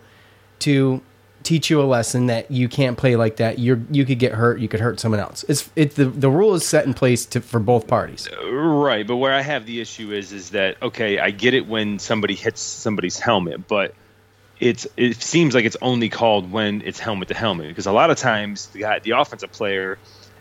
to 0.60 1.02
teach 1.44 1.70
you 1.70 1.82
a 1.82 1.84
lesson 1.84 2.28
that 2.28 2.52
you 2.52 2.68
can't 2.68 2.98
play 2.98 3.16
like 3.16 3.38
that. 3.38 3.58
You 3.58 3.86
you 3.90 4.06
could 4.06 4.20
get 4.20 4.34
hurt. 4.34 4.60
You 4.60 4.68
could 4.68 4.82
hurt 4.82 5.00
someone 5.00 5.20
else. 5.20 5.44
It's 5.48 5.70
it 5.76 5.96
the 5.96 6.06
the 6.06 6.30
rule 6.30 6.54
is 6.54 6.66
set 6.66 6.86
in 6.86 6.94
place 6.94 7.26
to 7.28 7.42
for 7.42 7.60
both 7.60 7.88
parties. 7.88 8.30
Right, 8.44 9.08
but 9.08 9.18
where 9.18 9.34
I 9.34 9.42
have 9.42 9.66
the 9.66 9.82
issue 9.82 10.12
is 10.12 10.32
is 10.32 10.52
that 10.52 10.82
okay, 10.84 11.20
I 11.20 11.32
get 11.32 11.56
it 11.56 11.66
when 11.66 11.98
somebody 11.98 12.36
hits 12.36 12.62
somebody's 12.62 13.20
helmet, 13.20 13.68
but 13.68 13.96
it's 14.60 14.88
it 14.98 15.22
seems 15.22 15.54
like 15.54 15.66
it's 15.66 15.78
only 15.82 16.10
called 16.10 16.52
when 16.52 16.82
it's 16.84 17.00
helmet 17.00 17.28
to 17.28 17.34
helmet 17.34 17.68
because 17.68 17.86
a 17.86 17.92
lot 17.92 18.10
of 18.10 18.18
times 18.18 18.68
the 18.68 18.80
guy, 18.80 19.00
the 19.00 19.12
offensive 19.12 19.52
player 19.52 20.00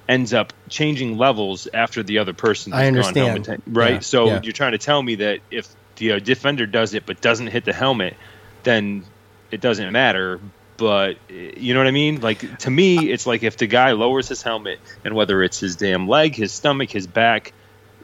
ends 0.09 0.33
up 0.33 0.53
changing 0.69 1.19
levels 1.19 1.69
after 1.75 2.03
the 2.03 2.19
other 2.19 2.33
person 2.33 2.73
I 2.73 2.85
has 2.85 2.95
gone 2.95 2.97
understand. 2.97 3.47
helmet 3.47 3.64
to, 3.64 3.71
right? 3.71 3.93
Yeah, 3.95 4.01
so 4.01 4.27
yeah. 4.27 4.41
you're 4.43 4.53
trying 4.53 4.73
to 4.73 4.79
tell 4.79 5.03
me 5.03 5.17
that 5.17 5.41
if 5.51 5.69
the 5.97 6.12
uh, 6.12 6.19
defender 6.19 6.67
does 6.67 6.95
it 6.95 7.05
but 7.07 7.21
doesn't 7.21 7.49
hit 7.49 7.64
the 7.64 7.73
helmet, 7.73 8.17
then 8.62 9.05
it 9.51 9.61
doesn't 9.61 9.93
matter. 9.93 10.41
But 10.77 11.17
you 11.29 11.75
know 11.75 11.81
what 11.81 11.87
I 11.87 11.93
mean? 11.93 12.21
Like 12.21 12.59
to 12.61 12.71
me, 12.71 13.11
it's 13.11 13.27
like 13.27 13.43
if 13.43 13.57
the 13.57 13.67
guy 13.67 13.93
lowers 13.93 14.29
his 14.29 14.43
helmet 14.43 14.79
and 15.05 15.14
whether 15.14 15.43
it's 15.43 15.59
his 15.59 15.77
damn 15.77 16.07
leg, 16.09 16.35
his 16.35 16.53
stomach, 16.53 16.91
his 16.91 17.07
back, 17.07 17.53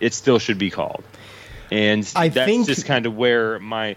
it 0.00 0.14
still 0.14 0.38
should 0.38 0.58
be 0.58 0.70
called. 0.70 1.04
And 1.70 2.10
I 2.16 2.28
that's 2.28 2.46
think- 2.46 2.66
just 2.66 2.84
kind 2.86 3.06
of 3.06 3.16
where 3.16 3.58
my 3.58 3.96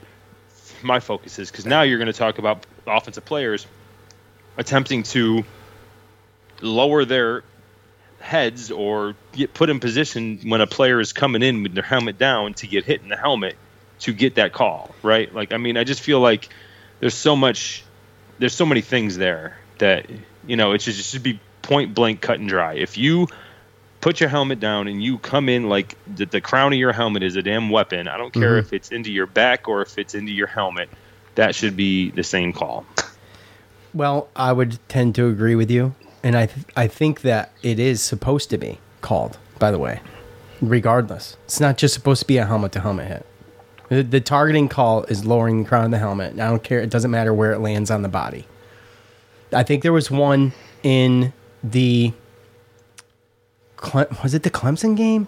my 0.86 1.00
focus 1.00 1.40
is 1.40 1.52
because 1.52 1.66
now 1.66 1.82
you're 1.82 1.98
going 1.98 2.08
to 2.08 2.14
talk 2.14 2.38
about 2.38 2.66
offensive 2.88 3.26
players 3.26 3.66
attempting 4.58 5.04
to 5.04 5.44
lower 6.62 7.06
their 7.06 7.44
heads 8.20 8.72
or 8.72 9.16
get 9.34 9.54
put 9.54 9.70
in 9.70 9.80
position 9.80 10.40
when 10.46 10.62
a 10.62 10.68
player 10.68 11.00
is 11.00 11.14
coming 11.14 11.44
in 11.44 11.64
with 11.64 11.74
their 11.74 11.84
helmet 11.84 12.18
down 12.18 12.54
to 12.56 12.68
get 12.68 12.86
hit 12.86 13.02
in 13.02 13.10
the 13.10 13.18
helmet 13.18 13.56
to 14.00 14.14
get 14.14 14.36
that 14.36 14.54
call, 14.54 14.94
right? 15.04 15.34
Like, 15.34 15.54
I 15.54 15.58
mean, 15.58 15.78
I 15.78 15.84
just 15.84 16.02
feel 16.02 16.20
like 16.20 16.50
there's 17.00 17.14
so 17.14 17.36
much, 17.36 17.84
there's 18.40 18.54
so 18.54 18.66
many 18.66 18.82
things 18.82 19.18
there 19.18 19.58
that 19.78 20.10
you 20.48 20.56
know 20.56 20.72
it 20.72 20.82
should 20.82 20.96
just 20.96 21.22
be 21.24 21.40
point 21.62 21.94
blank, 21.94 22.22
cut 22.22 22.40
and 22.40 22.48
dry. 22.50 22.76
If 22.76 22.98
you 22.98 23.28
put 24.06 24.20
your 24.20 24.30
helmet 24.30 24.60
down 24.60 24.88
and 24.88 25.04
you 25.04 25.18
come 25.18 25.50
in 25.50 25.68
like 25.68 25.98
the, 26.16 26.28
the 26.28 26.40
crown 26.40 26.72
of 26.72 26.78
your 26.78 26.94
helmet 26.94 27.24
is 27.24 27.36
a 27.36 27.42
damn 27.42 27.72
weapon, 27.72 28.08
I 28.08 28.18
don't 28.18 28.32
care 28.32 28.54
Mhm. 28.58 28.60
if 28.60 28.72
it's 28.72 28.92
into 28.92 29.12
your 29.12 29.26
back 29.26 29.68
or 29.68 29.82
if 29.82 29.98
it's 29.98 30.14
into 30.14 30.32
your 30.32 30.46
helmet, 30.46 30.90
that 31.34 31.56
should 31.56 31.76
be 31.76 32.12
the 32.12 32.22
same 32.22 32.54
call. 32.54 32.86
Well, 33.96 34.28
I 34.36 34.54
would 34.54 34.78
tend 34.90 35.16
to 35.16 35.26
agree 35.28 35.56
with 35.56 35.72
you, 35.72 35.96
and 36.24 36.38
I 36.38 36.46
th- 36.46 36.68
I 36.78 36.86
think 36.88 37.22
that 37.22 37.52
it 37.64 37.80
is 37.80 38.00
supposed 38.00 38.52
to 38.52 38.60
be 38.60 38.78
called. 39.02 39.40
By 39.58 39.72
the 39.72 39.80
way, 39.80 40.02
regardless, 40.62 41.36
it's 41.46 41.60
not 41.60 41.76
just 41.80 41.96
supposed 41.96 42.22
to 42.22 42.28
be 42.28 42.38
a 42.38 42.46
helmet 42.46 42.74
to 42.74 42.82
helmet 42.82 43.08
hit. 43.08 43.26
The, 43.90 44.04
the 44.04 44.22
targeting 44.22 44.70
call 44.70 45.04
is 45.06 45.26
lowering 45.26 45.64
the 45.64 45.68
crown 45.70 45.86
of 45.86 45.92
the 45.92 45.98
helmet. 45.98 46.34
and 46.34 46.42
I 46.44 46.50
don't 46.50 46.62
care. 46.64 46.80
It 46.80 46.92
doesn't 46.92 47.10
matter 47.10 47.34
where 47.34 47.54
it 47.54 47.60
lands 47.60 47.90
on 47.90 48.04
the 48.04 48.10
body. 48.10 48.46
I 49.52 49.64
think 49.64 49.82
there 49.82 49.94
was 49.94 50.12
one 50.12 50.54
in 50.84 51.34
the 51.64 52.14
Cle- 53.78 54.08
was 54.24 54.34
it 54.34 54.44
the 54.44 54.50
Clemson 54.50 54.96
game? 54.96 55.28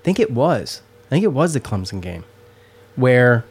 I 0.00 0.04
think 0.04 0.18
it 0.18 0.30
was. 0.30 0.82
I 1.06 1.10
think 1.10 1.24
it 1.24 1.32
was 1.32 1.54
the 1.54 1.60
Clemson 1.60 2.00
game 2.00 2.24
where 2.96 3.44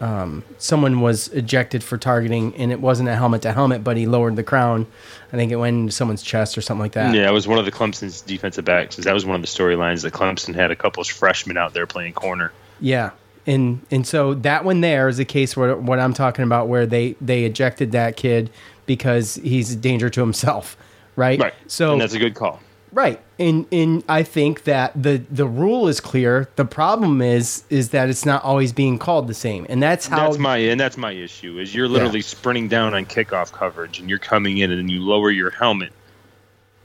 um, 0.00 0.44
someone 0.58 1.00
was 1.00 1.28
ejected 1.28 1.82
for 1.82 1.96
targeting, 1.96 2.54
and 2.56 2.70
it 2.72 2.80
wasn't 2.80 3.08
a 3.08 3.14
helmet 3.14 3.42
to 3.42 3.52
helmet, 3.52 3.84
but 3.84 3.96
he 3.96 4.06
lowered 4.06 4.36
the 4.36 4.42
crown. 4.42 4.86
I 5.32 5.36
think 5.36 5.50
it 5.50 5.56
went 5.56 5.76
into 5.76 5.92
someone's 5.92 6.22
chest 6.22 6.58
or 6.58 6.60
something 6.60 6.82
like 6.82 6.92
that. 6.92 7.14
Yeah, 7.14 7.28
it 7.28 7.32
was 7.32 7.48
one 7.48 7.58
of 7.58 7.64
the 7.64 7.72
Clemson's 7.72 8.20
defensive 8.20 8.64
backs. 8.64 8.96
That 8.96 9.14
was 9.14 9.24
one 9.24 9.36
of 9.36 9.42
the 9.42 9.48
storylines 9.48 10.02
that 10.02 10.12
Clemson 10.12 10.54
had 10.54 10.70
a 10.70 10.76
couple 10.76 11.00
of 11.00 11.06
freshmen 11.06 11.56
out 11.56 11.74
there 11.74 11.86
playing 11.86 12.14
corner. 12.14 12.52
Yeah. 12.80 13.10
And 13.46 13.84
and 13.90 14.06
so 14.06 14.34
that 14.34 14.64
one 14.64 14.80
there 14.80 15.08
is 15.08 15.18
a 15.18 15.24
case 15.24 15.56
where 15.56 15.76
what 15.76 15.98
I'm 15.98 16.14
talking 16.14 16.44
about 16.44 16.68
where 16.68 16.86
they 16.86 17.14
they 17.20 17.44
ejected 17.44 17.92
that 17.92 18.16
kid 18.16 18.50
because 18.86 19.34
he's 19.36 19.72
a 19.72 19.76
danger 19.76 20.08
to 20.08 20.20
himself, 20.20 20.76
right? 21.14 21.38
Right. 21.38 21.54
So 21.66 21.92
and 21.92 22.00
that's 22.00 22.14
a 22.14 22.18
good 22.18 22.34
call. 22.34 22.60
Right. 22.94 23.20
And 23.40 23.66
and 23.72 24.04
I 24.08 24.22
think 24.22 24.64
that 24.64 24.92
the 25.00 25.18
the 25.28 25.46
rule 25.46 25.88
is 25.88 26.00
clear. 26.00 26.48
The 26.54 26.64
problem 26.64 27.20
is 27.20 27.64
is 27.68 27.90
that 27.90 28.08
it's 28.08 28.24
not 28.24 28.44
always 28.44 28.72
being 28.72 29.00
called 29.00 29.26
the 29.26 29.34
same. 29.34 29.66
And 29.68 29.82
that's 29.82 30.06
how 30.06 30.28
that's 30.28 30.38
my 30.38 30.58
and 30.58 30.78
that's 30.78 30.96
my 30.96 31.10
issue 31.10 31.58
is 31.58 31.74
you're 31.74 31.88
literally 31.88 32.22
sprinting 32.22 32.68
down 32.68 32.94
on 32.94 33.04
kickoff 33.04 33.50
coverage 33.50 33.98
and 33.98 34.08
you're 34.08 34.20
coming 34.20 34.58
in 34.58 34.70
and 34.70 34.78
then 34.78 34.88
you 34.88 35.00
lower 35.00 35.30
your 35.32 35.50
helmet 35.50 35.92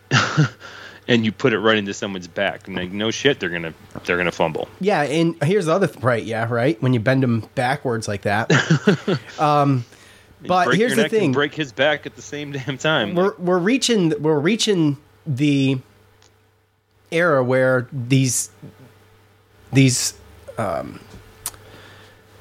and 1.08 1.24
you 1.24 1.32
put 1.32 1.54
it 1.54 1.60
right 1.60 1.78
into 1.78 1.94
someone's 1.94 2.28
back. 2.28 2.68
And 2.68 2.76
like 2.76 2.92
no 2.92 3.12
shit, 3.12 3.40
they're 3.40 3.50
gonna 3.50 3.76
they're 4.06 4.18
gonna 4.18 4.32
fumble. 4.32 4.68
Yeah, 4.82 5.04
and 5.04 5.42
here's 5.44 5.68
the 5.68 5.74
other 5.74 5.88
th- 5.88 6.04
right, 6.04 6.24
yeah, 6.24 6.48
right. 6.50 6.82
When 6.82 6.94
you 6.94 7.00
bend 7.00 7.22
them 7.22 7.48
backwards 7.54 8.08
like 8.08 8.24
that. 8.24 8.52
um 9.40 9.86
but 10.42 10.74
here's 10.74 10.96
the 10.96 11.08
thing. 11.08 11.34
break 11.34 11.54
his 11.54 11.72
back 11.72 12.08
at 12.08 12.16
the 12.16 12.22
same 12.24 12.54
damn 12.54 12.80
time. 12.80 13.14
we're 13.14 13.36
we're 13.38 13.60
reaching 13.60 14.20
we're 14.24 14.40
reaching 14.40 14.98
the 15.28 15.78
era 17.12 17.44
where 17.44 17.88
these 17.92 18.50
these 19.72 20.14
um, 20.58 21.00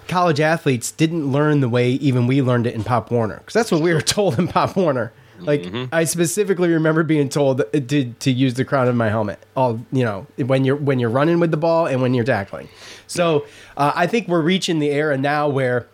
college 0.08 0.40
athletes 0.40 0.90
didn't 0.90 1.30
learn 1.30 1.60
the 1.60 1.68
way 1.68 1.90
even 1.92 2.26
we 2.26 2.40
learned 2.42 2.66
it 2.66 2.74
in 2.74 2.82
Pop 2.84 3.10
Warner 3.10 3.38
because 3.38 3.54
that's 3.54 3.70
what 3.70 3.82
we 3.82 3.92
were 3.92 4.00
told 4.16 4.38
in 4.38 4.48
Pop 4.48 4.76
Warner. 4.76 5.12
Like 5.40 5.62
Mm-hmm. 5.62 5.94
I 5.94 6.02
specifically 6.02 6.68
remember 6.70 7.04
being 7.04 7.28
told 7.28 7.62
to 7.72 8.04
to 8.12 8.30
use 8.30 8.54
the 8.54 8.64
crown 8.64 8.88
of 8.88 8.96
my 8.96 9.08
helmet. 9.08 9.38
All 9.54 9.80
you 9.92 10.04
know 10.04 10.26
when 10.36 10.64
you're 10.64 10.74
when 10.76 10.98
you're 10.98 11.10
running 11.10 11.38
with 11.38 11.52
the 11.52 11.56
ball 11.56 11.86
and 11.86 12.02
when 12.02 12.12
you're 12.12 12.24
tackling. 12.24 12.68
So 13.06 13.46
uh, 13.76 13.92
I 13.94 14.08
think 14.08 14.26
we're 14.26 14.40
reaching 14.42 14.80
the 14.80 14.90
era 14.90 15.16
now 15.16 15.48
where 15.48 15.86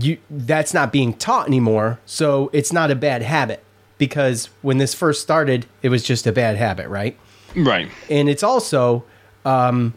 you 0.00 0.18
that's 0.30 0.74
not 0.74 0.90
being 0.90 1.14
taught 1.14 1.46
anymore. 1.46 2.00
So 2.06 2.50
it's 2.52 2.72
not 2.72 2.90
a 2.90 2.96
bad 2.96 3.22
habit 3.22 3.62
because 3.98 4.46
when 4.62 4.78
this 4.78 4.94
first 4.94 5.22
started, 5.22 5.66
it 5.82 5.90
was 5.90 6.02
just 6.02 6.26
a 6.26 6.32
bad 6.32 6.56
habit, 6.56 6.88
right? 6.88 7.16
Right. 7.54 7.88
And 8.08 8.28
it's 8.28 8.42
also 8.42 9.04
um, 9.44 9.94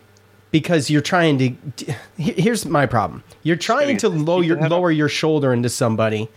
because 0.51 0.89
you're 0.89 1.01
trying 1.01 1.38
to. 1.38 1.95
Here's 2.18 2.66
my 2.66 2.86
problem: 2.86 3.24
you're 3.43 3.56
trying 3.56 3.97
to 3.97 4.10
lower 4.10 4.43
your 4.43 4.68
lower 4.70 4.91
your 4.91 5.10
shoulder 5.10 5.53
into 5.53 5.70
somebody, 5.70 6.30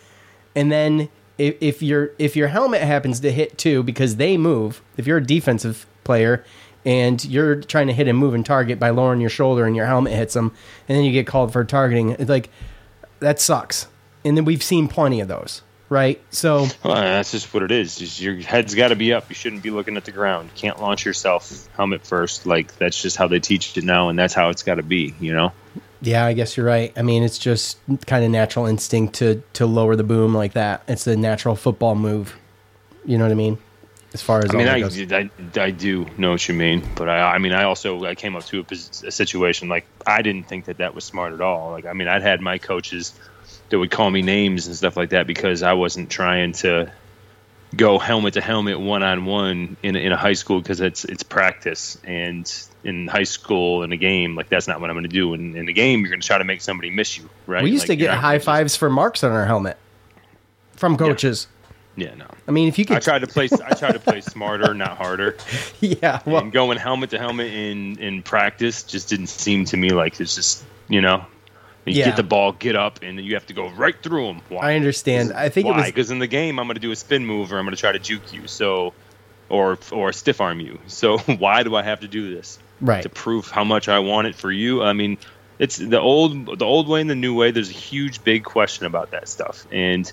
and 0.54 0.70
then 0.70 1.08
if, 1.38 1.56
if 1.60 1.82
your 1.82 2.12
if 2.18 2.36
your 2.36 2.48
helmet 2.48 2.82
happens 2.82 3.20
to 3.20 3.32
hit 3.32 3.56
too 3.58 3.82
because 3.82 4.16
they 4.16 4.36
move, 4.36 4.82
if 4.96 5.06
you're 5.06 5.18
a 5.18 5.24
defensive 5.24 5.86
player 6.04 6.44
and 6.84 7.24
you're 7.24 7.60
trying 7.60 7.86
to 7.86 7.92
hit 7.92 8.08
a 8.08 8.12
moving 8.12 8.44
target 8.44 8.78
by 8.78 8.90
lowering 8.90 9.20
your 9.20 9.30
shoulder 9.30 9.66
and 9.66 9.76
your 9.76 9.86
helmet 9.86 10.12
hits 10.12 10.34
them, 10.34 10.52
and 10.88 10.96
then 10.96 11.04
you 11.04 11.12
get 11.12 11.26
called 11.26 11.52
for 11.52 11.64
targeting. 11.64 12.10
It's 12.10 12.28
like 12.28 12.50
that 13.20 13.40
sucks. 13.40 13.86
And 14.24 14.36
then 14.36 14.44
we've 14.44 14.62
seen 14.62 14.88
plenty 14.88 15.20
of 15.20 15.28
those, 15.28 15.62
right? 15.88 16.20
So 16.30 16.66
Well, 16.84 16.94
that's 16.94 17.32
just 17.32 17.52
what 17.52 17.62
it 17.62 17.70
is. 17.70 17.96
Just 17.96 18.20
your 18.20 18.36
head's 18.36 18.74
got 18.74 18.88
to 18.88 18.96
be 18.96 19.12
up. 19.12 19.28
You 19.28 19.34
shouldn't 19.34 19.62
be 19.62 19.70
looking 19.70 19.96
at 19.96 20.04
the 20.04 20.12
ground. 20.12 20.50
You 20.54 20.60
can't 20.60 20.80
launch 20.80 21.04
yourself 21.04 21.68
helmet 21.76 22.06
first. 22.06 22.46
Like 22.46 22.76
that's 22.76 23.00
just 23.00 23.16
how 23.16 23.28
they 23.28 23.40
teach 23.40 23.76
it 23.76 23.84
now, 23.84 24.08
and 24.08 24.18
that's 24.18 24.34
how 24.34 24.50
it's 24.50 24.62
got 24.62 24.76
to 24.76 24.82
be. 24.82 25.14
You 25.20 25.34
know. 25.34 25.52
Yeah, 26.00 26.24
I 26.24 26.32
guess 26.32 26.56
you're 26.56 26.66
right. 26.66 26.92
I 26.96 27.02
mean, 27.02 27.24
it's 27.24 27.38
just 27.38 27.78
kind 28.06 28.24
of 28.24 28.30
natural 28.30 28.66
instinct 28.66 29.14
to 29.16 29.42
to 29.54 29.66
lower 29.66 29.96
the 29.96 30.04
boom 30.04 30.34
like 30.34 30.52
that. 30.52 30.82
It's 30.88 31.06
a 31.06 31.16
natural 31.16 31.56
football 31.56 31.94
move. 31.94 32.36
You 33.04 33.18
know 33.18 33.24
what 33.24 33.32
I 33.32 33.36
mean? 33.36 33.58
As 34.14 34.22
far 34.22 34.38
as 34.38 34.54
I 34.54 34.56
mean, 34.56 34.68
I. 34.68 35.30
I, 35.58 35.60
I 35.60 35.70
do 35.70 36.06
know 36.16 36.30
what 36.30 36.48
you 36.48 36.54
mean, 36.54 36.82
but 36.94 37.10
I, 37.10 37.34
I 37.34 37.38
mean, 37.38 37.52
I 37.52 37.64
also 37.64 38.04
I 38.06 38.14
came 38.14 38.36
up 38.36 38.44
to 38.46 38.60
a, 38.60 38.72
a 38.72 39.10
situation 39.10 39.68
like 39.68 39.86
I 40.06 40.22
didn't 40.22 40.44
think 40.44 40.64
that 40.64 40.78
that 40.78 40.94
was 40.94 41.04
smart 41.04 41.34
at 41.34 41.42
all. 41.42 41.72
Like, 41.72 41.84
I 41.84 41.92
mean, 41.92 42.08
I'd 42.08 42.22
had 42.22 42.40
my 42.40 42.56
coaches 42.56 43.12
that 43.70 43.78
would 43.78 43.90
call 43.90 44.10
me 44.10 44.22
names 44.22 44.66
and 44.66 44.74
stuff 44.76 44.96
like 44.96 45.10
that 45.10 45.26
because 45.26 45.62
I 45.62 45.74
wasn't 45.74 46.10
trying 46.10 46.52
to 46.52 46.90
go 47.76 47.98
helmet 47.98 48.32
to 48.34 48.40
helmet 48.40 48.80
one 48.80 49.02
on 49.02 49.26
one 49.26 49.76
in 49.82 49.94
a- 49.94 49.98
in 49.98 50.10
a 50.12 50.16
high 50.16 50.32
school 50.32 50.60
because 50.60 50.80
it's 50.80 51.04
it's 51.04 51.22
practice 51.22 51.98
and 52.02 52.50
in 52.82 53.06
high 53.08 53.24
school 53.24 53.82
in 53.82 53.92
a 53.92 53.96
game 53.96 54.34
like 54.34 54.48
that's 54.48 54.66
not 54.66 54.80
what 54.80 54.88
I'm 54.88 54.94
going 54.96 55.02
to 55.02 55.08
do. 55.10 55.34
In, 55.34 55.54
in 55.56 55.66
the 55.66 55.72
game, 55.74 56.00
you're 56.00 56.08
going 56.08 56.20
to 56.20 56.26
try 56.26 56.38
to 56.38 56.44
make 56.44 56.62
somebody 56.62 56.90
miss 56.90 57.18
you, 57.18 57.28
right? 57.46 57.62
we 57.62 57.70
used 57.70 57.82
Like, 57.82 57.88
to 57.88 57.96
get 57.96 58.14
high 58.14 58.38
fives 58.38 58.74
for 58.76 58.88
marks 58.88 59.22
on 59.22 59.32
our 59.32 59.44
helmet 59.44 59.76
from 60.76 60.96
coaches. 60.96 61.46
Yeah, 61.96 62.14
no. 62.14 62.26
I 62.46 62.52
mean, 62.52 62.68
if 62.68 62.78
you 62.78 62.86
I 62.90 63.00
tried 63.00 63.18
to 63.22 63.26
play. 63.26 63.48
I 63.66 63.74
tried 63.74 63.92
to 63.94 63.98
play 63.98 64.20
smarter, 64.20 64.72
not 64.72 64.96
harder. 64.96 65.36
yeah. 65.80 66.20
Well, 66.24 66.42
and 66.42 66.52
going 66.52 66.78
helmet 66.78 67.10
to 67.10 67.18
helmet 67.18 67.52
in 67.52 67.98
in 67.98 68.22
practice 68.22 68.84
just 68.84 69.08
didn't 69.08 69.26
seem 69.26 69.64
to 69.66 69.76
me 69.76 69.90
like 69.90 70.20
it's 70.20 70.34
just 70.36 70.64
you 70.88 71.00
know. 71.00 71.26
You 71.90 72.00
Yeah. 72.00 72.06
get 72.06 72.16
the 72.16 72.22
ball, 72.22 72.52
get 72.52 72.76
up, 72.76 73.00
and 73.02 73.18
then 73.18 73.24
you 73.24 73.34
have 73.34 73.46
to 73.46 73.54
go 73.54 73.68
right 73.70 73.94
through 74.02 74.26
them. 74.26 74.42
Why? 74.48 74.72
I 74.72 74.76
understand. 74.76 75.32
I 75.32 75.48
think 75.48 75.66
it 75.66 75.70
Why? 75.70 75.78
was 75.78 75.86
Because 75.86 76.10
in 76.10 76.18
the 76.18 76.26
game, 76.26 76.58
I'm 76.58 76.66
going 76.66 76.76
to 76.76 76.80
do 76.80 76.90
a 76.92 76.96
spin 76.96 77.26
move, 77.26 77.52
or 77.52 77.58
I'm 77.58 77.64
going 77.64 77.74
to 77.74 77.80
try 77.80 77.92
to 77.92 77.98
juke 77.98 78.32
you, 78.32 78.46
so, 78.46 78.94
or 79.48 79.78
or 79.90 80.12
stiff 80.12 80.40
arm 80.40 80.60
you. 80.60 80.78
So 80.88 81.18
why 81.18 81.62
do 81.62 81.74
I 81.76 81.82
have 81.82 82.00
to 82.00 82.08
do 82.08 82.34
this? 82.34 82.58
Right. 82.80 83.02
To 83.02 83.08
prove 83.08 83.48
how 83.50 83.64
much 83.64 83.88
I 83.88 83.98
want 83.98 84.28
it 84.28 84.34
for 84.34 84.52
you. 84.52 84.82
I 84.82 84.92
mean, 84.92 85.18
it's 85.58 85.76
the 85.76 86.00
old 86.00 86.58
the 86.58 86.64
old 86.64 86.88
way 86.88 87.00
and 87.00 87.10
the 87.10 87.14
new 87.16 87.34
way. 87.34 87.50
There's 87.50 87.70
a 87.70 87.72
huge 87.72 88.22
big 88.22 88.44
question 88.44 88.86
about 88.86 89.10
that 89.10 89.28
stuff, 89.28 89.66
and 89.72 90.10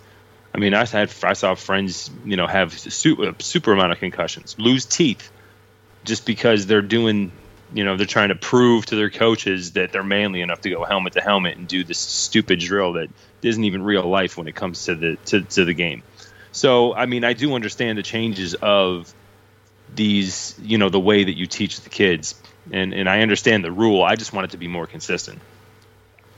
I 0.55 0.57
mean, 0.57 0.73
I 0.73 0.85
had 0.85 1.13
I 1.23 1.33
saw 1.33 1.53
friends, 1.55 2.09
you 2.23 2.37
know, 2.37 2.47
have 2.47 2.71
super, 2.79 3.27
uh, 3.27 3.33
super 3.39 3.73
amount 3.73 3.91
of 3.91 3.99
concussions, 3.99 4.55
lose 4.57 4.85
teeth, 4.85 5.29
just 6.05 6.25
because 6.25 6.65
they're 6.65 6.81
doing, 6.81 7.31
you 7.75 7.83
know, 7.83 7.97
they're 7.97 8.05
trying 8.05 8.29
to 8.29 8.35
prove 8.35 8.85
to 8.85 8.95
their 8.95 9.09
coaches 9.09 9.73
that 9.73 9.91
they're 9.91 10.01
manly 10.01 10.39
enough 10.39 10.61
to 10.61 10.69
go 10.69 10.85
helmet 10.85 11.11
to 11.13 11.21
helmet 11.21 11.57
and 11.57 11.67
do 11.67 11.83
this 11.83 11.99
stupid 11.99 12.59
drill 12.59 12.93
that 12.93 13.09
isn't 13.41 13.65
even 13.65 13.83
real 13.83 14.07
life 14.07 14.37
when 14.37 14.47
it 14.47 14.55
comes 14.55 14.85
to 14.85 14.95
the 14.95 15.17
to, 15.25 15.41
to 15.41 15.65
the 15.65 15.73
game. 15.73 16.01
So, 16.53 16.95
I 16.95 17.05
mean, 17.05 17.25
I 17.25 17.33
do 17.33 17.53
understand 17.53 17.97
the 17.97 18.03
changes 18.03 18.53
of 18.53 19.13
these, 19.93 20.55
you 20.61 20.77
know, 20.77 20.87
the 20.87 21.01
way 21.01 21.25
that 21.25 21.35
you 21.35 21.47
teach 21.47 21.81
the 21.81 21.89
kids, 21.89 22.41
and 22.71 22.93
and 22.93 23.09
I 23.09 23.19
understand 23.19 23.65
the 23.65 23.73
rule. 23.73 24.03
I 24.03 24.15
just 24.15 24.31
want 24.31 24.45
it 24.45 24.51
to 24.51 24.57
be 24.57 24.69
more 24.69 24.87
consistent. 24.87 25.39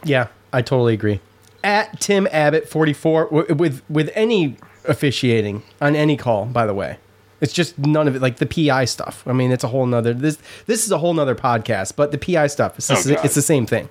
Yeah, 0.03 0.29
I 0.51 0.63
totally 0.63 0.95
agree. 0.95 1.19
At 1.63 1.99
Tim 1.99 2.27
Abbott, 2.31 2.67
forty 2.67 2.93
four, 2.93 3.27
with 3.27 3.83
with 3.87 4.09
any 4.15 4.57
officiating 4.85 5.61
on 5.79 5.95
any 5.95 6.17
call. 6.17 6.45
By 6.45 6.65
the 6.65 6.73
way, 6.73 6.97
it's 7.41 7.53
just 7.53 7.77
none 7.77 8.07
of 8.07 8.15
it. 8.15 8.21
Like 8.21 8.37
the 8.37 8.45
PI 8.45 8.85
stuff. 8.85 9.23
I 9.27 9.33
mean, 9.33 9.51
it's 9.51 9.63
a 9.63 9.67
whole 9.67 9.85
nother. 9.85 10.13
This 10.13 10.37
this 10.65 10.85
is 10.85 10.91
a 10.91 10.97
whole 10.97 11.13
nother 11.13 11.35
podcast. 11.35 11.95
But 11.95 12.11
the 12.11 12.17
PI 12.17 12.47
stuff, 12.47 12.77
it's, 12.77 12.89
Oh, 12.89 12.95
the- 12.95 13.15
God. 13.15 13.25
it's 13.25 13.35
the 13.35 13.41
same 13.41 13.65
thing. 13.65 13.89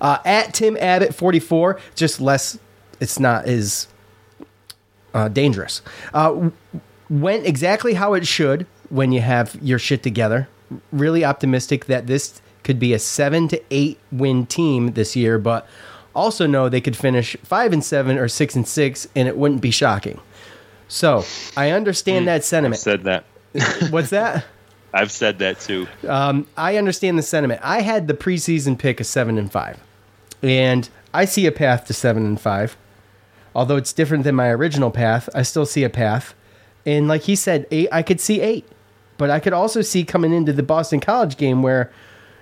Uh, 0.00 0.18
at 0.24 0.54
Tim 0.54 0.76
Abbott, 0.80 1.14
forty 1.14 1.40
four, 1.40 1.78
just 1.94 2.20
less. 2.20 2.58
It's 3.00 3.18
not 3.20 3.44
as 3.46 3.88
uh, 5.14 5.28
dangerous. 5.28 5.82
Uh, 6.14 6.50
went 7.10 7.46
exactly 7.46 7.94
how 7.94 8.14
it 8.14 8.26
should 8.26 8.66
when 8.88 9.12
you 9.12 9.20
have 9.20 9.56
your 9.62 9.78
shit 9.78 10.02
together. 10.02 10.48
Really 10.92 11.24
optimistic 11.24 11.86
that 11.86 12.06
this 12.06 12.40
could 12.64 12.78
be 12.78 12.92
a 12.92 12.98
seven 12.98 13.46
to 13.48 13.62
eight 13.70 13.98
win 14.10 14.46
team 14.46 14.92
this 14.92 15.14
year, 15.14 15.38
but 15.38 15.68
also 16.14 16.46
know 16.46 16.68
they 16.68 16.80
could 16.80 16.96
finish 16.96 17.36
five 17.44 17.72
and 17.72 17.84
seven 17.84 18.18
or 18.18 18.26
six 18.28 18.56
and 18.56 18.66
six, 18.66 19.06
and 19.14 19.28
it 19.28 19.36
wouldn't 19.36 19.60
be 19.60 19.70
shocking. 19.70 20.20
So 20.88 21.24
I 21.56 21.70
understand 21.70 22.28
that 22.28 22.44
sentiment. 22.44 22.80
i 22.80 22.82
Said 22.82 23.04
that. 23.04 23.24
What's 23.90 24.10
that? 24.10 24.44
I've 24.92 25.10
said 25.10 25.38
that 25.40 25.60
too. 25.60 25.86
Um, 26.08 26.46
I 26.56 26.76
understand 26.76 27.18
the 27.18 27.22
sentiment. 27.22 27.60
I 27.62 27.82
had 27.82 28.08
the 28.08 28.14
preseason 28.14 28.78
pick 28.78 29.00
of 29.00 29.06
seven 29.06 29.36
and 29.36 29.50
five, 29.50 29.78
and 30.42 30.88
I 31.12 31.24
see 31.24 31.46
a 31.46 31.52
path 31.52 31.86
to 31.86 31.92
seven 31.92 32.24
and 32.24 32.40
five. 32.40 32.76
Although 33.54 33.76
it's 33.76 33.92
different 33.92 34.24
than 34.24 34.34
my 34.34 34.48
original 34.48 34.90
path, 34.90 35.28
I 35.34 35.42
still 35.42 35.66
see 35.66 35.82
a 35.82 35.90
path. 35.90 36.34
And 36.84 37.08
like 37.08 37.22
he 37.22 37.34
said, 37.36 37.66
eight. 37.70 37.88
I 37.90 38.02
could 38.02 38.20
see 38.20 38.40
eight, 38.40 38.66
but 39.18 39.28
I 39.28 39.40
could 39.40 39.52
also 39.52 39.82
see 39.82 40.04
coming 40.04 40.32
into 40.32 40.52
the 40.52 40.62
Boston 40.62 41.00
College 41.00 41.36
game 41.36 41.62
where 41.62 41.90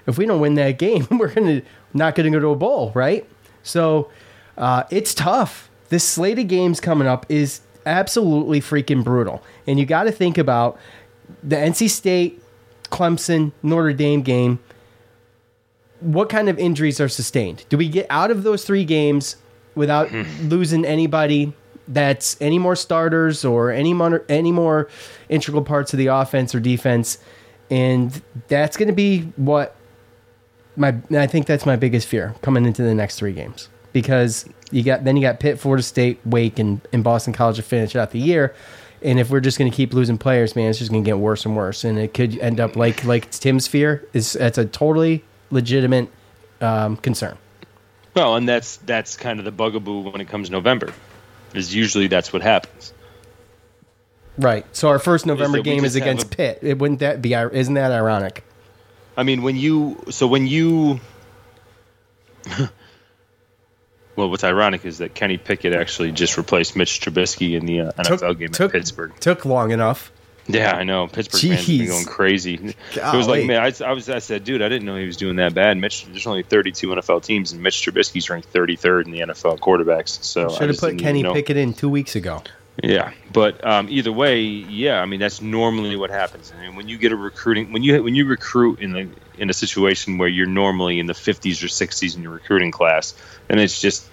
if 0.06 0.18
we 0.18 0.26
don't 0.26 0.40
win 0.40 0.54
that 0.54 0.78
game, 0.78 1.06
we're 1.10 1.32
gonna 1.32 1.62
not 1.92 2.14
gonna 2.14 2.30
go 2.30 2.40
to 2.40 2.48
a 2.48 2.56
bowl, 2.56 2.92
right? 2.94 3.28
So 3.62 4.10
uh, 4.56 4.84
it's 4.90 5.14
tough. 5.14 5.70
This 5.88 6.04
slate 6.04 6.38
of 6.38 6.48
games 6.48 6.80
coming 6.80 7.08
up 7.08 7.26
is 7.28 7.60
absolutely 7.86 8.60
freaking 8.60 9.04
brutal, 9.04 9.42
and 9.66 9.78
you 9.78 9.86
got 9.86 10.04
to 10.04 10.12
think 10.12 10.38
about 10.38 10.78
the 11.42 11.56
NC 11.56 11.90
State, 11.90 12.42
Clemson, 12.90 13.52
Notre 13.62 13.92
Dame 13.92 14.22
game. 14.22 14.58
What 16.00 16.28
kind 16.28 16.48
of 16.48 16.58
injuries 16.58 17.00
are 17.00 17.08
sustained? 17.08 17.64
Do 17.68 17.78
we 17.78 17.88
get 17.88 18.06
out 18.10 18.30
of 18.30 18.42
those 18.42 18.64
three 18.64 18.84
games 18.84 19.36
without 19.74 20.08
hmm. 20.10 20.22
losing 20.48 20.84
anybody 20.84 21.52
that's 21.88 22.36
any 22.40 22.58
more 22.58 22.76
starters 22.76 23.44
or 23.44 23.70
any 23.70 23.92
more 23.92 24.24
any 24.28 24.52
more 24.52 24.88
integral 25.28 25.62
parts 25.62 25.92
of 25.92 25.98
the 25.98 26.08
offense 26.08 26.54
or 26.54 26.60
defense? 26.60 27.18
And 27.70 28.22
that's 28.48 28.76
going 28.76 28.88
to 28.88 28.94
be 28.94 29.20
what 29.36 29.76
my 30.76 30.94
I 31.10 31.26
think 31.26 31.46
that's 31.46 31.66
my 31.66 31.76
biggest 31.76 32.06
fear 32.06 32.34
coming 32.42 32.66
into 32.66 32.82
the 32.82 32.94
next 32.94 33.18
three 33.18 33.32
games 33.32 33.68
because 33.92 34.48
you 34.70 34.82
got 34.82 35.04
then 35.04 35.16
you 35.16 35.22
got 35.22 35.40
Pitt, 35.40 35.58
Florida 35.58 35.82
State, 35.82 36.20
Wake, 36.24 36.58
and, 36.58 36.80
and 36.92 37.04
Boston 37.04 37.32
College 37.32 37.56
to 37.56 37.62
finish 37.62 37.94
out 37.96 38.10
the 38.10 38.18
year. 38.18 38.54
And 39.02 39.20
if 39.20 39.28
we're 39.30 39.40
just 39.40 39.58
going 39.58 39.70
to 39.70 39.76
keep 39.76 39.92
losing 39.92 40.16
players, 40.16 40.56
man, 40.56 40.70
it's 40.70 40.78
just 40.78 40.90
going 40.90 41.04
to 41.04 41.08
get 41.08 41.18
worse 41.18 41.44
and 41.44 41.54
worse, 41.56 41.84
and 41.84 41.98
it 41.98 42.14
could 42.14 42.38
end 42.38 42.58
up 42.60 42.74
like 42.76 43.04
like 43.04 43.30
Tim's 43.30 43.66
fear 43.66 44.06
is 44.12 44.32
that's 44.32 44.58
a 44.58 44.64
totally 44.64 45.24
legitimate 45.50 46.08
um, 46.60 46.96
concern. 46.96 47.36
Well, 48.14 48.36
and 48.36 48.48
that's 48.48 48.78
that's 48.78 49.16
kind 49.16 49.38
of 49.38 49.44
the 49.44 49.52
bugaboo 49.52 50.10
when 50.10 50.20
it 50.20 50.28
comes 50.28 50.50
November. 50.50 50.92
Is 51.52 51.74
usually 51.74 52.06
that's 52.06 52.32
what 52.32 52.42
happens. 52.42 52.92
Right. 54.36 54.64
So 54.74 54.88
our 54.88 54.98
first 54.98 55.26
November 55.26 55.58
we 55.58 55.62
game 55.62 55.84
is 55.84 55.94
against 55.94 56.26
a- 56.26 56.36
Pitt. 56.36 56.58
It 56.62 56.78
wouldn't 56.78 57.00
that 57.00 57.22
be? 57.22 57.34
Isn't 57.34 57.74
that 57.74 57.92
ironic? 57.92 58.44
I 59.16 59.22
mean, 59.22 59.42
when 59.42 59.56
you 59.56 60.02
so 60.10 60.26
when 60.26 60.46
you 60.46 61.00
well, 64.16 64.30
what's 64.30 64.44
ironic 64.44 64.84
is 64.84 64.98
that 64.98 65.14
Kenny 65.14 65.38
Pickett 65.38 65.72
actually 65.72 66.12
just 66.12 66.36
replaced 66.36 66.76
Mitch 66.76 67.00
Trubisky 67.00 67.56
in 67.56 67.66
the 67.66 67.80
uh, 67.80 67.92
NFL 67.92 68.38
game 68.38 68.50
at 68.58 68.72
Pittsburgh. 68.72 69.12
Took 69.20 69.44
long 69.44 69.70
enough. 69.70 70.12
Yeah, 70.46 70.76
I 70.76 70.84
know. 70.84 71.06
Pittsburgh 71.06 71.40
fans 71.40 71.66
been 71.66 71.86
going 71.86 72.04
crazy. 72.04 72.54
It 72.54 73.16
was 73.16 73.26
like, 73.26 73.46
man, 73.46 73.62
I, 73.62 73.72
I 73.84 73.92
was, 73.92 74.10
I 74.10 74.18
said, 74.18 74.44
dude, 74.44 74.60
I 74.60 74.68
didn't 74.68 74.84
know 74.84 74.96
he 74.96 75.06
was 75.06 75.16
doing 75.16 75.36
that 75.36 75.54
bad. 75.54 75.78
Mitch, 75.78 76.04
there's 76.06 76.26
only 76.26 76.42
32 76.42 76.88
NFL 76.88 77.24
teams, 77.24 77.52
and 77.52 77.62
Mitch 77.62 77.76
Trubisky's 77.76 78.28
ranked 78.28 78.52
33rd 78.52 79.06
in 79.06 79.10
the 79.12 79.20
NFL 79.20 79.58
quarterbacks. 79.60 80.22
So 80.22 80.50
I 80.50 80.58
Should 80.58 80.68
have 80.68 80.78
put 80.78 80.98
Kenny. 80.98 81.22
Pickett 81.22 81.56
in 81.56 81.72
two 81.72 81.88
weeks 81.88 82.14
ago. 82.14 82.42
Yeah, 82.82 83.12
but 83.30 83.64
um, 83.64 83.88
either 83.88 84.12
way, 84.12 84.40
yeah, 84.42 85.00
I 85.00 85.06
mean 85.06 85.20
that's 85.20 85.40
normally 85.40 85.94
what 85.94 86.10
happens. 86.10 86.50
I 86.50 86.58
mean, 86.60 86.74
when 86.74 86.88
you 86.88 86.98
get 86.98 87.12
a 87.12 87.16
recruiting, 87.16 87.72
when 87.72 87.84
you 87.84 88.02
when 88.02 88.16
you 88.16 88.26
recruit 88.26 88.80
in 88.80 88.92
the 88.92 89.14
in 89.34 89.48
a 89.48 89.54
situation 89.54 90.18
where 90.18 90.28
you're 90.28 90.46
normally 90.46 90.98
in 90.98 91.06
the 91.06 91.14
50s 91.14 91.62
or 91.62 91.68
60s 91.68 92.16
in 92.16 92.22
your 92.22 92.32
recruiting 92.32 92.72
class, 92.72 93.14
and 93.48 93.60
it's 93.60 93.80
just 93.80 94.10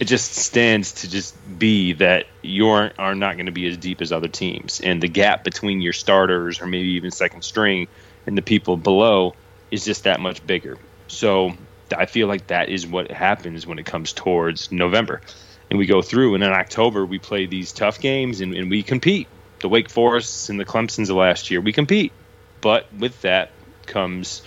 it 0.00 0.06
just 0.06 0.34
stands 0.36 0.94
to 0.94 1.10
just 1.10 1.38
be 1.58 1.94
that 1.94 2.26
you 2.42 2.68
are 2.68 2.92
are 2.98 3.14
not 3.14 3.36
going 3.36 3.46
to 3.46 3.52
be 3.52 3.66
as 3.68 3.78
deep 3.78 4.02
as 4.02 4.12
other 4.12 4.28
teams, 4.28 4.80
and 4.80 5.02
the 5.02 5.08
gap 5.08 5.44
between 5.44 5.80
your 5.80 5.94
starters 5.94 6.60
or 6.60 6.66
maybe 6.66 6.90
even 6.90 7.10
second 7.10 7.42
string 7.42 7.88
and 8.26 8.38
the 8.38 8.42
people 8.42 8.76
below 8.76 9.36
is 9.70 9.84
just 9.84 10.04
that 10.04 10.20
much 10.20 10.44
bigger. 10.46 10.78
So 11.08 11.52
I 11.96 12.06
feel 12.06 12.28
like 12.28 12.48
that 12.48 12.68
is 12.68 12.86
what 12.86 13.10
happens 13.10 13.66
when 13.66 13.78
it 13.78 13.86
comes 13.86 14.12
towards 14.12 14.70
November 14.72 15.22
and 15.70 15.78
we 15.78 15.86
go 15.86 16.02
through 16.02 16.34
and 16.34 16.44
in 16.44 16.50
october 16.50 17.04
we 17.04 17.18
play 17.18 17.46
these 17.46 17.72
tough 17.72 18.00
games 18.00 18.40
and, 18.40 18.54
and 18.54 18.70
we 18.70 18.82
compete 18.82 19.28
the 19.60 19.68
wake 19.68 19.90
forests 19.90 20.48
and 20.48 20.58
the 20.58 20.64
clemsons 20.64 21.10
of 21.10 21.16
last 21.16 21.50
year 21.50 21.60
we 21.60 21.72
compete 21.72 22.12
but 22.60 22.92
with 22.94 23.20
that 23.22 23.50
comes 23.86 24.42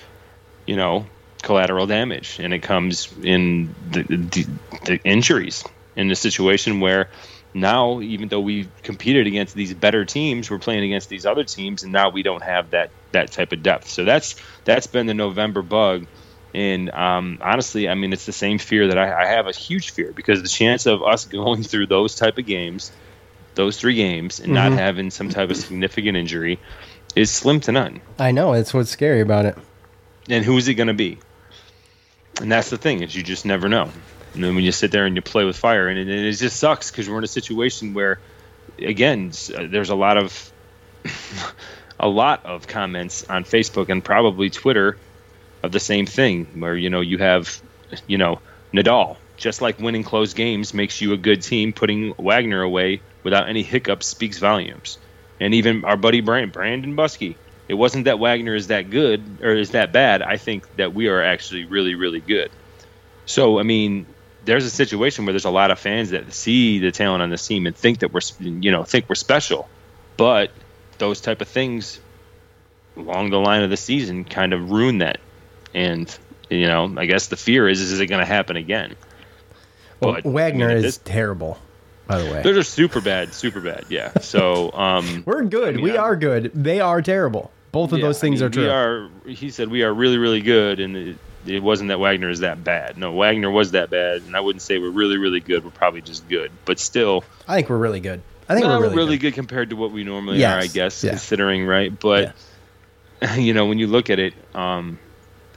you 0.65 0.75
know 0.75 1.05
collateral 1.41 1.87
damage 1.87 2.39
and 2.39 2.53
it 2.53 2.59
comes 2.59 3.11
in 3.23 3.73
the, 3.89 4.03
the, 4.03 4.47
the 4.85 4.99
injuries 5.03 5.63
in 5.95 6.07
the 6.07 6.15
situation 6.15 6.79
where 6.79 7.09
now, 7.53 7.99
even 8.01 8.29
though 8.29 8.39
we 8.39 8.69
competed 8.83 9.27
against 9.27 9.53
these 9.55 9.73
better 9.73 10.05
teams, 10.05 10.49
we're 10.49 10.59
playing 10.59 10.83
against 10.83 11.09
these 11.09 11.25
other 11.25 11.43
teams, 11.43 11.83
and 11.83 11.91
now 11.91 12.09
we 12.09 12.23
don't 12.23 12.43
have 12.43 12.71
that 12.71 12.91
that 13.11 13.31
type 13.31 13.51
of 13.51 13.61
depth. 13.61 13.89
So 13.89 14.05
that's 14.05 14.35
that's 14.63 14.87
been 14.87 15.05
the 15.05 15.13
November 15.13 15.61
bug. 15.61 16.07
And 16.53 16.89
um, 16.91 17.37
honestly, 17.41 17.87
I 17.87 17.95
mean, 17.95 18.11
it's 18.11 18.25
the 18.25 18.33
same 18.33 18.57
fear 18.57 18.87
that 18.87 18.97
I, 18.97 19.23
I 19.23 19.25
have 19.27 19.47
a 19.47 19.51
huge 19.53 19.91
fear 19.91 20.11
because 20.13 20.41
the 20.41 20.49
chance 20.49 20.85
of 20.85 21.01
us 21.01 21.25
going 21.39 21.63
through 21.63 21.87
those 21.87 22.15
type 22.15 22.37
of 22.37 22.45
games, 22.45 22.91
those 23.55 23.77
three 23.77 23.95
games, 23.95 24.39
and 24.39 24.53
not 24.53 24.71
Mhm. 24.71 24.77
having 24.77 25.11
some 25.11 25.29
type 25.29 25.49
of 25.49 25.57
significant 25.57 26.17
injury 26.17 26.59
is 27.15 27.31
slim 27.31 27.59
to 27.61 27.71
none. 27.71 28.01
I 28.19 28.31
know 28.31 28.53
that's 28.53 28.73
what's 28.73 28.89
scary 28.89 29.21
about 29.21 29.45
it. 29.45 29.57
And 30.29 30.45
who 30.45 30.57
is 30.57 30.67
it 30.67 30.75
going 30.75 30.87
to 30.87 30.93
be? 30.93 31.17
And 32.41 32.51
that's 32.51 32.69
the 32.69 32.77
thing 32.77 33.01
is 33.01 33.15
you 33.15 33.23
just 33.23 33.45
never 33.45 33.67
know. 33.69 33.89
And 34.33 34.43
then 34.43 34.55
when 34.55 34.63
you 34.63 34.71
sit 34.71 34.91
there 34.91 35.05
and 35.05 35.15
you 35.15 35.21
play 35.21 35.43
with 35.43 35.57
fire, 35.57 35.87
and 35.89 35.99
it, 35.99 36.03
and 36.03 36.25
it 36.25 36.31
just 36.33 36.57
sucks 36.57 36.89
because 36.89 37.09
we're 37.09 37.17
in 37.17 37.23
a 37.23 37.27
situation 37.27 37.93
where, 37.93 38.19
again, 38.79 39.31
uh, 39.55 39.67
there's 39.69 39.89
a 39.89 39.95
lot 39.95 40.17
of 40.17 40.51
a 41.99 42.07
lot 42.07 42.45
of 42.45 42.67
comments 42.67 43.25
on 43.29 43.43
Facebook 43.43 43.89
and 43.89 44.03
probably 44.03 44.49
Twitter 44.49 44.97
of 45.63 45.71
the 45.71 45.79
same 45.79 46.05
thing, 46.05 46.45
where 46.59 46.75
you 46.75 46.89
know 46.89 47.01
you 47.01 47.17
have, 47.17 47.61
you 48.07 48.17
know, 48.17 48.39
Nadal. 48.73 49.17
Just 49.37 49.61
like 49.61 49.79
winning 49.79 50.03
close 50.03 50.33
games 50.33 50.73
makes 50.73 51.01
you 51.01 51.13
a 51.13 51.17
good 51.17 51.41
team, 51.41 51.73
putting 51.73 52.13
Wagner 52.17 52.61
away 52.61 53.01
without 53.23 53.49
any 53.49 53.63
hiccups 53.63 54.05
speaks 54.05 54.37
volumes. 54.37 54.99
And 55.39 55.55
even 55.55 55.83
our 55.83 55.97
buddy 55.97 56.21
Brand, 56.21 56.51
Brandon 56.51 56.95
Buskey, 56.95 57.35
it 57.67 57.73
wasn't 57.73 58.05
that 58.05 58.19
Wagner 58.19 58.53
is 58.53 58.67
that 58.67 58.91
good 58.91 59.39
or 59.41 59.55
is 59.55 59.71
that 59.71 59.91
bad. 59.91 60.21
I 60.21 60.37
think 60.37 60.75
that 60.75 60.93
we 60.93 61.07
are 61.07 61.23
actually 61.23 61.65
really, 61.65 61.95
really 61.95 62.19
good. 62.19 62.51
So, 63.25 63.59
I 63.59 63.63
mean, 63.63 64.05
there's 64.45 64.65
a 64.65 64.69
situation 64.69 65.25
where 65.25 65.33
there's 65.33 65.45
a 65.45 65.49
lot 65.49 65.71
of 65.71 65.79
fans 65.79 66.11
that 66.11 66.31
see 66.33 66.79
the 66.79 66.91
talent 66.91 67.23
on 67.23 67.29
this 67.29 67.47
team 67.47 67.65
and 67.65 67.75
think 67.75 67.99
that 67.99 68.13
we're, 68.13 68.21
you 68.39 68.71
know, 68.71 68.83
think 68.83 69.07
we're 69.09 69.15
special, 69.15 69.67
but 70.17 70.51
those 70.97 71.21
type 71.21 71.41
of 71.41 71.47
things 71.47 71.99
along 72.97 73.29
the 73.29 73.39
line 73.39 73.63
of 73.63 73.69
the 73.69 73.77
season 73.77 74.25
kind 74.25 74.53
of 74.53 74.69
ruin 74.71 74.99
that. 74.99 75.19
And 75.73 76.15
you 76.49 76.67
know, 76.67 76.93
I 76.97 77.05
guess 77.05 77.27
the 77.27 77.37
fear 77.37 77.67
is, 77.69 77.79
is 77.79 77.99
it 77.99 78.07
going 78.07 78.19
to 78.19 78.25
happen 78.25 78.57
again? 78.57 78.95
Well, 80.01 80.13
But, 80.15 80.25
Wagner 80.25 80.69
I 80.69 80.75
mean, 80.75 80.85
is 80.85 80.97
terrible, 80.97 81.57
by 82.07 82.19
the 82.21 82.29
way. 82.31 82.41
They're 82.41 82.53
just 82.53 82.73
super 82.73 82.99
bad, 82.99 83.33
super 83.33 83.61
bad. 83.61 83.85
Yeah. 83.87 84.11
So, 84.19 84.71
um, 84.73 85.23
We're 85.25 85.43
good. 85.43 85.79
we 85.79 85.95
are 85.95 86.15
good. 86.15 86.51
They 86.53 86.81
are 86.81 87.01
terrible. 87.01 87.51
Both 87.71 87.93
of 87.93 87.99
yeah, 87.99 88.07
those 88.07 88.19
things 88.19 88.41
I 88.41 88.45
are 88.47 88.49
true. 88.49 88.63
We 88.63 88.69
are. 88.69 89.09
He 89.27 89.49
said 89.49 89.69
we 89.69 89.83
are 89.83 89.93
really, 89.93 90.17
really 90.17 90.41
good, 90.41 90.81
and 90.81 90.97
it, 90.97 91.17
it 91.45 91.63
wasn't 91.63 91.87
that 91.87 91.99
Wagner 91.99 92.29
is 92.29 92.39
that 92.41 92.63
bad. 92.65 92.97
No, 92.97 93.13
Wagner 93.13 93.49
was 93.49 93.71
that 93.71 93.89
bad, 93.89 94.23
and 94.23 94.35
I 94.35 94.41
wouldn't 94.41 94.61
say 94.61 94.77
we're 94.77 94.89
really, 94.89 95.17
really 95.17 95.39
good. 95.39 95.63
We're 95.63 95.71
probably 95.71 96.01
just 96.01 96.27
good, 96.27 96.51
but 96.65 96.79
still, 96.79 97.23
I 97.47 97.55
think 97.55 97.69
we're 97.69 97.77
really 97.77 98.01
good. 98.01 98.21
I 98.49 98.55
think 98.55 98.65
we're 98.65 98.93
really, 98.93 99.17
good. 99.17 99.33
compared 99.33 99.69
to 99.69 99.77
what 99.77 99.91
we 99.91 100.03
normally 100.03 100.39
Yes, 100.39 100.53
are, 100.53 100.59
I 100.59 100.67
guess, 100.67 101.01
yeah. 101.01 101.11
considering 101.11 101.65
right. 101.65 101.97
But 101.97 102.35
you 103.37 103.53
know, 103.53 103.67
when 103.67 103.79
you 103.79 103.87
look 103.87 104.09
at 104.09 104.19
it, 104.19 104.33
um, 104.53 104.99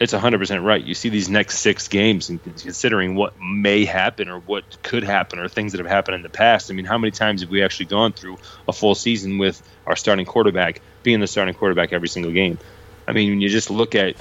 it's 0.01 0.13
100% 0.13 0.65
right. 0.65 0.83
You 0.83 0.95
see 0.95 1.09
these 1.09 1.29
next 1.29 1.59
six 1.59 1.89
games, 1.89 2.29
and 2.29 2.43
considering 2.43 3.15
what 3.15 3.41
may 3.41 3.85
happen 3.85 4.29
or 4.29 4.41
what 4.41 4.83
could 4.83 5.05
happen 5.05 5.39
or 5.39 5.49
things 5.49 5.73
that 5.73 5.79
have 5.79 5.87
happened 5.87 6.17
in 6.17 6.23
the 6.23 6.29
past. 6.29 6.71
I 6.71 6.75
mean, 6.75 6.85
how 6.85 6.99
many 6.99 7.13
times 7.13 7.43
have 7.43 7.51
we 7.51 7.63
actually 7.63 7.87
gone 7.87 8.13
through 8.13 8.39
a 8.67 8.73
full 8.73 8.95
season 8.95 9.39
with 9.39 9.63
our 9.87 9.97
starting 9.97 10.27
quarterback 10.27 10.81
being 11.03 11.21
the 11.21 11.27
starting 11.27 11.55
quarterback 11.55 11.93
every 11.93 12.09
single 12.09 12.33
game? 12.33 12.59
I 13.07 13.13
mean, 13.13 13.31
when 13.31 13.41
you 13.41 13.49
just 13.49 13.71
look 13.71 13.95
at 13.95 14.17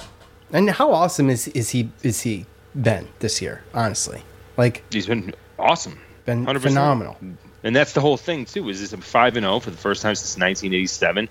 And 0.52 0.70
how 0.70 0.92
awesome 0.92 1.30
is 1.30 1.48
is 1.48 1.70
he 1.70 1.90
is 2.02 2.22
he 2.22 2.46
been 2.80 3.08
this 3.18 3.42
year? 3.42 3.64
Honestly, 3.72 4.22
like 4.56 4.84
he's 4.92 5.06
been 5.06 5.34
awesome, 5.58 5.98
been 6.24 6.46
100%. 6.46 6.60
phenomenal. 6.60 7.16
And 7.64 7.74
that's 7.74 7.94
the 7.94 8.00
whole 8.00 8.18
thing 8.18 8.44
too. 8.44 8.68
Is 8.68 8.80
this 8.80 8.92
a 8.92 8.98
five 8.98 9.36
and 9.36 9.44
zero 9.44 9.58
for 9.58 9.70
the 9.70 9.76
first 9.76 10.02
time 10.02 10.14
since 10.14 10.36
1987? 10.36 11.28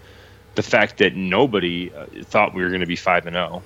The 0.56 0.64
fact 0.64 0.98
that 0.98 1.16
nobody 1.16 1.92
uh, 1.94 2.06
thought 2.24 2.54
we 2.54 2.64
were 2.64 2.70
going 2.70 2.82
to 2.82 2.88
be 2.88 2.96
five 2.96 3.26
and 3.28 3.36
zero. 3.36 3.64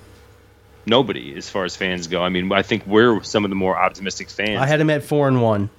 Nobody, 0.88 1.34
as 1.36 1.48
far 1.50 1.64
as 1.64 1.76
fans 1.76 2.06
go. 2.06 2.22
I 2.22 2.28
mean, 2.30 2.50
I 2.52 2.62
think 2.62 2.86
we're 2.86 3.22
some 3.22 3.44
of 3.44 3.50
the 3.50 3.56
more 3.56 3.76
optimistic 3.76 4.30
fans. 4.30 4.60
I 4.60 4.66
had 4.66 4.80
him 4.80 4.90
at 4.90 5.02
four 5.02 5.28
and 5.28 5.42
one. 5.42 5.70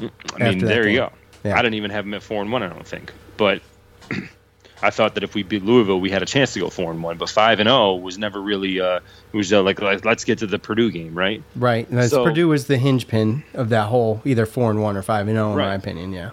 I 0.00 0.10
mean, 0.50 0.58
there 0.58 0.88
you 0.88 0.98
game. 0.98 1.10
go. 1.44 1.50
I 1.52 1.56
didn't 1.62 1.74
even 1.74 1.90
have 1.92 2.04
him 2.04 2.14
at 2.14 2.22
four 2.22 2.42
and 2.42 2.50
one. 2.50 2.62
I 2.62 2.68
don't 2.68 2.86
think, 2.86 3.12
but 3.36 3.62
I 4.82 4.90
thought 4.90 5.14
that 5.14 5.22
if 5.24 5.34
we 5.34 5.42
beat 5.42 5.64
Louisville, 5.64 6.00
we 6.00 6.10
had 6.10 6.22
a 6.22 6.26
chance 6.26 6.52
to 6.54 6.60
go 6.60 6.68
four 6.68 6.90
and 6.90 7.02
one. 7.02 7.16
But 7.16 7.30
five 7.30 7.60
and 7.60 7.66
zero 7.68 7.94
was 7.94 8.18
never 8.18 8.40
really. 8.40 8.80
Uh, 8.80 9.00
it 9.32 9.36
was 9.36 9.52
uh, 9.52 9.62
like, 9.62 9.80
let's 9.80 10.24
get 10.24 10.38
to 10.40 10.46
the 10.46 10.58
Purdue 10.58 10.90
game, 10.90 11.14
right? 11.16 11.42
Right. 11.54 11.88
And 11.88 12.10
So- 12.10 12.24
Purdue 12.24 12.48
was 12.48 12.66
the 12.66 12.76
hinge 12.76 13.08
pin 13.08 13.42
of 13.54 13.68
that 13.70 13.86
whole 13.86 14.20
either 14.24 14.44
four 14.44 14.70
and 14.70 14.82
one 14.82 14.96
or 14.96 15.02
five 15.02 15.28
and 15.28 15.36
zero, 15.36 15.52
in 15.52 15.56
Right. 15.56 15.68
my 15.68 15.74
opinion. 15.74 16.12
Yeah. 16.12 16.30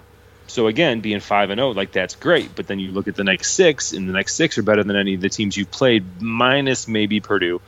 So 0.47 0.67
again, 0.67 0.99
being 0.99 1.19
five 1.21 1.49
and 1.51 1.59
zero, 1.59 1.71
like 1.71 1.91
that's 1.93 2.15
great. 2.15 2.53
But 2.55 2.67
then 2.67 2.79
you 2.79 2.91
look 2.91 3.07
at 3.07 3.15
the 3.15 3.23
next 3.23 3.53
six, 3.53 3.93
and 3.93 4.09
the 4.09 4.13
next 4.13 4.35
six 4.35 4.57
are 4.57 4.63
better 4.63 4.83
than 4.83 4.95
any 4.95 5.13
of 5.13 5.21
the 5.21 5.29
teams 5.29 5.55
you've 5.55 5.71
played, 5.71 6.03
minus 6.21 6.87
maybe 6.87 7.19
Purdue. 7.21 7.61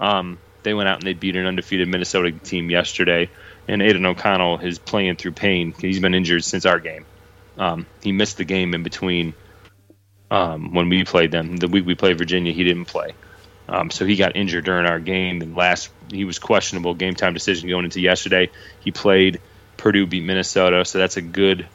Um, 0.00 0.38
they 0.62 0.74
went 0.74 0.88
out 0.88 0.98
and 0.98 1.06
they 1.06 1.12
beat 1.12 1.36
an 1.36 1.46
undefeated 1.46 1.88
Minnesota 1.88 2.32
team 2.32 2.70
yesterday, 2.70 3.30
and 3.68 3.82
Aidan 3.82 4.06
O'Connell 4.06 4.58
is 4.60 4.78
playing 4.78 5.16
through 5.16 5.32
pain. 5.32 5.74
He's 5.78 6.00
been 6.00 6.14
injured 6.14 6.44
since 6.44 6.66
our 6.66 6.80
game. 6.80 7.06
Um, 7.56 7.86
he 8.02 8.12
missed 8.12 8.38
the 8.38 8.44
game 8.44 8.74
in 8.74 8.82
between 8.82 9.34
um, 10.30 10.74
when 10.74 10.88
we 10.88 11.04
played 11.04 11.30
them. 11.30 11.56
The 11.56 11.68
week 11.68 11.86
we 11.86 11.94
played 11.94 12.18
Virginia, 12.18 12.52
he 12.52 12.64
didn't 12.64 12.86
play. 12.86 13.14
Um, 13.68 13.90
so 13.90 14.04
he 14.04 14.16
got 14.16 14.34
injured 14.34 14.64
during 14.64 14.86
our 14.86 14.98
game, 14.98 15.42
and 15.42 15.54
last 15.54 15.90
he 16.10 16.24
was 16.24 16.38
questionable 16.38 16.94
game 16.94 17.14
time 17.14 17.34
decision 17.34 17.68
going 17.68 17.84
into 17.84 18.00
yesterday. 18.00 18.50
He 18.80 18.90
played. 18.90 19.40
Purdue 19.80 20.06
beat 20.06 20.24
Minnesota, 20.24 20.84
so 20.84 20.98
that's 20.98 21.16
a 21.16 21.22
good 21.22 21.66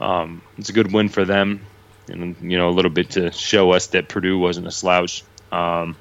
um, 0.00 0.42
it's 0.58 0.68
a 0.68 0.72
good 0.72 0.92
win 0.92 1.08
for 1.08 1.24
them, 1.24 1.64
and 2.08 2.36
you 2.42 2.58
know 2.58 2.68
a 2.68 2.70
little 2.70 2.90
bit 2.90 3.10
to 3.10 3.32
show 3.32 3.72
us 3.72 3.88
that 3.88 4.08
Purdue 4.08 4.38
wasn't 4.38 4.66
a 4.66 4.70
slouch. 4.70 5.24
Um, 5.50 5.96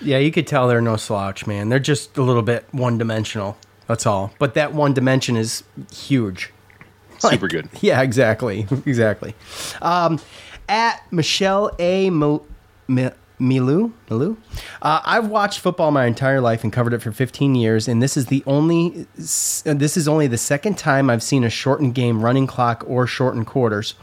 Yeah, 0.00 0.18
you 0.18 0.30
could 0.32 0.46
tell 0.46 0.68
they're 0.68 0.80
no 0.80 0.96
slouch, 0.96 1.46
man. 1.46 1.68
They're 1.68 1.78
just 1.78 2.16
a 2.16 2.22
little 2.22 2.42
bit 2.42 2.64
one 2.72 2.98
dimensional. 2.98 3.56
That's 3.86 4.06
all. 4.06 4.32
But 4.38 4.54
that 4.54 4.72
one 4.72 4.94
dimension 4.94 5.36
is 5.36 5.64
huge. 5.92 6.52
super 7.18 7.48
good. 7.48 7.68
Yeah, 7.80 8.00
exactly, 8.02 8.66
exactly. 8.86 9.34
Um, 9.82 10.20
at 10.68 11.02
Michelle 11.12 11.74
A. 11.78 12.10
Mil- 12.10 12.46
Mi- 12.88 13.10
Milou, 13.40 13.92
Milou, 14.08 14.36
uh, 14.82 15.00
I've 15.04 15.28
watched 15.28 15.60
football 15.60 15.90
my 15.90 16.04
entire 16.04 16.42
life 16.42 16.62
and 16.62 16.70
covered 16.72 16.92
it 16.92 17.00
for 17.00 17.10
15 17.10 17.54
years, 17.54 17.88
and 17.88 18.02
this 18.02 18.16
is 18.18 18.26
the 18.26 18.44
only 18.46 19.06
this 19.16 19.96
is 19.96 20.06
only 20.06 20.26
the 20.26 20.36
second 20.36 20.76
time 20.76 21.08
I've 21.08 21.22
seen 21.22 21.42
a 21.42 21.48
shortened 21.48 21.94
game, 21.94 22.22
running 22.22 22.46
clock, 22.46 22.84
or 22.86 23.06
shortened 23.06 23.46
quarters. 23.46 23.94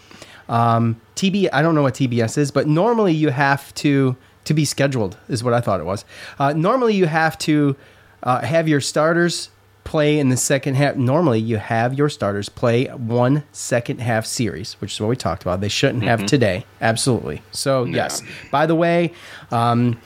Um, 0.49 0.99
TB, 1.15 1.49
I 1.53 1.61
don't 1.61 1.75
know 1.75 1.83
what 1.83 1.93
TBS 1.93 2.37
is, 2.39 2.49
but 2.49 2.67
normally 2.67 3.13
you 3.13 3.29
have 3.29 3.71
to 3.75 4.15
to 4.47 4.53
be 4.53 4.65
scheduled 4.65 5.17
is 5.29 5.43
what 5.43 5.53
I 5.53 5.61
thought 5.61 5.79
it 5.79 5.85
was. 5.85 6.03
Uh, 6.39 6.53
normally 6.53 6.95
you 6.95 7.05
have 7.05 7.37
to 7.39 7.75
uh, 8.23 8.41
have 8.41 8.67
your 8.67 8.81
starters 8.81 9.49
play 9.83 10.19
in 10.19 10.27
the 10.29 10.35
second 10.37 10.75
half. 10.75 10.95
Normally 10.97 11.39
you 11.39 11.57
have 11.57 11.93
your 11.93 12.09
starters 12.09 12.49
play 12.49 12.85
one 12.87 13.43
second 13.53 13.99
half 14.01 14.25
series, 14.25 14.73
which 14.81 14.93
is 14.93 14.99
what 14.99 15.07
we 15.07 15.15
talked 15.15 15.43
about. 15.43 15.61
They 15.61 15.69
shouldn't 15.69 16.03
have 16.03 16.19
Mhm. 16.21 16.27
today, 16.27 16.65
absolutely. 16.81 17.41
So 17.51 17.85
yes. 17.85 18.21
By 18.51 18.65
the 18.65 18.75
way. 18.75 19.13
Um, 19.51 19.97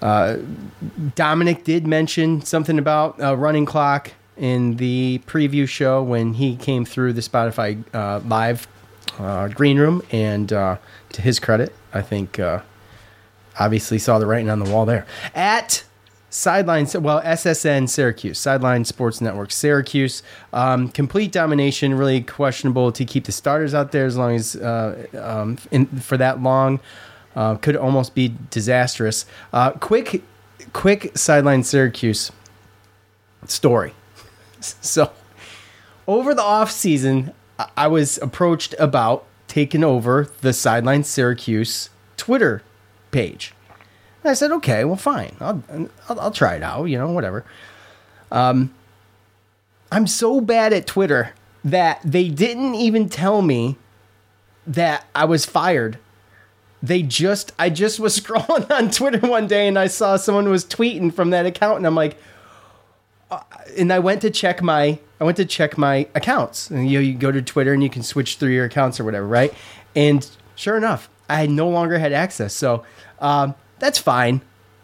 uh, 0.00 0.36
Dominic 1.16 1.64
did 1.64 1.86
mention 1.86 2.40
something 2.42 2.78
about 2.78 3.16
a 3.18 3.34
running 3.36 3.66
clock 3.66 4.12
in 4.36 4.76
the 4.76 5.20
preview 5.26 5.68
show 5.68 6.02
when 6.02 6.34
he 6.34 6.54
came 6.56 6.84
through 6.84 7.12
the 7.14 7.20
Spotify 7.20 7.82
uh, 7.92 8.20
live 8.26 8.68
uh, 9.18 9.48
green 9.48 9.78
room, 9.78 10.00
and 10.12 10.52
uh, 10.52 10.76
to 11.12 11.22
his 11.22 11.40
credit, 11.40 11.74
I 11.92 12.02
think 12.02 12.38
uh, 12.38 12.60
obviously 13.58 13.98
saw 13.98 14.18
the 14.18 14.26
writing 14.26 14.50
on 14.50 14.58
the 14.60 14.70
wall 14.70 14.86
there. 14.86 15.06
At 15.34 15.84
Sideline, 16.30 16.86
well, 17.00 17.22
SSN 17.22 17.88
Syracuse, 17.88 18.38
Sideline 18.38 18.84
Sports 18.84 19.20
Network 19.20 19.50
Syracuse. 19.50 20.22
Um, 20.52 20.88
complete 20.90 21.32
domination, 21.32 21.94
really 21.94 22.20
questionable 22.20 22.92
to 22.92 23.04
keep 23.04 23.24
the 23.24 23.32
starters 23.32 23.72
out 23.74 23.92
there 23.92 24.04
as 24.04 24.16
long 24.16 24.34
as 24.36 24.54
uh, 24.56 25.06
um, 25.18 25.56
in, 25.70 25.86
for 25.86 26.16
that 26.18 26.42
long. 26.42 26.80
Uh, 27.34 27.54
could 27.54 27.76
almost 27.76 28.14
be 28.14 28.34
disastrous. 28.50 29.24
Uh, 29.52 29.70
quick, 29.72 30.22
quick 30.72 31.16
Sideline 31.16 31.62
Syracuse 31.62 32.30
story. 33.46 33.94
So, 34.60 35.12
over 36.08 36.34
the 36.34 36.42
off 36.42 36.72
season, 36.72 37.32
I- 37.60 37.68
I 37.76 37.86
was 37.86 38.18
approached 38.18 38.74
about 38.80 39.24
taking 39.46 39.84
over 39.84 40.28
the 40.40 40.52
Sideline 40.52 41.04
Syracuse 41.04 41.90
Twitter 42.16 42.62
page. 43.10 43.54
And 44.22 44.30
I 44.30 44.34
said, 44.34 44.50
okay, 44.52 44.84
well, 44.84 44.96
fine. 44.96 45.36
I'll, 45.40 45.62
I'll, 46.08 46.20
I'll 46.20 46.30
try 46.30 46.56
it 46.56 46.62
out, 46.62 46.84
you 46.84 46.98
know, 46.98 47.10
whatever. 47.10 47.44
Um, 48.30 48.74
I'm 49.90 50.06
so 50.06 50.40
bad 50.40 50.72
at 50.72 50.86
Twitter 50.86 51.32
that 51.64 52.00
they 52.04 52.28
didn't 52.28 52.74
even 52.74 53.08
tell 53.08 53.42
me 53.42 53.76
that 54.66 55.06
I 55.14 55.24
was 55.24 55.44
fired. 55.44 55.98
They 56.82 57.02
just, 57.02 57.52
I 57.58 57.70
just 57.70 57.98
was 57.98 58.18
scrolling 58.20 58.70
on 58.70 58.90
Twitter 58.90 59.26
one 59.26 59.46
day 59.46 59.68
and 59.68 59.78
I 59.78 59.86
saw 59.86 60.16
someone 60.16 60.48
was 60.48 60.64
tweeting 60.64 61.12
from 61.12 61.30
that 61.30 61.46
account 61.46 61.78
and 61.78 61.86
I'm 61.86 61.94
like, 61.94 62.18
uh, 63.30 63.40
and 63.76 63.92
I 63.92 63.98
went 63.98 64.22
to 64.22 64.30
check 64.30 64.62
my 64.62 64.98
I 65.20 65.24
went 65.24 65.36
to 65.38 65.44
check 65.44 65.76
my 65.76 66.06
accounts. 66.14 66.70
And 66.70 66.88
you, 66.88 66.98
know, 66.98 67.02
you 67.02 67.14
go 67.14 67.32
to 67.32 67.42
Twitter 67.42 67.72
and 67.72 67.82
you 67.82 67.90
can 67.90 68.02
switch 68.02 68.36
through 68.36 68.50
your 68.50 68.66
accounts 68.66 69.00
or 69.00 69.04
whatever, 69.04 69.26
right? 69.26 69.52
And 69.96 70.28
sure 70.54 70.76
enough, 70.76 71.08
I 71.28 71.46
no 71.46 71.68
longer 71.68 71.98
had 71.98 72.12
access. 72.12 72.54
So 72.54 72.84
um, 73.20 73.54
that's 73.78 73.98
fine. 73.98 74.40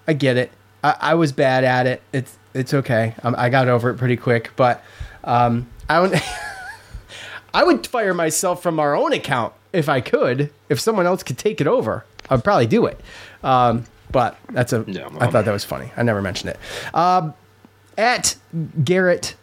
I 0.06 0.12
get 0.12 0.36
it. 0.36 0.52
I, 0.82 0.96
I 1.00 1.14
was 1.14 1.32
bad 1.32 1.64
at 1.64 1.86
it. 1.86 2.02
It's 2.12 2.36
it's 2.52 2.72
okay. 2.72 3.14
Um, 3.22 3.34
I 3.36 3.48
got 3.48 3.68
over 3.68 3.90
it 3.90 3.96
pretty 3.96 4.16
quick. 4.16 4.50
But 4.56 4.82
um, 5.24 5.68
I 5.88 6.00
would 6.00 6.20
I 7.54 7.64
would 7.64 7.86
fire 7.86 8.14
myself 8.14 8.62
from 8.62 8.78
our 8.78 8.94
own 8.96 9.12
account 9.12 9.54
if 9.72 9.88
I 9.88 10.00
could. 10.00 10.50
If 10.68 10.80
someone 10.80 11.06
else 11.06 11.22
could 11.22 11.38
take 11.38 11.60
it 11.60 11.66
over, 11.66 12.04
I'd 12.30 12.44
probably 12.44 12.66
do 12.66 12.86
it. 12.86 13.00
Um, 13.42 13.84
but 14.10 14.36
that's 14.50 14.72
a. 14.72 14.84
I 15.20 15.30
thought 15.30 15.44
that 15.44 15.52
was 15.52 15.64
funny. 15.64 15.90
I 15.96 16.02
never 16.02 16.22
mentioned 16.22 16.50
it. 16.50 16.94
Um, 16.94 17.34
at 17.98 18.36
Garrett 18.84 19.34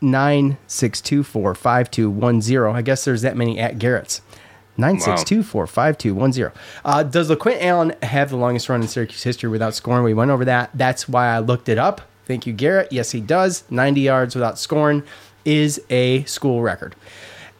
nine 0.00 0.58
six 0.66 1.00
two 1.00 1.22
four 1.22 1.54
five 1.54 1.90
two 1.90 2.10
one 2.10 2.42
zero. 2.42 2.72
I 2.72 2.82
guess 2.82 3.04
there's 3.04 3.22
that 3.22 3.36
many 3.36 3.58
at 3.58 3.78
Garrett's. 3.78 4.20
Nine 4.76 4.98
six 5.00 5.22
two 5.22 5.42
four 5.42 5.66
five 5.66 5.98
two 5.98 6.14
one 6.14 6.32
zero. 6.32 6.52
Uh, 6.84 7.02
does 7.02 7.28
LeQuint 7.30 7.62
Allen 7.62 7.94
have 8.02 8.30
the 8.30 8.36
longest 8.36 8.68
run 8.68 8.80
in 8.80 8.88
Syracuse 8.88 9.22
history 9.22 9.50
without 9.50 9.74
scoring? 9.74 10.02
We 10.02 10.14
went 10.14 10.30
over 10.30 10.44
that. 10.46 10.70
That's 10.72 11.08
why 11.08 11.26
I 11.28 11.40
looked 11.40 11.68
it 11.68 11.76
up. 11.78 12.00
Thank 12.24 12.46
you, 12.46 12.52
Garrett. 12.52 12.90
Yes, 12.92 13.10
he 13.10 13.20
does. 13.20 13.64
90 13.70 14.00
yards 14.00 14.34
without 14.34 14.58
scoring 14.58 15.02
is 15.44 15.80
a 15.90 16.24
school 16.24 16.62
record. 16.62 16.94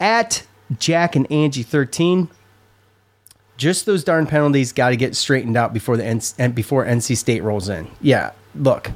At 0.01 0.47
Jack 0.79 1.15
and 1.15 1.31
Angie 1.31 1.63
13, 1.63 2.29
just 3.59 3.85
those 3.87 4.03
darn 4.05 4.27
penalties 4.27 4.73
got 4.73 4.91
to 4.91 4.97
get 4.97 5.15
straightened 5.15 5.57
out 5.57 5.75
before 5.75 5.97
the 5.97 6.05
N- 6.05 6.53
before 6.53 6.85
NC 6.87 7.17
State 7.17 7.43
rolls 7.43 7.69
in. 7.69 7.89
Yeah, 8.01 8.33
look, 8.55 8.91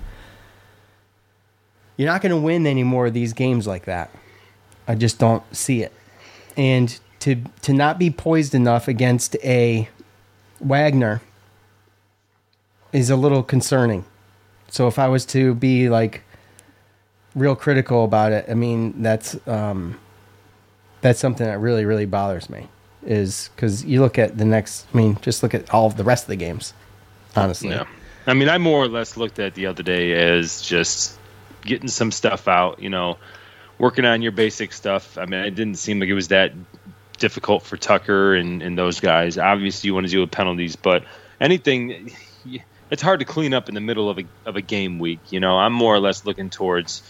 you're 1.96 2.08
not 2.08 2.22
going 2.22 2.30
to 2.30 2.40
win 2.40 2.66
any 2.66 2.82
more 2.82 3.06
of 3.06 3.12
these 3.14 3.32
games 3.32 3.66
like 3.66 3.84
that. 3.84 4.10
I 4.88 4.94
just 4.94 5.18
don't 5.18 5.42
see 5.54 5.82
it. 5.82 5.92
And 6.56 6.98
to 7.26 7.34
to 7.62 7.72
not 7.72 7.98
be 7.98 8.08
poised 8.08 8.54
enough 8.54 8.86
against 8.86 9.34
a 9.42 9.88
Wagner 10.60 11.20
is 12.92 13.10
a 13.10 13.16
little 13.16 13.42
concerning. 13.42 14.04
So 14.68 14.86
if 14.86 14.96
I 14.96 15.08
was 15.08 15.26
to 15.26 15.52
be 15.56 15.88
like 15.88 16.22
real 17.34 17.56
critical 17.56 18.04
about 18.04 18.30
it, 18.30 18.46
I 18.48 18.54
mean 18.54 19.02
that's 19.02 19.36
um, 19.48 19.98
that's 21.00 21.18
something 21.18 21.44
that 21.44 21.58
really 21.58 21.84
really 21.84 22.06
bothers 22.06 22.48
me. 22.48 22.68
Is 23.04 23.50
because 23.56 23.84
you 23.84 24.00
look 24.00 24.20
at 24.20 24.38
the 24.38 24.44
next. 24.44 24.86
I 24.94 24.96
mean, 24.96 25.18
just 25.20 25.42
look 25.42 25.52
at 25.52 25.68
all 25.74 25.90
the 25.90 26.04
rest 26.04 26.24
of 26.24 26.28
the 26.28 26.36
games. 26.36 26.74
Honestly, 27.34 27.70
Yeah. 27.70 27.86
I 28.28 28.34
mean, 28.34 28.48
I 28.48 28.58
more 28.58 28.84
or 28.84 28.88
less 28.88 29.16
looked 29.16 29.40
at 29.40 29.54
the 29.54 29.66
other 29.66 29.82
day 29.82 30.12
as 30.12 30.62
just 30.62 31.18
getting 31.62 31.88
some 31.88 32.12
stuff 32.12 32.46
out, 32.46 32.80
you 32.80 32.88
know, 32.88 33.18
working 33.78 34.04
on 34.04 34.22
your 34.22 34.32
basic 34.32 34.72
stuff. 34.72 35.18
I 35.18 35.26
mean, 35.26 35.40
it 35.40 35.56
didn't 35.56 35.78
seem 35.78 35.98
like 36.00 36.08
it 36.08 36.14
was 36.14 36.28
that 36.28 36.52
difficult 37.18 37.62
for 37.62 37.76
Tucker 37.76 38.34
and, 38.34 38.62
and 38.62 38.76
those 38.76 39.00
guys. 39.00 39.38
Obviously, 39.38 39.88
you 39.88 39.94
want 39.94 40.06
to 40.06 40.12
deal 40.12 40.20
with 40.22 40.30
penalties, 40.30 40.76
but 40.76 41.04
anything, 41.40 42.10
it's 42.90 43.02
hard 43.02 43.20
to 43.20 43.26
clean 43.26 43.54
up 43.54 43.68
in 43.68 43.74
the 43.74 43.80
middle 43.80 44.08
of 44.08 44.18
a, 44.18 44.24
of 44.44 44.56
a 44.56 44.62
game 44.62 44.98
week. 44.98 45.20
You 45.30 45.40
know, 45.40 45.58
I'm 45.58 45.72
more 45.72 45.94
or 45.94 46.00
less 46.00 46.24
looking 46.24 46.50
towards 46.50 47.02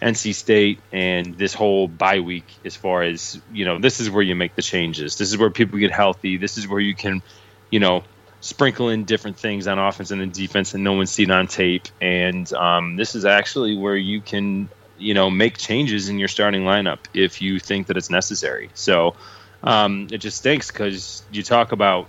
NC 0.00 0.34
State 0.34 0.80
and 0.90 1.38
this 1.38 1.54
whole 1.54 1.86
bye 1.88 2.20
week 2.20 2.46
as 2.64 2.74
far 2.76 3.02
as, 3.02 3.40
you 3.52 3.64
know, 3.64 3.78
this 3.78 4.00
is 4.00 4.10
where 4.10 4.22
you 4.22 4.34
make 4.34 4.54
the 4.56 4.62
changes. 4.62 5.16
This 5.16 5.30
is 5.30 5.38
where 5.38 5.50
people 5.50 5.78
get 5.78 5.92
healthy. 5.92 6.36
This 6.36 6.58
is 6.58 6.66
where 6.66 6.80
you 6.80 6.94
can, 6.94 7.22
you 7.70 7.80
know, 7.80 8.02
sprinkle 8.40 8.88
in 8.88 9.04
different 9.04 9.38
things 9.38 9.68
on 9.68 9.78
offense 9.78 10.10
and 10.10 10.20
in 10.20 10.32
defense 10.32 10.74
and 10.74 10.82
no 10.82 10.94
one's 10.94 11.12
seen 11.12 11.30
on 11.30 11.46
tape. 11.46 11.86
And 12.00 12.52
um, 12.52 12.96
this 12.96 13.14
is 13.14 13.24
actually 13.24 13.76
where 13.76 13.96
you 13.96 14.20
can, 14.20 14.68
you 14.98 15.14
know, 15.14 15.30
make 15.30 15.56
changes 15.56 16.08
in 16.08 16.18
your 16.18 16.28
starting 16.28 16.62
lineup 16.62 16.98
if 17.14 17.40
you 17.40 17.60
think 17.60 17.86
that 17.86 17.96
it's 17.96 18.10
necessary. 18.10 18.70
So 18.74 19.14
um, 19.62 20.08
it 20.10 20.18
just 20.18 20.38
stinks 20.38 20.70
because 20.70 21.22
you 21.30 21.42
talk 21.42 21.72
about, 21.72 22.08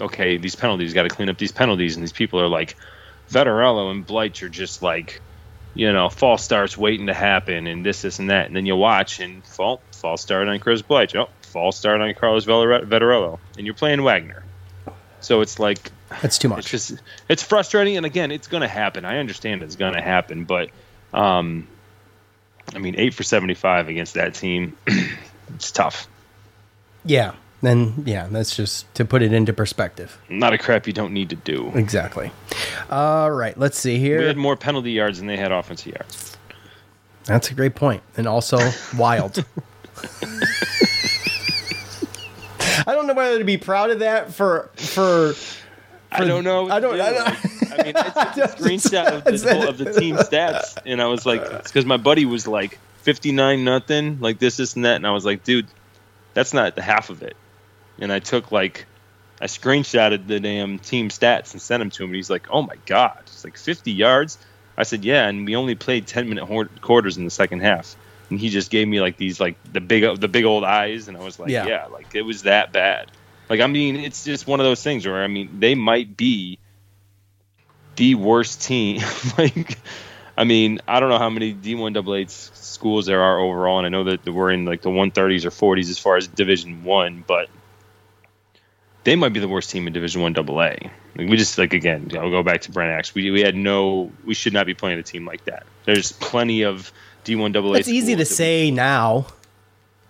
okay, 0.00 0.36
these 0.36 0.54
penalties, 0.54 0.94
got 0.94 1.04
to 1.04 1.08
clean 1.08 1.28
up 1.28 1.38
these 1.38 1.52
penalties. 1.52 1.96
And 1.96 2.02
these 2.02 2.12
people 2.12 2.40
are 2.40 2.48
like, 2.48 2.76
Vettorello 3.30 3.90
and 3.90 4.06
Bleich 4.06 4.42
are 4.42 4.48
just 4.48 4.82
like, 4.82 5.20
you 5.74 5.92
know, 5.92 6.08
false 6.08 6.44
starts 6.44 6.76
waiting 6.76 7.06
to 7.06 7.14
happen 7.14 7.66
and 7.66 7.84
this, 7.84 8.02
this, 8.02 8.18
and 8.18 8.30
that. 8.30 8.46
And 8.46 8.56
then 8.56 8.66
you 8.66 8.76
watch 8.76 9.20
and 9.20 9.44
fall, 9.44 9.80
false 9.92 10.22
start 10.22 10.48
on 10.48 10.58
Chris 10.60 10.82
Bleich. 10.82 11.14
Oh, 11.16 11.28
false 11.42 11.78
start 11.78 12.00
on 12.00 12.12
Carlos 12.14 12.46
Vettorello. 12.46 13.38
And 13.56 13.66
you're 13.66 13.74
playing 13.74 14.02
Wagner. 14.02 14.44
So 15.20 15.40
it's 15.40 15.58
like 15.58 15.90
that's 16.22 16.38
too 16.38 16.48
much. 16.48 16.72
It's 16.72 16.88
just 16.88 17.02
it's 17.28 17.42
frustrating, 17.42 17.96
and 17.96 18.06
again, 18.06 18.30
it's 18.30 18.46
going 18.46 18.60
to 18.60 18.68
happen. 18.68 19.04
I 19.04 19.18
understand 19.18 19.62
it's 19.62 19.76
going 19.76 19.94
to 19.94 20.02
happen, 20.02 20.44
but 20.44 20.68
um, 21.12 21.66
I 22.74 22.78
mean, 22.78 22.94
eight 22.98 23.14
for 23.14 23.22
seventy-five 23.22 23.88
against 23.88 24.14
that 24.14 24.34
team, 24.34 24.76
it's 25.54 25.72
tough. 25.72 26.08
Yeah. 27.04 27.34
Then 27.64 28.02
yeah, 28.04 28.28
that's 28.30 28.54
just 28.54 28.92
to 28.94 29.06
put 29.06 29.22
it 29.22 29.32
into 29.32 29.54
perspective. 29.54 30.18
Not 30.28 30.52
a 30.52 30.58
crap 30.58 30.86
you 30.86 30.92
don't 30.92 31.14
need 31.14 31.30
to 31.30 31.36
do. 31.36 31.72
Exactly. 31.74 32.30
All 32.90 33.30
right, 33.30 33.58
let's 33.58 33.78
see 33.78 33.98
here. 33.98 34.18
We 34.18 34.26
had 34.26 34.36
more 34.36 34.54
penalty 34.54 34.92
yards 34.92 35.16
than 35.18 35.28
they 35.28 35.38
had 35.38 35.50
offensive 35.50 35.94
yards. 35.94 36.36
That's 37.24 37.50
a 37.50 37.54
great 37.54 37.74
point, 37.74 38.02
and 38.18 38.28
also 38.28 38.58
wild. 38.98 39.42
I 42.86 42.92
don't 42.92 43.06
know 43.06 43.14
whether 43.14 43.38
to 43.38 43.44
be 43.44 43.56
proud 43.56 43.90
of 43.90 44.00
that 44.00 44.34
for 44.34 44.70
for. 44.76 45.32
for 45.32 45.62
I 46.12 46.24
don't 46.26 46.44
know. 46.44 46.68
I 46.68 46.80
don't. 46.80 47.00
I, 47.00 47.12
don't 47.12 47.72
I 47.72 47.82
mean, 47.82 47.96
I 47.96 48.32
took 48.34 48.44
a 48.44 48.62
screenshot 48.62 49.06
of 49.06 49.24
the, 49.24 49.54
whole, 49.54 49.68
of 49.68 49.78
the 49.78 49.90
team 49.92 50.16
stats, 50.16 50.76
and 50.84 51.00
I 51.00 51.06
was 51.06 51.24
like, 51.24 51.64
because 51.64 51.86
my 51.86 51.96
buddy 51.96 52.26
was 52.26 52.46
like 52.46 52.78
fifty 52.98 53.32
nine 53.32 53.64
nothing, 53.64 54.20
like 54.20 54.38
this, 54.38 54.58
this, 54.58 54.76
and 54.76 54.84
that, 54.84 54.96
and 54.96 55.06
I 55.06 55.12
was 55.12 55.24
like, 55.24 55.44
dude, 55.44 55.66
that's 56.34 56.52
not 56.52 56.76
the 56.76 56.82
half 56.82 57.10
of 57.10 57.22
it. 57.22 57.36
And 57.98 58.12
I 58.12 58.18
took 58.18 58.52
like, 58.52 58.86
I 59.40 59.46
screenshotted 59.46 60.26
the 60.26 60.40
damn 60.40 60.78
team 60.78 61.08
stats 61.08 61.52
and 61.52 61.62
sent 61.62 61.80
them 61.80 61.90
to 61.90 62.04
him, 62.04 62.10
and 62.10 62.16
he's 62.16 62.30
like, 62.30 62.48
oh 62.50 62.62
my 62.62 62.76
god, 62.86 63.20
it's 63.22 63.44
like 63.44 63.56
fifty 63.56 63.92
yards. 63.92 64.38
I 64.76 64.82
said, 64.82 65.04
yeah, 65.04 65.28
and 65.28 65.46
we 65.46 65.54
only 65.56 65.74
played 65.76 66.06
ten 66.06 66.28
minute 66.28 66.44
hor- 66.44 66.68
quarters 66.80 67.16
in 67.16 67.24
the 67.24 67.30
second 67.30 67.60
half, 67.60 67.96
and 68.30 68.40
he 68.40 68.48
just 68.48 68.70
gave 68.70 68.86
me 68.88 69.00
like 69.00 69.16
these 69.16 69.40
like 69.40 69.56
the 69.72 69.80
big 69.80 70.20
the 70.20 70.28
big 70.28 70.44
old 70.44 70.64
eyes, 70.64 71.08
and 71.08 71.16
I 71.16 71.20
was 71.20 71.38
like, 71.38 71.50
Yeah. 71.50 71.66
yeah, 71.66 71.86
like 71.86 72.14
it 72.14 72.22
was 72.22 72.42
that 72.42 72.72
bad. 72.72 73.10
Like 73.48 73.60
I 73.60 73.66
mean, 73.66 73.96
it's 73.96 74.24
just 74.24 74.46
one 74.46 74.60
of 74.60 74.64
those 74.64 74.82
things 74.82 75.06
where 75.06 75.22
I 75.22 75.28
mean, 75.28 75.60
they 75.60 75.74
might 75.74 76.16
be 76.16 76.58
the 77.96 78.14
worst 78.16 78.62
team. 78.62 79.00
like, 79.38 79.78
I 80.36 80.44
mean, 80.44 80.80
I 80.88 81.00
don't 81.00 81.10
know 81.10 81.18
how 81.18 81.30
many 81.30 81.54
D1 81.54 81.96
AA 81.96 82.26
schools 82.28 83.06
there 83.06 83.22
are 83.22 83.38
overall, 83.38 83.78
and 83.78 83.86
I 83.86 83.90
know 83.90 84.04
that 84.04 84.26
we're 84.26 84.50
in 84.50 84.64
like 84.64 84.82
the 84.82 84.90
130s 84.90 85.44
or 85.44 85.76
40s 85.76 85.90
as 85.90 85.98
far 85.98 86.16
as 86.16 86.26
Division 86.26 86.82
One, 86.82 87.22
but 87.26 87.48
they 89.04 89.14
might 89.16 89.32
be 89.32 89.40
the 89.40 89.48
worst 89.48 89.70
team 89.70 89.86
in 89.86 89.92
Division 89.92 90.22
One 90.22 90.36
AA. 90.36 90.42
Like, 90.54 90.90
we 91.16 91.36
just 91.36 91.56
like 91.56 91.72
again, 91.72 92.10
I'll 92.14 92.30
go 92.30 92.42
back 92.42 92.62
to 92.62 92.72
Brent 92.72 92.90
Axe. 92.90 93.14
We 93.14 93.30
we 93.30 93.42
had 93.42 93.54
no, 93.54 94.10
we 94.24 94.34
should 94.34 94.52
not 94.52 94.66
be 94.66 94.74
playing 94.74 94.98
a 94.98 95.02
team 95.04 95.24
like 95.24 95.44
that. 95.44 95.64
There's 95.84 96.10
plenty 96.10 96.62
of 96.62 96.92
D1 97.24 97.54
AA. 97.54 97.74
It's 97.74 97.88
easy 97.88 98.16
to 98.16 98.24
say 98.24 98.70
now. 98.70 99.26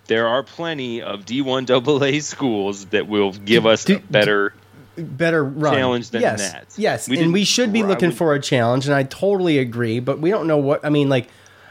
There 0.07 0.29
are 0.29 0.43
plenty 0.43 1.03
of 1.03 1.25
D1 1.25 1.70
AA 1.70 2.20
schools 2.20 2.87
that 2.87 3.09
will 3.09 3.33
give 3.33 3.66
us 3.66 3.89
a 3.89 3.99
better 3.99 4.55
better 4.97 5.45
run 5.45 5.74
challenge 5.74 6.11
than 6.11 6.22
yes. 6.22 6.53
that. 6.53 6.66
Yes, 6.76 7.09
We 7.09 7.18
and 7.20 7.32
we 7.32 7.45
should 7.45 7.72
be 7.72 7.82
looking 7.82 8.11
would- 8.11 8.18
for 8.18 8.34
a 8.34 8.40
challenge, 8.40 8.86
and 8.86 8.95
I 8.95 9.05
totally 9.05 9.59
agree. 9.59 10.01
But 10.01 10.20
we 10.20 10.30
don't 10.30 10.47
know 10.47 10.59
what 10.59 10.84
I 10.84 10.90
mean. 10.90 11.09
Like, 11.09 11.28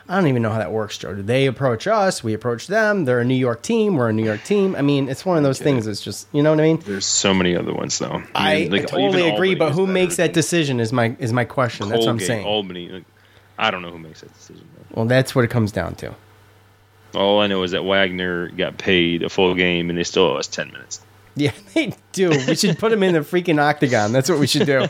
I 0.07 0.15
don't 0.15 0.27
even 0.27 0.41
know 0.41 0.49
how 0.49 0.57
that 0.57 0.71
works, 0.71 0.97
Joe. 0.97 1.15
Do 1.15 1.21
they 1.21 1.45
approach 1.45 1.87
us? 1.87 2.23
We 2.23 2.33
approach 2.33 2.67
them. 2.67 3.05
They're 3.05 3.21
a 3.21 3.25
New 3.25 3.35
York 3.35 3.61
team. 3.61 3.95
We're 3.95 4.09
a 4.09 4.13
New 4.13 4.25
York 4.25 4.43
team. 4.43 4.75
I 4.75 4.81
mean, 4.81 5.07
it's 5.07 5.25
one 5.25 5.37
of 5.37 5.43
those 5.43 5.59
things. 5.59 5.87
It's 5.87 6.01
just 6.01 6.27
you 6.33 6.43
know 6.43 6.51
what 6.51 6.59
I 6.59 6.63
mean. 6.63 6.79
There's 6.79 7.05
so 7.05 7.33
many 7.33 7.55
other 7.55 7.73
ones 7.73 7.97
though. 7.99 8.21
I, 8.35 8.55
mean, 8.55 8.71
like, 8.71 8.81
I 8.83 8.85
totally 8.85 9.29
agree, 9.29 9.55
but 9.55 9.71
who 9.71 9.87
makes 9.87 10.17
that 10.17 10.33
decision 10.33 10.79
is 10.79 10.91
my 10.91 11.15
is 11.19 11.31
my 11.31 11.45
question. 11.45 11.87
That's 11.89 12.05
what 12.05 12.09
I'm 12.09 12.19
saying. 12.19 12.45
Albany. 12.45 12.89
Like, 12.89 13.05
I 13.57 13.71
don't 13.71 13.81
know 13.81 13.91
who 13.91 13.99
makes 13.99 14.21
that 14.21 14.33
decision. 14.33 14.67
Though. 14.75 14.95
Well, 14.95 15.05
that's 15.05 15.33
what 15.33 15.45
it 15.45 15.49
comes 15.49 15.71
down 15.71 15.95
to. 15.95 16.13
All 17.15 17.39
I 17.39 17.47
know 17.47 17.63
is 17.63 17.71
that 17.71 17.83
Wagner 17.83 18.49
got 18.49 18.77
paid 18.77 19.23
a 19.23 19.29
full 19.29 19.53
game, 19.53 19.89
and 19.89 19.97
they 19.97 20.03
still 20.03 20.23
owe 20.23 20.35
us 20.35 20.47
ten 20.47 20.71
minutes. 20.71 20.99
Yeah, 21.35 21.51
they 21.73 21.93
do. 22.11 22.29
We 22.29 22.55
should 22.55 22.77
put 22.77 22.91
them 22.91 23.01
in 23.01 23.13
the 23.15 23.21
freaking 23.21 23.59
octagon. 23.59 24.11
That's 24.11 24.29
what 24.29 24.37
we 24.37 24.45
should 24.45 24.67
do. 24.67 24.85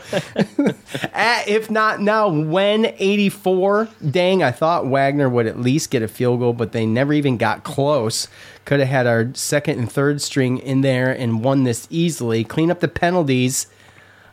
At- 1.14 1.48
if 1.48 1.70
not 1.70 2.02
now, 2.02 2.28
when 2.28 2.92
84, 2.98 3.88
dang, 4.10 4.42
I 4.42 4.50
thought 4.50 4.86
Wagner 4.86 5.30
would 5.30 5.46
at 5.46 5.58
least 5.58 5.90
get 5.90 6.02
a 6.02 6.08
field 6.08 6.40
goal, 6.40 6.52
but 6.52 6.72
they 6.72 6.84
never 6.84 7.14
even 7.14 7.38
got 7.38 7.64
close. 7.64 8.28
Could 8.66 8.80
have 8.80 8.90
had 8.90 9.06
our 9.06 9.30
second 9.32 9.78
and 9.78 9.90
third 9.90 10.20
string 10.20 10.58
in 10.58 10.82
there 10.82 11.10
and 11.10 11.42
won 11.42 11.64
this 11.64 11.86
easily. 11.88 12.44
Clean 12.44 12.70
up 12.70 12.80
the 12.80 12.88
penalties 12.88 13.66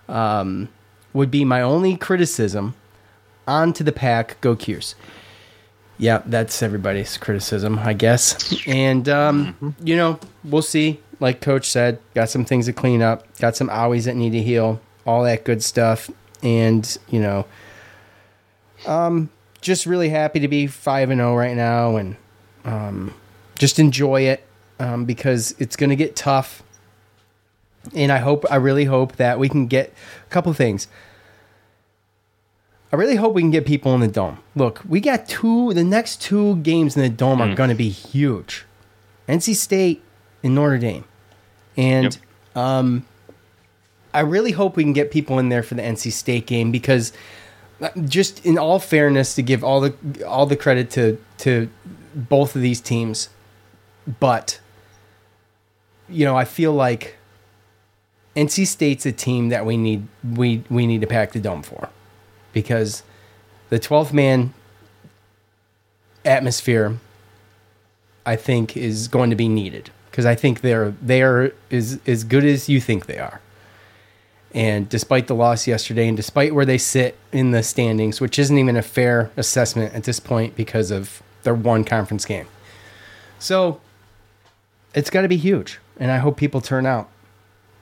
um, 0.10 0.68
would 1.14 1.32
be 1.32 1.46
my 1.46 1.62
only 1.62 1.96
criticism. 1.96 2.76
On 3.48 3.72
to 3.72 3.84
the 3.86 3.94
pack. 3.94 4.40
Go 4.42 4.56
Cuse. 4.58 4.96
Yeah, 5.98 6.24
that's 6.26 6.62
everybody's 6.62 7.18
criticism, 7.18 7.80
I 7.80 7.94
guess. 7.94 8.68
And 8.68 9.08
um, 9.08 9.76
you 9.84 9.96
know, 9.96 10.20
we'll 10.44 10.62
see. 10.62 11.00
Like 11.22 11.40
Coach 11.40 11.70
said, 11.70 12.00
got 12.16 12.30
some 12.30 12.44
things 12.44 12.66
to 12.66 12.74
clean 12.74 13.02
up, 13.02 13.24
got 13.38 13.56
some 13.56 13.70
owies 13.70 14.04
that 14.06 14.16
need 14.18 14.32
to 14.32 14.42
heal, 14.42 14.82
all 15.06 15.24
that 15.24 15.46
good 15.46 15.64
stuff. 15.64 16.10
And 16.44 16.98
you 17.10 17.22
know, 17.22 17.46
um, 18.86 19.30
just 19.62 19.86
really 19.86 20.10
happy 20.10 20.40
to 20.42 20.48
be 20.50 20.68
five 20.68 21.10
and 21.12 21.20
zero 21.20 21.36
right 21.38 21.56
now, 21.56 21.96
and 21.96 22.18
Um, 22.66 23.14
just 23.58 23.80
enjoy 23.80 24.22
it 24.24 24.44
um, 24.80 25.06
because 25.06 25.54
it's 25.60 25.76
going 25.76 25.90
to 25.92 25.96
get 25.96 26.16
tough. 26.16 26.62
And 27.96 28.12
I 28.12 28.18
hope, 28.20 28.46
I 28.52 28.56
really 28.58 28.86
hope 28.86 29.16
that 29.18 29.40
we 29.40 29.50
can 29.50 29.66
get 29.68 29.94
a 30.28 30.30
couple 30.30 30.54
things. 30.54 30.88
I 32.94 32.96
really 32.98 33.16
hope 33.16 33.34
we 33.34 33.42
can 33.42 33.50
get 33.52 33.66
people 33.66 33.94
in 33.96 34.02
the 34.02 34.08
dome. 34.08 34.40
Look, 34.56 34.82
we 34.88 35.00
got 35.00 35.28
two, 35.28 35.74
the 35.74 35.84
next 35.84 36.22
two 36.22 36.58
games 36.58 36.96
in 36.96 37.02
the 37.04 37.10
dome 37.10 37.42
are 37.42 37.48
Mm. 37.48 37.56
going 37.56 37.70
to 37.70 37.76
be 37.76 37.90
huge 37.90 38.66
NC 39.28 39.56
State 39.56 40.04
and 40.44 40.54
Notre 40.56 40.78
Dame. 40.78 41.06
And 41.78 42.18
um, 42.56 43.06
I 44.14 44.22
really 44.22 44.52
hope 44.52 44.76
we 44.76 44.84
can 44.84 44.94
get 44.94 45.12
people 45.12 45.40
in 45.40 45.50
there 45.50 45.64
for 45.64 45.76
the 45.76 45.82
NC 45.82 46.12
State 46.12 46.46
game 46.46 46.72
because 46.72 47.14
uh, 47.82 47.90
just 48.06 48.46
in 48.46 48.58
all 48.58 48.80
fairness 48.80 49.36
to 49.36 49.42
give 49.42 49.64
all 49.64 49.82
the 49.82 50.26
all 50.26 50.46
the 50.46 50.58
credit 50.58 50.90
to 50.92 51.18
to 51.40 51.70
both 52.14 52.56
of 52.56 52.62
these 52.62 52.82
teams 52.82 53.30
but 54.20 54.60
you 56.10 56.26
know 56.26 56.38
I 56.38 56.46
feel 56.46 56.74
like 56.74 57.16
NC 58.36 58.68
State's 58.68 59.06
a 59.06 59.12
team 59.12 59.50
that 59.50 59.66
we 59.66 59.78
need 59.78 60.08
we 60.24 60.64
we 60.70 60.86
need 60.86 61.02
to 61.02 61.08
pack 61.08 61.32
the 61.32 61.40
dome 61.40 61.64
for 61.64 61.90
because 62.54 63.04
the 63.70 63.80
12th 63.80 64.12
man 64.12 64.54
atmosphere 66.26 66.98
I 68.26 68.36
think 68.36 68.76
is 68.76 69.08
going 69.08 69.30
to 69.30 69.36
be 69.36 69.48
needed 69.48 69.90
because 70.12 70.26
I 70.26 70.36
think 70.36 70.62
they're 70.62 70.92
they 71.02 71.22
are 71.22 71.54
as 71.72 72.00
as 72.06 72.24
good 72.24 72.44
as 72.44 72.70
you 72.70 72.80
think 72.80 73.06
they 73.06 73.18
are. 73.18 73.42
And 74.54 74.90
despite 74.90 75.28
the 75.28 75.36
loss 75.36 75.66
yesterday, 75.66 76.10
and 76.10 76.18
despite 76.18 76.54
where 76.54 76.66
they 76.66 76.78
sit 76.78 77.18
in 77.32 77.52
the 77.52 77.64
standings, 77.64 78.20
which 78.20 78.38
isn't 78.38 78.58
even 78.58 78.76
a 78.76 78.82
fair 78.82 79.32
assessment 79.38 79.96
at 79.96 80.04
this 80.04 80.20
point 80.20 80.58
because 80.58 80.92
of 80.92 81.24
their 81.44 81.56
one 81.56 81.86
conference 81.86 82.26
game, 82.26 82.48
so 83.40 83.80
it's 84.94 85.10
got 85.10 85.22
to 85.22 85.30
be 85.30 85.38
huge, 85.38 85.80
and 85.98 86.12
I 86.12 86.18
hope 86.18 86.36
people 86.36 86.60
turn 86.60 86.86
out. 86.86 87.10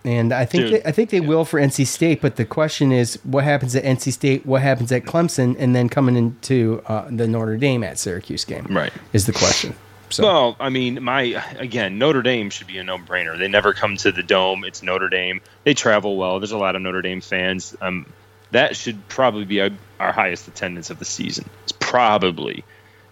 And 0.06 0.32
I 0.32 0.46
think 0.46 0.66
Dude. 0.68 0.74
they, 0.74 0.88
I 0.88 0.92
think 0.94 1.10
they 1.10 1.20
will 1.20 1.44
for 1.44 1.60
NC 1.60 1.86
State, 1.86 2.22
but 2.22 2.38
the 2.38 2.46
question 2.46 2.92
is, 2.92 3.20
what 3.24 3.44
happens 3.44 3.76
at 3.76 3.84
NC 3.84 4.14
State? 4.14 4.46
What 4.46 4.62
happens 4.62 4.92
at 4.94 5.04
Clemson? 5.04 5.58
And 5.60 5.76
then 5.76 5.90
coming 5.90 6.16
into 6.16 6.82
uh, 6.88 7.10
the 7.10 7.28
Notre 7.28 7.58
Dame 7.58 7.84
at 7.84 8.00
Syracuse 8.00 8.46
game, 8.46 8.66
Right. 8.70 8.94
Is 9.12 9.26
the 9.26 9.34
question. 9.34 9.76
So 10.10 10.24
Well, 10.24 10.55
I 10.60 10.70
mean, 10.70 11.03
my 11.03 11.43
again, 11.57 11.99
Notre 11.99 12.22
Dame 12.22 12.49
should 12.49 12.68
be 12.68 12.78
a 12.78 12.84
no-brainer. 12.84 13.38
They 13.38 13.47
never 13.47 13.74
come 13.74 13.97
to 13.97 14.12
the 14.12 14.24
dome. 14.24 14.64
It's 14.64 14.82
Notre 14.82 15.10
Dame. 15.10 15.41
They 15.64 15.74
travel 15.74 16.18
well. 16.18 16.39
There's 16.39 16.51
a 16.51 16.57
lot 16.57 16.76
of 16.76 16.82
Notre 16.82 17.01
Dame 17.01 17.22
fans. 17.22 17.76
Um, 17.80 18.12
that 18.51 18.76
should 18.76 19.07
probably 19.07 19.45
be 19.45 19.62
our, 19.62 19.70
our 19.99 20.12
highest 20.12 20.47
attendance 20.47 20.89
of 20.89 20.99
the 20.99 21.05
season. 21.05 21.49
It's 21.64 21.72
probably, 21.72 22.64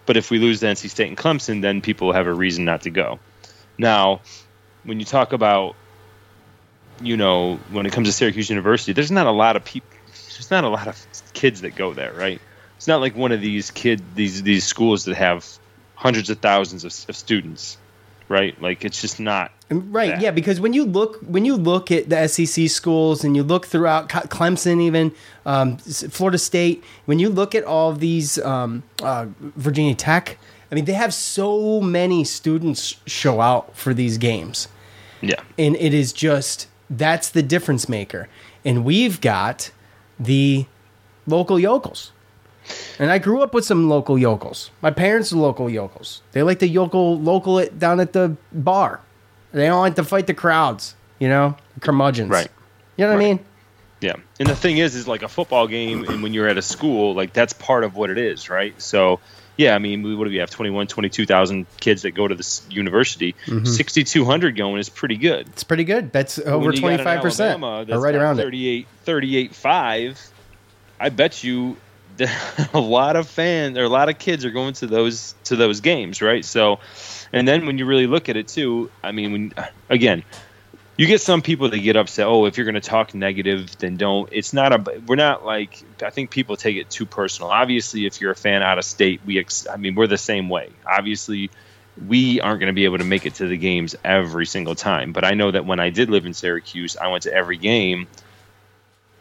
but 0.06 0.16
if 0.16 0.30
we 0.30 0.38
lose 0.38 0.60
to 0.60 0.66
NC 0.66 0.90
State 0.90 1.08
and 1.08 1.16
Clemson, 1.16 1.62
then 1.62 1.80
people 1.80 2.12
have 2.12 2.26
a 2.26 2.32
reason 2.32 2.64
not 2.64 2.82
to 2.82 2.90
go. 2.90 3.20
Now, 3.76 4.22
when 4.82 4.98
you 4.98 5.06
talk 5.06 5.32
about, 5.32 5.76
you 7.00 7.16
know, 7.16 7.56
when 7.70 7.86
it 7.86 7.92
comes 7.92 8.08
to 8.08 8.12
Syracuse 8.12 8.50
University, 8.50 8.92
there's 8.92 9.12
not 9.12 9.26
a 9.26 9.32
lot 9.32 9.54
of 9.54 9.64
people. 9.64 9.88
There's 10.32 10.50
not 10.50 10.64
a 10.64 10.68
lot 10.68 10.88
of 10.88 11.06
kids 11.32 11.60
that 11.60 11.76
go 11.76 11.94
there, 11.94 12.12
right? 12.12 12.40
It's 12.76 12.88
not 12.88 13.00
like 13.00 13.16
one 13.16 13.32
of 13.32 13.40
these 13.40 13.70
kid 13.70 14.02
these 14.14 14.42
these 14.42 14.64
schools 14.64 15.04
that 15.04 15.16
have 15.16 15.46
hundreds 15.98 16.30
of 16.30 16.38
thousands 16.38 16.84
of, 16.84 16.92
of 17.08 17.16
students, 17.16 17.76
right? 18.28 18.60
Like 18.62 18.84
it's 18.84 19.00
just 19.00 19.18
not 19.20 19.50
Right, 19.70 20.18
yeah, 20.18 20.30
because 20.30 20.60
when 20.60 20.72
you 20.72 20.86
look 20.86 21.18
when 21.26 21.44
you 21.44 21.54
look 21.54 21.90
at 21.92 22.08
the 22.08 22.26
SEC 22.26 22.70
schools 22.70 23.22
and 23.22 23.36
you 23.36 23.42
look 23.42 23.66
throughout 23.66 24.08
Clemson, 24.08 24.80
even 24.80 25.12
um, 25.44 25.76
Florida 25.76 26.38
State, 26.38 26.82
when 27.04 27.18
you 27.18 27.28
look 27.28 27.54
at 27.54 27.64
all 27.64 27.90
of 27.90 28.00
these 28.00 28.38
um, 28.38 28.82
uh, 29.02 29.26
Virginia 29.40 29.94
Tech, 29.94 30.38
I 30.72 30.74
mean, 30.74 30.86
they 30.86 30.94
have 30.94 31.12
so 31.12 31.82
many 31.82 32.24
students 32.24 32.96
show 33.04 33.42
out 33.42 33.76
for 33.76 33.92
these 33.92 34.16
games, 34.16 34.68
Yeah. 35.20 35.42
and 35.58 35.76
it 35.76 35.92
is 35.92 36.14
just 36.14 36.66
that's 36.88 37.28
the 37.28 37.42
difference 37.42 37.86
maker. 37.90 38.26
And 38.64 38.86
we've 38.86 39.20
got 39.20 39.70
the 40.18 40.64
local 41.26 41.58
yokels. 41.60 42.12
And 42.98 43.10
I 43.10 43.18
grew 43.18 43.42
up 43.42 43.54
with 43.54 43.64
some 43.64 43.88
local 43.88 44.18
yokels. 44.18 44.70
My 44.82 44.90
parents 44.90 45.32
are 45.32 45.36
local 45.36 45.70
yokels. 45.70 46.22
They 46.32 46.42
like 46.42 46.58
to 46.60 46.68
yokel 46.68 47.18
local 47.18 47.58
it 47.58 47.78
down 47.78 48.00
at 48.00 48.12
the 48.12 48.36
bar. 48.52 49.00
They 49.52 49.66
don't 49.66 49.80
like 49.80 49.94
to 49.96 50.04
fight 50.04 50.26
the 50.26 50.34
crowds, 50.34 50.94
you 51.18 51.28
know, 51.28 51.56
curmudgeons. 51.80 52.30
Right. 52.30 52.48
You 52.96 53.04
know 53.06 53.12
what 53.12 53.16
I 53.22 53.24
mean? 53.24 53.40
Yeah. 54.00 54.14
And 54.38 54.48
the 54.48 54.54
thing 54.56 54.78
is, 54.78 54.94
is 54.94 55.08
like 55.08 55.22
a 55.22 55.28
football 55.28 55.66
game, 55.66 56.04
and 56.04 56.22
when 56.22 56.32
you're 56.34 56.48
at 56.48 56.58
a 56.58 56.62
school, 56.62 57.14
like 57.14 57.32
that's 57.32 57.52
part 57.52 57.84
of 57.84 57.96
what 57.96 58.10
it 58.10 58.18
is, 58.18 58.48
right? 58.50 58.80
So, 58.80 59.18
yeah, 59.56 59.74
I 59.74 59.78
mean, 59.78 60.02
we, 60.02 60.14
what 60.14 60.24
do 60.24 60.30
we 60.30 60.36
have? 60.36 60.50
21, 60.50 60.86
22,000 60.86 61.66
kids 61.80 62.02
that 62.02 62.12
go 62.12 62.28
to 62.28 62.34
this 62.34 62.64
university. 62.70 63.34
Mhm. 63.46 63.66
6,200 63.66 64.56
going 64.56 64.78
is 64.78 64.88
pretty 64.88 65.16
good. 65.16 65.48
It's 65.48 65.64
pretty 65.64 65.82
good. 65.84 66.12
That's 66.12 66.38
over 66.38 66.66
when 66.66 66.74
you 66.76 66.80
got 66.80 67.00
an 67.00 67.06
25%. 67.06 67.40
Alabama 67.40 67.86
Or 67.90 68.00
right 68.00 68.14
around 68.14 68.38
it. 68.38 68.42
38, 68.42 68.86
38 69.04 69.54
5, 69.54 70.30
I 71.00 71.08
bet 71.08 71.42
you 71.42 71.76
a 72.74 72.80
lot 72.80 73.16
of 73.16 73.28
fans 73.28 73.78
or 73.78 73.84
a 73.84 73.88
lot 73.88 74.08
of 74.08 74.18
kids 74.18 74.44
are 74.44 74.50
going 74.50 74.74
to 74.74 74.86
those 74.86 75.34
to 75.44 75.56
those 75.56 75.80
games, 75.80 76.22
right? 76.22 76.44
So, 76.44 76.80
and 77.32 77.46
then 77.46 77.66
when 77.66 77.78
you 77.78 77.86
really 77.86 78.06
look 78.06 78.28
at 78.28 78.36
it 78.36 78.48
too, 78.48 78.90
I 79.02 79.12
mean, 79.12 79.32
when 79.32 79.54
again, 79.88 80.24
you 80.98 81.06
get 81.06 81.20
some 81.20 81.42
people 81.42 81.70
that 81.70 81.78
get 81.78 81.96
upset. 81.96 82.26
Oh, 82.26 82.46
if 82.46 82.56
you're 82.56 82.64
going 82.64 82.74
to 82.74 82.80
talk 82.80 83.14
negative, 83.14 83.78
then 83.78 83.96
don't. 83.96 84.28
It's 84.32 84.52
not 84.52 84.72
a. 84.72 85.00
We're 85.06 85.16
not 85.16 85.46
like. 85.46 85.82
I 86.02 86.10
think 86.10 86.30
people 86.30 86.56
take 86.56 86.76
it 86.76 86.90
too 86.90 87.06
personal. 87.06 87.50
Obviously, 87.50 88.04
if 88.04 88.20
you're 88.20 88.32
a 88.32 88.36
fan 88.36 88.62
out 88.62 88.78
of 88.78 88.84
state, 88.84 89.20
we. 89.24 89.38
Ex, 89.38 89.66
I 89.68 89.76
mean, 89.76 89.94
we're 89.94 90.08
the 90.08 90.18
same 90.18 90.48
way. 90.48 90.70
Obviously, 90.84 91.50
we 92.06 92.40
aren't 92.40 92.58
going 92.58 92.68
to 92.68 92.74
be 92.74 92.84
able 92.84 92.98
to 92.98 93.04
make 93.04 93.26
it 93.26 93.34
to 93.36 93.46
the 93.46 93.56
games 93.56 93.94
every 94.04 94.44
single 94.44 94.74
time. 94.74 95.12
But 95.12 95.24
I 95.24 95.34
know 95.34 95.50
that 95.50 95.64
when 95.64 95.78
I 95.78 95.90
did 95.90 96.10
live 96.10 96.26
in 96.26 96.34
Syracuse, 96.34 96.96
I 96.96 97.06
went 97.08 97.22
to 97.22 97.32
every 97.32 97.58
game. 97.58 98.08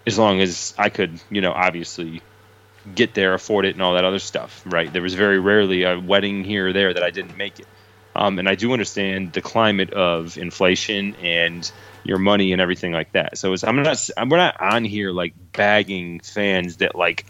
As 0.08 0.18
long 0.18 0.40
as 0.42 0.74
I 0.78 0.90
could, 0.90 1.20
you 1.30 1.42
know, 1.42 1.52
obviously 1.52 2.22
get 2.96 3.14
there, 3.14 3.34
afford 3.34 3.66
it, 3.66 3.76
and 3.76 3.82
all 3.82 3.94
that 3.96 4.06
other 4.06 4.20
stuff. 4.20 4.64
Right? 4.66 4.92
There 4.92 5.02
was 5.02 5.14
very 5.14 5.40
rarely 5.40 5.84
a 5.84 6.00
wedding 6.00 6.44
here 6.44 6.70
or 6.70 6.74
there 6.74 6.94
that 6.94 7.04
I 7.04 7.10
didn't 7.12 7.38
make 7.38 7.60
it. 7.60 7.68
Um, 8.16 8.40
and 8.40 8.50
I 8.50 8.56
do 8.56 8.74
understand 8.74 9.34
the 9.34 9.42
climate 9.42 9.92
of 9.92 10.38
inflation 10.40 11.16
and 11.22 11.70
your 12.04 12.18
money 12.18 12.52
and 12.52 12.60
everything 12.60 12.92
like 12.92 13.12
that. 13.12 13.38
So 13.38 13.54
it's, 13.54 13.64
I'm 13.64 13.76
not 13.84 14.10
I'm, 14.18 14.30
we're 14.30 14.38
not 14.38 14.60
on 14.60 14.84
here 14.86 15.12
like 15.12 15.34
bagging 15.52 16.22
fans 16.22 16.78
that 16.78 16.96
like 16.96 17.26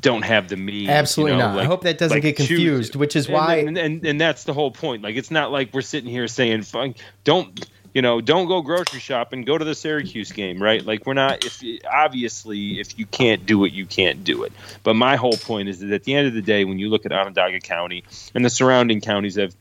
don't 0.00 0.22
have 0.22 0.48
the 0.48 0.56
means. 0.56 0.84
you 0.86 0.90
Absolutely 0.90 1.36
know, 1.36 1.54
not. 1.54 1.58
I 1.58 1.64
hope 1.64 1.82
that 1.82 1.98
doesn't 1.98 2.14
like 2.16 2.22
get 2.22 2.36
choose- 2.36 2.46
confused, 2.48 2.96
which 2.96 3.16
is 3.16 3.26
and- 3.26 3.34
why- 3.34 3.56
and, 3.56 3.76
and 3.76 4.06
and 4.06 4.20
that's 4.20 4.44
the 4.44 4.54
whole 4.54 4.70
point. 4.70 5.02
Like 5.02 5.16
it's 5.16 5.30
not 5.32 5.50
like 5.50 5.74
we're 5.74 5.80
sitting 5.82 6.08
here 6.08 6.28
saying, 6.28 6.62
"Fuck, 6.62 6.92
don't." 7.24 7.68
You 7.92 8.02
know, 8.02 8.20
don't 8.20 8.46
go 8.46 8.62
grocery 8.62 9.00
shopping. 9.00 9.42
Go 9.42 9.58
to 9.58 9.64
the 9.64 9.74
Syracuse 9.74 10.30
game, 10.30 10.62
right? 10.62 10.84
Like 10.84 11.06
we're 11.06 11.14
not. 11.14 11.44
If 11.44 11.62
obviously, 11.90 12.78
if 12.78 12.98
you 12.98 13.06
can't 13.06 13.46
do 13.46 13.64
it, 13.64 13.72
you 13.72 13.84
can't 13.86 14.22
do 14.22 14.44
it. 14.44 14.52
But 14.82 14.94
my 14.94 15.16
whole 15.16 15.36
point 15.36 15.68
is 15.68 15.80
that 15.80 15.90
at 15.90 16.04
the 16.04 16.14
end 16.14 16.28
of 16.28 16.34
the 16.34 16.42
day, 16.42 16.64
when 16.64 16.78
you 16.78 16.88
look 16.88 17.04
at 17.04 17.12
Onondaga 17.12 17.60
County 17.60 18.04
and 18.34 18.44
the 18.44 18.50
surrounding 18.50 19.00
counties 19.00 19.36
of 19.36 19.54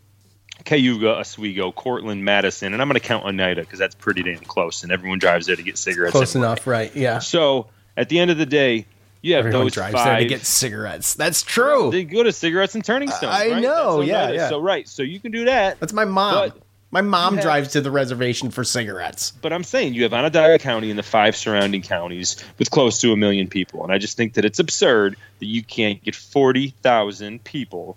Cayuga, 0.63 1.15
Oswego, 1.15 1.71
Cortland, 1.71 2.23
Madison, 2.23 2.73
and 2.73 2.81
I'm 2.81 2.87
going 2.87 2.99
to 2.99 3.05
count 3.05 3.25
Oneida 3.25 3.61
because 3.61 3.79
that's 3.79 3.95
pretty 3.95 4.23
damn 4.23 4.39
close, 4.39 4.83
and 4.83 4.91
everyone 4.91 5.19
drives 5.19 5.47
there 5.47 5.55
to 5.55 5.63
get 5.63 5.77
cigarettes. 5.77 6.11
Close 6.11 6.35
enough, 6.35 6.67
right? 6.67 6.95
Yeah. 6.95 7.19
So 7.19 7.67
at 7.97 8.09
the 8.09 8.19
end 8.19 8.29
of 8.29 8.37
the 8.37 8.45
day, 8.45 8.85
you 9.21 9.33
have 9.35 9.45
Everyone 9.45 9.65
those 9.65 9.73
drives 9.73 9.93
five. 9.93 10.05
there 10.05 10.19
to 10.19 10.25
get 10.25 10.45
cigarettes. 10.45 11.15
That's 11.15 11.43
true. 11.43 11.91
They 11.91 12.05
go 12.05 12.23
to 12.23 12.31
cigarettes 12.31 12.75
and 12.75 12.85
turning 12.85 13.09
stones. 13.09 13.35
I 13.35 13.49
right? 13.49 13.61
know, 13.61 14.01
yeah, 14.01 14.31
yeah. 14.31 14.49
So 14.49 14.61
right, 14.61 14.87
so 14.87 15.03
you 15.03 15.19
can 15.19 15.31
do 15.31 15.45
that. 15.45 15.79
That's 15.79 15.93
my 15.93 16.05
mom. 16.05 16.51
But 16.91 17.03
my 17.03 17.09
mom 17.09 17.33
you 17.33 17.37
have- 17.37 17.45
drives 17.45 17.71
to 17.73 17.81
the 17.81 17.91
reservation 17.91 18.51
for 18.51 18.63
cigarettes. 18.63 19.31
But 19.41 19.53
I'm 19.53 19.63
saying 19.63 19.93
you 19.93 20.03
have 20.03 20.13
Onondaga 20.13 20.59
County 20.59 20.89
and 20.89 20.97
the 20.97 21.03
five 21.03 21.35
surrounding 21.35 21.81
counties 21.81 22.43
with 22.57 22.71
close 22.71 22.99
to 23.01 23.11
a 23.11 23.17
million 23.17 23.47
people, 23.47 23.83
and 23.83 23.91
I 23.91 23.97
just 23.97 24.17
think 24.17 24.33
that 24.33 24.45
it's 24.45 24.59
absurd 24.59 25.15
that 25.39 25.45
you 25.45 25.63
can't 25.63 26.03
get 26.03 26.15
forty 26.15 26.73
thousand 26.81 27.43
people 27.43 27.95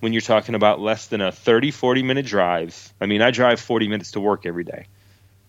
when 0.00 0.12
you're 0.12 0.20
talking 0.22 0.54
about 0.54 0.80
less 0.80 1.06
than 1.06 1.22
a 1.22 1.32
30, 1.32 1.70
40 1.70 2.02
minute 2.02 2.26
drive. 2.26 2.92
I 3.00 3.06
mean, 3.06 3.22
I 3.22 3.30
drive 3.30 3.58
40 3.58 3.88
minutes 3.88 4.10
to 4.12 4.20
work 4.20 4.44
every 4.44 4.64
day 4.64 4.86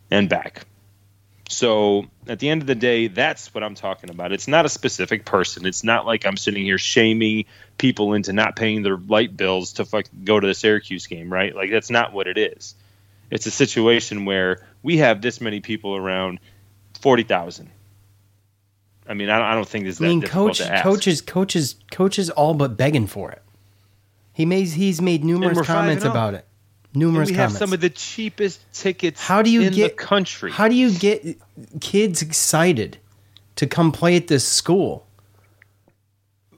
and 0.10 0.30
back. 0.30 0.66
So 1.48 2.06
at 2.28 2.40
the 2.40 2.50
end 2.50 2.62
of 2.62 2.68
the 2.68 2.76
day, 2.76 3.08
that's 3.08 3.54
what 3.54 3.64
I'm 3.64 3.76
talking 3.76 4.10
about. 4.10 4.32
It's 4.32 4.48
not 4.48 4.66
a 4.66 4.70
specific 4.70 5.26
person. 5.26 5.66
It's 5.66 5.84
not 5.84 6.06
like 6.06 6.26
I'm 6.26 6.38
sitting 6.38 6.64
here 6.64 6.80
shaming 6.80 7.46
people 7.78 8.14
into 8.14 8.34
not 8.34 8.56
paying 8.56 8.82
their 8.82 8.98
light 8.98 9.38
bills 9.38 9.74
to 9.74 9.86
fuck 9.86 10.06
go 10.24 10.40
to 10.40 10.48
the 10.48 10.56
Syracuse 10.56 11.08
game, 11.08 11.32
right? 11.32 11.56
Like 11.56 11.70
that's 11.70 11.92
not 11.92 12.14
what 12.14 12.28
it 12.28 12.38
is. 12.38 12.74
It's 13.30 13.46
a 13.46 13.52
situation 13.52 14.26
where 14.26 14.66
we 14.82 14.98
have 14.98 15.22
this 15.22 15.40
many 15.40 15.60
people 15.60 15.96
around, 15.96 16.40
forty 17.00 17.24
thousand. 17.24 17.70
I 19.08 19.14
mean, 19.14 19.30
I 19.30 19.38
don't, 19.38 19.48
I 19.48 19.54
don't 19.54 19.68
think 19.68 19.86
this 19.86 19.96
is 19.96 20.02
I 20.02 20.08
mean, 20.08 20.22
that 20.22 20.30
coach, 20.32 20.58
to 20.58 20.74
ask. 20.74 20.84
coaches, 20.84 21.22
coaches, 21.22 21.76
coaches, 21.92 22.32
all 22.32 22.56
but 22.56 22.76
begging 22.76 23.06
for 23.06 23.32
it. 23.32 23.44
He 24.34 24.46
made 24.46 24.68
he's 24.70 25.02
made 25.02 25.24
numerous 25.24 25.62
comments 25.62 26.06
oh. 26.06 26.10
about 26.10 26.34
it. 26.34 26.46
And 26.96 27.14
we 27.14 27.14
comments. 27.18 27.32
have 27.38 27.52
some 27.52 27.74
of 27.74 27.82
the 27.82 27.90
cheapest 27.90 28.62
tickets. 28.74 29.22
how 29.22 29.42
do 29.42 29.50
you 29.50 29.62
in 29.64 29.74
get 29.74 29.98
the 29.98 30.04
country? 30.04 30.52
How 30.52 30.68
do 30.68 30.76
you 30.76 30.92
get 30.98 31.38
kids 31.82 32.22
excited 32.22 32.98
to 33.58 33.68
come 33.68 33.92
play 33.92 34.16
at 34.16 34.28
this 34.28 34.48
school? 34.48 35.06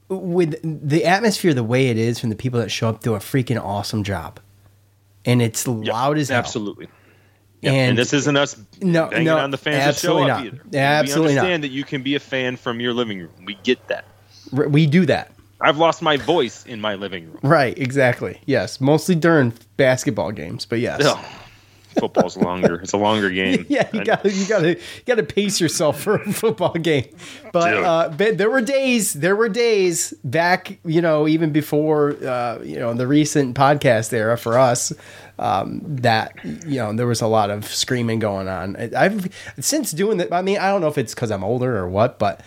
with 0.09 0.55
the 0.63 1.03
atmosphere 1.05 1.53
the 1.53 1.63
way 1.63 1.87
it 1.89 1.97
is 1.97 2.17
from 2.19 2.29
the 2.29 2.35
people 2.35 2.59
that 2.61 2.69
show 2.71 2.87
up 2.89 3.01
do 3.03 3.13
a 3.13 3.19
freaking 3.19 3.61
awesome 3.61 4.03
job, 4.03 4.39
and 5.25 5.41
it's 5.41 5.67
loud 5.67 6.17
as 6.17 6.29
hell. 6.29 6.39
Absolutely. 6.39 6.87
Yeah, 7.61 7.71
And- 7.71 7.89
and, 7.89 7.97
this 7.97 8.13
isn't 8.13 8.37
us 8.37 8.55
No, 8.81 9.07
banging 9.07 9.25
no, 9.25 9.37
on 9.37 9.51
the 9.51 9.57
fans 9.57 9.95
to 9.95 9.99
show 10.07 10.19
absolutely 10.19 10.31
up 10.31 10.37
not. 10.37 10.45
either. 10.45 10.77
Absolutely 10.77 11.27
we 11.31 11.35
not. 11.35 11.39
understand 11.41 11.63
that 11.63 11.71
you 11.71 11.83
can 11.83 12.03
be 12.03 12.15
a 12.15 12.19
fan 12.19 12.55
from 12.55 12.79
your 12.79 12.93
living 12.93 13.19
room. 13.19 13.31
We 13.43 13.55
get 13.63 13.85
that. 13.87 14.05
We 14.53 14.85
do 14.85 15.05
that. 15.07 15.31
I've 15.59 15.77
lost 15.77 16.01
my 16.01 16.17
voice 16.17 16.65
in 16.65 16.81
my 16.81 16.95
living 16.95 17.25
room. 17.25 17.39
Right, 17.41 17.77
exactly. 17.77 18.39
Yes, 18.45 18.79
mostly 18.79 19.15
during 19.15 19.53
basketball 19.75 20.31
games, 20.31 20.65
but 20.65 20.79
yes. 20.79 21.03
Ugh. 21.03 21.25
Football's 21.99 22.37
longer. 22.37 22.75
It's 22.75 22.93
a 22.93 22.97
longer 22.97 23.29
game. 23.31 23.65
Yeah, 23.69 23.89
you 23.91 24.05
got 24.05 24.23
you 24.23 24.47
got 24.47 24.59
to 24.59 24.75
you 24.75 25.03
got 25.07 25.15
to 25.15 25.23
pace 25.23 25.59
yourself 25.59 25.99
for 25.99 26.17
a 26.17 26.31
football 26.31 26.73
game. 26.73 27.07
But, 27.51 27.73
uh, 27.73 28.09
but 28.15 28.37
there 28.37 28.51
were 28.51 28.61
days, 28.61 29.13
there 29.13 29.35
were 29.35 29.49
days 29.49 30.13
back, 30.23 30.77
you 30.85 31.01
know, 31.01 31.27
even 31.27 31.51
before 31.51 32.11
uh, 32.23 32.59
you 32.61 32.77
know 32.77 32.93
the 32.93 33.07
recent 33.07 33.57
podcast 33.57 34.13
era 34.13 34.37
for 34.37 34.59
us, 34.59 34.93
um, 35.39 35.81
that 35.83 36.33
you 36.43 36.77
know 36.77 36.93
there 36.93 37.07
was 37.07 37.21
a 37.21 37.27
lot 37.27 37.49
of 37.49 37.65
screaming 37.65 38.19
going 38.19 38.47
on. 38.47 38.75
I've 38.95 39.33
since 39.59 39.91
doing 39.91 40.17
that. 40.19 40.31
I 40.31 40.43
mean, 40.43 40.59
I 40.59 40.69
don't 40.69 40.81
know 40.81 40.89
if 40.89 40.99
it's 40.99 41.15
because 41.15 41.31
I'm 41.31 41.43
older 41.43 41.77
or 41.77 41.89
what, 41.89 42.19
but. 42.19 42.41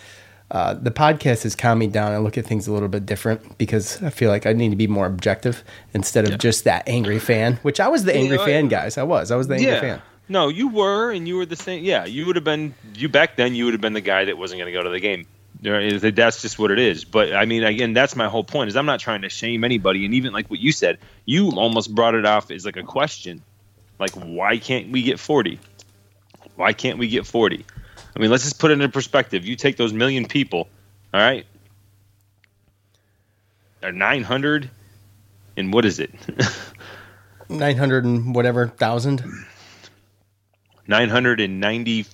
Uh, 0.51 0.75
the 0.75 0.91
podcast 0.91 1.45
has 1.45 1.55
calmed 1.55 1.79
me 1.79 1.87
down. 1.87 2.13
I 2.13 2.19
look 2.19 2.37
at 2.37 2.45
things 2.45 2.67
a 2.67 2.73
little 2.73 2.89
bit 2.89 3.07
different 3.07 3.57
because 3.57 4.03
I 4.03 4.11
feel 4.11 4.31
like 4.31 4.47
I 4.47 4.53
need 4.53 4.71
to 4.71 4.77
be 4.77 4.89
more 4.89 5.07
objective 5.07 5.63
instead 5.95 6.29
of 6.31 6.39
just 6.41 6.65
that 6.65 6.89
angry 6.89 7.21
fan. 7.21 7.57
Which 7.63 7.79
I 7.79 7.87
was 7.89 8.05
the 8.05 8.13
Yeah, 8.13 8.21
angry 8.21 8.39
I- 8.39 8.45
fan, 8.45 8.69
guys. 8.69 8.99
I 8.99 9.05
was. 9.05 9.31
I 9.31 9.37
was 9.37 9.47
the 9.49 9.55
angry 9.55 9.71
yeah. 9.73 9.81
fan. 9.81 10.03
No, 10.29 10.49
you 10.49 10.69
were, 10.69 11.11
and 11.11 11.27
you 11.27 11.37
were 11.37 11.47
the 11.47 11.57
same. 11.57 11.85
Yeah, 11.85 12.05
you 12.05 12.27
would 12.27 12.37
have 12.37 12.45
been. 12.45 12.75
You 12.95 13.09
back 13.09 13.37
then, 13.37 13.55
you 13.55 13.65
would 13.65 13.75
have 13.75 13.81
been 13.81 13.95
the 13.95 14.01
guy 14.01 14.25
that 14.27 14.39
wasn't 14.39 14.61
going 14.61 14.73
to 14.73 14.79
go 14.79 14.83
to 14.85 14.91
the 14.91 15.01
game. 15.01 15.27
You 15.63 15.73
know, 15.73 15.99
That's 15.99 16.41
just 16.41 16.59
what 16.59 16.71
it 16.71 16.79
is. 16.79 17.05
But 17.05 17.35
I 17.35 17.45
mean, 17.45 17.65
again, 17.65 17.93
that's 17.93 18.17
my 18.17 18.29
whole 18.29 18.45
point. 18.45 18.69
Is 18.69 18.77
I'm 18.77 18.87
not 18.87 19.01
trying 19.01 19.23
to 19.23 19.29
shame 19.29 19.63
anybody, 19.65 20.05
and 20.05 20.15
even 20.15 20.33
like 20.33 20.49
what 20.49 20.59
you 20.61 20.73
said, 20.73 20.99
you 21.27 21.51
almost 21.57 21.95
brought 21.95 22.15
it 22.15 22.25
off 22.25 22.51
as 22.51 22.65
like 22.65 22.77
a 22.77 22.83
question, 22.83 23.43
like 23.99 24.13
why 24.13 24.59
can't 24.59 24.91
we 24.91 25.03
get 25.03 25.19
40? 25.19 25.59
Why 26.57 26.73
can't 26.73 26.99
we 26.99 27.09
get 27.09 27.27
40? 27.27 27.65
I 28.15 28.19
mean, 28.19 28.31
let's 28.31 28.45
just 28.45 28.59
put 28.59 28.71
it 28.71 28.75
into 28.75 28.89
perspective. 28.89 29.45
You 29.45 29.57
take 29.57 29.77
those 29.77 29.93
million 29.93 30.27
people, 30.27 30.69
all 31.15 31.21
right, 31.21 31.47
or 33.83 33.93
900, 33.93 34.71
and 35.57 35.73
what 35.73 35.85
is 35.85 35.99
it? 35.99 36.13
Nine 37.49 37.77
hundred 37.77 38.05
and 38.05 38.35
whatever 38.35 38.69
thousand. 38.69 39.25
990 40.87 42.07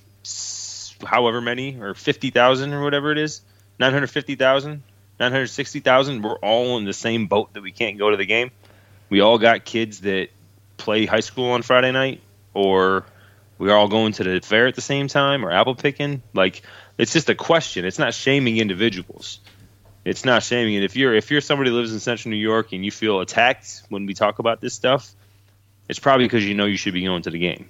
however 1.05 1.41
many 1.41 1.79
or 1.79 1.93
50,000 1.93 2.73
or 2.73 2.83
whatever 2.83 3.11
it 3.11 3.17
is 3.17 3.41
950,000 3.79 4.83
960,000 5.19 6.21
we're 6.21 6.37
all 6.37 6.77
in 6.77 6.85
the 6.85 6.93
same 6.93 7.27
boat 7.27 7.53
that 7.53 7.61
we 7.61 7.71
can't 7.71 7.97
go 7.97 8.11
to 8.11 8.17
the 8.17 8.25
game 8.25 8.51
we 9.09 9.21
all 9.21 9.37
got 9.37 9.65
kids 9.65 10.01
that 10.01 10.29
play 10.77 11.05
high 11.05 11.21
school 11.21 11.51
on 11.51 11.61
Friday 11.61 11.91
night 11.91 12.21
or 12.53 13.05
we're 13.57 13.73
all 13.73 13.87
going 13.87 14.13
to 14.13 14.23
the 14.23 14.39
fair 14.41 14.67
at 14.67 14.75
the 14.75 14.81
same 14.81 15.07
time 15.07 15.45
or 15.45 15.51
apple 15.51 15.75
picking 15.75 16.21
like 16.33 16.61
it's 16.97 17.13
just 17.13 17.29
a 17.29 17.35
question 17.35 17.85
it's 17.85 17.99
not 17.99 18.13
shaming 18.13 18.57
individuals 18.57 19.39
it's 20.05 20.23
not 20.23 20.43
shaming 20.43 20.75
it 20.75 20.83
if 20.83 20.95
you're 20.95 21.13
if 21.13 21.31
you're 21.31 21.41
somebody 21.41 21.69
who 21.69 21.75
lives 21.75 21.93
in 21.93 21.99
central 21.99 22.31
new 22.31 22.37
york 22.37 22.73
and 22.73 22.83
you 22.83 22.91
feel 22.91 23.19
attacked 23.19 23.83
when 23.89 24.05
we 24.05 24.13
talk 24.13 24.39
about 24.39 24.61
this 24.61 24.73
stuff 24.73 25.11
it's 25.89 25.99
probably 25.99 26.25
because 26.25 26.45
you 26.45 26.53
know 26.53 26.65
you 26.65 26.77
should 26.77 26.93
be 26.93 27.03
going 27.03 27.21
to 27.21 27.29
the 27.29 27.39
game 27.39 27.69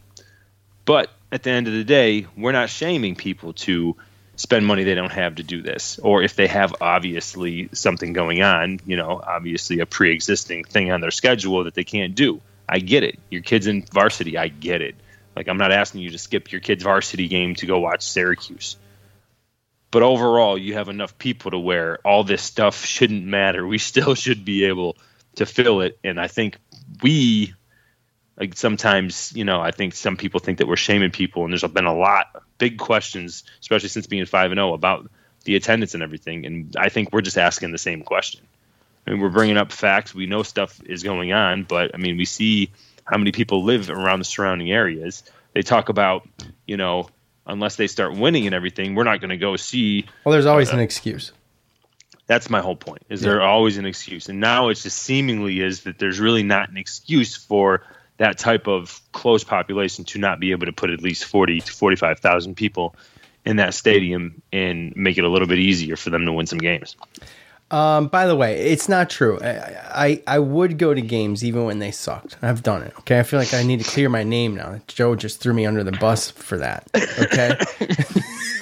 but 0.87 1.09
at 1.33 1.43
the 1.43 1.51
end 1.51 1.67
of 1.67 1.73
the 1.73 1.83
day, 1.83 2.25
we're 2.37 2.53
not 2.53 2.69
shaming 2.69 3.15
people 3.15 3.53
to 3.53 3.97
spend 4.37 4.65
money 4.65 4.85
they 4.85 4.95
don't 4.95 5.11
have 5.11 5.35
to 5.35 5.43
do 5.43 5.61
this. 5.61 5.99
Or 5.99 6.23
if 6.23 6.35
they 6.35 6.47
have 6.47 6.75
obviously 6.79 7.69
something 7.73 8.13
going 8.13 8.41
on, 8.41 8.79
you 8.85 8.95
know, 8.95 9.21
obviously 9.21 9.79
a 9.81 9.85
pre 9.85 10.13
existing 10.13 10.63
thing 10.63 10.91
on 10.91 11.01
their 11.01 11.11
schedule 11.11 11.65
that 11.65 11.73
they 11.73 11.83
can't 11.83 12.15
do. 12.15 12.39
I 12.69 12.79
get 12.79 13.03
it. 13.03 13.19
Your 13.29 13.41
kid's 13.41 13.67
in 13.67 13.83
varsity. 13.83 14.37
I 14.37 14.47
get 14.47 14.81
it. 14.81 14.95
Like, 15.37 15.47
I'm 15.47 15.57
not 15.57 15.71
asking 15.71 16.01
you 16.01 16.09
to 16.09 16.17
skip 16.17 16.51
your 16.51 16.61
kid's 16.61 16.83
varsity 16.83 17.27
game 17.27 17.53
to 17.55 17.67
go 17.67 17.79
watch 17.79 18.01
Syracuse. 18.01 18.75
But 19.91 20.01
overall, 20.01 20.57
you 20.57 20.73
have 20.73 20.89
enough 20.89 21.19
people 21.19 21.51
to 21.51 21.59
where 21.59 21.99
all 21.99 22.23
this 22.23 22.41
stuff 22.41 22.83
shouldn't 22.83 23.23
matter. 23.23 23.65
We 23.65 23.77
still 23.91 24.15
should 24.15 24.43
be 24.43 24.65
able 24.65 24.97
to 25.35 25.45
fill 25.45 25.81
it. 25.81 25.99
And 26.03 26.19
I 26.19 26.27
think 26.27 26.57
we 27.03 27.53
like 28.39 28.55
sometimes 28.55 29.33
you 29.35 29.43
know 29.43 29.59
i 29.59 29.71
think 29.71 29.93
some 29.93 30.15
people 30.15 30.39
think 30.39 30.59
that 30.59 30.67
we're 30.67 30.75
shaming 30.75 31.11
people 31.11 31.43
and 31.43 31.51
there's 31.51 31.63
been 31.63 31.85
a 31.85 31.95
lot 31.95 32.27
of 32.35 32.43
big 32.57 32.77
questions 32.77 33.43
especially 33.59 33.89
since 33.89 34.07
being 34.07 34.25
5 34.25 34.51
and 34.51 34.57
0 34.57 34.73
about 34.73 35.09
the 35.43 35.55
attendance 35.55 35.93
and 35.93 36.03
everything 36.03 36.45
and 36.45 36.75
i 36.77 36.89
think 36.89 37.11
we're 37.11 37.21
just 37.21 37.37
asking 37.37 37.71
the 37.71 37.77
same 37.77 38.03
question 38.03 38.45
i 39.05 39.11
mean 39.11 39.19
we're 39.19 39.29
bringing 39.29 39.57
up 39.57 39.71
facts 39.71 40.13
we 40.13 40.27
know 40.27 40.43
stuff 40.43 40.79
is 40.85 41.03
going 41.03 41.33
on 41.33 41.63
but 41.63 41.91
i 41.93 41.97
mean 41.97 42.17
we 42.17 42.25
see 42.25 42.71
how 43.09 43.17
many 43.17 43.31
people 43.31 43.63
live 43.63 43.89
around 43.89 44.19
the 44.19 44.25
surrounding 44.25 44.71
areas 44.71 45.23
they 45.53 45.61
talk 45.61 45.89
about 45.89 46.27
you 46.65 46.77
know 46.77 47.07
unless 47.45 47.75
they 47.77 47.87
start 47.87 48.15
winning 48.15 48.45
and 48.45 48.53
everything 48.53 48.93
we're 48.95 49.03
not 49.03 49.19
going 49.21 49.29
to 49.29 49.37
go 49.37 49.55
see 49.55 50.05
Well, 50.25 50.33
there's 50.33 50.45
always 50.45 50.69
uh, 50.69 50.73
an 50.73 50.79
excuse. 50.81 51.31
that's 52.27 52.49
my 52.49 52.59
whole 52.59 52.75
point. 52.75 53.03
Is 53.09 53.21
there 53.21 53.41
always 53.41 53.77
an 53.77 53.85
excuse? 53.85 54.27
And 54.27 54.39
now 54.41 54.67
it's 54.69 54.83
just 54.83 54.99
seemingly 54.99 55.61
is 55.61 55.83
that 55.83 55.97
there's 55.97 56.19
really 56.19 56.43
not 56.43 56.69
an 56.69 56.77
excuse 56.77 57.35
for 57.37 57.83
that 58.17 58.37
type 58.37 58.67
of 58.67 58.99
close 59.13 59.43
population 59.43 60.03
to 60.05 60.19
not 60.19 60.39
be 60.39 60.51
able 60.51 60.65
to 60.65 60.73
put 60.73 60.89
at 60.89 61.01
least 61.01 61.23
40 61.25 61.61
to 61.61 61.71
45,000 61.71 62.55
people 62.55 62.95
in 63.45 63.57
that 63.57 63.73
stadium 63.73 64.41
and 64.51 64.93
make 64.95 65.17
it 65.17 65.23
a 65.23 65.29
little 65.29 65.47
bit 65.47 65.59
easier 65.59 65.95
for 65.95 66.09
them 66.09 66.25
to 66.25 66.33
win 66.33 66.47
some 66.47 66.59
games. 66.59 66.97
Um, 67.69 68.07
by 68.07 68.27
the 68.27 68.35
way, 68.35 68.57
it's 68.71 68.87
not 68.87 69.09
true. 69.09 69.39
I, 69.41 69.75
I 69.93 70.23
I 70.35 70.39
would 70.39 70.77
go 70.77 70.93
to 70.93 71.01
games 71.01 71.43
even 71.43 71.65
when 71.65 71.79
they 71.79 71.91
sucked. 71.91 72.37
I've 72.41 72.63
done 72.63 72.81
it. 72.83 72.93
Okay, 72.99 73.19
I 73.19 73.23
feel 73.23 73.39
like 73.39 73.53
I 73.53 73.63
need 73.63 73.81
to 73.81 73.89
clear 73.89 74.07
my 74.07 74.23
name 74.23 74.55
now. 74.55 74.79
Joe 74.87 75.15
just 75.15 75.41
threw 75.41 75.53
me 75.53 75.65
under 75.65 75.83
the 75.83 75.91
bus 75.91 76.31
for 76.31 76.57
that. 76.59 76.87
Okay, 77.19 77.57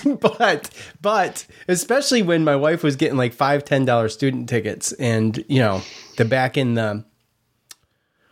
but 0.19 0.69
but 1.01 1.45
especially 1.67 2.23
when 2.23 2.43
my 2.43 2.55
wife 2.55 2.81
was 2.81 2.95
getting 2.95 3.17
like 3.17 3.33
five 3.33 3.63
ten 3.63 3.85
dollar 3.85 4.09
student 4.09 4.49
tickets, 4.49 4.91
and 4.93 5.43
you 5.47 5.59
know 5.59 5.81
the 6.17 6.25
back 6.25 6.57
in 6.57 6.73
the 6.73 7.05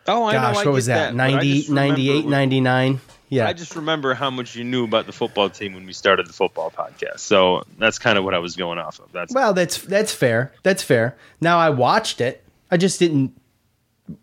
Oh, 0.07 0.25
I 0.25 0.33
know, 0.33 0.39
gosh, 0.39 0.55
I 0.57 0.65
what 0.65 0.73
was 0.73 0.85
that? 0.87 1.11
that, 1.11 1.15
90, 1.15 1.71
98, 1.71 2.25
99? 2.25 2.99
Yeah. 3.29 3.47
I 3.47 3.53
just 3.53 3.75
remember 3.75 4.13
how 4.13 4.29
much 4.29 4.55
you 4.55 4.63
knew 4.63 4.83
about 4.83 5.05
the 5.07 5.11
football 5.11 5.49
team 5.49 5.73
when 5.73 5.85
we 5.85 5.93
started 5.93 6.27
the 6.27 6.33
football 6.33 6.69
podcast. 6.71 7.19
So 7.19 7.63
that's 7.77 7.97
kind 7.97 8.17
of 8.17 8.23
what 8.23 8.33
I 8.33 8.39
was 8.39 8.55
going 8.55 8.77
off 8.77 8.99
of. 8.99 9.11
That's 9.11 9.33
Well, 9.33 9.53
that's 9.53 9.77
that's 9.77 10.13
fair. 10.13 10.53
That's 10.63 10.83
fair. 10.83 11.17
Now 11.41 11.57
I 11.57 11.69
watched 11.69 12.21
it. 12.21 12.43
I 12.69 12.77
just 12.77 12.99
didn't 12.99 13.35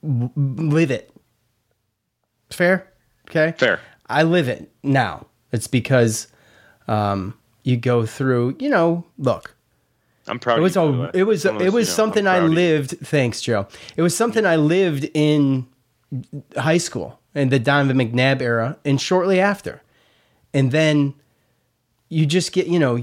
w- 0.03 0.31
live 0.37 0.91
it. 0.91 1.11
Fair. 2.51 2.87
Okay. 3.29 3.55
Fair. 3.59 3.81
I 4.09 4.23
live 4.25 4.49
it 4.49 4.71
now. 4.83 5.27
It's 5.53 5.67
because 5.67 6.29
um, 6.89 7.35
you 7.65 7.77
go 7.77 8.07
through. 8.07 8.57
You 8.59 8.69
know, 8.71 9.05
look. 9.19 9.55
I'm 10.27 10.39
proud. 10.39 10.59
It 10.59 10.63
was 10.63 10.77
of 10.77 10.95
you, 10.95 11.03
a. 11.05 11.11
It 11.15 11.23
was. 11.25 11.45
Of 11.45 11.61
It 11.61 11.73
was 11.73 11.89
you 11.89 11.93
know, 11.93 11.97
something 11.97 12.27
I 12.27 12.39
proud 12.39 12.45
of 12.45 12.51
you. 12.51 12.55
lived. 12.57 12.91
Thanks, 13.05 13.41
Joe. 13.41 13.67
It 13.97 14.03
was 14.03 14.17
something 14.17 14.45
I 14.47 14.57
lived 14.57 15.09
in 15.15 15.67
high 16.57 16.79
school 16.79 17.20
in 17.35 17.49
the 17.49 17.59
Donovan 17.59 17.99
McNabb 17.99 18.41
era, 18.41 18.77
and 18.85 19.01
shortly 19.01 19.41
after, 19.41 19.83
and 20.53 20.71
then 20.73 21.15
you 22.09 22.27
just 22.27 22.53
get. 22.53 22.67
You 22.67 22.79
know, 22.79 23.01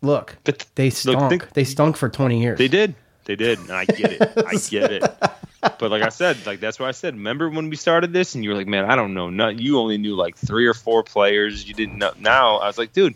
look. 0.00 0.36
they 0.74 0.90
stunk. 0.90 1.30
think- 1.30 1.52
they 1.52 1.64
stunk 1.64 1.96
for 1.96 2.08
twenty 2.08 2.40
years. 2.42 2.58
They 2.58 2.68
did. 2.68 2.94
They 3.24 3.36
did. 3.36 3.58
And 3.60 3.70
I 3.72 3.84
get 3.84 4.12
it. 4.12 4.32
I 4.36 4.54
get 4.54 4.92
it. 4.92 5.04
But 5.78 5.92
like 5.92 6.02
I 6.02 6.08
said, 6.08 6.44
like 6.44 6.58
that's 6.58 6.80
why 6.80 6.88
I 6.88 6.90
said. 6.90 7.14
Remember 7.14 7.48
when 7.48 7.70
we 7.70 7.76
started 7.76 8.12
this, 8.12 8.34
and 8.34 8.42
you 8.42 8.50
were 8.50 8.56
like, 8.56 8.66
"Man, 8.66 8.84
I 8.84 8.96
don't 8.96 9.14
know. 9.14 9.30
Not 9.30 9.60
you 9.60 9.78
only 9.78 9.96
knew 9.96 10.16
like 10.16 10.36
three 10.36 10.66
or 10.66 10.74
four 10.74 11.04
players. 11.04 11.68
You 11.68 11.72
didn't 11.72 11.98
know." 11.98 12.10
Now 12.18 12.56
I 12.56 12.66
was 12.66 12.78
like, 12.78 12.92
"Dude, 12.92 13.14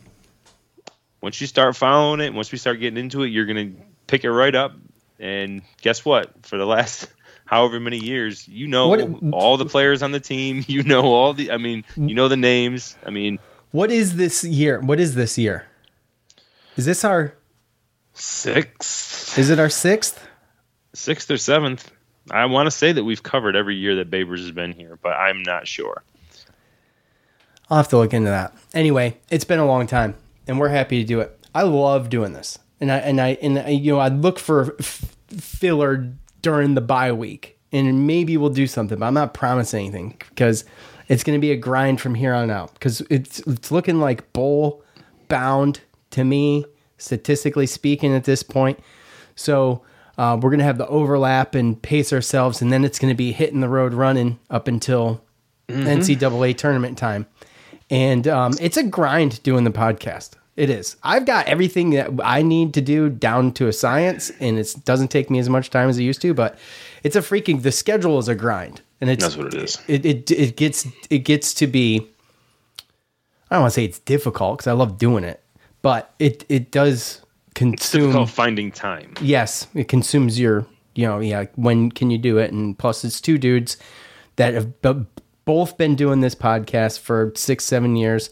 once 1.20 1.40
you 1.40 1.48
start 1.48 1.74
following 1.74 2.20
it, 2.20 2.32
once 2.32 2.52
we 2.52 2.58
start 2.58 2.78
getting 2.78 2.98
into 2.98 3.24
it, 3.24 3.30
you're 3.30 3.46
gonna 3.46 3.72
pick 4.06 4.22
it 4.22 4.30
right 4.30 4.54
up." 4.54 4.74
And 5.18 5.62
guess 5.82 6.04
what? 6.04 6.30
For 6.46 6.56
the 6.56 6.66
last 6.66 7.08
however 7.46 7.80
many 7.80 7.98
years, 7.98 8.46
you 8.46 8.68
know 8.68 8.88
What- 8.88 9.08
all 9.32 9.56
the 9.56 9.64
players 9.66 10.02
on 10.02 10.12
the 10.12 10.20
team. 10.20 10.64
You 10.68 10.82
know 10.82 11.02
all 11.02 11.32
the. 11.32 11.50
I 11.50 11.56
mean, 11.56 11.84
mm. 11.96 12.08
you 12.08 12.14
know 12.14 12.28
the 12.28 12.36
names. 12.36 12.96
I 13.06 13.10
mean, 13.10 13.38
What 13.70 13.90
is 13.90 14.16
this 14.16 14.44
year? 14.44 14.80
What 14.80 15.00
is 15.00 15.14
this 15.14 15.38
year? 15.38 15.66
Is 16.76 16.84
this 16.84 17.04
our 17.04 17.34
sixth? 18.14 19.38
Is 19.38 19.50
it 19.50 19.58
our 19.58 19.70
sixth? 19.70 20.22
Sixth 20.94 21.30
or 21.30 21.36
seventh? 21.38 21.90
I 22.30 22.44
want 22.46 22.66
to 22.66 22.70
say 22.70 22.92
that 22.92 23.04
we've 23.04 23.22
covered 23.22 23.54
every 23.54 23.76
year 23.76 23.96
that 23.96 24.10
Babers 24.10 24.38
has 24.38 24.50
been 24.50 24.72
here, 24.72 24.98
but 25.02 25.10
I'm 25.10 25.42
not 25.42 25.68
sure. 25.68 26.02
I'll 27.70 27.76
have 27.78 27.88
to 27.88 27.98
look 27.98 28.12
into 28.14 28.30
that. 28.30 28.54
Anyway, 28.74 29.18
it's 29.30 29.44
been 29.44 29.58
a 29.58 29.66
long 29.66 29.86
time, 29.86 30.14
and 30.46 30.58
we're 30.58 30.68
happy 30.68 31.00
to 31.00 31.04
do 31.06 31.20
it. 31.20 31.38
I 31.54 31.62
love 31.62 32.08
doing 32.10 32.32
this, 32.32 32.58
and 32.80 32.90
I 32.92 32.98
and 32.98 33.20
I 33.20 33.28
and 33.42 33.58
I, 33.58 33.68
you 33.68 33.92
know 33.92 33.98
I 33.98 34.08
look 34.08 34.38
for 34.38 34.76
f- 34.78 35.16
filler 35.28 36.12
during 36.46 36.74
the 36.74 36.80
bye 36.80 37.10
week, 37.10 37.58
and 37.72 38.06
maybe 38.06 38.36
we'll 38.36 38.50
do 38.50 38.68
something. 38.68 38.98
But 39.00 39.06
I'm 39.06 39.14
not 39.14 39.34
promising 39.34 39.80
anything 39.86 40.14
because 40.28 40.64
it's 41.08 41.24
going 41.24 41.36
to 41.36 41.40
be 41.40 41.50
a 41.50 41.56
grind 41.56 42.00
from 42.00 42.14
here 42.14 42.32
on 42.32 42.50
out. 42.50 42.72
Because 42.74 43.00
it's 43.10 43.40
it's 43.40 43.72
looking 43.72 43.98
like 44.00 44.32
bowl 44.32 44.84
bound 45.28 45.80
to 46.10 46.22
me, 46.22 46.64
statistically 46.98 47.66
speaking, 47.66 48.14
at 48.14 48.22
this 48.24 48.44
point. 48.44 48.78
So 49.34 49.82
uh, 50.18 50.38
we're 50.40 50.50
going 50.50 50.60
to 50.60 50.64
have 50.64 50.78
the 50.78 50.86
overlap 50.86 51.54
and 51.56 51.80
pace 51.82 52.12
ourselves, 52.12 52.62
and 52.62 52.72
then 52.72 52.84
it's 52.84 52.98
going 53.00 53.12
to 53.12 53.16
be 53.16 53.32
hitting 53.32 53.60
the 53.60 53.68
road 53.68 53.92
running 53.92 54.38
up 54.48 54.68
until 54.68 55.20
Mhm. 55.68 55.84
NCAA 55.98 56.56
tournament 56.56 56.96
time. 56.96 57.26
And 57.90 58.28
um, 58.28 58.52
it's 58.60 58.76
a 58.76 58.84
grind 58.84 59.42
doing 59.42 59.64
the 59.64 59.70
podcast. 59.72 60.30
It 60.56 60.70
is. 60.70 60.96
I've 61.02 61.26
got 61.26 61.46
everything 61.46 61.90
that 61.90 62.10
I 62.24 62.40
need 62.40 62.72
to 62.74 62.80
do 62.80 63.10
down 63.10 63.52
to 63.54 63.68
a 63.68 63.72
science, 63.72 64.30
and 64.40 64.58
it 64.58 64.74
doesn't 64.84 65.08
take 65.08 65.28
me 65.28 65.38
as 65.38 65.50
much 65.50 65.68
time 65.68 65.90
as 65.90 65.98
it 65.98 66.02
used 66.02 66.22
to. 66.22 66.32
But 66.32 66.58
it's 67.02 67.14
a 67.14 67.20
freaking. 67.20 67.62
The 67.62 67.72
schedule 67.72 68.18
is 68.18 68.28
a 68.28 68.34
grind, 68.34 68.80
and 69.00 69.10
it's 69.10 69.22
That's 69.22 69.36
what 69.36 69.48
it 69.48 69.54
is. 69.54 69.78
It 69.86 70.06
it, 70.06 70.30
it 70.30 70.56
gets 70.56 70.86
it 71.10 71.20
gets 71.20 71.52
to 71.54 71.66
be. 71.66 72.08
I 73.50 73.56
don't 73.56 73.62
want 73.62 73.74
to 73.74 73.80
say 73.80 73.84
it's 73.84 73.98
difficult 73.98 74.58
because 74.58 74.66
I 74.66 74.72
love 74.72 74.96
doing 74.96 75.24
it, 75.24 75.42
but 75.82 76.14
it 76.18 76.46
it 76.48 76.70
does 76.70 77.20
consume. 77.54 78.02
difficult 78.02 78.30
finding 78.30 78.72
time. 78.72 79.12
Yes, 79.20 79.66
it 79.74 79.88
consumes 79.88 80.40
your, 80.40 80.66
you 80.94 81.06
know, 81.06 81.20
yeah. 81.20 81.44
When 81.56 81.90
can 81.90 82.10
you 82.10 82.18
do 82.18 82.38
it? 82.38 82.50
And 82.50 82.78
plus, 82.78 83.04
it's 83.04 83.20
two 83.20 83.36
dudes 83.36 83.76
that 84.36 84.54
have 84.54 84.80
b- 84.80 85.04
both 85.44 85.76
been 85.76 85.96
doing 85.96 86.22
this 86.22 86.34
podcast 86.34 87.00
for 87.00 87.32
six, 87.36 87.64
seven 87.64 87.94
years, 87.94 88.30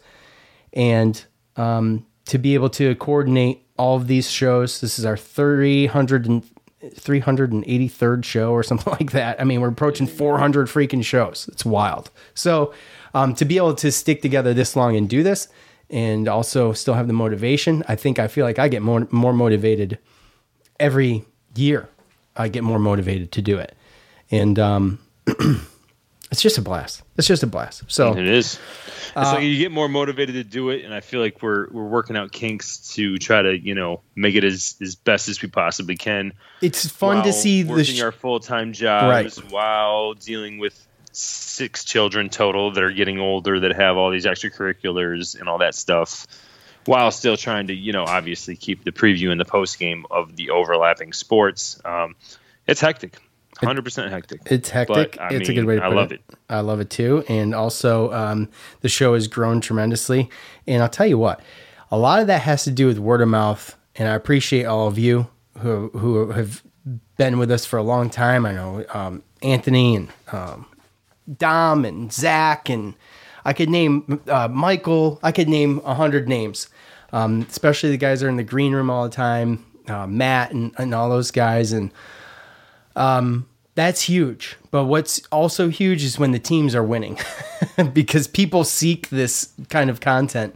and 0.72 1.22
um, 1.56 2.06
to 2.26 2.38
be 2.38 2.54
able 2.54 2.70
to 2.70 2.94
coordinate 2.96 3.66
all 3.76 3.96
of 3.96 4.06
these 4.06 4.30
shows. 4.30 4.80
This 4.80 4.98
is 4.98 5.04
our 5.04 5.16
300 5.16 6.26
and 6.26 6.42
383rd 6.82 8.24
show 8.24 8.52
or 8.52 8.62
something 8.62 8.92
like 8.92 9.12
that. 9.12 9.40
I 9.40 9.44
mean, 9.44 9.60
we're 9.60 9.68
approaching 9.68 10.06
400 10.06 10.68
freaking 10.68 11.04
shows. 11.04 11.48
It's 11.52 11.64
wild. 11.64 12.10
So, 12.34 12.74
um, 13.14 13.34
to 13.36 13.44
be 13.44 13.56
able 13.56 13.74
to 13.76 13.92
stick 13.92 14.22
together 14.22 14.52
this 14.52 14.74
long 14.74 14.96
and 14.96 15.08
do 15.08 15.22
this, 15.22 15.48
and 15.90 16.28
also 16.28 16.72
still 16.72 16.94
have 16.94 17.06
the 17.06 17.12
motivation, 17.12 17.84
I 17.86 17.94
think 17.94 18.18
I 18.18 18.26
feel 18.26 18.44
like 18.44 18.58
I 18.58 18.68
get 18.68 18.82
more 18.82 19.06
more 19.10 19.32
motivated 19.32 19.98
every 20.80 21.24
year. 21.54 21.88
I 22.36 22.48
get 22.48 22.64
more 22.64 22.80
motivated 22.80 23.30
to 23.32 23.42
do 23.42 23.58
it, 23.58 23.76
and 24.30 24.58
um, 24.58 24.98
it's 26.34 26.42
just 26.42 26.58
a 26.58 26.62
blast. 26.62 27.00
It's 27.16 27.28
just 27.28 27.44
a 27.44 27.46
blast. 27.46 27.84
So 27.86 28.16
it 28.16 28.26
is. 28.26 28.58
Uh, 29.14 29.34
like 29.36 29.44
you 29.44 29.56
get 29.56 29.70
more 29.70 29.88
motivated 29.88 30.34
to 30.34 30.42
do 30.42 30.70
it, 30.70 30.84
and 30.84 30.92
I 30.92 30.98
feel 30.98 31.20
like 31.20 31.40
we're 31.40 31.68
we're 31.70 31.86
working 31.86 32.16
out 32.16 32.32
kinks 32.32 32.92
to 32.94 33.18
try 33.18 33.40
to 33.40 33.56
you 33.56 33.72
know 33.72 34.00
make 34.16 34.34
it 34.34 34.42
as 34.42 34.74
as 34.82 34.96
best 34.96 35.28
as 35.28 35.40
we 35.40 35.48
possibly 35.48 35.96
can. 35.96 36.32
It's 36.60 36.88
fun 36.88 37.22
to 37.22 37.32
see 37.32 37.62
the 37.62 37.70
working 37.70 37.84
sh- 37.94 38.00
our 38.02 38.10
full 38.10 38.40
time 38.40 38.72
jobs 38.72 39.38
while 39.44 40.14
dealing 40.14 40.58
with 40.58 40.84
six 41.12 41.84
children 41.84 42.30
total 42.30 42.72
that 42.72 42.82
are 42.82 42.90
getting 42.90 43.20
older 43.20 43.60
that 43.60 43.76
have 43.76 43.96
all 43.96 44.10
these 44.10 44.26
extracurriculars 44.26 45.38
and 45.38 45.48
all 45.48 45.58
that 45.58 45.76
stuff, 45.76 46.26
while 46.86 47.12
still 47.12 47.36
trying 47.36 47.68
to 47.68 47.74
you 47.74 47.92
know 47.92 48.02
obviously 48.02 48.56
keep 48.56 48.82
the 48.82 48.90
preview 48.90 49.30
and 49.30 49.40
the 49.40 49.44
post 49.44 49.78
game 49.78 50.04
of 50.10 50.34
the 50.34 50.50
overlapping 50.50 51.12
sports. 51.12 51.80
Um, 51.84 52.16
it's 52.66 52.80
hectic, 52.80 53.18
hundred 53.58 53.84
percent 53.84 54.10
hectic. 54.10 54.40
It's 54.46 54.70
hectic. 54.70 55.16
But, 55.16 55.32
it's 55.32 55.48
a 55.48 55.54
good 55.54 55.64
way 55.64 55.76
to 55.76 55.84
I 55.84 55.88
put 55.88 55.92
I 55.92 56.00
love 56.00 56.12
it. 56.12 56.20
I 56.48 56.60
love 56.60 56.80
it 56.80 56.90
too. 56.90 57.24
And 57.28 57.54
also, 57.54 58.12
um, 58.12 58.48
the 58.80 58.88
show 58.88 59.14
has 59.14 59.28
grown 59.28 59.60
tremendously. 59.60 60.30
And 60.66 60.82
I'll 60.82 60.88
tell 60.88 61.06
you 61.06 61.18
what, 61.18 61.40
a 61.90 61.98
lot 61.98 62.20
of 62.20 62.26
that 62.26 62.42
has 62.42 62.64
to 62.64 62.70
do 62.70 62.86
with 62.86 62.98
word 62.98 63.20
of 63.20 63.28
mouth. 63.28 63.76
And 63.96 64.08
I 64.08 64.14
appreciate 64.14 64.64
all 64.64 64.88
of 64.88 64.98
you 64.98 65.28
who 65.58 65.90
who 65.90 66.32
have 66.32 66.62
been 67.16 67.38
with 67.38 67.50
us 67.50 67.64
for 67.64 67.78
a 67.78 67.82
long 67.82 68.10
time. 68.10 68.44
I 68.44 68.52
know 68.52 68.84
um, 68.92 69.22
Anthony 69.42 69.96
and 69.96 70.08
um, 70.32 70.66
Dom 71.38 71.84
and 71.84 72.12
Zach 72.12 72.68
and 72.68 72.94
I 73.44 73.52
could 73.52 73.68
name 73.68 74.20
uh, 74.28 74.48
Michael. 74.48 75.20
I 75.22 75.30
could 75.32 75.48
name 75.48 75.80
a 75.84 75.94
hundred 75.94 76.28
names, 76.28 76.68
um, 77.12 77.46
especially 77.48 77.90
the 77.90 77.96
guys 77.98 78.20
that 78.20 78.26
are 78.26 78.30
in 78.30 78.36
the 78.36 78.42
green 78.42 78.72
room 78.72 78.90
all 78.90 79.04
the 79.04 79.14
time. 79.14 79.64
Uh, 79.86 80.06
Matt 80.06 80.52
and, 80.52 80.74
and 80.78 80.94
all 80.94 81.10
those 81.10 81.30
guys 81.30 81.72
and 81.72 81.92
um, 82.96 83.46
that's 83.74 84.02
huge. 84.02 84.56
But 84.70 84.84
what's 84.84 85.20
also 85.32 85.68
huge 85.68 86.04
is 86.04 86.18
when 86.18 86.32
the 86.32 86.38
teams 86.38 86.74
are 86.74 86.82
winning, 86.84 87.18
because 87.92 88.26
people 88.26 88.64
seek 88.64 89.08
this 89.08 89.52
kind 89.68 89.90
of 89.90 90.00
content, 90.00 90.54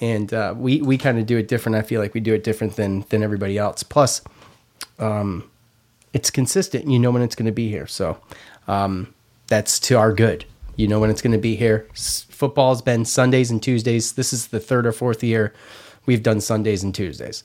and 0.00 0.32
uh, 0.32 0.54
we 0.56 0.82
we 0.82 0.98
kind 0.98 1.18
of 1.18 1.26
do 1.26 1.36
it 1.36 1.48
different. 1.48 1.76
I 1.76 1.82
feel 1.82 2.00
like 2.00 2.14
we 2.14 2.20
do 2.20 2.34
it 2.34 2.44
different 2.44 2.76
than 2.76 3.04
than 3.08 3.22
everybody 3.22 3.58
else. 3.58 3.82
Plus, 3.82 4.22
um, 4.98 5.50
it's 6.12 6.30
consistent. 6.30 6.88
You 6.88 6.98
know 6.98 7.10
when 7.10 7.22
it's 7.22 7.34
going 7.34 7.46
to 7.46 7.52
be 7.52 7.68
here, 7.68 7.86
so 7.86 8.18
um, 8.68 9.14
that's 9.46 9.78
to 9.80 9.96
our 9.96 10.12
good. 10.12 10.44
You 10.76 10.88
know 10.88 11.00
when 11.00 11.10
it's 11.10 11.22
going 11.22 11.32
to 11.32 11.38
be 11.38 11.56
here. 11.56 11.86
S- 11.92 12.26
Football's 12.30 12.80
been 12.80 13.04
Sundays 13.04 13.50
and 13.50 13.62
Tuesdays. 13.62 14.12
This 14.12 14.32
is 14.32 14.46
the 14.48 14.60
third 14.60 14.86
or 14.86 14.92
fourth 14.92 15.22
year 15.22 15.52
we've 16.06 16.22
done 16.22 16.40
Sundays 16.40 16.82
and 16.82 16.94
Tuesdays, 16.94 17.44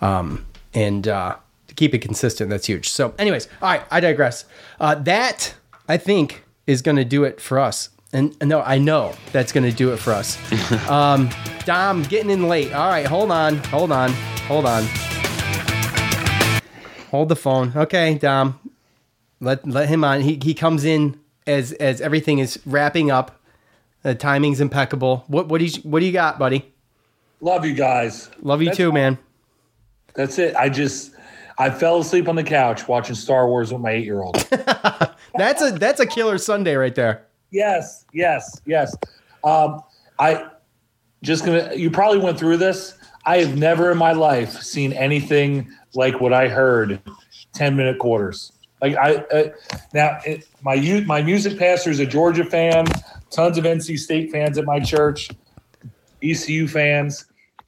um, 0.00 0.46
and 0.74 1.08
uh, 1.08 1.36
keep 1.76 1.94
it 1.94 1.98
consistent, 1.98 2.50
that's 2.50 2.66
huge. 2.66 2.90
So, 2.90 3.14
anyways, 3.18 3.48
all 3.62 3.68
right, 3.70 3.82
I 3.90 4.00
digress. 4.00 4.44
Uh, 4.80 4.94
that 4.96 5.54
I 5.88 5.96
think 5.96 6.44
is 6.66 6.82
going 6.82 6.96
to 6.96 7.04
do 7.04 7.24
it 7.24 7.40
for 7.40 7.58
us. 7.58 7.90
And 8.12 8.36
and 8.40 8.48
no, 8.48 8.62
I 8.62 8.78
know 8.78 9.14
that's 9.32 9.52
going 9.52 9.68
to 9.68 9.76
do 9.76 9.92
it 9.92 9.98
for 9.98 10.12
us. 10.12 10.38
um, 10.88 11.28
Dom, 11.64 12.02
getting 12.04 12.30
in 12.30 12.48
late. 12.48 12.72
All 12.72 12.88
right, 12.88 13.06
hold 13.06 13.30
on, 13.30 13.56
hold 13.64 13.92
on, 13.92 14.10
hold 14.48 14.64
on. 14.64 14.84
Hold 17.10 17.28
the 17.28 17.36
phone. 17.36 17.72
Okay, 17.76 18.14
Dom. 18.14 18.58
Let 19.40 19.66
let 19.66 19.88
him 19.88 20.04
on. 20.04 20.22
He 20.22 20.38
he 20.42 20.54
comes 20.54 20.84
in 20.84 21.18
as 21.46 21.72
as 21.72 22.00
everything 22.00 22.38
is 22.38 22.58
wrapping 22.64 23.10
up. 23.10 23.40
The 24.02 24.14
timing's 24.14 24.60
impeccable. 24.60 25.24
What 25.26 25.48
what 25.48 25.58
do 25.58 25.64
you 25.64 25.80
what 25.82 26.00
do 26.00 26.06
you 26.06 26.12
got, 26.12 26.38
buddy? 26.38 26.72
Love 27.40 27.66
you 27.66 27.74
guys. 27.74 28.30
Love 28.40 28.62
you 28.62 28.66
That's 28.66 28.76
too, 28.78 28.92
man. 28.92 29.18
That's 30.14 30.38
it. 30.38 30.56
I 30.56 30.68
just 30.68 31.12
I 31.58 31.70
fell 31.70 32.00
asleep 32.00 32.28
on 32.28 32.36
the 32.36 32.44
couch 32.44 32.86
watching 32.86 33.14
Star 33.14 33.48
Wars 33.48 33.72
with 33.72 33.80
my 33.80 33.92
eight 33.92 34.04
year 34.04 34.20
old. 34.20 34.36
That's 35.36 35.62
a 35.62 35.70
that's 35.72 36.00
a 36.00 36.06
killer 36.06 36.38
Sunday 36.38 36.76
right 36.76 36.94
there. 36.94 37.26
yes, 37.50 38.06
yes, 38.14 38.60
yes. 38.64 38.96
Um, 39.44 39.82
I 40.18 40.46
just 41.22 41.44
gonna. 41.44 41.74
You 41.74 41.90
probably 41.90 42.20
went 42.20 42.38
through 42.38 42.56
this. 42.56 42.96
I 43.26 43.38
have 43.38 43.56
never 43.58 43.92
in 43.92 43.98
my 43.98 44.12
life 44.12 44.62
seen 44.62 44.94
anything 44.94 45.70
like 45.94 46.20
what 46.20 46.32
I 46.32 46.48
heard. 46.48 47.02
Ten 47.52 47.76
minute 47.76 47.98
quarters. 47.98 48.52
Like 48.80 48.96
I 48.96 49.16
uh, 49.16 49.48
now, 49.92 50.18
it, 50.24 50.48
my 50.62 50.74
youth, 50.74 51.06
my 51.06 51.20
music 51.20 51.58
pastor 51.58 51.90
is 51.90 52.00
a 52.00 52.06
Georgia 52.06 52.44
fan. 52.44 52.86
Tons 53.30 53.58
of 53.58 53.64
NC 53.64 53.98
State 53.98 54.30
fans 54.30 54.56
at 54.56 54.64
my 54.64 54.80
church. 54.80 55.28
ECU 56.22 56.66
fans, 56.66 57.26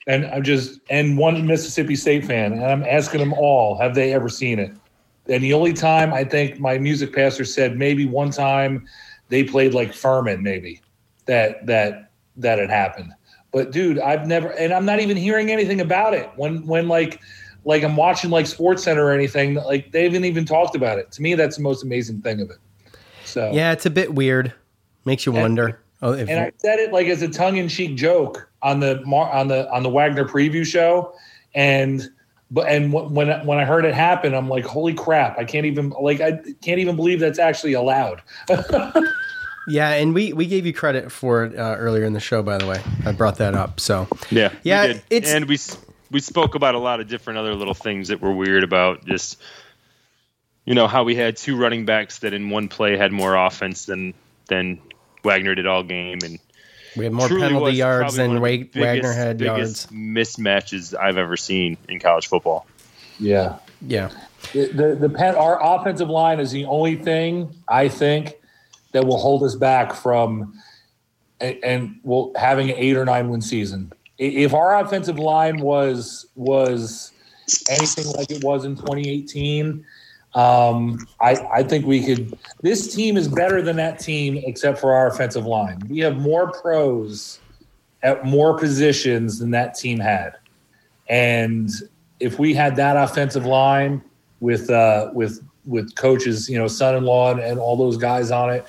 and 0.09 0.24
I'm 0.26 0.42
just 0.42 0.80
and 0.90 1.16
one 1.16 1.46
Mississippi 1.46 1.94
State 1.94 2.24
fan, 2.24 2.54
and 2.54 2.64
I'm 2.64 2.82
asking 2.82 3.20
them 3.20 3.34
all, 3.34 3.78
have 3.78 3.94
they 3.94 4.12
ever 4.12 4.28
seen 4.28 4.59
it? 4.59 4.72
And 5.28 5.44
the 5.44 5.52
only 5.52 5.74
time 5.74 6.12
I 6.12 6.24
think 6.24 6.59
my 6.59 6.78
music 6.78 7.14
pastor 7.14 7.44
said 7.44 7.76
maybe 7.76 8.06
one 8.06 8.30
time 8.30 8.88
they 9.28 9.44
played 9.44 9.74
like 9.74 9.92
Furman, 9.94 10.42
maybe 10.42 10.80
that 11.26 11.64
that 11.66 12.11
that 12.38 12.59
had 12.59 12.70
happened. 12.70 13.12
But 13.52 13.70
dude, 13.70 13.98
I've 13.98 14.26
never, 14.26 14.48
and 14.52 14.72
I'm 14.72 14.85
not 14.85 15.01
even 15.01 15.16
hearing 15.16 15.51
anything 15.51 15.80
about 15.80 16.14
it. 16.14 16.30
When 16.36 16.66
when 16.66 16.89
like 16.89 17.20
like 17.64 17.82
I'm 17.85 17.97
watching 17.97 18.30
like 18.30 18.47
Sports 18.47 18.82
Center 18.85 19.05
or 19.05 19.12
anything, 19.12 19.55
like 19.55 19.93
they 19.93 20.05
haven't 20.05 20.24
even 20.24 20.47
talked 20.47 20.74
about 20.74 20.98
it. 20.98 21.12
To 21.12 21.22
me, 21.22 21.35
that's 21.35 21.56
the 21.56 21.62
most 21.62 21.85
amazing 21.85 22.22
thing 22.22 22.40
of 22.40 22.51
it. 22.51 22.59
So 23.26 23.52
Yeah, 23.52 23.72
it's 23.72 23.85
a 23.85 23.90
bit 23.90 24.14
weird. 24.14 24.55
Makes 25.05 25.26
you 25.26 25.32
wonder. 25.32 25.80
Oh, 26.01 26.12
if, 26.12 26.29
and 26.29 26.39
I 26.39 26.53
said 26.59 26.79
it 26.79 26.93
like 26.93 27.07
as 27.09 27.23
a 27.23 27.29
tongue-in-cheek 27.29 27.97
joke 27.97 28.49
on 28.62 28.81
the 28.81 29.03
on 29.05 29.49
the 29.49 29.69
on 29.73 29.83
the 29.83 29.89
Wagner 29.91 30.25
preview 30.25 30.65
show, 30.65 31.12
and 31.55 32.09
but 32.51 32.69
and 32.69 32.93
when 32.93 33.31
I- 33.31 33.45
when 33.45 33.59
I 33.59 33.65
heard 33.65 33.85
it 33.85 33.95
happen, 33.95 34.33
I'm 34.35 34.49
like, 34.49 34.65
holy 34.65 34.95
crap! 34.95 35.39
I 35.39 35.45
can't 35.45 35.66
even 35.66 35.91
like 36.01 36.20
I 36.20 36.39
can't 36.62 36.79
even 36.79 36.95
believe 36.97 37.19
that's 37.20 37.39
actually 37.41 37.73
allowed. 37.73 38.23
yeah, 39.69 39.91
and 39.95 40.15
we 40.15 40.33
we 40.33 40.47
gave 40.47 40.65
you 40.66 40.73
credit 40.73 41.11
for 41.12 41.45
it 41.45 41.59
uh, 41.59 41.75
earlier 41.79 42.05
in 42.05 42.12
the 42.12 42.20
show. 42.20 42.43
By 42.43 42.59
the 42.59 42.66
way, 42.66 42.81
I 43.05 43.12
brought 43.12 43.37
that 43.39 43.55
up. 43.55 43.81
So 43.81 44.09
Yeah, 44.31 44.53
Yeah, 44.62 44.83
we 44.87 44.93
did. 44.95 45.03
it's- 45.11 45.33
and 45.33 45.45
we 45.47 45.59
we 46.11 46.20
spoke 46.20 46.55
about 46.55 46.75
a 46.75 46.79
lot 46.79 47.01
of 47.01 47.09
different 47.09 47.39
other 47.39 47.55
little 47.55 47.75
things 47.75 48.09
that 48.09 48.20
were 48.23 48.33
weird 48.33 48.65
about 48.65 49.05
just 49.05 49.37
you 50.65 50.75
know 50.75 50.87
how 50.87 51.05
we 51.05 51.15
had 51.15 51.37
two 51.37 51.57
running 51.57 51.85
backs 51.85 52.20
that 52.20 52.33
in 52.33 52.51
one 52.51 52.69
play 52.69 52.97
had 52.97 53.12
more 53.12 53.35
offense 53.35 53.85
than 53.85 54.15
than 54.49 54.79
Wagner 55.24 55.55
did 55.55 55.66
all 55.66 55.82
game, 55.82 56.19
and 56.24 56.39
we 56.97 57.05
had 57.05 57.12
more 57.12 57.28
penalty 57.28 57.77
yards 57.77 58.16
than 58.16 58.28
one 58.28 58.36
of 58.39 58.43
Wa- 58.43 58.49
the 58.49 58.81
Wagner 58.81 59.03
biggest- 59.03 59.16
had 59.19 59.40
yards. 59.40 59.86
biggest 59.86 59.93
mismatches 59.93 60.99
I've 60.99 61.16
ever 61.19 61.36
seen 61.36 61.77
in 61.89 62.01
college 62.01 62.27
football. 62.27 62.66
Yeah. 63.19 63.57
Yeah. 63.82 64.11
The 64.53 64.66
the, 64.66 64.95
the 64.95 65.09
pen, 65.09 65.35
our 65.35 65.59
offensive 65.62 66.09
line 66.09 66.40
is 66.40 66.51
the 66.53 66.65
only 66.65 66.97
thing 66.97 67.55
I 67.69 67.89
think 67.89 68.35
that 68.93 69.05
will 69.07 69.19
hold 69.19 69.43
us 69.43 69.55
back 69.55 69.93
from 69.95 70.55
and, 71.40 71.57
and 71.62 72.01
will 72.05 72.32
having 72.36 72.70
an 72.70 72.77
eight 72.78 72.97
or 72.97 73.05
nine 73.05 73.28
win 73.28 73.40
season. 73.43 73.93
If 74.19 74.55
our 74.55 74.81
offensive 74.81 75.19
line 75.19 75.61
was 75.61 76.27
was 76.35 77.12
anything 77.70 78.07
like 78.16 78.31
it 78.31 78.43
was 78.45 78.65
in 78.65 78.74
2018, 78.77 79.85
um, 80.34 81.06
I, 81.20 81.36
I 81.52 81.62
think 81.62 81.86
we 81.86 82.05
could. 82.05 82.38
This 82.62 82.94
team 82.94 83.16
is 83.16 83.28
better 83.28 83.62
than 83.62 83.76
that 83.76 83.98
team, 83.98 84.42
except 84.44 84.78
for 84.78 84.92
our 84.92 85.09
offensive 85.09 85.46
line. 85.46 85.80
We 85.88 86.00
have 86.00 86.18
more 86.18 86.52
pros 86.52 87.40
at 88.02 88.24
more 88.24 88.56
positions 88.59 89.38
than 89.38 89.50
that 89.52 89.74
team 89.74 89.98
had, 89.98 90.36
and 91.09 91.70
if 92.20 92.38
we 92.38 92.55
had 92.55 92.76
that 92.76 92.96
offensive 92.96 93.46
line 93.46 94.02
with 94.40 94.70
uh, 94.70 95.10
with 95.14 95.42
with 95.64 95.94
coaches, 95.94 96.48
you 96.48 96.59
know, 96.59 96.66
son-in-law 96.66 97.32
and, 97.32 97.40
and 97.40 97.59
all 97.59 97.76
those 97.76 97.96
guys 97.96 98.30
on 98.30 98.50
it, 98.50 98.66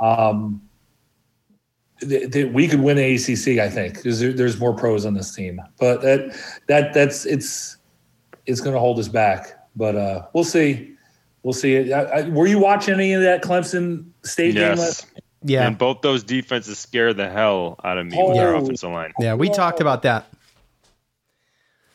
um, 0.00 0.60
th- 2.00 2.30
th- 2.32 2.52
we 2.52 2.68
could 2.68 2.80
win 2.80 2.96
the 2.96 3.14
ACC. 3.14 3.60
I 3.60 3.68
think 3.68 3.94
because 3.94 4.20
there, 4.20 4.32
there's 4.32 4.58
more 4.58 4.74
pros 4.74 5.04
on 5.04 5.14
this 5.14 5.34
team, 5.34 5.60
but 5.78 6.00
that 6.02 6.36
that 6.68 6.94
that's 6.94 7.26
it's 7.26 7.76
it's 8.46 8.60
going 8.60 8.74
to 8.74 8.80
hold 8.80 8.98
us 8.98 9.08
back. 9.08 9.58
But 9.76 9.96
uh, 9.96 10.26
we'll 10.32 10.44
see. 10.44 10.96
We'll 11.42 11.52
see. 11.54 11.92
I, 11.92 12.02
I, 12.02 12.28
were 12.28 12.46
you 12.46 12.58
watching 12.58 12.94
any 12.94 13.12
of 13.14 13.22
that 13.22 13.42
Clemson 13.42 14.10
State 14.24 14.54
game? 14.54 14.62
Yes. 14.62 14.78
Last? 14.78 15.06
Yeah. 15.44 15.66
And 15.66 15.76
both 15.76 16.02
those 16.02 16.22
defenses 16.22 16.78
scare 16.78 17.12
the 17.14 17.28
hell 17.28 17.80
out 17.82 17.98
of 17.98 18.06
me 18.06 18.16
with 18.16 18.36
their 18.36 18.54
Oh. 18.54 18.62
offensive 18.62 18.90
line. 18.90 19.12
Yeah, 19.18 19.34
we 19.34 19.48
talked 19.50 19.80
about 19.80 20.02
that. 20.02 20.26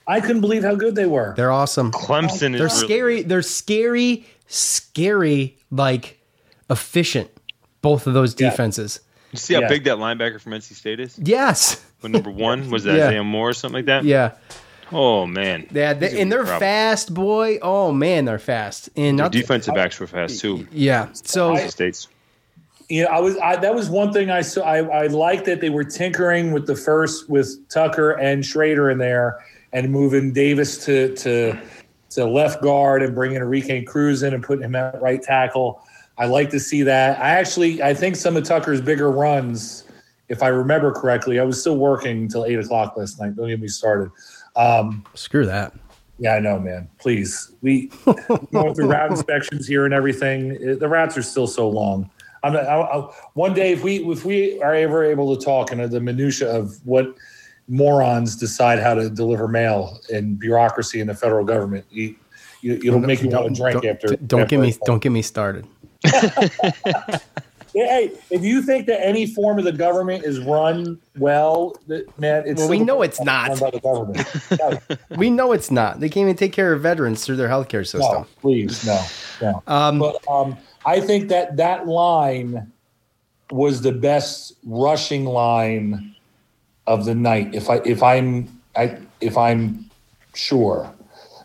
I 0.05 0.21
couldn't 0.21 0.41
believe 0.41 0.63
how 0.63 0.75
good 0.75 0.95
they 0.95 1.05
were. 1.05 1.33
They're 1.35 1.51
awesome. 1.51 1.91
Clemson 1.91 2.31
is 2.31 2.39
They're 2.39 2.51
really- 2.51 2.69
scary. 2.69 3.21
They're 3.23 3.41
scary, 3.41 4.25
scary, 4.47 5.57
like 5.71 6.19
efficient. 6.69 7.29
Both 7.81 8.07
of 8.07 8.13
those 8.13 8.33
defenses. 8.33 8.99
You 9.31 9.37
see 9.39 9.53
how 9.53 9.61
Yeah. 9.61 9.67
big 9.69 9.83
that 9.85 9.97
linebacker 9.97 10.41
from 10.41 10.53
NC 10.53 10.73
State 10.73 10.99
is? 10.99 11.17
Yes. 11.21 11.83
What 11.99 12.11
number 12.11 12.29
one 12.31 12.69
was 12.71 12.83
that? 12.85 12.97
Yeah. 12.97 13.07
Isaiah 13.07 13.23
Moore 13.23 13.49
or 13.49 13.53
something 13.53 13.75
like 13.77 13.85
that? 13.85 14.03
Yeah. 14.03 14.31
Oh 14.91 15.25
man. 15.25 15.67
Yeah, 15.71 15.93
they, 15.93 16.21
and 16.21 16.31
they're 16.31 16.43
problem. 16.43 16.59
fast, 16.59 17.13
boy. 17.13 17.59
Oh 17.61 17.91
man, 17.91 18.25
they're 18.25 18.39
fast. 18.39 18.89
And 18.95 19.17
Their 19.19 19.25
not 19.25 19.31
defensive 19.31 19.75
backs 19.75 19.99
were 19.99 20.07
fast 20.07 20.39
too. 20.39 20.67
yeah. 20.71 21.09
So 21.13 21.55
NC 21.55 21.71
State's. 21.71 22.07
you 22.89 23.03
know, 23.03 23.09
I 23.09 23.19
was 23.19 23.37
I, 23.37 23.55
that 23.57 23.75
was 23.75 23.89
one 23.89 24.13
thing 24.13 24.29
I 24.29 24.41
saw. 24.41 24.61
I, 24.61 24.77
I 24.77 25.07
liked 25.07 25.45
that 25.45 25.61
they 25.61 25.69
were 25.69 25.83
tinkering 25.83 26.51
with 26.53 26.67
the 26.67 26.75
first 26.75 27.29
with 27.29 27.67
Tucker 27.69 28.11
and 28.11 28.43
Shrader 28.43 28.91
in 28.91 28.97
there, 28.97 29.39
and 29.73 29.91
moving 29.91 30.31
Davis 30.33 30.83
to 30.85 31.15
to 31.17 31.59
to 32.11 32.25
left 32.25 32.61
guard 32.61 33.03
and 33.03 33.13
bringing 33.13 33.37
Enrique 33.37 33.83
Cruz 33.83 34.23
in 34.23 34.33
and 34.33 34.41
putting 34.43 34.63
him 34.63 34.75
at 34.75 35.01
right 35.01 35.21
tackle. 35.21 35.81
I 36.17 36.25
like 36.25 36.49
to 36.51 36.59
see 36.59 36.81
that. 36.83 37.19
I 37.19 37.31
actually 37.31 37.83
I 37.83 37.93
think 37.93 38.15
some 38.15 38.37
of 38.37 38.43
Tucker's 38.45 38.81
bigger 38.81 39.11
runs, 39.11 39.83
if 40.29 40.41
I 40.41 40.47
remember 40.47 40.91
correctly, 40.91 41.39
I 41.39 41.43
was 41.43 41.59
still 41.59 41.77
working 41.77 42.23
until 42.23 42.45
eight 42.45 42.57
o'clock 42.57 42.95
last 42.97 43.19
night. 43.19 43.35
Don't 43.35 43.49
get 43.49 43.59
me 43.59 43.67
started. 43.67 44.09
Um, 44.57 45.05
screw 45.13 45.45
that. 45.45 45.73
yeah, 46.19 46.33
I 46.33 46.39
know, 46.39 46.59
man. 46.59 46.89
Please, 46.99 47.51
we 47.61 47.91
going 48.51 48.73
through 48.75 48.87
route 48.87 49.11
inspections 49.11 49.67
here 49.67 49.85
and 49.85 49.93
everything. 49.93 50.51
eh, 50.67 50.75
The 50.75 50.87
routes 50.89 51.15
are 51.17 51.21
still 51.21 51.47
so 51.47 51.69
long. 51.69 52.09
I'm 52.43 52.53
not, 52.53 52.65
I, 52.65 52.79
I, 52.81 53.11
one 53.33 53.53
day, 53.53 53.71
if 53.71 53.83
we 53.83 53.97
if 54.09 54.25
we 54.25 54.61
are 54.61 54.73
ever 54.73 55.03
able 55.03 55.35
to 55.35 55.43
talk 55.45 55.71
into 55.71 55.87
the 55.87 55.99
minutia 55.99 56.49
of 56.55 56.83
what 56.85 57.15
morons 57.67 58.35
decide 58.35 58.79
how 58.79 58.93
to 58.93 59.09
deliver 59.09 59.47
mail 59.47 59.99
and 60.11 60.39
bureaucracy 60.39 60.99
in 61.01 61.07
the 61.07 61.13
federal 61.15 61.43
government, 61.45 61.85
you, 61.91 62.15
you, 62.61 62.73
it'll 62.83 62.99
make 62.99 63.21
you 63.21 63.29
want 63.29 63.53
to 63.55 63.61
drink 63.61 63.81
don't, 63.81 63.85
after. 63.95 64.15
Don't 64.15 64.47
get 64.49 64.59
me 64.59 64.69
after- 64.69 64.79
don't 64.85 65.01
get 65.01 65.11
me 65.11 65.21
started. 65.21 65.67
Yeah, 67.77 67.85
Hey, 67.85 68.11
if 68.31 68.43
you 68.43 68.63
think 68.63 68.87
that 68.87 69.05
any 69.05 69.27
form 69.27 69.59
of 69.59 69.63
the 69.63 69.71
government 69.71 70.23
is 70.23 70.39
run 70.39 70.99
well, 71.15 71.75
man, 72.17 72.43
it's 72.47 72.59
Well, 72.59 72.69
we 72.69 72.79
know 72.79 73.03
it's 73.03 73.21
not. 73.21 73.49
run 73.49 73.59
by 73.59 73.69
the 73.69 73.79
government. 73.79 74.99
We 75.17 75.29
know 75.29 75.51
it's 75.51 75.69
not. 75.69 75.99
They 75.99 76.09
can't 76.09 76.23
even 76.23 76.35
take 76.35 76.53
care 76.53 76.73
of 76.73 76.81
veterans 76.81 77.23
through 77.23 77.35
their 77.35 77.49
healthcare 77.49 77.85
system. 77.85 78.21
No, 78.21 78.27
please, 78.41 78.83
no, 78.83 78.99
no. 79.43 79.63
Um, 79.67 79.99
but 79.99 80.27
um, 80.27 80.57
I 80.87 80.99
think 80.99 81.29
that 81.29 81.57
that 81.57 81.87
line 81.87 82.71
was 83.51 83.81
the 83.81 83.91
best 83.91 84.53
rushing 84.65 85.25
line 85.25 86.15
of 86.87 87.05
the 87.05 87.13
night. 87.13 87.53
If 87.53 87.69
I 87.69 87.75
if 87.85 88.01
I'm 88.01 88.59
I 88.75 88.97
if 89.21 89.37
I'm 89.37 89.87
sure, 90.33 90.91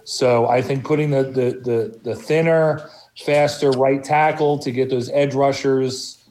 so 0.05 0.49
I 0.49 0.63
think 0.63 0.85
putting 0.85 1.11
the 1.11 1.25
the 1.25 1.61
the, 1.63 1.99
the 2.03 2.15
thinner, 2.17 2.89
faster 3.17 3.71
right 3.73 4.03
tackle 4.03 4.59
to 4.61 4.71
get 4.71 4.91
those 4.91 5.11
edge 5.11 5.35
rushers, 5.35 6.22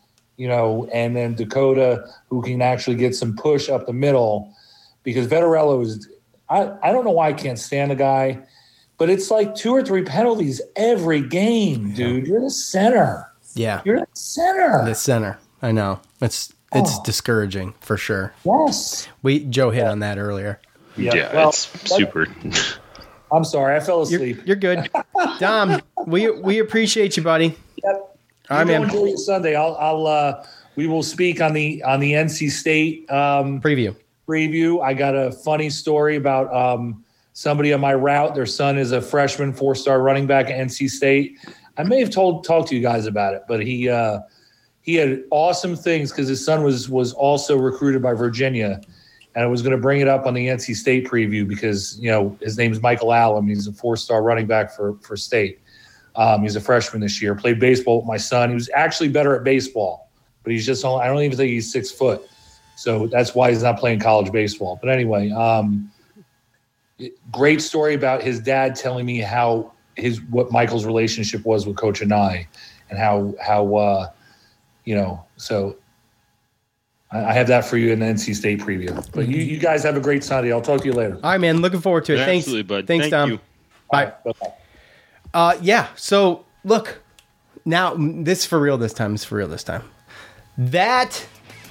you 0.42 0.48
know, 0.48 0.90
and 0.92 1.16
then 1.16 1.36
Dakota 1.36 2.04
who 2.30 2.42
can 2.42 2.62
actually 2.64 2.96
get 2.96 3.14
some 3.16 3.36
push 3.36 3.70
up 3.70 3.86
the 3.86 3.94
middle, 3.94 4.52
because 5.04 5.28
Vettorello 5.28 5.84
is. 5.84 6.10
I, 6.50 6.72
I 6.82 6.92
don't 6.92 7.06
know 7.06 7.12
why 7.12 7.30
I 7.30 7.34
can't 7.34 7.60
stand 7.60 7.92
the 7.92 7.96
guy, 7.96 8.40
but 8.98 9.10
it's 9.10 9.30
like 9.30 9.54
two 9.56 9.72
or 9.72 9.84
three 9.84 10.02
penalties 10.04 10.60
every 10.76 11.22
game, 11.22 11.94
dude. 11.94 12.26
You're 12.28 12.42
the 12.42 12.50
center. 12.50 13.32
Yeah. 13.54 13.82
You're 13.86 14.00
the 14.00 14.08
center. 14.14 14.84
The 14.84 14.96
center. 14.96 15.38
I 15.62 15.72
know. 15.72 16.00
It's 16.22 16.52
it's 16.74 16.92
Oh. 16.98 17.04
discouraging 17.06 17.76
for 17.82 17.96
sure. 17.98 18.34
Yes. 18.44 19.08
We 19.22 19.46
Joe 19.46 19.70
hit 19.70 19.86
on 19.86 20.00
that 20.00 20.18
earlier. 20.18 20.60
Yeah, 20.98 21.34
well, 21.36 21.50
it's 21.50 21.70
super. 21.96 22.26
I'm 23.32 23.46
sorry, 23.46 23.76
I 23.78 23.80
fell 23.80 24.06
You're, 24.10 24.20
asleep. 24.20 24.42
you're 24.46 24.56
good. 24.58 24.90
Dom, 25.40 25.82
we 26.08 26.30
we 26.32 26.60
appreciate 26.60 27.16
you, 27.16 27.24
buddy. 27.24 27.56
Yep. 27.84 28.11
All 28.52 28.58
right, 28.58 28.68
You 28.68 28.74
go 28.74 28.80
man. 28.80 28.90
enjoy 28.90 29.06
your 29.08 29.18
Sunday. 29.18 29.56
I'll 29.56 29.76
I'll 29.80 30.06
uh 30.08 30.46
we 30.76 30.86
will 30.86 31.04
speak 31.04 31.40
on 31.42 31.54
the 31.54 31.82
on 31.84 32.02
the 32.02 32.12
NC 32.14 32.52
State 32.52 33.10
um 33.10 33.62
Preview. 33.62 33.96
preview. 34.28 34.84
I 34.84 34.94
got 34.94 35.16
a 35.16 35.32
funny 35.32 35.70
story 35.70 36.18
about 36.18 36.54
um 36.54 37.06
somebody 37.32 37.72
on 37.72 37.80
my 37.80 37.94
route. 37.94 38.36
Their 38.36 38.46
son 38.46 38.78
is 38.78 38.92
a 38.92 39.02
freshman 39.02 39.54
four 39.54 39.74
star 39.74 40.02
running 40.02 40.28
back 40.28 40.48
at 40.50 40.58
NC 40.68 40.90
State. 40.90 41.38
I 41.78 41.84
may 41.84 42.00
have 42.02 42.10
told 42.10 42.44
talked 42.44 42.68
to 42.70 42.76
you 42.76 42.82
guys 42.82 43.06
about 43.06 43.36
it, 43.36 43.44
but 43.48 43.62
he 43.66 43.88
uh 43.88 44.20
he 44.82 44.96
had 44.96 45.24
awesome 45.32 45.78
things 45.78 46.12
because 46.12 46.28
his 46.28 46.44
son 46.44 46.62
was 46.62 46.90
was 46.90 47.14
also 47.14 47.58
recruited 47.58 48.02
by 48.02 48.14
Virginia. 48.14 48.82
And 49.34 49.46
I 49.46 49.48
was 49.48 49.62
going 49.62 49.72
to 49.72 49.78
bring 49.82 50.02
it 50.02 50.10
up 50.10 50.26
on 50.26 50.34
the 50.34 50.46
NC 50.48 50.76
State 50.76 51.08
preview 51.08 51.48
because 51.48 51.98
you 52.02 52.12
know 52.12 52.38
his 52.42 52.58
name 52.58 52.74
is 52.74 52.82
Michael 52.82 53.14
Allen. 53.14 53.48
He's 53.48 53.66
a 53.66 53.72
four-star 53.72 54.22
running 54.24 54.46
back 54.46 54.76
for 54.76 54.96
for 54.96 55.16
State. 55.16 55.60
Um, 56.16 56.44
he's 56.44 56.56
a 56.56 56.62
freshman 56.62 57.02
this 57.02 57.22
year. 57.22 57.36
Played 57.36 57.60
baseball 57.60 57.98
with 57.98 58.08
my 58.08 58.18
son. 58.18 58.50
He 58.50 58.56
was 58.56 58.70
actually 58.76 59.10
better 59.10 59.36
at 59.36 59.44
baseball, 59.44 60.10
but 60.44 60.52
he's 60.52 60.66
just 60.66 60.84
only, 60.84 61.04
I 61.04 61.08
don't 61.08 61.22
even 61.22 61.38
think 61.38 61.52
he's 61.52 61.72
six 61.72 61.92
foot. 61.92 62.28
So 62.76 63.08
that's 63.08 63.36
why 63.36 63.52
he's 63.52 63.64
not 63.64 63.78
playing 63.78 64.00
college 64.00 64.32
baseball. 64.32 64.80
But 64.82 64.90
anyway, 64.90 65.30
um, 65.32 65.92
great 67.32 67.62
story 67.62 67.94
about 67.94 68.22
his 68.24 68.40
dad 68.40 68.76
telling 68.76 69.06
me 69.06 69.20
how 69.20 69.72
his 69.96 70.22
what 70.24 70.52
Michael's 70.52 70.86
relationship 70.86 71.46
was 71.46 71.68
with 71.68 71.78
Coach 71.78 72.02
Anae, 72.02 72.48
and 72.90 72.98
how 72.98 73.36
how 73.40 73.76
uh, 73.76 74.10
you 74.86 74.96
know. 74.96 75.24
So 75.38 75.78
I, 77.12 77.26
I 77.26 77.34
have 77.34 77.48
that 77.48 77.66
for 77.66 77.78
you 77.78 77.92
in 77.92 78.00
the 78.00 78.06
NC 78.06 78.36
State 78.36 78.60
preview. 78.60 79.08
But 79.12 79.28
you, 79.28 79.38
you 79.38 79.60
guys 79.60 79.84
have 79.84 79.96
a 79.96 80.02
great 80.02 80.24
Sunday. 80.24 80.52
I'll 80.52 80.62
talk 80.62 80.82
to 80.82 80.88
you 80.88 80.94
later. 80.94 81.16
All 81.16 81.32
right, 81.32 81.40
man. 81.40 81.62
Looking 81.62 81.82
forward 81.82 82.06
to 82.06 82.14
it. 82.14 82.18
Yeah, 82.18 82.26
Thanks, 82.26 82.46
absolutely, 82.46 82.64
bud. 82.64 82.88
Thanks, 82.88 83.04
Thank 83.04 83.12
Dom. 83.12 83.30
you. 83.32 83.40
Bye. 83.92 84.14
Uh, 85.34 85.58
yeah. 85.62 85.88
So 85.96 86.46
look, 86.64 87.02
now 87.66 87.96
this 87.98 88.46
for 88.46 88.60
real 88.60 88.78
this 88.78 88.94
time. 88.94 89.16
Is 89.16 89.24
for 89.24 89.36
real 89.36 89.48
this 89.48 89.64
time. 89.64 89.84
That 90.58 91.26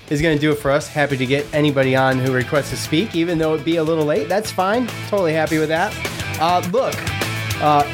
is 0.09 0.21
going 0.21 0.37
to 0.37 0.41
do 0.41 0.51
it 0.53 0.57
for 0.57 0.71
us. 0.71 0.89
Happy 0.89 1.17
to 1.17 1.27
get 1.27 1.47
anybody 1.55 1.95
on 1.95 2.19
who 2.19 2.33
requests 2.33 2.71
to 2.71 2.77
speak, 2.77 3.15
even 3.15 3.39
though 3.39 3.55
it 3.55 3.65
be 3.65 3.77
a 3.77 3.85
little 3.85 4.05
late. 4.05 4.29
That's 4.29 4.51
fine. 4.51 4.87
Totally 5.09 5.33
happy 5.33 5.59
with 5.59 5.69
that. 5.69 5.95
Uh, 6.41 6.67
look, 6.73 6.95
uh, 7.63 7.85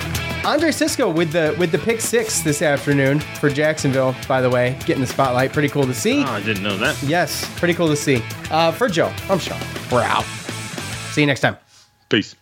Andre 0.44 0.70
Cisco 0.70 1.10
with 1.10 1.32
the 1.32 1.56
with 1.58 1.72
the 1.72 1.78
pick 1.78 2.00
six 2.00 2.40
this 2.40 2.62
afternoon 2.62 3.18
for 3.18 3.50
Jacksonville. 3.50 4.14
By 4.28 4.40
the 4.40 4.48
way, 4.48 4.78
getting 4.86 5.00
the 5.00 5.06
spotlight. 5.08 5.52
Pretty 5.52 5.68
cool 5.68 5.84
to 5.84 5.94
see. 5.94 6.22
Oh, 6.22 6.26
I 6.28 6.42
didn't 6.42 6.62
know 6.62 6.76
that. 6.76 7.00
Yes, 7.02 7.44
pretty 7.58 7.74
cool 7.74 7.88
to 7.88 7.96
see. 7.96 8.22
Uh, 8.50 8.70
for 8.70 8.88
Joe, 8.88 9.12
I'm 9.28 9.40
Sean. 9.40 9.60
We're 9.90 10.02
out. 10.02 10.24
See 11.10 11.22
you 11.22 11.26
next 11.26 11.40
time. 11.40 11.56
Peace. 12.08 12.36